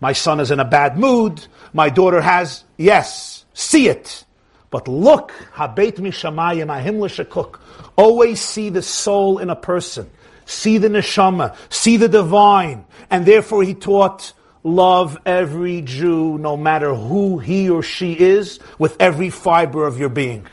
My 0.00 0.12
son 0.12 0.40
is 0.40 0.50
in 0.50 0.60
a 0.60 0.64
bad 0.64 0.98
mood. 0.98 1.46
My 1.72 1.88
daughter 1.88 2.20
has, 2.20 2.64
yes, 2.76 3.44
see 3.54 3.88
it. 3.88 4.24
But 4.70 4.88
look, 4.88 5.32
habeit 5.54 5.96
mishamayim 5.96 6.68
ahim 6.68 7.00
l'shakuk. 7.00 7.58
Always 7.96 8.40
see 8.40 8.68
the 8.68 8.82
soul 8.82 9.38
in 9.38 9.50
a 9.50 9.56
person. 9.56 10.10
See 10.44 10.78
the 10.78 10.88
neshama. 10.88 11.56
See 11.70 11.96
the 11.96 12.08
divine. 12.08 12.84
And 13.10 13.26
therefore 13.26 13.62
he 13.62 13.74
taught, 13.74 14.32
love 14.66 15.16
every 15.24 15.80
Jew, 15.80 16.38
no 16.38 16.56
matter 16.56 16.92
who 16.92 17.38
he 17.38 17.70
or 17.70 17.82
she 17.82 18.18
is, 18.18 18.58
with 18.78 18.96
every 18.98 19.30
fiber 19.30 19.86
of 19.86 19.98
your 19.98 20.08
being. 20.08 20.46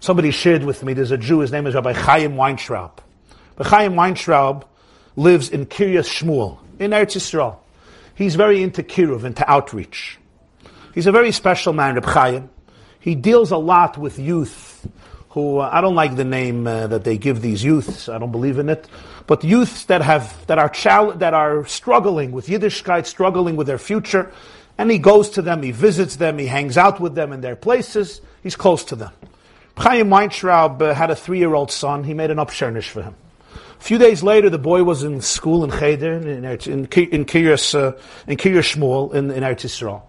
Somebody 0.00 0.30
shared 0.30 0.64
with 0.64 0.82
me, 0.84 0.92
there's 0.92 1.10
a 1.10 1.16
Jew, 1.16 1.38
his 1.38 1.50
name 1.50 1.66
is 1.66 1.74
Rabbi 1.74 1.94
Chaim 1.94 2.36
Weintraub. 2.36 3.00
Rabbi 3.56 3.68
Chaim 3.70 3.96
Weintraub 3.96 4.66
lives 5.16 5.48
in 5.48 5.64
Kiryas 5.64 6.06
Shmuel, 6.06 6.58
in 6.78 6.90
Eretz 6.90 7.16
Yisrael. 7.16 7.56
He's 8.14 8.34
very 8.34 8.62
into 8.62 8.82
kiruv, 8.82 9.24
into 9.24 9.50
outreach. 9.50 10.18
He's 10.94 11.06
a 11.06 11.12
very 11.12 11.32
special 11.32 11.72
man, 11.72 11.94
Rabbi 11.94 12.10
Chaim. 12.10 12.50
He 13.00 13.14
deals 13.14 13.50
a 13.50 13.56
lot 13.56 13.96
with 13.96 14.18
youth 14.18 14.73
who, 15.34 15.58
uh, 15.58 15.68
I 15.70 15.80
don't 15.80 15.96
like 15.96 16.14
the 16.14 16.24
name 16.24 16.64
uh, 16.66 16.86
that 16.86 17.02
they 17.02 17.18
give 17.18 17.42
these 17.42 17.62
youths, 17.64 18.08
I 18.08 18.18
don't 18.18 18.30
believe 18.30 18.60
in 18.60 18.68
it, 18.68 18.86
but 19.26 19.42
youths 19.42 19.86
that 19.86 20.00
have, 20.00 20.46
that 20.46 20.58
are, 20.58 20.68
chal- 20.68 21.12
that 21.14 21.34
are 21.34 21.66
struggling 21.66 22.30
with 22.30 22.46
Yiddishkeit, 22.46 23.04
struggling 23.04 23.56
with 23.56 23.66
their 23.66 23.78
future, 23.78 24.32
and 24.78 24.92
he 24.92 24.98
goes 24.98 25.30
to 25.30 25.42
them, 25.42 25.62
he 25.62 25.72
visits 25.72 26.16
them, 26.16 26.38
he 26.38 26.46
hangs 26.46 26.78
out 26.78 27.00
with 27.00 27.16
them 27.16 27.32
in 27.32 27.40
their 27.40 27.56
places, 27.56 28.20
he's 28.44 28.54
close 28.54 28.84
to 28.84 28.96
them. 28.96 29.10
Chaim 29.76 30.08
Weintraub 30.08 30.80
uh, 30.80 30.94
had 30.94 31.10
a 31.10 31.16
three-year-old 31.16 31.72
son, 31.72 32.04
he 32.04 32.14
made 32.14 32.30
an 32.30 32.38
upshernish 32.38 32.88
for 32.88 33.02
him. 33.02 33.16
A 33.80 33.82
few 33.82 33.98
days 33.98 34.22
later, 34.22 34.48
the 34.48 34.58
boy 34.58 34.84
was 34.84 35.02
in 35.02 35.20
school 35.20 35.64
in 35.64 35.70
Cheder, 35.72 36.12
in, 36.12 36.44
in, 36.44 36.44
in 36.44 36.86
Kiryas, 36.86 37.74
uh, 37.74 37.98
in 38.28 38.36
Kiryas 38.36 38.76
Shmuel, 38.76 39.12
in, 39.12 39.32
in 39.32 39.42
Eretz 39.42 39.64
Yisrael. 39.64 40.02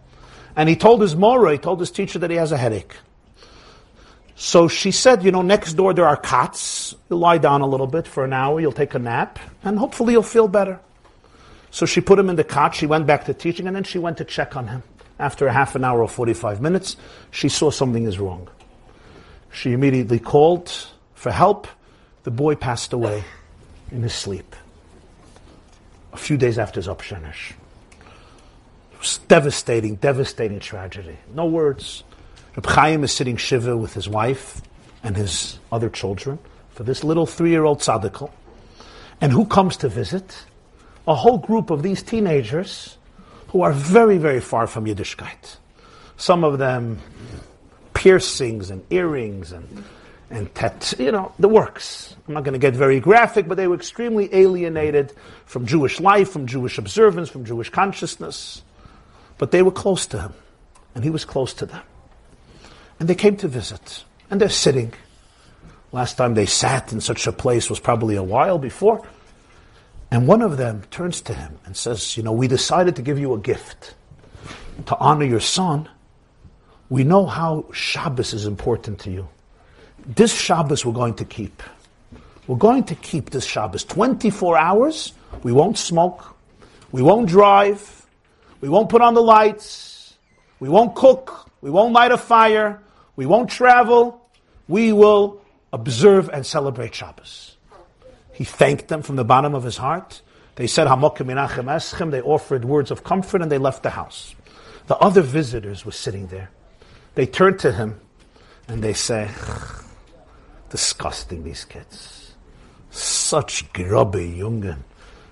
And 0.56 0.70
he 0.70 0.76
told 0.76 1.02
his 1.02 1.16
mora, 1.16 1.54
he 1.54 1.58
told 1.58 1.80
his 1.80 1.90
teacher 1.90 2.20
that 2.20 2.30
he 2.30 2.38
has 2.38 2.52
a 2.52 2.58
headache. 2.58 2.96
So 4.36 4.68
she 4.68 4.92
said, 4.92 5.24
you 5.24 5.32
know, 5.32 5.42
next 5.42 5.74
door 5.74 5.94
there 5.94 6.06
are 6.06 6.18
cots. 6.18 6.94
You'll 7.10 7.20
lie 7.20 7.38
down 7.38 7.62
a 7.62 7.68
little 7.68 7.88
bit 7.88 8.08
for 8.08 8.26
an 8.26 8.34
hour, 8.34 8.60
you'll 8.60 8.74
take 8.74 8.94
a 8.94 9.00
nap, 9.00 9.40
and 9.64 9.80
hopefully 9.80 10.14
you'll 10.14 10.24
feel 10.24 10.48
better. 10.48 10.80
So 11.72 11.86
she 11.86 12.00
put 12.02 12.18
him 12.18 12.30
in 12.30 12.38
the 12.38 12.44
cot, 12.44 12.74
she 12.74 12.86
went 12.86 13.06
back 13.06 13.26
to 13.26 13.34
teaching, 13.34 13.68
and 13.68 13.76
then 13.76 13.84
she 13.84 14.00
went 14.00 14.18
to 14.18 14.26
check 14.26 14.56
on 14.56 14.68
him. 14.68 14.84
After 15.20 15.48
a 15.48 15.54
half 15.54 15.76
an 15.76 15.84
hour 15.84 16.02
or 16.02 16.08
45 16.08 16.62
minutes, 16.62 16.96
she 17.32 17.50
saw 17.50 17.70
something 17.70 18.06
is 18.06 18.18
wrong. 18.18 18.50
She 19.52 19.74
immediately 19.74 20.20
called 20.20 20.72
for 21.14 21.32
help. 21.32 21.68
The 22.24 22.32
boy 22.32 22.56
passed 22.56 22.94
away 22.94 23.26
in 23.92 24.04
his 24.04 24.14
sleep. 24.14 24.56
A 26.12 26.18
few 26.18 26.38
days 26.38 26.58
after 26.58 26.80
his. 26.80 27.56
It 28.94 29.00
was 29.00 29.18
devastating, 29.28 29.96
devastating 29.96 30.60
tragedy. 30.60 31.18
No 31.34 31.46
words. 31.46 32.05
Reb 32.56 32.66
Chaim 32.68 33.04
is 33.04 33.12
sitting 33.12 33.36
shiva 33.36 33.76
with 33.76 33.94
his 33.94 34.08
wife 34.08 34.62
and 35.04 35.18
his 35.18 35.60
other 35.72 35.90
children 35.90 36.40
for 36.72 36.84
this 36.84 37.04
little 37.04 37.26
three-year-old 37.26 37.80
tzaddik. 37.80 38.32
And 39.20 39.32
who 39.32 39.46
comes 39.46 39.78
to 39.78 39.90
visit? 39.90 40.46
A 41.08 41.16
whole 41.16 41.38
group 41.38 41.70
of 41.70 41.84
these 41.84 42.02
teenagers 42.02 42.98
who 43.50 43.62
are 43.62 43.74
very, 43.74 44.18
very 44.18 44.40
far 44.40 44.68
from 44.68 44.86
Yiddishkeit. 44.86 45.58
Some 46.18 46.44
of 46.46 46.58
them 46.58 47.00
piercings 47.94 48.70
and 48.70 48.84
earrings 48.90 49.52
and 49.52 49.84
and 50.32 50.50
you 50.98 51.12
know, 51.12 51.32
the 51.38 51.48
works. 51.48 52.16
I'm 52.28 52.34
not 52.34 52.44
going 52.44 52.54
to 52.54 52.60
get 52.60 52.74
very 52.74 53.00
graphic, 53.00 53.48
but 53.48 53.56
they 53.56 53.68
were 53.68 53.76
extremely 53.76 54.34
alienated 54.34 55.14
from 55.46 55.68
Jewish 55.68 56.00
life, 56.00 56.32
from 56.32 56.48
Jewish 56.48 56.80
observance, 56.80 57.30
from 57.30 57.46
Jewish 57.46 57.70
consciousness. 57.70 58.64
But 59.38 59.52
they 59.52 59.62
were 59.62 59.72
close 59.72 60.08
to 60.08 60.20
him, 60.20 60.34
and 60.96 61.04
he 61.04 61.12
was 61.12 61.26
close 61.26 61.54
to 61.56 61.68
them. 61.68 61.84
And 63.00 63.10
they 63.10 63.16
came 63.16 63.36
to 63.38 63.48
visit, 63.48 64.04
and 64.30 64.40
they're 64.40 64.50
sitting. 64.50 64.94
Last 65.92 66.18
time 66.18 66.34
they 66.34 66.46
sat 66.46 66.92
in 66.94 67.02
such 67.02 67.28
a 67.28 67.32
place 67.32 67.70
was 67.70 67.80
probably 67.80 68.16
a 68.16 68.24
while 68.24 68.58
before. 68.58 69.06
And 70.12 70.28
one 70.28 70.42
of 70.42 70.58
them 70.58 70.84
turns 70.92 71.22
to 71.22 71.34
him 71.34 71.58
and 71.66 71.76
says, 71.76 72.16
You 72.16 72.24
know, 72.24 72.32
we 72.32 72.48
decided 72.48 72.96
to 72.98 73.02
give 73.02 73.20
you 73.20 73.34
a 73.34 73.40
gift 73.40 73.96
to 74.86 74.98
honor 74.98 75.26
your 75.26 75.40
son. 75.40 75.90
We 76.90 77.04
know 77.04 77.26
how 77.26 77.66
Shabbos 77.72 78.34
is 78.34 78.46
important 78.46 79.00
to 79.00 79.12
you 79.12 79.28
this 80.06 80.34
Shabbos 80.34 80.86
we're 80.86 80.94
going 80.94 81.16
to 81.16 81.26
keep. 81.26 81.64
We're 82.48 82.58
going 82.58 82.84
to 82.86 82.96
keep 82.96 83.32
this 83.32 83.46
Shabbos 83.46 83.84
24 83.86 84.58
hours. 84.58 85.14
We 85.44 85.52
won't 85.52 85.78
smoke. 85.78 86.36
We 86.92 87.02
won't 87.02 87.28
drive. 87.28 88.06
We 88.62 88.70
won't 88.70 88.90
put 88.90 89.02
on 89.02 89.16
the 89.16 89.22
lights. 89.22 90.16
We 90.60 90.70
won't 90.70 90.96
cook. 90.96 91.50
We 91.62 91.72
won't 91.72 91.94
light 91.94 92.12
a 92.12 92.18
fire. 92.18 92.82
We 93.16 93.26
won't 93.26 93.50
travel. 93.50 94.22
We 94.68 94.92
will 94.94 95.42
observe 95.72 96.30
and 96.30 96.46
celebrate 96.46 96.96
Shabbos. 96.96 97.58
He 98.34 98.44
thanked 98.44 98.88
them 98.88 99.02
from 99.02 99.16
the 99.16 99.24
bottom 99.24 99.56
of 99.56 99.64
his 99.64 99.78
heart. 99.78 100.22
They 100.56 100.68
said, 100.68 100.88
Eschem. 100.88 102.12
They 102.12 102.22
offered 102.22 102.66
words 102.66 102.92
of 102.92 103.04
comfort 103.04 103.42
and 103.42 103.52
they 103.52 103.58
left 103.58 103.84
the 103.84 103.92
house. 103.92 104.36
The 104.88 104.98
other 104.98 105.22
visitors 105.22 105.86
were 105.86 105.92
sitting 105.92 106.28
there. 106.28 106.50
They 107.16 107.26
turned 107.26 107.60
to 107.60 107.72
him 107.72 108.00
and 108.68 108.84
they 108.84 108.94
say, 108.94 109.30
disgusting, 110.70 111.44
these 111.44 111.66
kids. 111.66 112.34
Such 112.90 113.72
grubby 113.74 114.38
Jungen. 114.40 114.80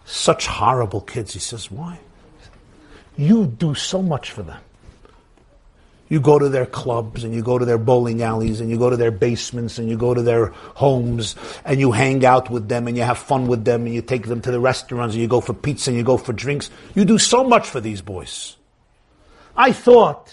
Such 0.05 0.47
horrible 0.47 1.01
kids. 1.01 1.33
He 1.33 1.39
says, 1.39 1.71
why? 1.71 1.99
You 3.17 3.45
do 3.47 3.75
so 3.75 4.01
much 4.01 4.31
for 4.31 4.43
them. 4.43 4.61
You 6.13 6.21
go 6.21 6.37
to 6.37 6.47
their 6.47 6.67
clubs 6.67 7.23
and 7.23 7.33
you 7.33 7.41
go 7.41 7.57
to 7.57 7.65
their 7.65 7.79
bowling 7.79 8.21
alleys 8.21 8.61
and 8.61 8.69
you 8.69 8.77
go 8.77 8.91
to 8.91 8.95
their 8.95 9.09
basements 9.09 9.79
and 9.79 9.89
you 9.89 9.97
go 9.97 10.13
to 10.13 10.21
their 10.21 10.49
homes 10.75 11.35
and 11.65 11.79
you 11.79 11.91
hang 11.91 12.23
out 12.23 12.51
with 12.51 12.69
them 12.69 12.87
and 12.87 12.95
you 12.95 13.01
have 13.01 13.17
fun 13.17 13.47
with 13.47 13.65
them 13.65 13.87
and 13.87 13.95
you 13.95 14.03
take 14.03 14.27
them 14.27 14.39
to 14.41 14.51
the 14.51 14.59
restaurants 14.59 15.15
and 15.15 15.23
you 15.23 15.27
go 15.27 15.41
for 15.41 15.55
pizza 15.55 15.89
and 15.89 15.97
you 15.97 16.03
go 16.03 16.17
for 16.17 16.31
drinks. 16.31 16.69
You 16.93 17.03
do 17.03 17.17
so 17.17 17.43
much 17.43 17.67
for 17.67 17.81
these 17.81 18.03
boys. 18.03 18.57
I 19.57 19.71
thought 19.71 20.31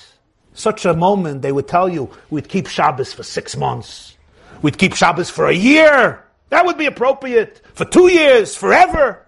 such 0.52 0.85
a 0.85 0.93
moment 0.93 1.40
they 1.40 1.51
would 1.51 1.66
tell 1.66 1.89
you 1.89 2.11
we'd 2.28 2.51
keep 2.51 2.66
Shabbos 2.66 3.15
for 3.15 3.23
six 3.23 3.57
months. 3.57 4.19
We'd 4.61 4.77
keep 4.77 4.94
Shabbos 4.94 5.31
for 5.31 5.48
a 5.48 5.55
year. 5.55 6.23
That 6.51 6.66
would 6.66 6.77
be 6.77 6.85
appropriate. 6.85 7.62
For 7.73 7.86
two 7.86 8.09
years, 8.09 8.55
forever. 8.55 9.24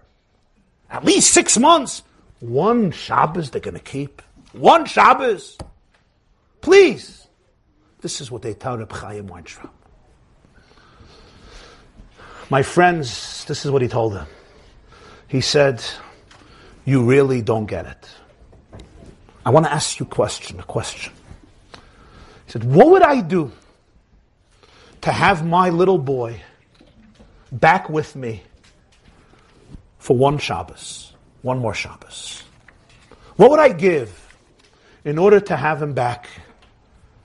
At 0.91 1.03
least 1.03 1.33
six 1.33 1.57
months. 1.57 2.03
One 2.41 2.91
Shabbos 2.91 3.49
they're 3.49 3.59
going 3.59 3.73
to 3.73 3.79
keep. 3.79 4.21
One 4.51 4.85
Shabbos. 4.85 5.57
Please. 6.63 7.27
This 7.99 8.21
is 8.21 8.31
what 8.31 8.41
they 8.41 8.53
tell 8.53 8.77
Reb 8.77 8.91
Chaim 8.91 9.27
Weintraub. 9.27 9.69
My 12.49 12.63
friends, 12.63 13.43
this 13.45 13.65
is 13.65 13.71
what 13.71 13.81
he 13.81 13.89
told 13.89 14.13
them. 14.13 14.27
He 15.27 15.41
said, 15.41 15.83
You 16.85 17.03
really 17.03 17.41
don't 17.41 17.65
get 17.65 17.85
it. 17.85 18.09
I 19.45 19.49
want 19.49 19.65
to 19.65 19.73
ask 19.73 19.99
you 19.99 20.05
a 20.05 20.09
question, 20.09 20.59
a 20.59 20.63
question. 20.63 21.11
He 22.45 22.51
said, 22.53 22.63
What 22.63 22.91
would 22.91 23.01
I 23.01 23.19
do 23.19 23.51
to 25.01 25.11
have 25.11 25.45
my 25.45 25.69
little 25.69 25.97
boy 25.97 26.41
back 27.51 27.89
with 27.89 28.15
me 28.15 28.41
for 29.99 30.15
one 30.15 30.37
Shabbos, 30.37 31.13
one 31.41 31.59
more 31.59 31.73
Shabbos? 31.73 32.43
What 33.35 33.49
would 33.49 33.59
I 33.59 33.69
give 33.73 34.17
in 35.03 35.17
order 35.17 35.41
to 35.41 35.57
have 35.57 35.81
him 35.81 35.93
back 35.93 36.29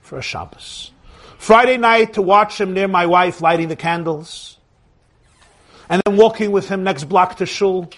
for 0.09 0.17
a 0.17 0.23
Shabbos? 0.23 0.91
Friday 1.37 1.77
night 1.77 2.13
to 2.13 2.21
watch 2.23 2.59
him 2.59 2.73
near 2.73 2.87
my 2.87 3.05
wife 3.05 3.41
lighting 3.41 3.67
the 3.67 3.75
candles, 3.75 4.57
and 5.87 6.01
then 6.03 6.17
walking 6.17 6.51
with 6.51 6.67
him 6.67 6.83
next 6.83 7.03
block 7.03 7.37
to 7.37 7.45
shul, 7.45 7.91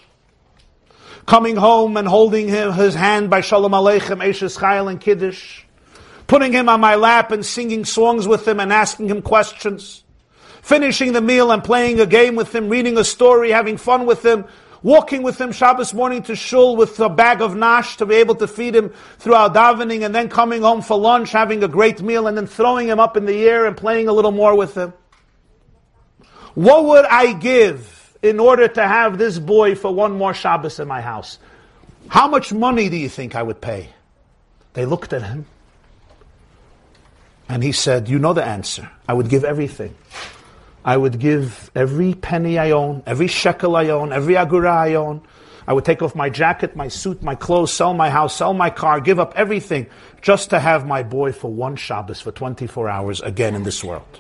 coming 1.25 1.55
home 1.55 1.95
and 1.95 2.07
holding 2.07 2.49
him 2.49 2.73
his 2.73 2.93
hand 2.93 3.29
by 3.29 3.39
Shalom 3.39 3.71
Aleichem, 3.71 4.21
Eshes 4.21 4.59
Chayil 4.59 4.89
and 4.89 4.99
Kiddush, 4.99 5.63
putting 6.27 6.51
him 6.51 6.67
on 6.67 6.81
my 6.81 6.95
lap 6.95 7.31
and 7.31 7.45
singing 7.45 7.85
songs 7.85 8.27
with 8.27 8.45
him 8.45 8.59
and 8.59 8.73
asking 8.73 9.07
him 9.07 9.21
questions, 9.21 10.03
finishing 10.61 11.13
the 11.13 11.21
meal 11.21 11.49
and 11.49 11.63
playing 11.63 12.01
a 12.01 12.05
game 12.05 12.35
with 12.35 12.53
him, 12.53 12.67
reading 12.67 12.97
a 12.97 13.05
story, 13.05 13.51
having 13.51 13.77
fun 13.77 14.05
with 14.05 14.25
him, 14.25 14.43
walking 14.84 15.24
with 15.24 15.40
him 15.40 15.52
Shabbos 15.52 15.94
morning 15.94 16.24
to 16.24 16.36
shul 16.36 16.76
with 16.76 16.99
a 16.99 17.10
bag 17.10 17.41
of 17.41 17.56
nash 17.56 17.98
to 17.98 18.06
be 18.06 18.16
able 18.16 18.36
to 18.36 18.48
feed 18.48 18.76
him 18.76 18.94
throughout 19.20 19.53
davening, 19.53 20.06
and 20.06 20.14
then 20.14 20.30
coming 20.30 20.62
home 20.62 20.82
for 20.82 20.98
lunch, 20.98 21.32
having 21.32 21.64
a 21.64 21.68
great 21.68 22.02
meal, 22.02 22.28
and 22.28 22.38
then 22.38 22.48
throwing 22.48 22.88
him 22.88 22.99
up 22.99 23.18
in 23.18 23.26
the 23.26 23.48
air 23.48 23.66
and 23.66 23.78
playing 23.78 24.08
a 24.08 24.14
little 24.14 24.32
more 24.32 24.56
with 24.56 24.76
him. 24.76 24.94
What 26.53 26.86
would 26.86 27.06
I 27.06 27.34
give 27.34 28.18
in 28.22 28.40
order 28.40 28.68
to 28.68 28.88
have 28.88 29.18
this 29.18 29.40
boy 29.40 29.76
for 29.76 29.94
one 29.94 30.18
more 30.18 30.34
Shabbos 30.34 30.80
in 30.80 30.88
my 30.88 31.02
house? 31.02 31.40
How 32.08 32.28
much 32.28 32.52
money 32.52 32.90
do 32.90 32.98
you 32.98 33.10
think 33.10 33.36
I 33.36 33.44
would 33.44 33.62
pay? 33.62 33.90
They 34.74 34.86
looked 34.86 35.14
at 35.14 35.22
him 35.22 35.45
And 37.52 37.62
he 37.62 37.74
said, 37.74 38.08
You 38.08 38.18
know 38.18 38.32
the 38.32 38.45
answer. 38.45 38.90
I 39.10 39.14
would 39.14 39.28
give 39.28 39.44
everything. 39.44 39.94
I 40.84 40.98
would 40.98 41.20
give 41.20 41.70
every 41.76 42.14
penny 42.16 42.58
I 42.58 42.72
own, 42.72 43.03
every 43.06 43.28
shekel 43.28 43.76
I 43.76 43.90
own, 43.90 44.12
every 44.12 44.34
agura 44.36 44.72
I 44.72 44.95
own. 44.95 45.22
I 45.68 45.74
would 45.74 45.86
take 45.86 46.02
off 46.02 46.16
my 46.16 46.30
jacket, 46.30 46.76
my 46.76 46.88
suit, 46.88 47.22
my 47.22 47.36
clothes, 47.36 47.72
sell 47.72 47.94
my 47.94 48.10
house, 48.10 48.36
sell 48.36 48.53
my 48.53 48.72
car, 48.72 48.99
give 48.99 49.20
up 49.20 49.34
everything 49.36 49.88
just 50.22 50.49
to 50.49 50.60
have 50.60 50.88
my 50.88 51.03
boy 51.03 51.32
for 51.32 51.52
one 51.52 51.76
Shabbos 51.76 52.20
for 52.20 52.32
24 52.32 52.90
hours 52.90 53.22
again 53.22 53.53
in 53.56 53.64
this 53.64 53.84
world. 53.84 54.20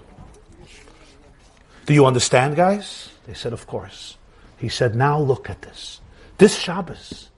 Do 1.87 1.95
you 1.95 2.05
understand, 2.05 2.55
guys? 2.55 3.09
They 3.25 3.33
said, 3.33 3.53
Of 3.53 3.65
course. 3.65 4.17
He 4.57 4.69
said, 4.69 4.95
Now 4.95 5.19
look 5.19 5.49
at 5.49 5.63
this. 5.63 5.99
This 6.37 6.57
Shabbos, 6.57 7.29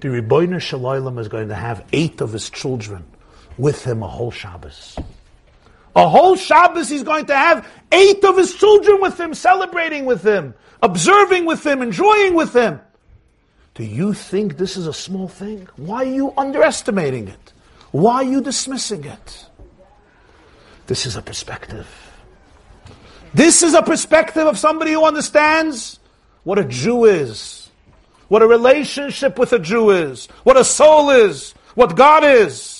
the 0.00 0.08
Ribbono 0.08 0.60
Shel 0.60 0.80
Olam 0.80 1.18
is 1.18 1.28
going 1.28 1.48
to 1.48 1.54
have 1.54 1.84
eight 1.92 2.20
of 2.20 2.32
his 2.32 2.50
children 2.50 3.04
with 3.56 3.84
him 3.84 4.02
a 4.02 4.08
whole 4.08 4.30
Shabbos. 4.30 4.98
A 5.98 6.08
whole 6.08 6.36
Shabbos 6.36 6.88
he's 6.88 7.02
going 7.02 7.26
to 7.26 7.36
have 7.36 7.66
eight 7.90 8.24
of 8.24 8.36
his 8.36 8.54
children 8.54 9.00
with 9.00 9.18
him, 9.18 9.34
celebrating 9.34 10.04
with 10.04 10.22
him, 10.22 10.54
observing 10.80 11.44
with 11.44 11.66
him, 11.66 11.82
enjoying 11.82 12.34
with 12.34 12.54
him. 12.54 12.80
Do 13.74 13.82
you 13.84 14.14
think 14.14 14.58
this 14.58 14.76
is 14.76 14.86
a 14.86 14.92
small 14.92 15.26
thing? 15.26 15.68
Why 15.74 16.04
are 16.04 16.14
you 16.14 16.32
underestimating 16.36 17.26
it? 17.26 17.52
Why 17.90 18.14
are 18.16 18.24
you 18.24 18.40
dismissing 18.40 19.04
it? 19.04 19.46
This 20.86 21.04
is 21.04 21.16
a 21.16 21.22
perspective. 21.22 21.88
This 23.34 23.64
is 23.64 23.74
a 23.74 23.82
perspective 23.82 24.46
of 24.46 24.56
somebody 24.56 24.92
who 24.92 25.04
understands 25.04 25.98
what 26.44 26.60
a 26.60 26.64
Jew 26.64 27.06
is, 27.06 27.70
what 28.28 28.42
a 28.42 28.46
relationship 28.46 29.36
with 29.36 29.52
a 29.52 29.58
Jew 29.58 29.90
is, 29.90 30.26
what 30.44 30.56
a 30.56 30.64
soul 30.64 31.10
is, 31.10 31.54
what 31.74 31.96
God 31.96 32.22
is. 32.22 32.76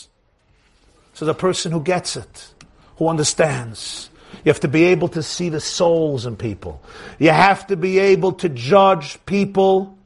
Is 1.20 1.26
a 1.26 1.34
person 1.34 1.72
who 1.72 1.82
gets 1.82 2.16
it, 2.16 2.54
who 2.98 3.08
understands. 3.08 4.10
You 4.44 4.50
have 4.50 4.60
to 4.60 4.68
be 4.68 4.84
able 4.84 5.08
to 5.08 5.22
see 5.22 5.48
the 5.48 5.60
souls 5.60 6.26
in 6.26 6.36
people. 6.36 6.82
You 7.18 7.30
have 7.30 7.66
to 7.68 7.76
be 7.76 7.98
able 7.98 8.32
to 8.32 8.48
judge 8.48 9.24
people 9.24 9.96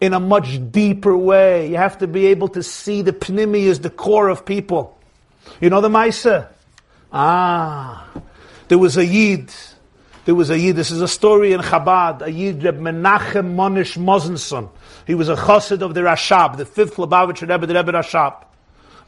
in 0.00 0.14
a 0.14 0.20
much 0.20 0.58
deeper 0.72 1.16
way. 1.16 1.70
You 1.70 1.76
have 1.76 1.98
to 1.98 2.06
be 2.06 2.26
able 2.26 2.48
to 2.48 2.62
see 2.62 3.02
the 3.02 3.12
pnimi 3.12 3.68
as 3.68 3.80
the 3.80 3.90
core 3.90 4.28
of 4.28 4.44
people. 4.44 4.98
You 5.60 5.70
know 5.70 5.80
the 5.80 5.88
Maisa? 5.88 6.48
Ah, 7.12 8.08
there 8.68 8.78
was 8.78 8.96
a 8.96 9.04
Yid. 9.04 9.52
There 10.24 10.34
was 10.34 10.50
a 10.50 10.58
Yid. 10.58 10.76
This 10.76 10.90
is 10.90 11.02
a 11.02 11.08
story 11.08 11.52
in 11.52 11.60
Chabad. 11.60 12.22
A 12.22 12.30
Yid, 12.30 12.64
Reb 12.64 12.78
Menachem 12.78 13.54
Monish 13.54 13.96
Mosenson. 13.96 14.70
He 15.06 15.14
was 15.14 15.28
a 15.28 15.36
chassid 15.36 15.82
of 15.82 15.94
the 15.94 16.00
Rashab, 16.00 16.56
the 16.56 16.64
fifth 16.64 16.96
Lubavitcher 16.96 17.48
Rebbe, 17.48 17.66
the 17.66 17.74
Rebbe 17.74 17.92
Rashab. 17.92 18.44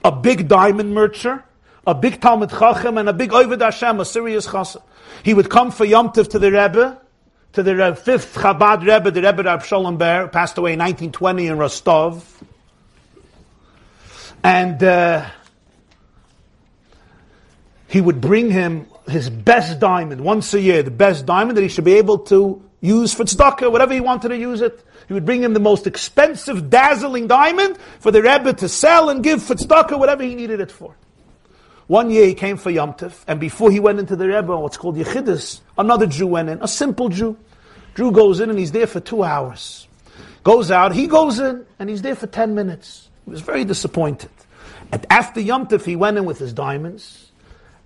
A 0.05 0.12
big 0.12 0.49
diamond 0.49 0.93
merchant, 0.93 1.43
a 1.86 1.94
big 1.94 2.20
Talmid 2.20 2.51
Chacham, 2.51 2.98
and 2.98 3.09
a 3.09 3.12
big 3.12 3.32
Ovid 3.32 3.61
Hashem, 3.61 4.01
a 4.01 4.05
serious 4.05 4.47
chassid. 4.47 4.82
He 5.23 5.35
would 5.35 5.51
come 5.51 5.70
for 5.70 5.85
Yom 5.85 6.11
Tov 6.11 6.28
to 6.31 6.39
the 6.39 6.51
Rebbe, 6.51 7.01
to 7.52 7.62
the 7.62 7.94
fifth 7.94 8.35
Chabad 8.35 8.81
Rebbe, 8.81 9.11
the 9.11 9.23
Rebbe 9.23 9.43
Rab 9.43 9.61
Sholem 9.61 9.98
Ber, 9.98 10.28
passed 10.28 10.59
away 10.59 10.73
in 10.73 10.78
1920 10.78 11.47
in 11.47 11.59
Rostov. 11.59 12.43
And 14.43 14.82
uh, 14.82 15.27
he 17.89 18.01
would 18.01 18.20
bring 18.20 18.51
him 18.51 18.86
his 19.09 19.31
best 19.31 19.78
diamond 19.78 20.20
once 20.20 20.52
a 20.52 20.61
year, 20.61 20.82
the 20.82 20.90
best 20.90 21.27
diamond 21.27 21.56
that 21.56 21.62
he 21.62 21.69
should 21.69 21.85
be 21.85 21.94
able 21.94 22.19
to 22.19 22.62
use 22.81 23.15
for 23.15 23.24
tzedakah, 23.24 23.70
whatever 23.70 23.94
he 23.94 24.01
wanted 24.01 24.28
to 24.28 24.36
use 24.36 24.61
it. 24.61 24.85
He 25.06 25.15
would 25.15 25.24
bring 25.24 25.43
him 25.43 25.55
the 25.55 25.61
most 25.61 25.86
expensive, 25.86 26.70
dazzling 26.70 27.27
diamond 27.27 27.78
for 28.01 28.11
the 28.11 28.23
Rebbe 28.23 28.52
to 28.55 28.69
sell 28.69 29.11
and 29.11 29.23
give 29.23 29.43
for 29.43 29.55
tzedakah, 29.55 29.98
whatever 29.98 30.23
he 30.23 30.35
needed 30.35 30.61
it 30.61 30.73
for. 30.73 30.94
One 31.86 32.11
year 32.11 32.27
he 32.27 32.35
came 32.35 32.56
for 32.56 32.70
Yom 32.70 32.94
Tov, 32.94 33.23
and 33.27 33.39
before 33.39 33.70
he 33.70 33.78
went 33.78 33.98
into 33.98 34.16
the 34.16 34.27
Rebbe, 34.27 34.56
what's 34.56 34.77
called 34.77 34.97
Yechidus, 34.97 35.61
another 35.77 36.06
Jew 36.06 36.27
went 36.27 36.48
in, 36.48 36.62
a 36.62 36.69
simple 36.69 37.09
Jew. 37.11 37.36
Jew 37.94 38.11
goes 38.11 38.40
in 38.40 38.51
and 38.51 38.59
he's 38.59 38.73
there 38.73 38.86
for 38.86 39.01
two 39.01 39.23
hours. 39.23 39.86
Goes 40.43 40.70
out, 40.70 40.94
he 40.94 41.06
goes 41.06 41.39
in, 41.39 41.65
and 41.78 41.89
he's 41.89 42.02
there 42.02 42.15
for 42.15 42.27
ten 42.27 42.55
minutes. 42.55 43.09
He 43.24 43.31
was 43.31 43.40
very 43.40 43.65
disappointed. 43.65 44.31
And 44.93 45.06
after 45.11 45.40
Yom 45.40 45.66
Tov, 45.66 45.85
he 45.85 45.97
went 45.97 46.16
in 46.19 46.24
with 46.24 46.39
his 46.39 46.52
diamonds, 46.52 47.31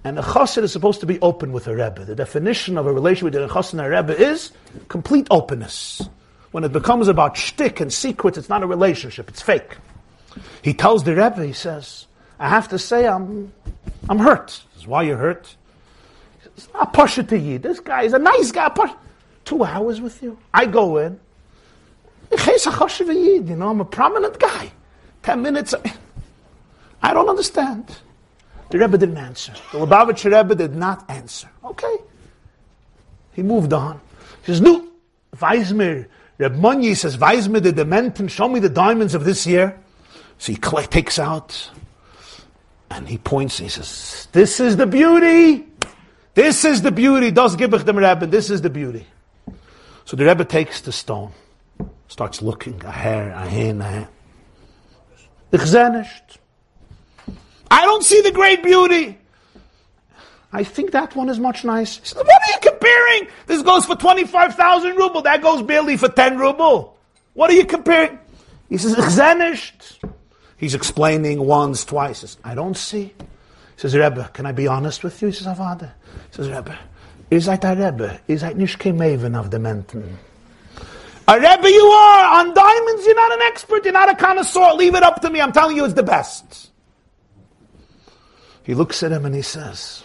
and 0.05 0.19
a 0.19 0.23
chassid 0.23 0.63
is 0.63 0.73
supposed 0.73 1.01
to 1.01 1.07
be 1.07 1.21
open 1.21 1.53
with 1.53 1.67
a 1.67 1.75
Rebbe. 1.75 2.05
The 2.05 2.15
definition 2.15 2.79
of 2.79 2.87
a 2.87 2.93
relationship 2.93 3.35
with 3.35 3.51
a 3.51 3.53
chassid 3.53 3.73
and 3.73 3.81
a 3.83 3.91
Rebbe 3.91 4.17
is 4.17 4.53
complete 4.89 5.27
openness. 5.31 6.09
When 6.51 6.65
it 6.65 6.73
becomes 6.73 7.09
about 7.09 7.37
shtick 7.37 7.81
and 7.81 7.93
secrets, 7.93 8.39
it's 8.39 8.49
not 8.49 8.63
a 8.63 8.67
relationship, 8.67 9.29
it's 9.29 9.43
fake. 9.43 9.77
He 10.63 10.73
tells 10.73 11.05
the 11.05 11.15
Rebbe, 11.15 11.45
he 11.45 11.53
says, 11.53 12.08
I 12.39 12.49
have 12.49 12.69
to 12.69 12.79
say 12.79 13.07
I'm 13.07 13.53
I'm 14.09 14.19
hurt. 14.19 14.63
Says, 14.75 14.87
Why 14.87 15.03
you 15.03 15.17
hurt? 15.17 15.55
He 16.39 16.49
says, 16.61 16.69
I 16.75 16.87
push 16.87 17.19
it 17.19 17.29
to 17.29 17.39
you. 17.39 17.59
This 17.59 17.81
guy 17.81 18.03
is 18.03 18.13
a 18.13 18.19
nice 18.19 18.53
guy. 18.53 18.69
Push. 18.69 18.91
Two 19.45 19.65
hours 19.65 20.01
with 20.01 20.23
you. 20.23 20.39
I 20.53 20.67
go 20.67 20.99
in. 20.99 21.19
You 22.31 23.57
know, 23.57 23.71
I'm 23.71 23.81
a 23.81 23.85
prominent 23.85 24.39
guy. 24.39 24.71
Ten 25.23 25.43
minutes. 25.43 25.75
I 27.03 27.15
don't 27.15 27.29
understand. 27.29 27.97
The 28.71 28.79
Rebbe 28.79 28.99
didn't 28.99 29.17
answer. 29.17 29.53
The 29.73 29.79
Lubavitcher 29.79 30.37
Rebbe 30.37 30.55
did 30.55 30.75
not 30.75 31.09
answer. 31.09 31.49
Okay. 31.65 31.97
He 33.33 33.43
moved 33.43 33.73
on. 33.73 34.01
He 34.43 34.53
says, 34.53 34.61
no, 34.61 34.89
Weizmer. 35.37 36.07
Reb 36.39 36.55
Monyi 36.57 36.95
says, 36.95 37.17
Weizmer 37.17 37.63
the 37.63 37.73
Dementen, 37.73 38.29
show 38.29 38.49
me 38.49 38.61
the 38.61 38.69
diamonds 38.69 39.15
of 39.15 39.25
this 39.25 39.47
year. 39.47 39.79
So 40.39 40.53
he 40.53 40.59
takes 40.59 41.19
out 41.19 41.71
and 42.91 43.09
he 43.09 43.19
points 43.19 43.59
and 43.59 43.67
he 43.67 43.71
says, 43.71 44.29
This 44.33 44.61
is 44.61 44.77
the 44.77 44.87
beauty. 44.87 45.67
This 46.35 46.65
is 46.65 46.83
the 46.83 46.93
beauty. 46.93 47.31
Das 47.31 47.57
gibich 47.57 47.85
dem 47.85 47.99
Rebbe. 47.99 48.27
This 48.27 48.51
is 48.51 48.63
the 48.63 48.71
beauty. 48.71 49.07
So 50.05 50.17
the 50.17 50.25
Rebbe 50.25 50.45
takes 50.45 50.81
the 50.81 50.93
stone, 50.93 51.33
starts 52.09 52.41
looking, 52.41 52.83
a 52.85 52.91
hair, 52.91 53.31
a 53.31 53.47
hin, 53.47 53.81
a 53.81 53.85
hair. 53.85 54.09
I 57.71 57.85
don't 57.85 58.03
see 58.03 58.21
the 58.23 58.33
great 58.33 58.63
beauty. 58.63 59.19
I 60.53 60.65
think 60.65 60.93
that 60.93 61.15
one 61.15 61.29
is 61.29 61.39
much 61.39 61.65
nicer. 61.65 62.01
Says, 62.05 62.17
what 62.17 62.27
are 62.27 62.53
you 62.53 62.59
comparing? 62.71 63.29
This 63.47 63.63
goes 63.63 63.85
for 63.85 63.97
25,000 63.97 64.97
ruble. 64.97 65.23
That 65.23 65.43
goes 65.43 65.63
barely 65.63 65.97
for 65.97 66.09
10 66.09 66.39
ruble. 66.39 66.97
What 67.35 67.51
are 67.51 67.55
you 67.55 67.67
comparing? 67.67 68.19
He 68.69 68.79
says, 68.79 68.95
He's 70.59 70.75
explaining 70.75 71.41
once, 71.41 71.85
twice. 71.85 72.19
Says, 72.19 72.37
I 72.45 72.55
don't 72.55 72.77
see. 72.77 73.05
He 73.05 73.15
says, 73.77 73.97
Rebbe, 73.97 74.29
can 74.35 74.45
I 74.45 74.53
be 74.53 74.67
honest 74.67 75.05
with 75.05 75.23
you? 75.23 75.29
He 75.29 75.35
says, 75.35 75.47
Avada. 75.47 75.93
He 76.31 76.37
says, 76.37 76.49
Rebbe, 76.51 76.77
is 77.31 77.47
that 77.47 77.65
a 77.65 77.69
Rebbe? 77.69 78.21
Is 78.27 78.41
that 78.41 78.57
nicht 78.57 78.81
Maven 78.81 79.39
of 79.39 79.51
the 79.51 79.59
Menten? 79.59 80.17
A 81.29 81.35
Rebbe 81.39 81.69
you 81.71 81.85
are! 81.85 82.41
On 82.41 82.53
diamonds, 82.53 83.07
you're 83.07 83.15
not 83.15 83.33
an 83.33 83.43
expert, 83.43 83.85
you're 83.85 83.93
not 83.93 84.11
a 84.11 84.17
connoisseur. 84.17 84.73
Leave 84.75 84.97
it 84.97 85.03
up 85.05 85.21
to 85.21 85.31
me. 85.31 85.41
I'm 85.41 85.53
telling 85.53 85.77
you 85.77 85.85
it's 85.85 85.95
the 85.95 86.03
best. 86.03 86.71
He 88.65 88.75
looks 88.75 89.03
at 89.03 89.13
him 89.13 89.25
and 89.27 89.35
he 89.35 89.43
says, 89.43 90.05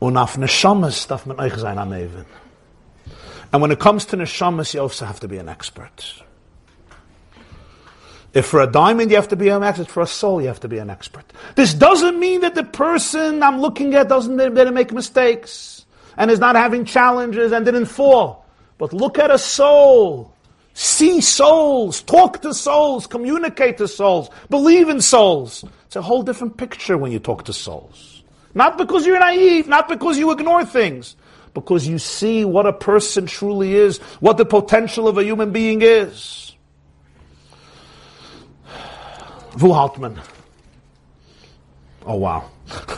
Unaf 0.00 0.36
neshamas 0.36 1.06
darf 1.06 1.26
man 1.26 1.36
euch 1.36 1.56
sein 1.58 1.78
am 1.78 1.92
And 3.52 3.62
when 3.62 3.70
it 3.70 3.78
comes 3.78 4.06
to 4.06 4.16
neshamas, 4.16 4.74
you 4.74 4.80
also 4.80 5.04
have 5.04 5.20
to 5.20 5.28
be 5.28 5.36
an 5.36 5.48
expert. 5.48 6.21
If 8.34 8.46
for 8.46 8.60
a 8.60 8.66
diamond 8.66 9.10
you 9.10 9.16
have 9.16 9.28
to 9.28 9.36
be 9.36 9.48
an 9.48 9.62
expert, 9.62 9.88
for 9.88 10.02
a 10.02 10.06
soul 10.06 10.40
you 10.40 10.48
have 10.48 10.60
to 10.60 10.68
be 10.68 10.78
an 10.78 10.88
expert. 10.88 11.24
This 11.54 11.74
doesn't 11.74 12.18
mean 12.18 12.40
that 12.40 12.54
the 12.54 12.64
person 12.64 13.42
I'm 13.42 13.60
looking 13.60 13.94
at 13.94 14.08
doesn't 14.08 14.36
didn't 14.36 14.74
make 14.74 14.92
mistakes 14.92 15.84
and 16.16 16.30
is 16.30 16.38
not 16.38 16.56
having 16.56 16.84
challenges 16.84 17.52
and 17.52 17.64
didn't 17.64 17.86
fall. 17.86 18.46
But 18.78 18.92
look 18.92 19.18
at 19.18 19.30
a 19.30 19.38
soul. 19.38 20.32
See 20.74 21.20
souls, 21.20 22.00
talk 22.02 22.40
to 22.42 22.54
souls, 22.54 23.06
communicate 23.06 23.76
to 23.78 23.86
souls, 23.86 24.30
believe 24.48 24.88
in 24.88 25.02
souls. 25.02 25.64
It's 25.86 25.96
a 25.96 26.02
whole 26.02 26.22
different 26.22 26.56
picture 26.56 26.96
when 26.96 27.12
you 27.12 27.18
talk 27.18 27.44
to 27.44 27.52
souls. 27.52 28.22
Not 28.54 28.78
because 28.78 29.06
you're 29.06 29.18
naive, 29.18 29.68
not 29.68 29.88
because 29.88 30.18
you 30.18 30.30
ignore 30.30 30.64
things, 30.64 31.16
because 31.52 31.86
you 31.86 31.98
see 31.98 32.46
what 32.46 32.66
a 32.66 32.72
person 32.72 33.26
truly 33.26 33.74
is, 33.74 33.98
what 34.20 34.38
the 34.38 34.46
potential 34.46 35.08
of 35.08 35.18
a 35.18 35.24
human 35.24 35.52
being 35.52 35.82
is. 35.82 36.51
Wo 39.58 39.72
Hartman. 39.72 40.20
Oh 42.06 42.16
wow. 42.16 42.50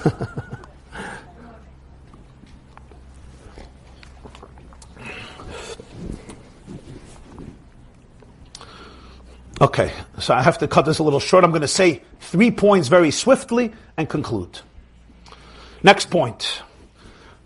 okay, 9.61 9.93
so 10.19 10.35
I 10.35 10.43
have 10.43 10.59
to 10.59 10.69
cut 10.69 10.87
this 10.87 10.99
a 10.99 11.03
little 11.03 11.21
short. 11.21 11.45
I'm 11.45 11.51
going 11.51 11.63
to 11.63 11.69
say 11.69 12.03
three 12.21 12.51
points 12.51 12.89
very 12.89 13.11
swiftly 13.11 13.73
and 13.97 14.09
conclude. 14.09 14.61
Next 15.83 16.11
point. 16.11 16.63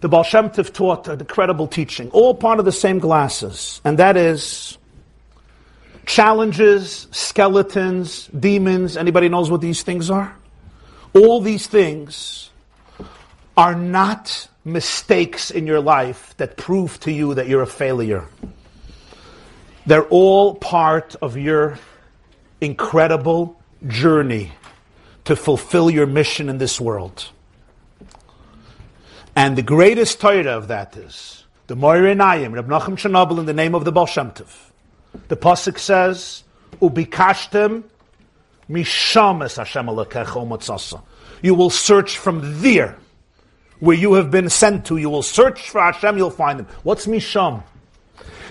The 0.01 0.09
Baal 0.09 0.23
Shem 0.23 0.51
Tov 0.51 0.73
taught 0.73 1.09
an 1.09 1.19
incredible 1.19 1.67
teaching, 1.67 2.09
all 2.11 2.33
part 2.35 2.61
of 2.61 2.65
the 2.65 2.71
same 2.71 3.01
glasses, 3.01 3.81
and 3.85 3.99
that 3.99 4.17
is 4.17 4.79
challenges, 6.09 7.07
skeletons, 7.11 8.29
demons. 8.29 8.97
Anybody 8.97 9.29
knows 9.29 9.51
what 9.51 9.61
these 9.61 9.83
things 9.83 10.11
are? 10.11 10.35
All 11.15 11.41
these 11.41 11.67
things 11.67 12.51
are 13.57 13.75
not 13.75 14.49
mistakes 14.65 15.51
in 15.51 15.67
your 15.67 15.81
life 15.81 16.35
that 16.39 16.57
prove 16.57 16.99
to 17.01 17.13
you 17.13 17.35
that 17.35 17.47
you're 17.47 17.63
a 17.63 17.67
failure. 17.67 18.27
They're 19.85 20.09
all 20.09 20.55
part 20.55 21.15
of 21.21 21.37
your 21.37 21.79
incredible 22.61 23.61
journey 23.87 24.53
to 25.25 25.37
fulfill 25.37 25.91
your 25.91 26.07
mission 26.07 26.49
in 26.49 26.57
this 26.57 26.81
world. 26.81 27.29
And 29.37 29.57
the 29.57 29.63
greatest 29.63 30.21
Torah 30.21 30.57
of 30.57 30.69
that 30.69 30.97
is 30.97 31.45
the 31.67 31.77
Meor 31.77 32.15
Einayim, 32.15 32.55
Reb 32.55 32.67
Nachum 32.67 32.97
Chernobyl 32.97 33.39
in 33.39 33.47
the 33.47 33.53
name 33.53 33.75
of 33.75 33.85
the 33.85 33.93
Baal 33.93 34.07
Shem 34.07 34.31
Tov. 34.31 34.68
The 35.27 35.37
Pasuk 35.37 35.79
says, 35.79 36.45
Ubikashtem 36.81 37.85
mishames 38.71 39.57
Hashem 39.57 41.03
You 41.43 41.55
will 41.55 41.71
search 41.71 42.19
from 42.19 42.63
there, 42.63 42.97
where 43.81 43.97
you 43.97 44.15
have 44.15 44.31
been 44.31 44.49
sent 44.49 44.87
to. 44.87 44.97
You 44.97 45.11
will 45.11 45.23
search 45.23 45.71
for 45.71 45.81
Hashem, 45.81 46.17
you'll 46.17 46.31
find 46.31 46.61
him. 46.61 46.67
What's 46.83 47.07
misham? 47.07 47.63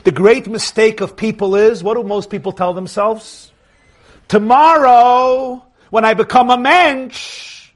The 0.03 0.11
great 0.11 0.47
mistake 0.47 1.01
of 1.01 1.15
people 1.15 1.55
is, 1.55 1.83
what 1.83 1.95
do 1.95 2.03
most 2.03 2.29
people 2.29 2.51
tell 2.51 2.73
themselves? 2.73 3.51
Tomorrow, 4.27 5.63
when 5.89 6.05
I 6.05 6.13
become 6.13 6.49
a 6.49 6.57
mensch, 6.57 7.71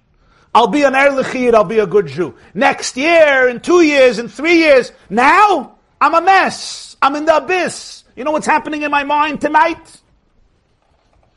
I'll 0.53 0.67
be 0.67 0.83
an 0.83 0.93
Erlichid, 0.93 1.53
I'll 1.53 1.63
be 1.63 1.79
a 1.79 1.87
good 1.87 2.07
Jew. 2.07 2.35
Next 2.53 2.97
year, 2.97 3.47
in 3.47 3.61
two 3.61 3.81
years, 3.81 4.19
in 4.19 4.27
three 4.27 4.57
years, 4.57 4.91
now, 5.09 5.75
I'm 5.99 6.13
a 6.13 6.21
mess. 6.21 6.97
I'm 7.01 7.15
in 7.15 7.25
the 7.25 7.37
abyss. 7.37 8.00
You 8.15 8.23
know 8.23 8.31
what's 8.31 8.45
happening 8.45 8.81
in 8.81 8.91
my 8.91 9.03
mind 9.03 9.41
tonight? 9.41 10.01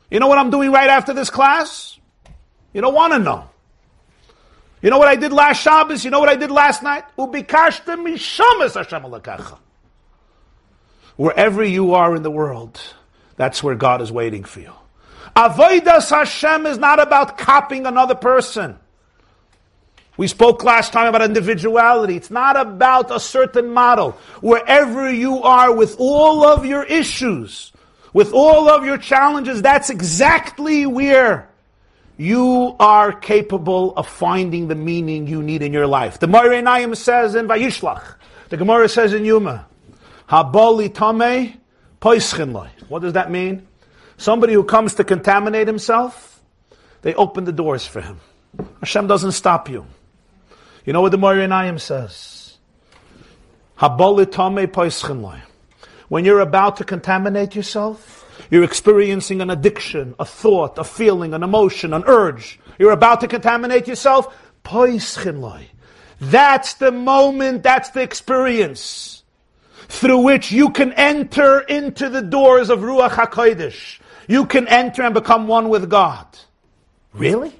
You 0.09 0.19
know 0.19 0.27
what 0.27 0.37
I'm 0.37 0.49
doing 0.49 0.71
right 0.71 0.89
after 0.89 1.13
this 1.13 1.29
class? 1.29 1.97
You 2.73 2.81
don't 2.81 2.93
want 2.93 3.13
to 3.13 3.19
know. 3.19 3.49
You 4.81 4.89
know 4.89 4.97
what 4.97 5.07
I 5.07 5.15
did 5.15 5.33
last 5.33 5.61
Shabbos? 5.61 6.05
You 6.05 6.11
know 6.11 6.19
what 6.19 6.29
I 6.29 6.35
did 6.35 6.51
last 6.51 6.83
night? 6.83 7.05
Wherever 11.15 11.63
you 11.63 11.93
are 11.93 12.15
in 12.15 12.23
the 12.23 12.29
world, 12.29 12.79
that's 13.35 13.63
where 13.63 13.75
God 13.75 14.01
is 14.01 14.11
waiting 14.11 14.43
for 14.43 14.59
you. 14.59 14.73
Avodas 15.35 16.09
Hashem 16.09 16.65
is 16.65 16.77
not 16.77 16.99
about 16.99 17.37
copying 17.37 17.85
another 17.85 18.15
person. 18.15 18.77
We 20.17 20.27
spoke 20.27 20.63
last 20.63 20.93
time 20.93 21.07
about 21.07 21.21
individuality. 21.21 22.15
It's 22.15 22.31
not 22.31 22.55
about 22.55 23.13
a 23.13 23.19
certain 23.19 23.69
model. 23.69 24.11
Wherever 24.41 25.11
you 25.11 25.43
are 25.43 25.73
with 25.73 25.95
all 25.99 26.45
of 26.45 26.65
your 26.65 26.83
issues, 26.83 27.73
with 28.13 28.31
all 28.33 28.69
of 28.69 28.85
your 28.85 28.97
challenges, 28.97 29.61
that's 29.61 29.89
exactly 29.89 30.85
where 30.85 31.49
you 32.17 32.75
are 32.79 33.11
capable 33.11 33.93
of 33.97 34.07
finding 34.07 34.69
the 34.69 34.75
meaning 34.75 35.27
you 35.27 35.43
need 35.43 35.61
in 35.61 35.73
your 35.73 35.87
life. 35.87 36.19
The 36.19 36.27
Meor 36.27 36.49
Einayim 36.49 36.95
says 36.95 37.35
in 37.35 37.47
Vayishlach, 37.47 38.15
the 38.47 38.57
Gemara 38.57 38.87
says 38.87 39.13
in 39.13 39.23
Yoma, 39.23 39.65
Haboli 40.29 40.93
Tame 40.93 41.59
Poischenloi. 41.99 42.69
What 42.87 43.01
does 43.01 43.13
that 43.13 43.31
mean? 43.31 43.67
Somebody 44.17 44.53
who 44.53 44.63
comes 44.63 44.95
to 44.95 45.03
contaminate 45.03 45.67
himself, 45.67 46.41
they 47.01 47.13
open 47.15 47.43
the 47.43 47.51
doors 47.51 47.85
for 47.85 47.99
him. 47.99 48.21
Hashem 48.79 49.07
doesn't 49.07 49.33
stop 49.33 49.69
you. 49.69 49.85
You 50.85 50.93
know 50.93 51.01
what 51.01 51.11
the 51.11 51.17
Moira 51.17 51.79
says? 51.79 52.57
When 56.07 56.25
you're 56.25 56.39
about 56.39 56.77
to 56.77 56.83
contaminate 56.83 57.55
yourself, 57.55 58.21
you're 58.51 58.63
experiencing 58.63 59.41
an 59.41 59.49
addiction, 59.49 60.13
a 60.19 60.25
thought, 60.25 60.77
a 60.77 60.83
feeling, 60.83 61.33
an 61.33 61.41
emotion, 61.41 61.93
an 61.93 62.03
urge. 62.05 62.59
You're 62.77 62.91
about 62.91 63.21
to 63.21 63.27
contaminate 63.27 63.87
yourself. 63.87 64.33
That's 66.21 66.73
the 66.75 66.91
moment, 66.91 67.63
that's 67.63 67.89
the 67.89 68.01
experience 68.01 69.23
through 69.87 70.19
which 70.19 70.51
you 70.51 70.69
can 70.69 70.93
enter 70.93 71.59
into 71.61 72.09
the 72.09 72.21
doors 72.21 72.69
of 72.69 72.79
Ruach 72.79 73.11
HaKodesh. 73.11 73.99
You 74.27 74.45
can 74.45 74.67
enter 74.67 75.03
and 75.03 75.13
become 75.13 75.47
one 75.47 75.69
with 75.69 75.89
God. 75.89 76.25
Really? 77.13 77.53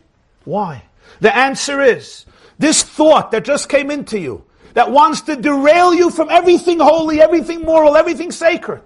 Why? 0.43 0.83
The 1.21 1.35
answer 1.35 1.81
is 1.81 2.25
this 2.57 2.83
thought 2.83 3.31
that 3.31 3.45
just 3.45 3.69
came 3.69 3.91
into 3.91 4.19
you, 4.19 4.43
that 4.73 4.91
wants 4.91 5.21
to 5.21 5.35
derail 5.35 5.93
you 5.93 6.09
from 6.09 6.29
everything 6.29 6.79
holy, 6.79 7.21
everything 7.21 7.61
moral, 7.61 7.95
everything 7.97 8.31
sacred. 8.31 8.81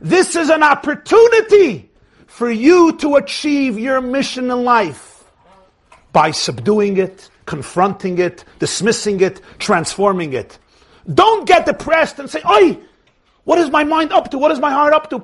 This 0.00 0.36
is 0.36 0.50
an 0.50 0.62
opportunity 0.62 1.90
for 2.26 2.50
you 2.50 2.92
to 2.96 3.16
achieve 3.16 3.78
your 3.78 4.00
mission 4.00 4.50
in 4.50 4.64
life 4.64 5.24
by 6.12 6.30
subduing 6.30 6.96
it, 6.96 7.30
confronting 7.46 8.18
it, 8.18 8.44
dismissing 8.58 9.20
it, 9.20 9.40
transforming 9.58 10.32
it. 10.32 10.58
Don't 11.12 11.46
get 11.46 11.66
depressed 11.66 12.18
and 12.18 12.28
say, 12.28 12.40
Oi, 12.48 12.78
what 13.44 13.58
is 13.58 13.70
my 13.70 13.84
mind 13.84 14.12
up 14.12 14.30
to? 14.30 14.38
What 14.38 14.50
is 14.50 14.60
my 14.60 14.70
heart 14.70 14.92
up 14.92 15.10
to? 15.10 15.18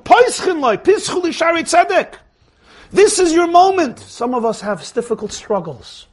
This 2.90 3.18
is 3.18 3.32
your 3.32 3.46
moment. 3.46 3.98
Some 3.98 4.34
of 4.34 4.44
us 4.44 4.60
have 4.60 4.92
difficult 4.92 5.32
struggles 5.32 6.07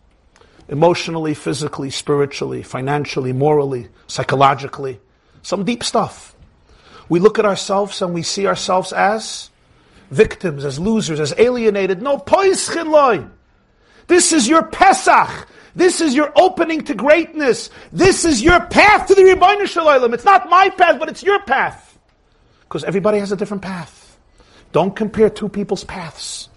emotionally, 0.67 1.33
physically, 1.33 1.89
spiritually, 1.89 2.63
financially, 2.63 3.33
morally, 3.33 3.87
psychologically. 4.07 4.99
Some 5.41 5.63
deep 5.63 5.83
stuff. 5.83 6.35
We 7.07 7.19
look 7.19 7.37
at 7.37 7.45
ourselves 7.45 8.01
and 8.01 8.13
we 8.13 8.23
see 8.23 8.47
ourselves 8.47 8.91
as 8.91 9.51
victims, 10.09 10.65
as 10.65 10.79
losers, 10.79 11.19
as 11.19 11.33
alienated. 11.37 12.01
No, 12.01 12.17
poischin 12.17 13.29
This 14.07 14.33
is 14.33 14.47
your 14.47 14.63
Pesach. 14.63 15.47
This 15.75 15.99
is 15.99 16.15
your 16.15 16.31
opening 16.35 16.81
to 16.85 16.95
greatness. 16.95 17.69
This 17.91 18.23
is 18.23 18.41
your 18.41 18.61
path 18.67 19.07
to 19.07 19.15
the 19.15 19.21
Ribbono 19.21 19.67
Shel 19.67 19.85
Olam. 19.85 20.13
It's 20.13 20.23
not 20.23 20.49
my 20.49 20.69
path, 20.69 20.99
but 20.99 21.09
it's 21.09 21.21
your 21.21 21.41
path. 21.43 21.99
Because 22.61 22.83
everybody 22.83 23.19
has 23.19 23.31
a 23.31 23.35
different 23.35 23.61
path. 23.61 24.17
Don't 24.71 24.95
compare 24.95 25.29
two 25.29 25.49
people's 25.49 25.83
paths. 25.83 26.49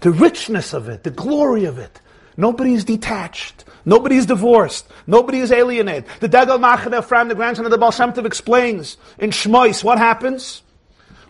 The 0.00 0.10
richness 0.12 0.72
of 0.74 0.88
it, 0.88 1.02
the 1.02 1.10
glory 1.10 1.64
of 1.64 1.78
it, 1.78 2.00
Nobody 2.38 2.72
is 2.72 2.84
detached. 2.84 3.64
Nobody 3.84 4.16
is 4.16 4.24
divorced. 4.26 4.86
Nobody 5.08 5.40
is 5.40 5.50
alienated. 5.50 6.04
The 6.20 6.28
Degel 6.28 6.58
Machane 6.58 6.96
Ephraim, 6.96 7.26
the 7.26 7.34
grandson 7.34 7.64
of 7.64 7.72
the 7.72 7.78
Baal 7.78 7.90
Shem 7.90 8.12
Tov, 8.12 8.24
explains 8.26 8.96
in 9.18 9.30
Shmois 9.30 9.82
what 9.82 9.98
happens. 9.98 10.62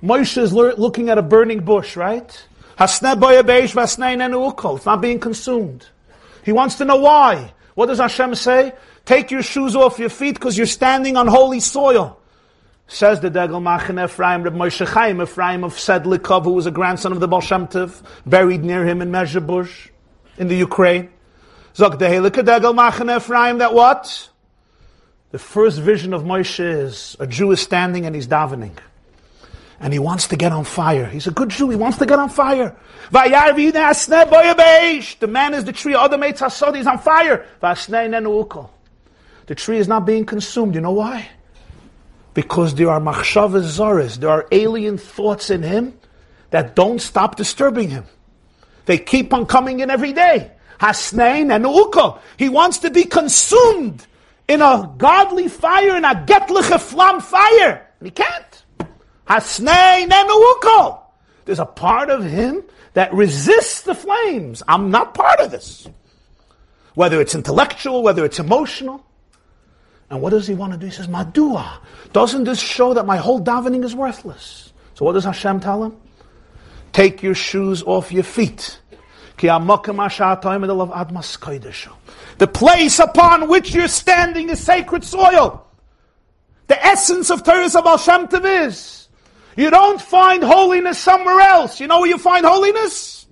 Moshe 0.03 0.37
is 0.37 0.53
looking 0.53 1.09
at 1.09 1.17
a 1.17 1.23
burning 1.23 1.61
bush, 1.61 1.97
right? 1.97 2.47
It's 2.79 3.01
not 3.01 3.21
being 5.01 5.19
consumed. 5.19 5.87
He 6.45 6.53
wants 6.53 6.75
to 6.75 6.85
know 6.85 6.97
why. 6.97 7.55
What 7.75 7.87
does 7.87 7.99
Hashem 7.99 8.35
say? 8.35 8.75
Take 9.07 9.31
your 9.31 9.43
shoes 9.43 9.75
off 9.75 9.99
your 9.99 10.11
feet 10.11 10.35
because 10.35 10.59
you're 10.59 10.67
standing 10.67 11.17
on 11.17 11.27
holy 11.27 11.61
soil. 11.61 12.21
Says 12.87 13.21
the 13.21 13.31
Degel 13.31 13.63
Machane 13.63 14.05
Ephraim, 14.05 14.43
Reb 14.43 14.55
Moshe 14.55 14.87
Chaim 14.87 15.23
Ephraim 15.23 15.65
of 15.65 15.73
Sudilkov, 15.73 16.45
who 16.45 16.53
was 16.53 16.67
a 16.67 16.71
grandson 16.71 17.13
of 17.13 17.21
the 17.21 17.29
Baal 17.29 17.41
Tov, 17.41 18.03
buried 18.27 18.63
near 18.63 18.85
him 18.87 19.01
in 19.01 19.11
Mezhebush 19.11 19.89
in 20.39 20.49
the 20.49 20.57
Ukraine. 20.57 21.11
Zog 21.75 21.99
Machane 21.99 23.17
Ephraim 23.17 23.59
that 23.59 23.75
what? 23.75 24.29
The 25.31 25.39
first 25.39 25.81
vision 25.81 26.15
of 26.15 26.23
Moshe 26.23 26.61
is 26.61 27.17
a 27.21 27.27
Jew 27.27 27.51
is 27.51 27.61
standing 27.61 28.07
and 28.07 28.15
he's 28.15 28.27
davening. 28.27 28.73
And 29.81 29.93
he 29.93 29.99
wants 29.99 30.29
to 30.29 30.37
get 30.37 30.51
on 30.51 30.65
fire. 30.65 31.05
He's 31.07 31.27
a 31.27 31.31
good 31.31 31.51
Jew. 31.51 31.69
He 31.71 31.77
wants 31.77 31.99
to 31.99 32.07
get 32.07 32.19
on 32.19 32.31
fire. 32.31 32.75
The 33.13 33.29
man 35.29 35.55
is 35.55 35.65
the 35.65 35.73
tree. 35.73 35.95
Other 35.95 36.19
mates 36.19 36.43
are 36.43 36.51
He's 36.75 36.87
on 36.87 36.99
fire. 36.99 37.47
The 37.61 39.55
tree 39.55 39.79
is 39.79 39.87
not 39.87 40.05
being 40.05 40.27
consumed. 40.27 40.75
You 40.75 40.81
know 40.81 40.93
why? 40.93 41.29
Because 42.35 42.75
there 42.75 42.91
are 42.91 43.01
machshavas 43.01 43.79
zaris. 43.79 44.17
There 44.17 44.31
are 44.31 44.49
alien 44.51 44.99
thoughts 44.99 45.51
in 45.51 45.63
him 45.63 45.97
that 46.51 46.75
don't 46.75 47.01
stop 47.01 47.37
disturbing 47.37 47.91
him. 47.91 48.05
They 48.89 48.97
keep 48.97 49.35
on 49.35 49.45
coming 49.45 49.81
in 49.81 49.91
every 49.91 50.15
day. 50.15 50.51
Hasnein 50.81 51.55
and 51.55 51.67
Uko. 51.67 52.21
He 52.39 52.49
wants 52.49 52.79
to 52.79 52.91
be 52.91 53.05
consumed 53.05 54.07
in 54.49 54.63
a 54.63 54.91
godly 54.97 55.49
fire, 55.49 55.95
in 55.95 56.07
a 56.07 56.15
getliche 56.15 56.81
flam 56.81 57.21
fire. 57.21 57.87
And 58.01 58.07
he 58.07 58.11
can't. 58.11 58.65
Hasnein 59.29 60.11
and 60.11 60.31
Uko. 60.31 61.01
There's 61.45 61.59
a 61.59 61.67
part 61.67 62.09
of 62.09 62.25
him 62.25 62.65
that 62.95 63.13
resists 63.13 63.83
the 63.83 63.95
flames. 63.95 64.63
I'm 64.67 64.91
not 64.91 65.13
part 65.13 65.39
of 65.41 65.51
this. 65.51 65.87
Whether 66.95 67.21
it's 67.21 67.35
intellectual, 67.35 68.03
whether 68.03 68.25
it's 68.25 68.39
emotional. 68.39 69.05
And 70.09 70.23
what 70.23 70.31
does 70.31 70.47
he 70.47 70.55
want 70.55 70.73
to 70.73 70.79
do? 70.79 70.87
He 70.87 70.93
says, 70.93 71.09
Madua. 71.09 71.81
Doesn't 72.15 72.45
this 72.45 72.59
show 72.59 72.95
that 72.95 73.05
my 73.05 73.19
whole 73.19 73.39
davening 73.39 73.85
is 73.85 73.95
worthless? 73.95 74.73
So 74.95 75.05
what 75.05 75.13
does 75.13 75.25
Hashem 75.25 75.61
tell 75.61 75.85
him? 75.85 75.95
Take 76.99 77.23
your 77.23 77.37
shoes 77.37 77.85
off 77.85 78.11
your 78.11 78.25
feet. 78.25 78.81
The 79.37 79.47
place 82.53 82.99
upon 82.99 83.49
which 83.49 83.73
you're 83.73 83.87
standing 83.87 84.51
is 84.51 84.59
sacred 84.59 85.05
soil. 85.05 85.65
The 86.67 86.85
essence 86.85 87.31
of 87.31 87.45
Torah 87.45 87.71
Baal 87.71 87.99
Shem 87.99 88.27
is 88.45 89.09
you 89.57 89.71
don't 89.71 90.03
find 90.03 90.43
holiness 90.43 90.99
somewhere 90.99 91.39
else. 91.39 91.79
You 91.79 91.87
know 91.87 92.01
where 92.01 92.09
you 92.09 92.19
find 92.19 92.45
holiness? 92.45 93.27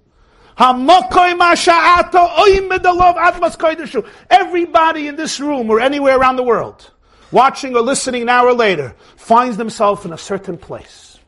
Everybody 4.30 5.09
in 5.09 5.16
this 5.16 5.40
room 5.40 5.70
or 5.70 5.80
anywhere 5.80 6.16
around 6.16 6.36
the 6.36 6.44
world, 6.44 6.93
watching 7.32 7.74
or 7.74 7.80
listening 7.80 8.22
an 8.22 8.28
hour 8.28 8.52
later, 8.52 8.94
finds 9.16 9.56
themselves 9.56 10.05
in 10.05 10.12
a 10.12 10.18
certain 10.18 10.56
place. 10.56 11.18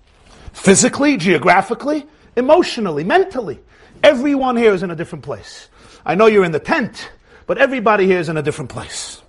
Physically, 0.52 1.16
geographically, 1.16 2.06
emotionally, 2.38 3.04
mentally. 3.04 3.60
Everyone 4.02 4.56
here 4.56 4.72
is 4.72 4.82
in 4.82 4.90
a 4.90 4.96
different 4.96 5.24
place. 5.24 5.68
I 6.06 6.14
know 6.14 6.26
you're 6.26 6.44
in 6.44 6.52
the 6.52 6.60
tent, 6.60 7.10
but 7.46 7.58
everybody 7.58 8.06
here 8.06 8.18
is 8.18 8.28
in 8.28 8.36
a 8.36 8.42
different 8.42 8.70
place. 8.70 9.20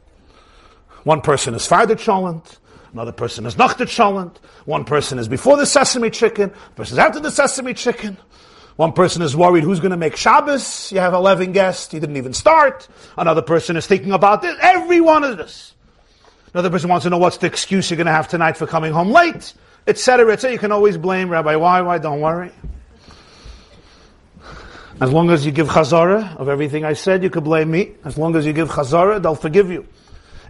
One 1.03 1.21
person 1.21 1.55
is 1.55 1.65
Farder 1.65 1.95
Cholent, 1.95 2.57
another 2.93 3.11
person 3.11 3.45
is 3.45 3.55
Nachtet 3.55 3.87
Cholent, 3.87 4.37
one 4.65 4.85
person 4.85 5.17
is 5.17 5.27
before 5.27 5.57
the 5.57 5.65
sesame 5.65 6.09
chicken, 6.09 6.51
person 6.75 6.95
is 6.95 6.99
after 6.99 7.19
the 7.19 7.31
sesame 7.31 7.73
chicken. 7.73 8.17
One 8.75 8.93
person 8.93 9.21
is 9.21 9.35
worried 9.35 9.65
who's 9.65 9.81
going 9.81 9.91
to 9.91 9.97
make 9.97 10.15
Shabbos. 10.15 10.89
You 10.93 10.99
have 10.99 11.13
11 11.13 11.51
guests. 11.51 11.91
He 11.91 11.99
didn't 11.99 12.15
even 12.15 12.31
start. 12.31 12.87
Another 13.17 13.41
person 13.41 13.75
is 13.75 13.85
thinking 13.85 14.13
about 14.13 14.41
this. 14.41 14.55
Every 14.61 15.01
one 15.01 15.25
of 15.25 15.37
this. 15.37 15.73
Another 16.53 16.69
person 16.69 16.89
wants 16.89 17.03
to 17.03 17.09
know 17.09 17.17
what's 17.17 17.35
the 17.35 17.47
excuse 17.47 17.89
you're 17.89 17.97
going 17.97 18.07
to 18.07 18.13
have 18.13 18.29
tonight 18.29 18.55
for 18.55 18.65
coming 18.65 18.93
home 18.93 19.11
late, 19.11 19.53
etc., 19.85 20.31
etc. 20.31 20.53
You 20.53 20.59
can 20.59 20.71
always 20.71 20.95
blame 20.95 21.29
Rabbi 21.29 21.57
Why? 21.57 21.81
Why? 21.81 21.97
Don't 21.97 22.21
worry. 22.21 22.53
As 25.01 25.13
long 25.13 25.29
as 25.29 25.45
you 25.45 25.51
give 25.51 25.67
chazara 25.67 26.35
of 26.37 26.49
everything 26.49 26.83
I 26.83 26.93
said, 26.93 27.23
you 27.23 27.29
could 27.29 27.45
blame 27.45 27.71
me. 27.71 27.93
As 28.03 28.17
long 28.17 28.35
as 28.35 28.45
you 28.45 28.51
give 28.51 28.69
chazara, 28.69 29.21
they'll 29.21 29.35
forgive 29.35 29.71
you. 29.71 29.87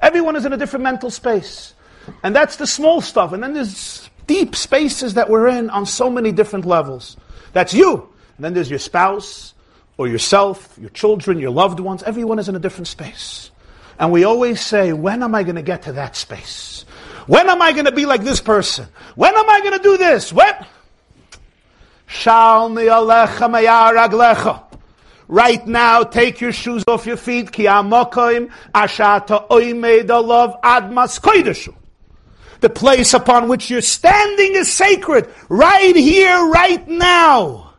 Everyone 0.02 0.36
is 0.36 0.46
in 0.46 0.54
a 0.54 0.58
different 0.58 0.84
mental 0.84 1.12
space. 1.12 1.76
And 2.24 2.36
that's 2.36 2.56
the 2.56 2.66
small 2.66 3.02
stuff. 3.02 3.32
And 3.32 3.44
then 3.44 3.54
there's 3.54 4.10
deep 4.26 4.56
spaces 4.56 5.14
that 5.14 5.30
we're 5.30 5.48
in 5.50 5.70
on 5.70 5.86
so 5.86 6.10
many 6.10 6.32
different 6.32 6.66
levels. 6.66 7.16
That's 7.54 7.74
you. 7.74 8.10
And 8.38 8.46
then 8.46 8.54
there's 8.54 8.70
your 8.70 8.80
spouse, 8.80 9.54
or 10.00 10.08
yourself, 10.08 10.78
your 10.80 10.90
children, 10.92 11.40
your 11.40 11.52
loved 11.52 11.82
ones. 11.82 12.02
Everyone 12.04 12.40
is 12.40 12.48
in 12.48 12.56
a 12.56 12.60
different 12.60 12.88
space. 12.88 13.52
And 14.00 14.14
we 14.14 14.24
always 14.24 14.62
say, 14.62 14.94
when 14.94 15.22
am 15.24 15.36
I 15.36 15.44
going 15.44 15.58
to 15.58 15.62
get 15.62 15.84
to 15.84 15.92
that 15.92 16.16
space? 16.16 16.86
When 17.28 17.50
am 17.50 17.62
I 17.62 17.74
going 17.74 17.84
to 17.84 17.92
be 17.92 18.06
like 18.06 18.24
this 18.24 18.40
person? 18.40 18.88
When 19.16 19.36
am 19.36 19.50
I 19.50 19.60
going 19.60 19.74
to 19.74 19.84
do 19.84 19.98
this? 19.98 20.32
When? 20.32 20.56
Right 25.28 25.68
now, 25.68 26.04
take 26.04 26.42
your 26.42 26.52
shoes 26.52 26.84
off 26.88 27.06
your 27.06 27.18
feet. 27.18 27.52
Ki 27.52 27.66
amokoim 27.66 28.50
ashata 28.74 29.48
oimed 29.50 30.08
alav 30.08 30.60
admas. 30.62 31.70
The 32.62 32.70
place 32.70 33.14
upon 33.14 33.48
which 33.48 33.70
you're 33.70 33.82
standing 33.82 34.56
is 34.56 34.74
sacred. 34.74 35.30
Right 35.50 35.96
here, 35.96 36.50
right 36.50 36.86
now. 36.88 37.76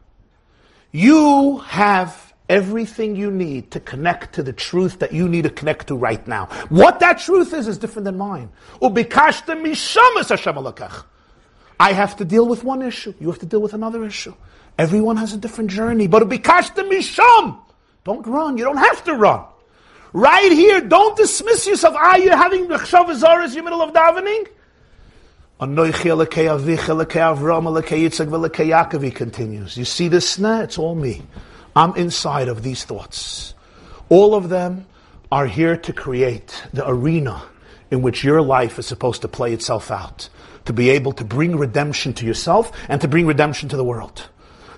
You 0.93 1.59
have 1.59 2.33
everything 2.49 3.17
you 3.17 3.31
need 3.31 3.71
to 3.73 3.81
connect 3.81 4.35
to 4.35 4.43
the 4.43 4.53
truth 4.53 5.01
that 5.01 5.13
you 5.13 5.29
need 5.29 5.43
to 5.43 5.51
connect 5.51 5.89
to 5.89 5.97
right 5.97 6.27
now. 6.27 6.47
What 6.69 7.01
that 7.01 7.19
truth 7.19 7.53
is, 7.53 7.69
is 7.69 7.79
different 7.79 8.05
than 8.05 8.17
mine. 8.17 8.51
I 11.81 11.95
have 11.95 12.17
to 12.17 12.27
deal 12.27 12.47
with 12.47 12.63
one 12.63 12.83
issue. 12.83 13.15
You 13.19 13.31
have 13.31 13.39
to 13.39 13.47
deal 13.47 13.61
with 13.61 13.73
another 13.73 14.05
issue. 14.05 14.35
Everyone 14.79 15.17
has 15.17 15.33
a 15.33 15.39
different 15.39 15.71
journey. 15.71 16.09
But 16.09 16.29
misham. 16.29 17.59
Don't 18.05 18.27
run. 18.27 18.59
You 18.59 18.65
don't 18.65 18.77
have 18.77 19.03
to 19.05 19.15
run. 19.15 19.45
Right 20.13 20.53
here, 20.53 20.83
don't 20.83 21.17
dismiss 21.17 21.67
yourself. 21.67 21.95
Ah, 21.97 22.13
are 22.13 22.19
you 22.19 22.31
having 22.31 22.67
Chshav 22.67 23.07
Zaras 23.19 23.49
in 23.49 23.55
the 23.55 23.63
middle 23.63 23.81
of 23.81 23.95
davening? 23.95 24.49
He 29.03 29.11
continues. 29.11 29.77
You 29.77 29.87
see 29.87 30.09
this 30.09 30.29
snare? 30.29 30.65
It's 30.65 30.79
all 30.79 30.95
me. 30.95 31.23
I'm 31.75 31.95
inside 31.97 32.49
of 32.49 32.63
these 32.63 32.85
thoughts. 32.85 33.55
All 34.11 34.35
of 34.35 34.51
them 34.51 34.87
are 35.33 35.47
here 35.47 35.79
to 35.79 35.93
create 35.95 36.63
the 36.75 36.87
arena 36.87 37.43
in 37.91 38.03
which 38.03 38.23
your 38.23 38.43
life 38.43 38.79
is 38.79 38.87
supposed 38.87 39.23
to 39.23 39.29
play 39.29 39.55
itself 39.55 39.91
out. 39.91 40.29
To 40.67 40.73
be 40.73 40.91
able 40.91 41.13
to 41.13 41.25
bring 41.25 41.57
redemption 41.57 42.13
to 42.15 42.27
yourself 42.27 42.71
and 42.89 43.01
to 43.01 43.09
bring 43.09 43.27
redemption 43.27 43.69
to 43.71 43.77
the 43.77 43.85
world. 43.85 44.29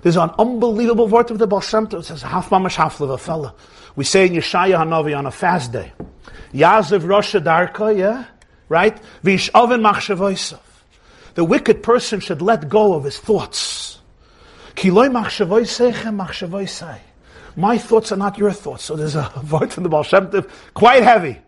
There's 0.03 0.17
an 0.17 0.31
unbelievable 0.39 1.07
word 1.07 1.31
of 1.31 1.39
the 1.39 1.47
Baal 1.47 1.61
Shem 1.61 1.87
Tov. 1.87 2.01
It 2.01 2.05
says, 2.05 2.23
half 2.23 2.51
mamash 2.51 2.75
half 2.75 3.01
a 3.01 3.19
fella. 3.19 3.55
We 3.95 4.05
say 4.05 4.27
in 4.27 4.33
Yeshaya 4.33 4.79
Hanavi 4.79 5.17
on 5.17 5.27
a 5.27 5.31
fast 5.31 5.73
day, 5.73 5.93
Yazev 6.53 7.09
Rosh 7.09 7.35
Darka, 7.35 7.97
yeah? 7.97 8.25
Right? 8.69 8.99
Vish 9.23 9.51
oven. 9.55 9.83
The 9.83 11.45
wicked 11.45 11.83
person 11.83 12.21
should 12.21 12.43
let 12.43 12.69
go 12.69 12.95
of 12.95 13.05
his 13.05 13.19
thoughts. 13.19 13.99
Kiloi 14.75 15.11
machshavoisechem 15.11 16.21
machshavoisai. 16.21 16.99
My 17.55 17.79
thoughts 17.79 18.11
are 18.13 18.17
not 18.17 18.39
your 18.39 18.51
thoughts. 18.51 18.85
So 18.85 18.97
there's 18.97 19.15
a 19.15 19.31
word 19.51 19.73
from 19.73 19.85
the 19.85 19.89
Baal 19.89 20.03
Shem 20.03 20.29
Tov, 20.31 20.51
quite 20.75 21.03
heavy. 21.03 21.39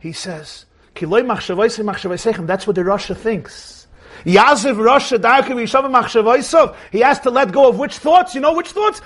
He 0.00 0.12
says. 0.12 0.66
That's 0.94 2.66
what 2.66 2.76
the 2.76 2.82
Rasha 2.82 3.16
thinks. 3.16 3.86
Yaziv 4.24 4.76
Machshavaisov. 4.76 6.76
He 6.92 7.00
has 7.00 7.20
to 7.20 7.30
let 7.30 7.52
go 7.52 7.68
of 7.68 7.78
which 7.78 7.98
thoughts? 7.98 8.34
You 8.34 8.40
know 8.40 8.54
which 8.54 8.70
thoughts? 8.70 9.00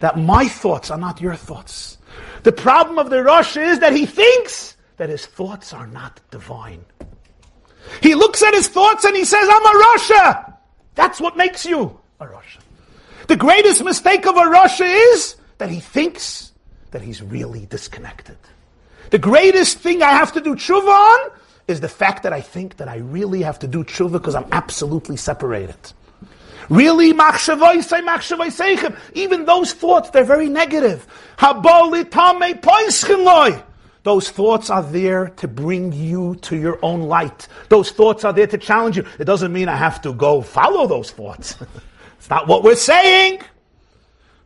That 0.00 0.18
my 0.18 0.48
thoughts 0.48 0.90
are 0.90 0.98
not 0.98 1.20
your 1.20 1.34
thoughts. 1.34 1.98
The 2.42 2.52
problem 2.52 2.98
of 2.98 3.10
the 3.10 3.16
Rasha 3.16 3.62
is 3.62 3.80
that 3.80 3.92
he 3.92 4.06
thinks 4.06 4.76
that 4.96 5.08
his 5.08 5.26
thoughts 5.26 5.72
are 5.72 5.86
not 5.86 6.20
divine. 6.30 6.84
He 8.02 8.14
looks 8.14 8.42
at 8.42 8.54
his 8.54 8.68
thoughts 8.68 9.04
and 9.04 9.16
he 9.16 9.24
says, 9.24 9.48
I'm 9.50 9.66
a 9.66 9.84
Rasha. 9.84 10.54
That's 10.94 11.20
what 11.20 11.36
makes 11.36 11.64
you 11.64 11.98
a 12.20 12.26
Rasha. 12.26 12.58
The 13.26 13.36
greatest 13.36 13.84
mistake 13.84 14.26
of 14.26 14.36
a 14.36 14.40
Rasha 14.40 15.14
is 15.14 15.36
that 15.58 15.70
he 15.70 15.80
thinks 15.80 16.52
that 16.90 17.02
he's 17.02 17.22
really 17.22 17.66
disconnected. 17.66 18.36
The 19.10 19.18
greatest 19.18 19.78
thing 19.78 20.02
I 20.02 20.10
have 20.10 20.32
to 20.34 20.40
do 20.40 20.54
tshuva 20.54 20.88
on 20.88 21.30
is 21.66 21.80
the 21.80 21.88
fact 21.88 22.22
that 22.22 22.32
I 22.32 22.40
think 22.40 22.76
that 22.76 22.88
I 22.88 22.96
really 22.98 23.42
have 23.42 23.58
to 23.60 23.66
do 23.66 23.82
tshuva 23.84 24.12
because 24.12 24.36
I'm 24.36 24.46
absolutely 24.52 25.16
separated. 25.16 25.76
Really, 26.68 27.08
even 29.14 29.44
those 29.44 29.72
thoughts, 29.72 30.10
they're 30.10 30.24
very 30.24 30.48
negative. 30.48 31.06
Those 34.02 34.30
thoughts 34.30 34.70
are 34.70 34.82
there 34.82 35.28
to 35.28 35.48
bring 35.48 35.92
you 35.92 36.36
to 36.42 36.56
your 36.56 36.78
own 36.82 37.02
light. 37.02 37.48
Those 37.68 37.90
thoughts 37.90 38.24
are 38.24 38.32
there 38.32 38.46
to 38.46 38.56
challenge 38.56 38.96
you. 38.96 39.04
It 39.18 39.24
doesn't 39.24 39.52
mean 39.52 39.68
I 39.68 39.74
have 39.74 40.00
to 40.02 40.12
go 40.12 40.42
follow 40.42 40.86
those 40.86 41.10
thoughts. 41.10 41.56
it's 42.18 42.30
not 42.30 42.46
what 42.46 42.62
we're 42.62 42.76
saying. 42.76 43.40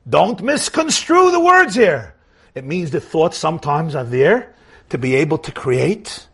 Don't 0.08 0.42
misconstrue 0.42 1.30
the 1.30 1.40
words 1.40 1.74
here. 1.74 2.14
It 2.54 2.64
means 2.64 2.90
the 2.90 3.00
thoughts 3.00 3.36
sometimes 3.36 3.94
are 3.94 4.04
there 4.04 4.53
to 4.94 4.98
be 4.98 5.16
able 5.16 5.38
to 5.38 5.50
create 5.50 6.28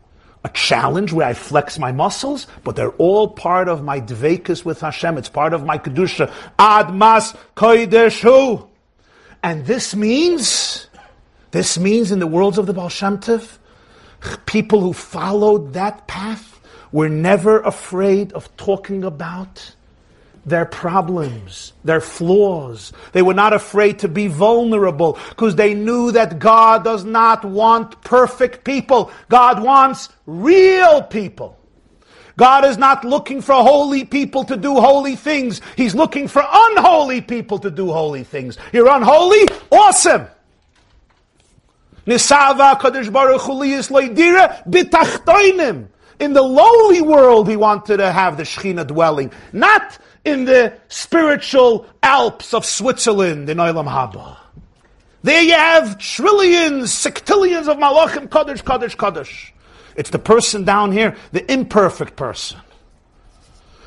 a 0.45 0.51
challenge 0.51 1.15
where 1.15 1.27
I 1.27 1.32
flex 1.32 1.78
my 1.78 1.93
muscles, 1.93 2.47
but 2.62 2.77
they're 2.77 2.97
all 3.07 3.28
part 3.28 3.69
of 3.69 3.82
my 3.82 4.03
dvekus 4.03 4.66
with 4.66 4.82
Hashem. 4.82 5.16
It's 5.16 5.31
part 5.31 5.55
of 5.55 5.65
my 5.65 5.78
kedusha. 5.78 6.31
Admas 6.59 7.35
koideshu. 7.57 8.69
And 9.43 9.65
this 9.65 9.97
means, 9.97 10.89
this 11.53 11.78
means 11.78 12.12
in 12.12 12.19
the 12.19 12.27
worlds 12.27 12.59
of 12.59 12.66
the 12.66 12.74
Baal 12.74 12.91
Shem 12.91 13.19
people 14.45 14.82
who 14.82 14.93
followed 14.93 15.73
that 15.73 16.07
path 16.07 16.61
were 16.93 17.09
never 17.09 17.61
afraid 17.61 18.31
of 18.35 18.55
talking 18.59 19.05
about 19.05 19.74
their 20.47 20.65
problems, 20.65 21.73
their 21.85 22.01
flaws. 22.01 22.93
They 23.12 23.23
were 23.23 23.35
not 23.35 23.53
afraid 23.53 23.99
to 24.01 24.09
be 24.09 24.27
vulnerable 24.27 25.19
because 25.29 25.57
they 25.57 25.75
knew 25.75 26.12
that 26.12 26.39
God 26.39 26.85
does 26.85 27.05
not 27.05 27.45
want 27.45 28.01
perfect 28.03 28.65
people. 28.65 29.11
God 29.29 29.62
wants 29.62 30.09
real 30.27 31.03
people. 31.03 31.59
God 32.37 32.65
is 32.65 32.79
not 32.79 33.05
looking 33.05 33.43
for 33.43 33.53
holy 33.55 34.05
people 34.05 34.45
to 34.45 34.57
do 34.57 34.81
holy 34.81 35.15
things. 35.15 35.61
He's 35.77 35.95
looking 35.95 36.27
for 36.27 36.43
unholy 36.51 37.21
people 37.21 37.59
to 37.59 37.71
do 37.71 37.93
holy 37.93 38.25
things. 38.25 38.57
You're 38.73 38.89
unholy? 38.89 39.47
Awesome. 39.71 40.27
Nisava 42.07 42.81
Kadosh 42.81 43.12
Baruch 43.12 43.43
Hu 43.43 43.62
In 46.19 46.33
the 46.33 46.43
lowly 46.43 47.03
world, 47.03 47.49
he 47.49 47.57
wanted 47.57 47.99
to 47.99 48.11
have 48.11 48.39
the 48.39 48.45
Shekhinah 48.45 48.87
dwelling, 48.87 49.33
not 49.53 49.99
in 50.25 50.45
the 50.45 50.75
spiritual 50.89 51.87
Alps 52.03 52.55
of 52.55 52.65
Switzerland 52.65 53.49
in 53.49 53.59
Olam 53.59 53.89
Haba. 53.89 54.37
There 55.23 55.43
you 55.43 55.55
have 55.55 55.99
trillions, 55.99 56.93
sextillions 56.93 57.69
of 57.69 57.77
malachim, 57.77 58.31
kaddish, 58.31 58.63
kaddish, 58.63 58.95
kaddish. 58.95 59.53
It's 59.97 60.11
the 60.11 60.19
person 60.19 60.65
down 60.65 60.93
here, 60.93 61.17
the 61.33 61.51
imperfect 61.53 62.17
person. 62.17 62.59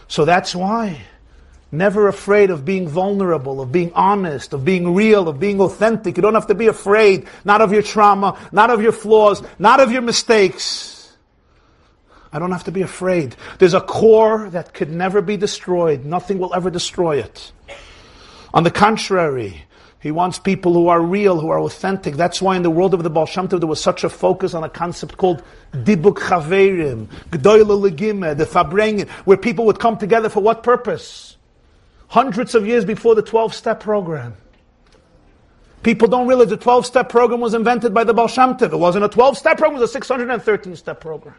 So 0.07 0.25
that's 0.25 0.55
why. 0.55 1.01
Never 1.71 2.07
afraid 2.07 2.51
of 2.51 2.65
being 2.65 2.87
vulnerable, 2.87 3.59
of 3.59 3.71
being 3.71 3.91
honest, 3.93 4.53
of 4.53 4.63
being 4.63 4.93
real, 4.93 5.27
of 5.27 5.39
being 5.39 5.59
authentic. 5.59 6.15
You 6.17 6.21
don't 6.21 6.35
have 6.35 6.45
to 6.47 6.55
be 6.55 6.67
afraid, 6.67 7.27
not 7.45 7.61
of 7.61 7.73
your 7.73 7.81
trauma, 7.81 8.37
not 8.51 8.69
of 8.69 8.83
your 8.83 8.91
flaws, 8.91 9.41
not 9.57 9.79
of 9.79 9.91
your 9.91 10.03
mistakes. 10.03 10.92
I 12.33 12.39
don't 12.39 12.51
have 12.51 12.63
to 12.63 12.71
be 12.71 12.81
afraid. 12.81 13.35
There's 13.59 13.75
a 13.75 13.81
core 13.81 14.49
that 14.49 14.73
could 14.73 14.89
never 14.89 15.21
be 15.21 15.37
destroyed. 15.37 16.03
Nothing 16.03 16.39
will 16.39 16.53
ever 16.55 16.71
destroy 16.71 17.19
it. 17.19 17.51
On 18.55 18.63
the 18.63 18.71
contrary, 18.71 19.65
he 19.99 20.09
wants 20.09 20.39
people 20.39 20.73
who 20.73 20.87
are 20.87 20.99
real, 20.99 21.39
who 21.39 21.49
are 21.49 21.59
authentic. 21.59 22.15
That's 22.15 22.41
why 22.41 22.55
in 22.55 22.63
the 22.63 22.71
world 22.71 22.95
of 22.95 23.03
the 23.03 23.09
Baal 23.11 23.27
Shem 23.27 23.47
Tov, 23.47 23.59
there 23.59 23.67
was 23.67 23.79
such 23.79 24.03
a 24.03 24.09
focus 24.09 24.55
on 24.55 24.63
a 24.63 24.69
concept 24.69 25.15
called 25.15 25.43
Dibuk 25.73 26.15
Chaverim, 26.15 27.05
Gdoyle 27.29 27.89
Legime, 27.89 28.35
the 28.35 28.45
Farbrengen, 28.45 29.07
where 29.25 29.37
people 29.37 29.65
would 29.67 29.79
come 29.79 29.97
together 29.97 30.27
for 30.27 30.41
what 30.41 30.63
purpose? 30.63 31.37
Hundreds 32.07 32.55
of 32.55 32.65
years 32.65 32.83
before 32.83 33.13
the 33.13 33.21
12 33.21 33.53
step 33.53 33.79
program. 33.79 34.35
People 35.83 36.07
don't 36.07 36.27
realize 36.27 36.49
the 36.49 36.57
12 36.57 36.85
step 36.85 37.09
program 37.09 37.41
was 37.41 37.53
invented 37.53 37.93
by 37.93 38.03
the 38.03 38.13
Baal 38.13 38.27
Shem 38.27 38.55
Tov. 38.55 38.73
It 38.73 38.77
wasn't 38.77 39.05
a 39.05 39.09
12 39.09 39.37
step 39.37 39.57
program, 39.57 39.77
it 39.77 39.81
was 39.81 39.91
a 39.91 39.93
613 39.93 40.75
step 40.75 40.99
program. 40.99 41.35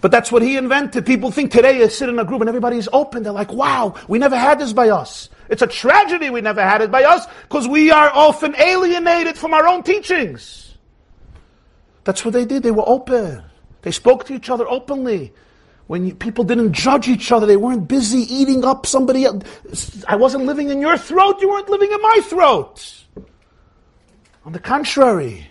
But 0.00 0.10
that's 0.10 0.32
what 0.32 0.42
he 0.42 0.56
invented. 0.56 1.04
People 1.04 1.30
think 1.30 1.52
today 1.52 1.78
you 1.78 1.88
sit 1.90 2.08
in 2.08 2.18
a 2.18 2.24
group 2.24 2.40
and 2.40 2.48
everybody's 2.48 2.88
open. 2.92 3.22
They're 3.22 3.32
like, 3.32 3.52
wow, 3.52 3.94
we 4.08 4.18
never 4.18 4.36
had 4.36 4.58
this 4.58 4.72
by 4.72 4.88
us. 4.88 5.28
It's 5.48 5.62
a 5.62 5.66
tragedy 5.66 6.30
we 6.30 6.40
never 6.40 6.62
had 6.62 6.80
it 6.80 6.90
by 6.90 7.04
us 7.04 7.26
because 7.42 7.68
we 7.68 7.90
are 7.90 8.10
often 8.10 8.54
alienated 8.56 9.36
from 9.36 9.52
our 9.52 9.66
own 9.66 9.82
teachings. 9.82 10.74
That's 12.04 12.24
what 12.24 12.32
they 12.32 12.44
did. 12.44 12.62
They 12.62 12.70
were 12.70 12.88
open. 12.88 13.42
They 13.82 13.90
spoke 13.90 14.24
to 14.26 14.34
each 14.34 14.48
other 14.48 14.66
openly. 14.68 15.32
When 15.86 16.06
you, 16.06 16.14
people 16.14 16.44
didn't 16.44 16.72
judge 16.72 17.08
each 17.08 17.32
other, 17.32 17.46
they 17.46 17.56
weren't 17.56 17.88
busy 17.88 18.20
eating 18.32 18.64
up 18.64 18.86
somebody 18.86 19.24
else. 19.24 20.04
I 20.06 20.16
wasn't 20.16 20.44
living 20.44 20.70
in 20.70 20.80
your 20.80 20.96
throat, 20.96 21.40
you 21.40 21.48
weren't 21.50 21.68
living 21.68 21.90
in 21.90 22.00
my 22.00 22.20
throat. 22.22 23.04
On 24.44 24.52
the 24.52 24.60
contrary, 24.60 25.50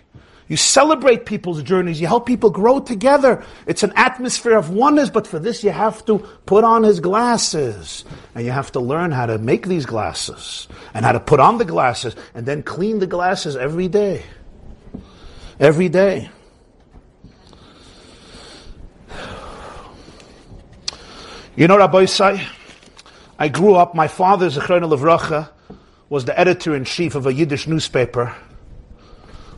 you 0.50 0.56
celebrate 0.56 1.26
people's 1.26 1.62
journeys. 1.62 2.00
You 2.00 2.08
help 2.08 2.26
people 2.26 2.50
grow 2.50 2.80
together. 2.80 3.44
It's 3.68 3.84
an 3.84 3.92
atmosphere 3.94 4.56
of 4.56 4.68
oneness, 4.68 5.08
but 5.08 5.28
for 5.28 5.38
this 5.38 5.62
you 5.62 5.70
have 5.70 6.04
to 6.06 6.18
put 6.44 6.64
on 6.64 6.82
his 6.82 6.98
glasses. 6.98 8.04
And 8.34 8.44
you 8.44 8.50
have 8.50 8.72
to 8.72 8.80
learn 8.80 9.12
how 9.12 9.26
to 9.26 9.38
make 9.38 9.68
these 9.68 9.86
glasses 9.86 10.66
and 10.92 11.04
how 11.04 11.12
to 11.12 11.20
put 11.20 11.38
on 11.38 11.58
the 11.58 11.64
glasses 11.64 12.16
and 12.34 12.46
then 12.46 12.64
clean 12.64 12.98
the 12.98 13.06
glasses 13.06 13.54
every 13.54 13.86
day. 13.86 14.24
Every 15.60 15.88
day. 15.88 16.28
You 21.54 21.68
know, 21.68 21.78
Rabbi 21.78 22.06
Isai, 22.06 22.44
I 23.38 23.46
grew 23.46 23.76
up, 23.76 23.94
my 23.94 24.08
father, 24.08 24.50
Zechrona 24.50 24.92
Levracha, 24.92 25.48
was 26.08 26.24
the 26.24 26.36
editor 26.36 26.74
in 26.74 26.84
chief 26.84 27.14
of 27.14 27.26
a 27.26 27.32
Yiddish 27.32 27.68
newspaper 27.68 28.34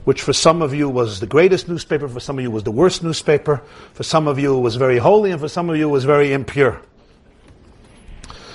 which 0.04 0.22
for 0.22 0.32
some 0.32 0.62
of 0.62 0.74
you 0.74 0.88
was 0.88 1.20
the 1.20 1.26
greatest 1.26 1.68
newspaper, 1.68 2.08
for 2.08 2.20
some 2.20 2.38
of 2.38 2.42
you 2.42 2.50
was 2.50 2.64
the 2.64 2.72
worst 2.72 3.02
newspaper, 3.02 3.62
for 3.94 4.02
some 4.02 4.26
of 4.26 4.38
you 4.38 4.58
was 4.58 4.76
very 4.76 4.98
holy, 4.98 5.30
and 5.30 5.40
for 5.40 5.48
some 5.48 5.70
of 5.70 5.76
you 5.76 5.88
was 5.88 6.04
very 6.04 6.32
impure. 6.32 6.80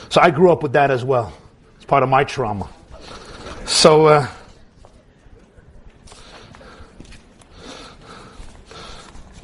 So 0.10 0.22
I 0.22 0.30
grew 0.32 0.52
up 0.52 0.64
with 0.64 0.74
that 0.74 0.92
as 0.92 1.04
well. 1.04 1.34
It's 1.76 1.86
part 1.86 2.04
of 2.04 2.10
my 2.10 2.24
trauma. 2.24 2.70
So, 3.66 4.08
uh, 4.08 4.28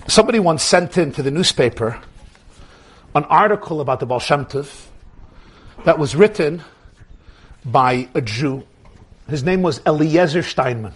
somebody 0.07 0.39
once 0.39 0.63
sent 0.63 0.97
in 0.97 1.11
to 1.13 1.23
the 1.23 1.31
newspaper 1.31 1.99
an 3.15 3.23
article 3.25 3.81
about 3.81 3.99
the 3.99 4.05
Baal 4.05 4.19
Shem 4.19 4.45
Tov 4.45 4.87
that 5.85 5.99
was 5.99 6.15
written 6.15 6.63
by 7.65 8.07
a 8.13 8.21
Jew. 8.21 8.63
His 9.29 9.43
name 9.43 9.61
was 9.61 9.81
Eliezer 9.85 10.41
Steinman. 10.43 10.93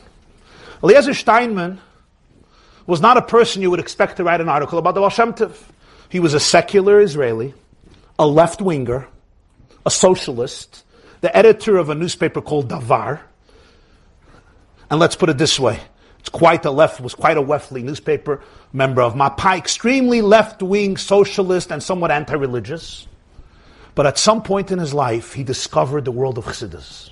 Eliezer 0.83 1.13
Steinman 1.13 1.79
was 2.85 3.01
not 3.01 3.17
a 3.17 3.21
person 3.21 3.61
you 3.61 3.71
would 3.71 3.79
expect 3.79 4.17
to 4.17 4.23
write 4.23 4.41
an 4.41 4.49
article 4.49 4.79
about 4.79 4.93
the 4.93 5.01
Baal 5.01 5.09
Shem 5.09 5.33
Tov. 5.33 5.55
He 6.09 6.19
was 6.19 6.33
a 6.33 6.39
secular 6.39 7.01
Israeli, 7.01 7.53
a 8.17 8.27
left 8.27 8.61
winger, 8.61 9.07
a 9.85 9.91
socialist, 9.91 10.83
the 11.21 11.35
editor 11.35 11.77
of 11.77 11.89
a 11.89 11.95
newspaper 11.95 12.41
called 12.41 12.69
Davar. 12.69 13.19
And 14.89 14.99
let's 14.99 15.15
put 15.15 15.29
it 15.29 15.37
this 15.37 15.59
way. 15.59 15.79
It's 16.19 16.29
quite 16.29 16.65
a 16.65 16.71
left, 16.71 17.01
was 17.01 17.15
quite 17.15 17.37
a 17.37 17.41
leftly 17.41 17.83
newspaper, 17.83 18.41
member 18.71 19.01
of 19.01 19.15
Mapai, 19.15 19.57
extremely 19.57 20.21
left-wing 20.21 20.97
socialist 20.97 21.71
and 21.71 21.81
somewhat 21.81 22.11
anti-religious. 22.11 23.07
But 23.95 24.05
at 24.05 24.17
some 24.17 24.43
point 24.43 24.71
in 24.71 24.77
his 24.77 24.93
life, 24.93 25.33
he 25.33 25.43
discovered 25.43 26.05
the 26.05 26.11
world 26.11 26.37
of 26.37 26.45
Chassidus. 26.45 27.11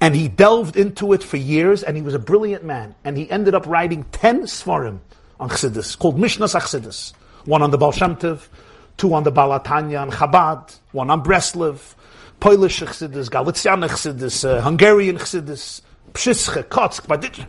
And 0.00 0.14
he 0.14 0.28
delved 0.28 0.76
into 0.76 1.12
it 1.12 1.22
for 1.22 1.36
years, 1.36 1.82
and 1.82 1.96
he 1.96 2.02
was 2.02 2.14
a 2.14 2.18
brilliant 2.18 2.64
man. 2.64 2.94
And 3.04 3.16
he 3.16 3.30
ended 3.30 3.54
up 3.54 3.66
writing 3.66 4.04
10 4.12 4.42
Svarim 4.42 4.98
on 5.40 5.48
Chassidus, 5.48 5.98
called 5.98 6.18
Mishnas 6.18 6.54
Chassidus. 6.54 7.12
One 7.44 7.62
on 7.62 7.70
the 7.70 7.78
Tov, 7.78 8.48
two 8.96 9.14
on 9.14 9.22
the 9.22 9.30
Baal 9.30 9.58
HaTanya 9.58 10.02
and 10.02 10.12
Chabad, 10.12 10.78
one 10.92 11.10
on 11.10 11.22
Breslev, 11.22 11.94
Polish 12.40 12.80
Chassidus, 12.80 13.30
Galician 13.30 13.80
Chassidus, 13.82 14.48
uh, 14.48 14.60
Hungarian 14.60 15.16
Chassidus, 15.16 15.80
Pshische, 16.12 16.62
Kotsk, 16.64 17.06
Baditch. 17.06 17.46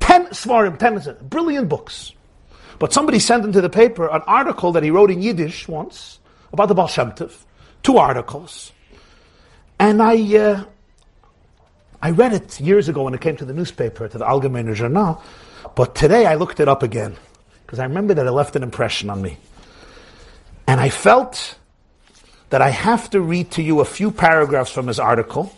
10 0.00 0.26
Svarim, 0.26 0.78
10 0.78 1.28
brilliant 1.28 1.68
books. 1.68 2.12
But 2.78 2.92
somebody 2.92 3.18
sent 3.18 3.44
into 3.44 3.60
the 3.60 3.70
paper 3.70 4.08
an 4.08 4.22
article 4.26 4.72
that 4.72 4.82
he 4.82 4.90
wrote 4.90 5.10
in 5.10 5.22
Yiddish 5.22 5.66
once 5.68 6.18
about 6.52 6.68
the 6.68 6.74
Baal 6.74 6.90
two 7.82 7.98
articles. 7.98 8.72
And 9.78 10.02
I, 10.02 10.36
uh, 10.36 10.64
I 12.04 12.10
read 12.10 12.34
it 12.34 12.60
years 12.60 12.90
ago 12.90 13.04
when 13.04 13.14
it 13.14 13.22
came 13.22 13.34
to 13.38 13.46
the 13.46 13.54
newspaper, 13.54 14.06
to 14.06 14.18
the 14.18 14.26
Algemeiner 14.26 14.74
Journal, 14.74 15.22
but 15.74 15.94
today 15.94 16.26
I 16.26 16.34
looked 16.34 16.60
it 16.60 16.68
up 16.68 16.82
again 16.82 17.16
because 17.64 17.78
I 17.78 17.84
remember 17.84 18.12
that 18.12 18.26
it 18.26 18.30
left 18.30 18.54
an 18.56 18.62
impression 18.62 19.08
on 19.08 19.22
me. 19.22 19.38
And 20.66 20.82
I 20.82 20.90
felt 20.90 21.56
that 22.50 22.60
I 22.60 22.68
have 22.68 23.08
to 23.08 23.22
read 23.22 23.52
to 23.52 23.62
you 23.62 23.80
a 23.80 23.86
few 23.86 24.10
paragraphs 24.10 24.70
from 24.70 24.86
his 24.86 24.98
article. 24.98 25.50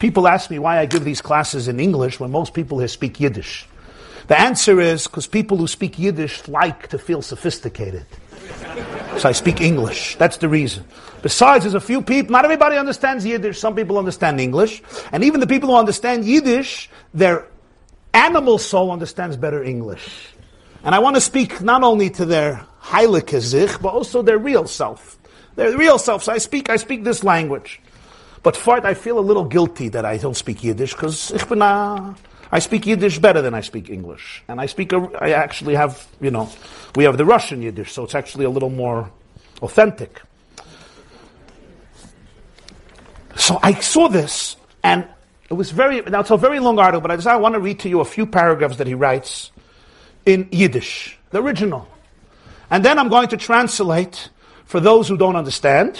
People 0.00 0.26
ask 0.26 0.50
me 0.50 0.58
why 0.58 0.80
I 0.80 0.86
give 0.86 1.04
these 1.04 1.22
classes 1.22 1.68
in 1.68 1.78
English 1.78 2.18
when 2.18 2.32
most 2.32 2.52
people 2.52 2.80
here 2.80 2.88
speak 2.88 3.20
Yiddish. 3.20 3.68
The 4.26 4.40
answer 4.40 4.80
is 4.80 5.06
because 5.06 5.28
people 5.28 5.56
who 5.56 5.68
speak 5.68 6.00
Yiddish 6.00 6.48
like 6.48 6.88
to 6.88 6.98
feel 6.98 7.22
sophisticated. 7.22 8.06
So 9.18 9.28
I 9.28 9.32
speak 9.32 9.60
English. 9.60 10.16
That's 10.16 10.38
the 10.38 10.48
reason. 10.48 10.84
Besides, 11.22 11.64
there's 11.64 11.74
a 11.74 11.80
few 11.80 12.02
people, 12.02 12.32
not 12.32 12.44
everybody 12.44 12.76
understands 12.76 13.24
Yiddish. 13.26 13.58
Some 13.58 13.74
people 13.74 13.98
understand 13.98 14.40
English. 14.40 14.82
And 15.12 15.22
even 15.24 15.40
the 15.40 15.46
people 15.46 15.68
who 15.70 15.76
understand 15.76 16.24
Yiddish, 16.24 16.88
their 17.12 17.46
animal 18.14 18.58
soul 18.58 18.90
understands 18.90 19.36
better 19.36 19.62
English. 19.62 20.28
And 20.82 20.94
I 20.94 20.98
want 20.98 21.16
to 21.16 21.20
speak 21.20 21.60
not 21.60 21.82
only 21.82 22.10
to 22.10 22.24
their 22.24 22.64
heilige 22.82 23.82
but 23.82 23.92
also 23.92 24.22
their 24.22 24.38
real 24.38 24.66
self. 24.66 25.18
Their 25.56 25.76
real 25.76 25.98
self. 25.98 26.24
So 26.24 26.32
I 26.32 26.38
speak, 26.38 26.70
I 26.70 26.76
speak 26.76 27.04
this 27.04 27.22
language. 27.22 27.80
But 28.42 28.56
fart, 28.56 28.86
I 28.86 28.94
feel 28.94 29.18
a 29.18 29.20
little 29.20 29.44
guilty 29.44 29.90
that 29.90 30.06
I 30.06 30.16
don't 30.16 30.36
speak 30.36 30.64
Yiddish, 30.64 30.94
because 30.94 31.30
ich 31.30 31.42
speak 32.62 32.86
Yiddish 32.86 33.18
better 33.18 33.42
than 33.42 33.52
I 33.52 33.60
speak 33.60 33.90
English. 33.90 34.42
And 34.48 34.58
I 34.58 34.64
speak, 34.64 34.94
I 34.94 35.32
actually 35.32 35.74
have, 35.74 36.08
you 36.22 36.30
know, 36.30 36.48
we 36.96 37.04
have 37.04 37.18
the 37.18 37.26
Russian 37.26 37.60
Yiddish, 37.60 37.92
so 37.92 38.04
it's 38.04 38.14
actually 38.14 38.46
a 38.46 38.50
little 38.50 38.70
more 38.70 39.10
authentic. 39.60 40.22
So 43.36 43.58
I 43.62 43.74
saw 43.80 44.08
this, 44.08 44.56
and 44.82 45.06
it 45.48 45.54
was 45.54 45.70
very, 45.70 46.00
now 46.02 46.20
it's 46.20 46.30
a 46.30 46.36
very 46.36 46.60
long 46.60 46.78
article, 46.78 47.00
but 47.00 47.10
I 47.10 47.16
decided 47.16 47.38
I 47.38 47.40
want 47.40 47.54
to 47.54 47.60
read 47.60 47.80
to 47.80 47.88
you 47.88 48.00
a 48.00 48.04
few 48.04 48.26
paragraphs 48.26 48.76
that 48.76 48.86
he 48.86 48.94
writes 48.94 49.50
in 50.26 50.48
Yiddish, 50.52 51.18
the 51.30 51.42
original. 51.42 51.88
And 52.70 52.84
then 52.84 52.98
I'm 52.98 53.08
going 53.08 53.28
to 53.28 53.36
translate 53.36 54.30
for 54.64 54.78
those 54.78 55.08
who 55.08 55.16
don't 55.16 55.36
understand, 55.36 55.98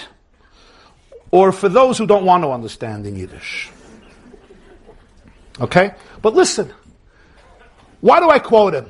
or 1.31 1.52
for 1.52 1.69
those 1.69 1.98
who 1.98 2.07
don't 2.07 2.24
want 2.24 2.44
to 2.44 2.51
understand 2.51 3.07
in 3.07 3.16
Yiddish. 3.16 3.70
Okay? 5.61 5.94
But 6.23 6.35
listen, 6.35 6.73
why 8.01 8.20
do 8.20 8.31
I 8.31 8.39
quote 8.39 8.74
him? 8.74 8.86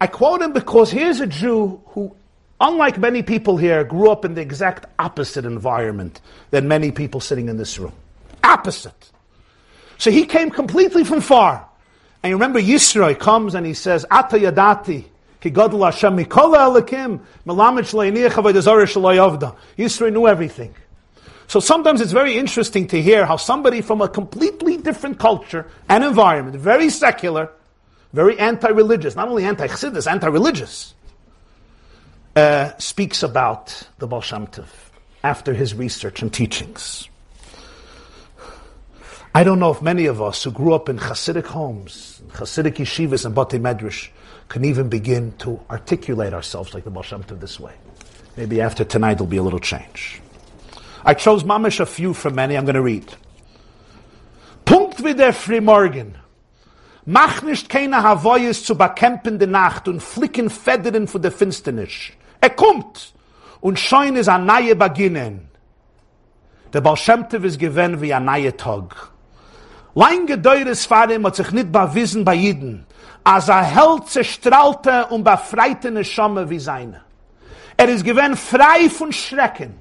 I 0.00 0.06
quote 0.06 0.42
him 0.42 0.52
because 0.52 0.90
here's 0.90 1.20
a 1.20 1.26
Jew 1.26 1.80
who 1.86 2.14
unlike 2.60 2.98
many 2.98 3.22
people 3.22 3.56
here, 3.56 3.84
grew 3.84 4.10
up 4.10 4.24
in 4.24 4.34
the 4.34 4.40
exact 4.40 4.86
opposite 4.98 5.44
environment 5.44 6.20
than 6.50 6.68
many 6.68 6.90
people 6.90 7.20
sitting 7.20 7.48
in 7.48 7.56
this 7.56 7.78
room. 7.78 7.92
Opposite. 8.42 9.10
So 9.98 10.10
he 10.10 10.26
came 10.26 10.50
completely 10.50 11.04
from 11.04 11.20
far. 11.20 11.68
And 12.22 12.32
remember 12.32 12.60
Yisro 12.60 13.18
comes 13.18 13.54
and 13.54 13.64
he 13.66 13.74
says, 13.74 14.04
Ata 14.10 14.36
yadati. 14.38 15.04
Yisro 19.78 20.12
knew 20.12 20.26
everything. 20.26 20.74
So 21.46 21.60
sometimes 21.60 22.00
it's 22.00 22.12
very 22.12 22.36
interesting 22.36 22.88
to 22.88 23.00
hear 23.00 23.24
how 23.24 23.36
somebody 23.36 23.80
from 23.80 24.02
a 24.02 24.08
completely 24.08 24.76
different 24.76 25.18
culture 25.18 25.66
and 25.88 26.04
environment, 26.04 26.56
very 26.56 26.90
secular, 26.90 27.50
very 28.12 28.38
anti-religious, 28.38 29.16
not 29.16 29.28
only 29.28 29.44
anti-chassidus, 29.44 30.10
anti-religious, 30.10 30.94
uh, 32.36 32.76
speaks 32.78 33.22
about 33.22 33.88
the 33.98 34.06
Baal 34.06 34.20
Shem 34.20 34.46
Tov 34.46 34.68
after 35.22 35.54
his 35.54 35.74
research 35.74 36.22
and 36.22 36.32
teachings. 36.32 37.08
I 39.34 39.44
don't 39.44 39.58
know 39.58 39.70
if 39.70 39.82
many 39.82 40.06
of 40.06 40.22
us 40.22 40.42
who 40.42 40.50
grew 40.50 40.72
up 40.72 40.88
in 40.88 40.98
Hasidic 40.98 41.46
homes, 41.46 42.22
Hasidic 42.30 42.76
yeshivas 42.76 43.24
and 43.24 43.34
Bati 43.34 43.58
Medrash, 43.58 44.08
can 44.48 44.64
even 44.64 44.88
begin 44.88 45.32
to 45.38 45.60
articulate 45.70 46.32
ourselves 46.32 46.74
like 46.74 46.84
the 46.84 46.90
Baal 46.90 47.02
Shem 47.02 47.22
Tov 47.24 47.40
this 47.40 47.60
way. 47.60 47.74
Maybe 48.36 48.60
after 48.60 48.84
tonight 48.84 49.14
there'll 49.14 49.26
be 49.26 49.36
a 49.36 49.42
little 49.42 49.58
change. 49.58 50.20
I 51.04 51.14
chose 51.14 51.44
mamish 51.44 51.80
a 51.80 51.86
few 51.86 52.14
from 52.14 52.34
many, 52.34 52.56
I'm 52.56 52.64
going 52.64 52.74
to 52.74 52.82
read. 52.82 53.14
Punkt 54.64 55.02
wie 55.02 55.14
der 55.14 55.32
Frühmorgen. 55.32 56.14
Mach 57.06 57.42
nicht 57.42 57.70
keine 57.70 58.02
Havoyes 58.02 58.64
zu 58.64 58.76
bekämpfen 58.76 59.38
die 59.38 59.46
Nacht 59.46 59.88
und 59.88 60.02
flicken 60.02 60.50
Federn 60.50 61.08
von 61.08 61.22
der 61.22 61.32
Finsternis. 61.32 62.12
Er 62.40 62.50
kommt 62.50 63.14
und 63.60 63.78
schein 63.78 64.16
ist 64.16 64.28
ein 64.28 64.46
neue 64.46 64.76
Beginnen. 64.76 65.48
Der 66.72 66.80
Baal 66.80 66.96
Shem 66.96 67.28
Tov 67.28 67.44
ist 67.44 67.58
gewinn 67.58 68.00
wie 68.00 68.12
ein 68.12 68.24
neuer 68.24 68.56
Tag. 68.56 69.10
Lang 69.94 70.26
gedeures 70.26 70.86
Fahrem 70.86 71.26
hat 71.26 71.36
sich 71.36 71.50
nicht 71.50 71.72
bewiesen 71.72 72.24
bei 72.24 72.34
Jiden, 72.34 72.86
als 73.24 73.48
er 73.48 73.62
held 73.62 74.08
zerstrahlte 74.08 75.06
und 75.06 75.24
befreite 75.24 75.90
Neshama 75.90 76.48
wie 76.48 76.60
seine. 76.60 77.02
Er 77.76 77.88
ist 77.88 78.04
gewinn 78.04 78.36
frei 78.36 78.88
von 78.90 79.12
Schrecken, 79.12 79.74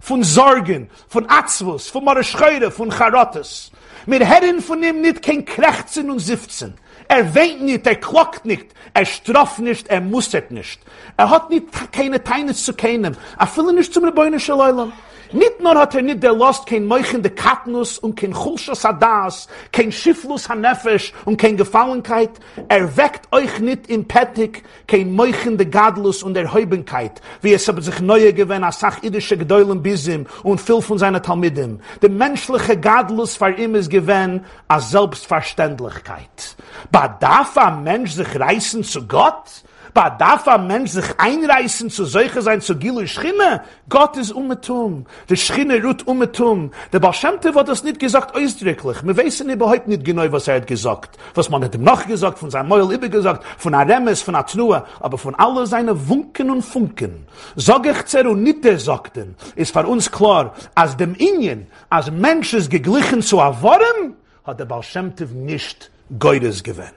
von 0.00 0.24
Sorgen, 0.24 0.90
von 1.08 1.28
Atzvus, 1.28 1.88
von 1.88 2.04
Morescheure, 2.04 2.70
von 2.70 2.90
Charottes. 2.90 3.70
Mir 4.06 4.24
herren 4.24 4.60
von 4.60 4.82
ihm 4.82 5.02
nicht 5.02 5.22
kein 5.22 5.44
Krechzen 5.44 6.10
und 6.10 6.20
Sifzen. 6.20 6.74
Er 7.10 7.34
weint 7.34 7.62
nicht, 7.62 7.84
er 7.88 7.96
klockt 7.96 8.44
nicht, 8.44 8.66
er 8.94 9.04
straft 9.04 9.58
nicht, 9.58 9.88
er 9.88 10.00
mustert 10.00 10.52
nicht. 10.52 10.78
Er 11.16 11.28
hat 11.28 11.50
nicht 11.50 11.66
keine 11.90 12.22
Teines 12.22 12.64
zu 12.64 12.72
keinem. 12.72 13.16
Er 13.36 13.56
will 13.56 13.72
nicht 13.72 13.92
zum 13.92 14.04
Rebäunen 14.04 14.38
Shalom. 14.38 14.92
Nicht 15.32 15.60
nur 15.60 15.76
hat 15.76 15.94
er 15.94 16.02
nicht 16.02 16.24
der 16.24 16.32
Lust, 16.32 16.66
kein 16.66 16.86
Meuchen 16.86 17.22
de 17.22 17.30
Katnus 17.30 18.00
und 18.00 18.16
kein 18.16 18.32
Chulschas 18.32 18.84
Adas, 18.84 19.46
kein 19.70 19.92
Schifflus 19.92 20.48
Hanefesh 20.48 21.12
und 21.24 21.36
kein 21.36 21.56
Gefallenkeit. 21.56 22.30
Er 22.68 22.96
weckt 22.96 23.32
euch 23.32 23.60
nicht 23.60 23.88
im 23.88 24.08
Pettig, 24.08 24.64
kein 24.88 25.14
Meuchen 25.14 25.56
de 25.56 25.68
Gadlus 25.68 26.24
und 26.24 26.36
Erheubenkeit, 26.36 27.20
wie 27.42 27.52
es 27.52 27.68
aber 27.68 27.80
sich 27.80 28.00
neue 28.00 28.32
gewähnt, 28.32 28.64
als 28.64 28.80
sach 28.80 29.04
idische 29.04 29.38
Gedäulen 29.38 29.80
Bisim 29.80 30.26
und 30.42 30.60
viel 30.60 30.82
von 30.82 30.98
seiner 30.98 31.22
Talmidim. 31.22 31.78
Der 32.02 32.10
menschliche 32.10 32.76
Gadlus 32.76 33.36
für 33.36 33.50
ihm 33.50 33.76
ist 33.76 33.88
gewähnt, 33.88 34.44
als 34.66 34.90
Selbstverständlichkeit. 34.90 36.56
Aber 36.90 37.16
darf 37.20 37.56
ein 37.56 37.84
Mensch 37.84 38.12
sich 38.12 38.38
reißen 38.38 38.82
zu 38.82 39.06
Gott? 39.06 39.62
Ba 39.92 40.10
darf 40.10 40.46
ein 40.46 40.66
Mensch 40.66 40.92
sich 40.92 41.04
einreißen 41.18 41.90
zu 41.90 42.04
solche 42.04 42.42
sein 42.42 42.60
zu 42.60 42.76
Gilu 42.76 43.06
Schinne? 43.06 43.62
Gott 43.88 44.16
ist 44.16 44.32
umetum. 44.32 45.06
Der 45.28 45.36
Schinne 45.36 45.82
ruht 45.82 46.06
umetum. 46.06 46.70
Der 46.92 47.00
Tov 47.00 47.22
hat 47.22 47.68
das 47.68 47.82
nicht 47.82 47.98
gesagt 47.98 48.34
ausdrücklich. 48.34 48.98
Wir 49.02 49.16
wissen 49.16 49.50
überhaupt 49.50 49.88
nicht 49.88 50.04
genau, 50.04 50.30
was 50.30 50.48
er 50.48 50.56
hat 50.56 50.66
gesagt. 50.66 51.18
Was 51.34 51.50
man 51.50 51.64
hat 51.64 51.74
ihm 51.74 51.82
noch 51.82 52.06
gesagt, 52.06 52.38
von 52.38 52.50
seinem 52.50 52.68
Meul 52.68 52.92
immer 52.92 53.08
gesagt, 53.08 53.44
von 53.58 53.74
Aremes, 53.74 54.22
von 54.22 54.34
Atnua, 54.36 54.86
aber 55.00 55.18
von 55.18 55.34
all 55.34 55.66
seinen 55.66 56.08
Wunken 56.08 56.50
und 56.50 56.62
Funken. 56.62 57.26
Sag 57.56 57.86
ich 57.86 58.04
zer 58.06 58.28
und 58.30 58.42
nicht 58.42 58.64
der 58.64 58.78
sagten, 58.78 59.34
ist 59.56 59.72
für 59.72 59.86
uns 59.86 60.10
klar, 60.10 60.54
als 60.74 60.96
dem 60.96 61.14
Ingen, 61.14 61.66
als 61.88 62.10
Mensch 62.10 62.54
ist 62.54 62.70
geglichen 62.70 63.22
zu 63.22 63.38
erworren, 63.38 64.14
hat 64.44 64.60
der 64.60 64.68
Tov 64.68 64.86
nicht 65.34 65.90
Geudes 66.18 66.62
gewinnt. 66.62 66.94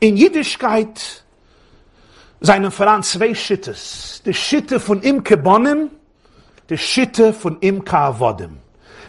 In 0.00 0.16
Jüdischkeit, 0.16 1.24
seinen 2.40 2.70
voran 2.70 3.02
zwei 3.02 3.34
Schittes. 3.34 4.22
Die 4.24 4.34
Schitte 4.34 4.80
von 4.80 5.02
Imke 5.02 5.36
Bonnen, 5.36 5.90
die 6.70 6.78
Schitte 6.78 7.32
von 7.32 7.58
Imke 7.60 7.96
Avodem. 7.96 8.58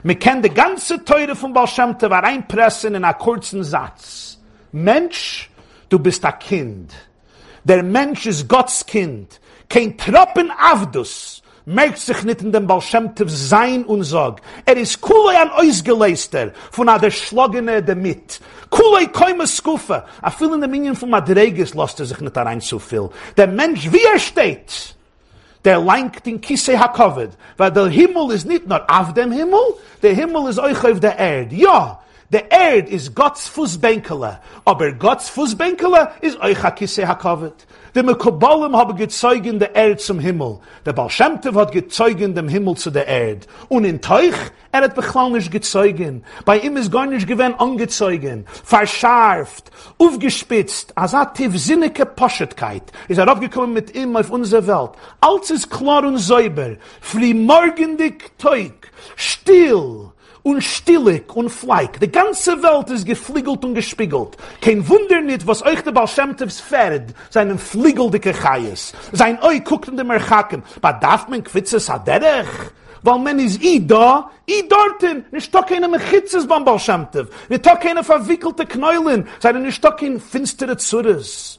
Wir 0.03 0.17
kennen 0.17 0.41
die 0.41 0.49
ganze 0.49 1.03
Teure 1.03 1.35
von 1.35 1.53
Baal 1.53 1.67
Shem 1.67 1.97
Tov 1.97 2.11
reinpressen 2.11 2.95
in 2.95 3.03
einen 3.03 3.17
kurzen 3.17 3.63
Satz. 3.63 4.39
Mensch, 4.71 5.49
du 5.89 5.99
bist 5.99 6.23
ein 6.23 6.39
Kind. 6.39 6.93
Der 7.63 7.83
Mensch 7.83 8.25
ist 8.25 8.47
Gottes 8.47 8.85
Kind. 8.85 9.39
Kein 9.67 9.97
Tropen 9.97 10.51
Avdus 10.57 11.43
merkt 11.69 11.99
sich 11.99 12.23
nicht 12.23 12.41
in 12.41 12.51
dem 12.51 12.67
Tov 12.67 12.83
sein 13.27 13.85
und 13.85 14.03
sag. 14.03 14.41
Er 14.65 14.77
ist 14.77 14.99
kuloi 14.99 15.35
an 15.35 15.51
Ausgeleister 15.51 16.51
von 16.71 16.89
einer 16.89 17.11
Schlagene 17.11 17.83
damit. 17.83 18.41
Kulei 18.69 19.05
koime 19.05 19.45
skufe. 19.45 20.03
A 20.21 20.31
fill 20.31 20.53
in 20.53 20.61
der 20.61 20.69
Minion 20.69 20.95
von 20.95 21.09
Madreges 21.09 21.75
lost 21.75 21.99
er 21.99 22.05
sich 22.07 22.19
nicht 22.19 22.35
rein 22.35 22.59
zu 22.59 22.79
viel. 22.79 23.09
Der 23.37 23.47
Mensch, 23.47 23.91
wie 23.91 24.01
er 24.13 24.19
steht, 24.19 24.95
der 25.63 25.79
lenkt 25.79 26.25
in 26.25 26.41
Kisse 26.41 26.79
hakovet. 26.79 27.31
Weil 27.57 27.71
der 27.71 27.87
Himmel 27.87 28.31
ist 28.31 28.47
nicht 28.47 28.67
nur 28.67 28.81
auf 28.89 29.13
dem 29.13 29.31
Himmel, 29.31 29.59
der 30.01 30.13
Himmel 30.13 30.49
ist 30.49 30.59
euch 30.59 30.83
auf 30.83 30.99
der 30.99 31.17
Erde. 31.19 31.55
Ja, 31.55 31.99
der 32.31 32.51
Erde 32.51 32.91
ist 32.91 33.15
Gottes 33.15 33.47
Fußbänkele. 33.47 34.39
Aber 34.63 34.91
Gottes 34.91 35.29
Fußbänkele 35.29 36.11
ist 36.21 36.39
euch 36.39 36.63
a 36.63 36.69
Kisse 36.69 37.07
hakovet. 37.07 37.65
Die 37.95 38.03
Mekobolim 38.03 38.75
haben 38.75 38.95
gezeugen 38.95 39.57
der 39.57 39.73
Erde 39.73 39.97
zum 39.97 40.19
Himmel. 40.19 40.59
Der 40.85 40.93
Baal 40.93 41.09
Shem 41.09 41.41
Tov 41.41 41.55
hat 41.55 41.71
gezeugen 41.71 42.35
dem 42.35 42.47
Himmel 42.47 42.75
zu 42.75 42.91
der 42.91 43.07
Erde. 43.07 43.47
Und 43.67 43.83
in 43.83 43.99
Teuch, 43.99 44.35
er 44.71 44.81
hat 44.81 44.93
beklau 44.93 45.29
nicht 45.29 45.51
gezeugen. 45.51 46.23
Bei 46.45 46.59
ihm 46.59 46.77
ist 46.77 46.91
gar 46.91 47.07
nicht 47.07 47.25
gewinn 47.25 47.55
angezeugen. 47.55 48.45
Verscharft, 48.63 49.71
aufgespitzt, 49.97 50.95
als 50.95 51.15
eine 51.15 51.33
tiefsinnige 51.33 52.05
Poschetkeit. 52.05 52.83
Ist 53.07 53.17
er 53.17 53.31
aufgekommen 53.31 53.73
mit 53.73 53.95
ihm 53.95 54.15
auf 54.15 54.29
unsere 54.29 54.67
Welt. 54.67 54.91
Alles 55.19 55.49
ist 55.49 55.71
klar 55.71 56.05
und 56.05 56.19
säuber. 56.19 56.75
Frimorgendig 57.01 58.37
Teug. 58.37 58.91
Still. 59.15 60.11
Und 60.43 60.63
stillig 60.63 61.33
und 61.35 61.49
fleik. 61.49 61.99
Die 61.99 62.11
ganze 62.11 62.61
Welt 62.63 62.89
ist 62.89 63.05
gefliegelt 63.05 63.63
und 63.65 63.73
gespiegelt. 63.73 64.37
Kein 64.61 64.87
Wunder 64.87 65.21
nicht, 65.21 65.45
was 65.45 65.63
euch 65.63 65.81
der 65.81 65.93
Tovs 65.93 66.59
fährt, 66.59 67.13
seinen 67.29 67.57
fliegeldicke 67.57 68.33
Chayes. 68.33 68.93
Sein 69.11 69.41
Oi 69.43 69.59
guckt 69.59 69.87
in 69.89 69.97
dem 69.97 70.09
Erchaken. 70.09 70.63
Aber 70.81 70.93
darf 70.93 71.27
man 71.27 71.43
quitzes 71.43 71.89
haderech? 71.89 72.47
Weil 73.01 73.19
man 73.19 73.39
ist 73.39 73.63
i 73.63 73.85
da, 73.85 74.29
i 74.49 74.67
dorten. 74.67 75.25
Nicht 75.31 75.53
doch 75.53 75.65
keine 75.65 75.87
Mechitzes 75.87 76.47
beim 76.47 76.65
Tov. 76.65 77.27
Nicht 77.47 77.65
doch 77.65 77.79
keine 77.79 78.03
verwickelte 78.03 78.65
Knäulen. 78.65 79.27
Seine 79.39 79.59
nicht 79.59 79.83
doch 79.83 79.95
keine 79.95 80.19
finstere 80.19 80.75
Zures. 80.77 81.58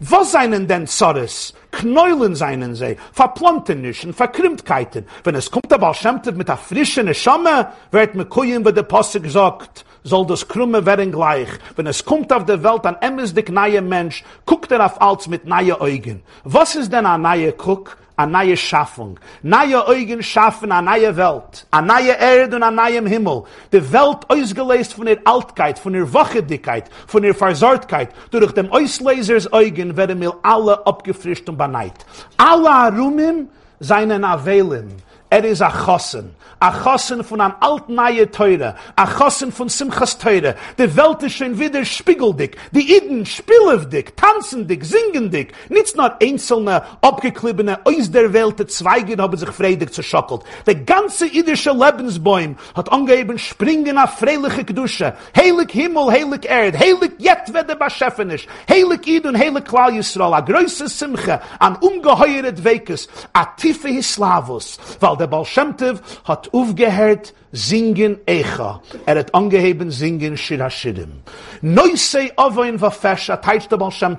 Was 0.00 0.32
seinen 0.32 0.66
denn 0.66 0.86
Zores? 0.86 1.54
Knäulen 1.70 2.34
seinen 2.34 2.74
sie, 2.74 2.96
Verplantenissen, 3.12 4.12
Verkrimmtkeiten. 4.12 5.06
Wenn 5.22 5.36
es 5.36 5.50
kommt 5.50 5.72
aber 5.72 5.94
schämtet 5.94 6.36
mit 6.36 6.48
der 6.48 6.56
frischen 6.56 7.12
Schamme, 7.14 7.68
wird 7.92 8.14
mir 8.14 8.24
kuyen, 8.24 8.64
wie 8.66 8.72
der 8.72 8.82
Posse 8.82 9.20
gesagt, 9.20 9.84
soll 10.02 10.26
das 10.26 10.46
Krumme 10.46 10.84
werden 10.84 11.12
gleich. 11.12 11.48
Wenn 11.76 11.86
es 11.86 12.04
kommt 12.04 12.32
auf 12.32 12.44
der 12.44 12.62
Welt 12.62 12.84
ein 12.86 12.96
emesdig 13.00 13.50
neuer 13.50 13.82
Mensch, 13.82 14.24
guckt 14.46 14.70
er 14.72 14.84
auf 14.84 15.00
alles 15.00 15.28
mit 15.28 15.46
neue 15.46 15.80
Augen. 15.80 16.22
Was 16.42 16.74
ist 16.74 16.92
denn 16.92 17.06
ein 17.06 17.22
neuer 17.22 17.52
Guck? 17.52 17.96
A 18.16 18.26
neue 18.26 18.56
Schaffung. 18.56 19.18
Neue 19.42 19.86
Augen 19.86 20.22
schaffen 20.22 20.70
a 20.72 20.80
neue 20.80 21.16
Welt. 21.16 21.66
A 21.70 21.80
neue 21.80 22.12
Erde 22.12 22.56
und 22.56 22.62
a 22.62 22.70
neuem 22.70 23.06
Himmel. 23.06 23.44
Die 23.72 23.92
Welt 23.92 24.18
ausgelöst 24.28 24.94
von 24.94 25.06
ihr 25.06 25.20
Altkeit, 25.24 25.78
von 25.78 25.94
ihr 25.94 26.12
Wachedickkeit, 26.12 26.88
von 27.06 27.24
ihr 27.24 27.34
Versorgtkeit. 27.34 28.10
Durch 28.30 28.52
dem 28.52 28.70
Auslesers 28.70 29.52
Augen 29.52 29.96
werden 29.96 30.20
wir 30.20 30.34
alle 30.42 30.86
abgefrischt 30.86 31.48
und 31.48 31.58
beneit. 31.58 32.06
Alle 32.36 32.70
Arumim 32.70 33.48
seinen 33.80 34.24
Avelim. 34.24 34.88
Er 35.30 35.44
ist 35.44 35.62
a 35.62 35.70
Chossen. 35.70 36.34
a 36.64 36.72
chossen 36.72 37.22
von 37.22 37.40
an 37.40 37.54
alt 37.60 37.88
neue 37.88 38.30
teure. 38.30 38.74
A 38.96 39.06
chossen 39.06 39.52
von 39.52 39.68
simchas 39.68 40.16
teure. 40.18 40.54
De 40.78 40.96
welt 40.96 41.22
is 41.22 41.34
schon 41.34 41.58
wieder 41.58 41.84
spiegeldig 41.84 42.56
die 42.72 42.96
iden 42.96 43.26
spillevdig 43.26 44.14
tanzendig 44.16 44.84
singendig 44.84 45.52
nichts 45.68 45.94
nur 45.94 46.14
einzelne 46.22 46.82
abgeklibbene 47.02 47.78
aus 47.84 48.10
der 48.10 48.32
welt 48.32 48.58
de 48.58 48.66
zweige 48.66 49.16
haben 49.16 49.36
sich 49.36 49.50
freidig 49.50 49.92
zerschockelt 49.92 50.42
der 50.66 50.76
ganze 50.76 51.26
idische 51.26 51.70
lebensbaum 51.70 52.56
hat 52.74 52.90
angeben 52.90 53.38
springen 53.38 53.98
auf 53.98 54.18
freiliche 54.18 54.64
gedusche. 54.64 55.14
Heilig 55.36 55.70
himmel 55.72 56.10
heilig 56.10 56.46
erd 56.48 56.78
heilig 56.78 57.12
jet 57.18 57.52
wird 57.52 57.68
der 57.68 57.76
beschefen 57.76 58.30
ist. 58.30 58.46
Heilig 58.70 59.06
id 59.06 59.26
und 59.26 59.38
heilig 59.38 59.64
klar 59.64 59.92
israel 59.92 60.34
a 60.34 60.40
große 60.40 60.88
simche 60.88 61.40
an 61.58 61.76
ungeheuret 61.76 62.64
wekes 62.64 63.08
a 63.32 63.44
tiefe 63.44 63.88
hislavos 63.88 64.78
weil 65.00 65.13
der 65.16 65.26
balschemtev 65.26 66.00
hat 66.24 66.52
aufgehört 66.52 67.34
singen 67.52 68.18
Echa. 68.26 68.82
Er 69.06 69.18
hat 69.18 69.34
angeheben 69.34 69.90
singen 69.90 70.36
Shirashirim. 70.36 71.22
Neusei 71.62 72.32
Ovoin 72.36 72.80
va 72.80 72.90
Fesha, 72.90 73.36
teitsch 73.36 73.68
der 73.68 73.76
Baal 73.76 73.92
Shem. 73.92 74.16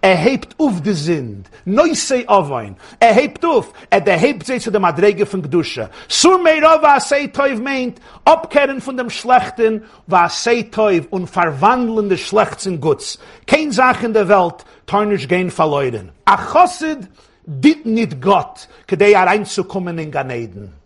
Er 0.00 0.16
hebt 0.16 0.54
auf 0.58 0.80
de 0.82 0.92
Sind. 0.92 1.48
Neusei 1.64 2.28
Ovoin. 2.28 2.76
Er 3.00 3.14
hebt 3.14 3.44
auf. 3.44 3.72
Er 3.90 4.02
hebt 4.18 4.46
sich 4.46 4.62
zu 4.62 4.70
der 4.70 4.80
Madrege 4.80 5.26
von 5.26 5.42
Gdusha. 5.42 5.90
Sur 6.08 6.38
meira 6.38 6.80
va 6.82 7.00
sei 7.00 7.26
Toiv 7.28 7.60
meint, 7.60 7.98
abkehren 8.24 8.80
von 8.80 8.96
dem 8.96 9.10
Schlechten, 9.10 9.82
va 10.06 10.28
sei 10.28 10.62
Toiv 10.70 11.06
und 11.10 11.28
verwandeln 11.28 12.08
des 12.08 12.20
Schlechts 12.20 12.66
in 12.66 12.80
Guts. 12.80 13.18
Kein 13.46 13.72
Sach 13.72 14.02
in 14.02 14.12
der 14.12 14.28
Welt, 14.28 14.64
tarnisch 14.86 15.26
gehen 15.26 15.50
verleuden. 15.50 16.12
Achosid 16.26 17.08
dit 17.48 17.84
nit 17.84 18.20
Gott, 18.20 18.68
kedei 18.86 19.14
reinzukommen 19.14 19.98
in 19.98 20.10
Ganeden. 20.10 20.78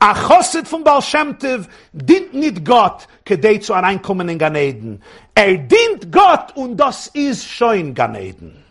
a 0.00 0.14
choset 0.14 0.66
von 0.66 0.82
Baal 0.82 1.02
Shem 1.02 1.38
Tov 1.38 1.68
dient 1.92 2.34
nicht 2.34 2.64
Gott, 2.64 3.06
kedei 3.24 3.58
zu 3.58 3.72
reinkommen 3.72 4.28
in 4.28 4.38
Ganeden. 4.38 5.02
Er 5.34 5.56
dient 5.56 6.10
Gott 6.10 6.56
und 6.56 6.76
das 6.76 7.08
ist 7.08 7.48
schon 7.48 7.94
Ganeden. 7.94 8.63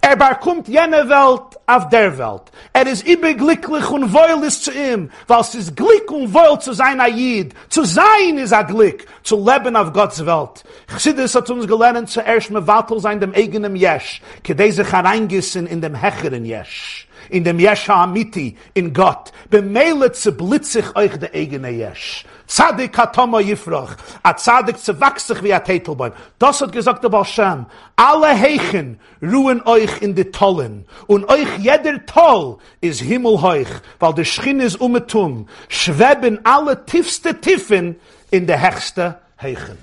Er 0.00 0.16
barkommt 0.16 0.68
jene 0.68 1.08
Welt 1.08 1.58
auf 1.66 1.88
der 1.88 2.16
Welt. 2.18 2.42
Er 2.72 2.86
ist 2.86 3.06
ibe 3.06 3.34
glücklich 3.34 3.88
und 3.90 4.12
wohl 4.12 4.44
ist 4.44 4.64
zu 4.64 4.72
ihm, 4.72 5.10
weil 5.26 5.40
es 5.40 5.54
ist 5.54 5.76
glück 5.76 6.10
und 6.10 6.32
wohl 6.32 6.58
zu 6.60 6.72
sein 6.72 7.00
Ayid. 7.00 7.54
Zu 7.68 7.84
sein 7.84 8.38
ist 8.38 8.52
a 8.52 8.62
glück, 8.62 9.06
zu 9.22 9.36
leben 9.36 9.76
auf 9.76 9.92
Gottes 9.92 10.24
Welt. 10.24 10.64
Chassidus 10.88 11.34
hat 11.34 11.50
uns 11.50 11.66
gelernt, 11.66 12.10
zuerst 12.10 12.50
mit 12.50 12.66
Wattel 12.66 13.00
sein 13.00 13.20
dem 13.20 13.34
eigenen 13.34 13.76
Jesch, 13.76 14.22
kedei 14.42 14.70
sich 14.70 14.92
hereingissen 14.92 15.66
in 15.66 15.80
dem 15.80 15.94
hecheren 15.94 16.44
Jesch. 16.44 17.06
in 17.30 17.44
dem 17.44 17.58
Yesha 17.58 18.04
Amiti, 18.04 18.56
in 18.74 18.92
Gott. 18.92 19.32
Bemeile 19.50 20.12
zu 20.12 20.32
blitzig 20.32 20.94
euch 20.94 21.16
der 21.16 21.34
eigene 21.34 21.70
Yesh. 21.70 22.24
Zadik 22.46 22.96
hatoma 22.96 23.40
yifrach. 23.40 23.96
A 24.22 24.34
zadik 24.34 24.78
zu 24.78 25.00
wachsig 25.00 25.42
wie 25.42 25.52
a 25.52 25.58
Tetelbäum. 25.58 26.12
Das 26.38 26.60
hat 26.60 26.70
gesagt 26.72 27.02
der 27.02 27.08
Baal 27.08 27.66
Alle 27.96 28.40
Heichen 28.40 29.00
ruhen 29.20 29.62
euch 29.66 30.00
in 30.00 30.14
die 30.14 30.30
Tollen. 30.30 30.86
Und 31.08 31.28
euch 31.28 31.58
jeder 31.58 32.06
Toll 32.06 32.58
ist 32.80 33.00
himmelheuch. 33.00 33.68
Weil 33.98 34.14
der 34.14 34.24
Schien 34.24 34.60
ist 34.60 34.80
umetum. 34.80 35.48
Schweben 35.68 36.38
alle 36.44 36.84
tiefste 36.86 37.40
Tiffen 37.40 37.96
in 38.30 38.46
der 38.46 38.60
höchste 38.60 39.18
Heichen. 39.40 39.78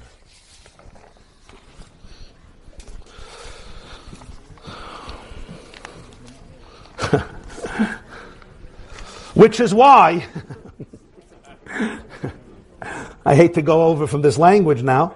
Which 9.36 9.60
is 9.60 9.74
why 9.74 10.24
I 13.26 13.36
hate 13.36 13.54
to 13.54 13.62
go 13.62 13.84
over 13.88 14.08
from 14.08 14.22
this 14.22 14.38
language 14.38 14.84
now. 14.84 15.16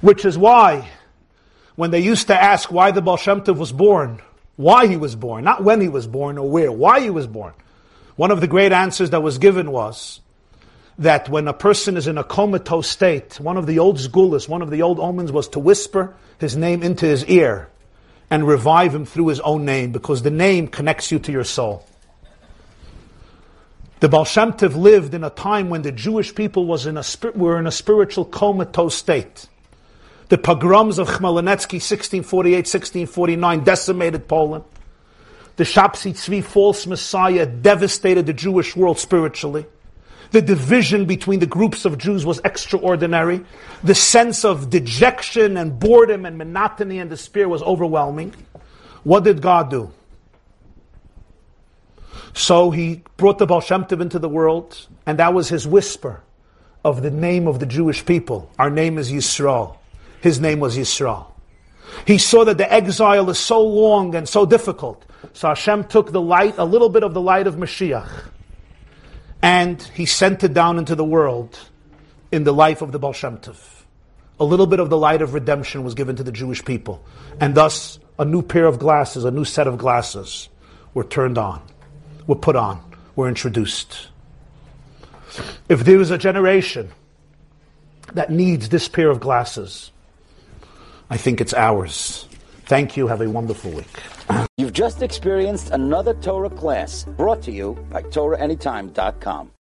Which 0.00 0.24
is 0.24 0.36
why, 0.36 0.88
when 1.76 1.90
they 1.90 2.00
used 2.00 2.28
to 2.28 2.42
ask 2.42 2.70
why 2.70 2.90
the 2.90 3.02
Baal 3.02 3.16
Shem 3.16 3.42
Tov 3.42 3.56
was 3.56 3.72
born, 3.72 4.20
why 4.56 4.86
he 4.86 4.96
was 4.96 5.14
born, 5.14 5.44
not 5.44 5.62
when 5.64 5.80
he 5.80 5.88
was 5.88 6.06
born 6.06 6.38
or 6.38 6.48
where, 6.48 6.72
why 6.72 7.00
he 7.00 7.10
was 7.10 7.26
born, 7.26 7.54
one 8.16 8.30
of 8.30 8.40
the 8.40 8.46
great 8.46 8.72
answers 8.72 9.10
that 9.10 9.22
was 9.22 9.38
given 9.38 9.70
was 9.70 10.20
that 10.98 11.30
when 11.30 11.48
a 11.48 11.54
person 11.54 11.96
is 11.96 12.06
in 12.06 12.18
a 12.18 12.24
comatose 12.24 12.86
state, 12.86 13.40
one 13.40 13.56
of 13.56 13.66
the 13.66 13.78
old 13.78 13.96
sgulas, 13.96 14.46
one 14.46 14.60
of 14.60 14.70
the 14.70 14.82
old 14.82 15.00
omens 15.00 15.32
was 15.32 15.48
to 15.48 15.58
whisper 15.58 16.14
his 16.38 16.56
name 16.56 16.82
into 16.82 17.06
his 17.06 17.24
ear 17.24 17.70
and 18.30 18.46
revive 18.46 18.94
him 18.94 19.06
through 19.06 19.28
his 19.28 19.40
own 19.40 19.64
name 19.64 19.92
because 19.92 20.22
the 20.22 20.30
name 20.30 20.68
connects 20.68 21.10
you 21.10 21.18
to 21.18 21.32
your 21.32 21.44
soul. 21.44 21.86
The 24.00 24.08
Baal 24.08 24.24
Shem 24.24 24.54
lived 24.58 25.12
in 25.12 25.24
a 25.24 25.30
time 25.30 25.68
when 25.68 25.82
the 25.82 25.92
Jewish 25.92 26.34
people 26.34 26.64
was 26.64 26.86
in 26.86 26.96
a, 26.96 27.04
were 27.34 27.58
in 27.58 27.66
a 27.66 27.70
spiritual 27.70 28.24
comatose 28.24 28.94
state. 28.94 29.46
The 30.30 30.38
pogroms 30.38 30.98
of 30.98 31.08
Khmelnytsky, 31.08 31.80
1648-1649, 31.80 33.62
decimated 33.62 34.26
Poland. 34.26 34.64
The 35.56 35.64
Shapsi 35.64 36.14
Tzvi 36.14 36.42
false 36.42 36.86
messiah 36.86 37.44
devastated 37.44 38.24
the 38.24 38.32
Jewish 38.32 38.74
world 38.74 38.98
spiritually. 38.98 39.66
The 40.30 40.40
division 40.40 41.04
between 41.04 41.40
the 41.40 41.46
groups 41.46 41.84
of 41.84 41.98
Jews 41.98 42.24
was 42.24 42.40
extraordinary. 42.44 43.44
The 43.82 43.94
sense 43.94 44.44
of 44.46 44.70
dejection 44.70 45.58
and 45.58 45.78
boredom 45.78 46.24
and 46.24 46.38
monotony 46.38 47.00
and 47.00 47.10
despair 47.10 47.48
was 47.48 47.62
overwhelming. 47.62 48.34
What 49.02 49.24
did 49.24 49.42
God 49.42 49.70
do? 49.70 49.92
So 52.34 52.70
he 52.70 53.02
brought 53.16 53.38
the 53.38 53.46
Baal 53.46 53.60
Shem 53.60 53.84
Tov 53.84 54.00
into 54.00 54.18
the 54.18 54.28
world, 54.28 54.86
and 55.06 55.18
that 55.18 55.34
was 55.34 55.48
his 55.48 55.66
whisper 55.66 56.22
of 56.84 57.02
the 57.02 57.10
name 57.10 57.46
of 57.46 57.58
the 57.58 57.66
Jewish 57.66 58.04
people. 58.06 58.50
Our 58.58 58.70
name 58.70 58.98
is 58.98 59.10
Yisrael. 59.10 59.76
His 60.20 60.40
name 60.40 60.60
was 60.60 60.76
Yisrael. 60.76 61.26
He 62.06 62.18
saw 62.18 62.44
that 62.44 62.58
the 62.58 62.72
exile 62.72 63.28
is 63.30 63.38
so 63.38 63.62
long 63.62 64.14
and 64.14 64.28
so 64.28 64.46
difficult. 64.46 65.04
So 65.32 65.48
Hashem 65.48 65.84
took 65.84 66.12
the 66.12 66.20
light, 66.20 66.54
a 66.56 66.64
little 66.64 66.88
bit 66.88 67.02
of 67.02 67.14
the 67.14 67.20
light 67.20 67.46
of 67.46 67.56
Mashiach, 67.56 68.08
and 69.42 69.82
he 69.82 70.06
sent 70.06 70.44
it 70.44 70.54
down 70.54 70.78
into 70.78 70.94
the 70.94 71.04
world 71.04 71.58
in 72.30 72.44
the 72.44 72.52
life 72.52 72.82
of 72.82 72.92
the 72.92 72.98
Baal 72.98 73.12
Shem 73.12 73.38
Tov. 73.38 73.58
A 74.38 74.44
little 74.44 74.66
bit 74.66 74.80
of 74.80 74.88
the 74.88 74.96
light 74.96 75.20
of 75.20 75.34
redemption 75.34 75.84
was 75.84 75.94
given 75.94 76.16
to 76.16 76.22
the 76.22 76.32
Jewish 76.32 76.64
people. 76.64 77.04
And 77.40 77.54
thus, 77.54 77.98
a 78.18 78.24
new 78.24 78.40
pair 78.40 78.64
of 78.64 78.78
glasses, 78.78 79.24
a 79.24 79.30
new 79.30 79.44
set 79.44 79.66
of 79.66 79.76
glasses 79.76 80.48
were 80.94 81.04
turned 81.04 81.36
on, 81.36 81.60
were 82.30 82.36
put 82.36 82.54
on, 82.54 82.80
were 83.16 83.28
introduced. 83.28 84.06
If 85.68 85.84
there 85.84 86.00
is 86.00 86.12
a 86.12 86.16
generation 86.16 86.92
that 88.14 88.30
needs 88.30 88.68
this 88.68 88.86
pair 88.86 89.10
of 89.10 89.18
glasses, 89.18 89.90
I 91.10 91.16
think 91.16 91.40
it's 91.40 91.52
ours. 91.52 92.28
Thank 92.66 92.96
you. 92.96 93.08
Have 93.08 93.20
a 93.20 93.28
wonderful 93.28 93.72
week. 93.72 93.98
You've 94.56 94.72
just 94.72 95.02
experienced 95.02 95.70
another 95.70 96.14
Torah 96.14 96.50
class 96.50 97.02
brought 97.02 97.42
to 97.42 97.50
you 97.50 97.74
by 97.90 98.02
TorahAnytime.com. 98.02 99.48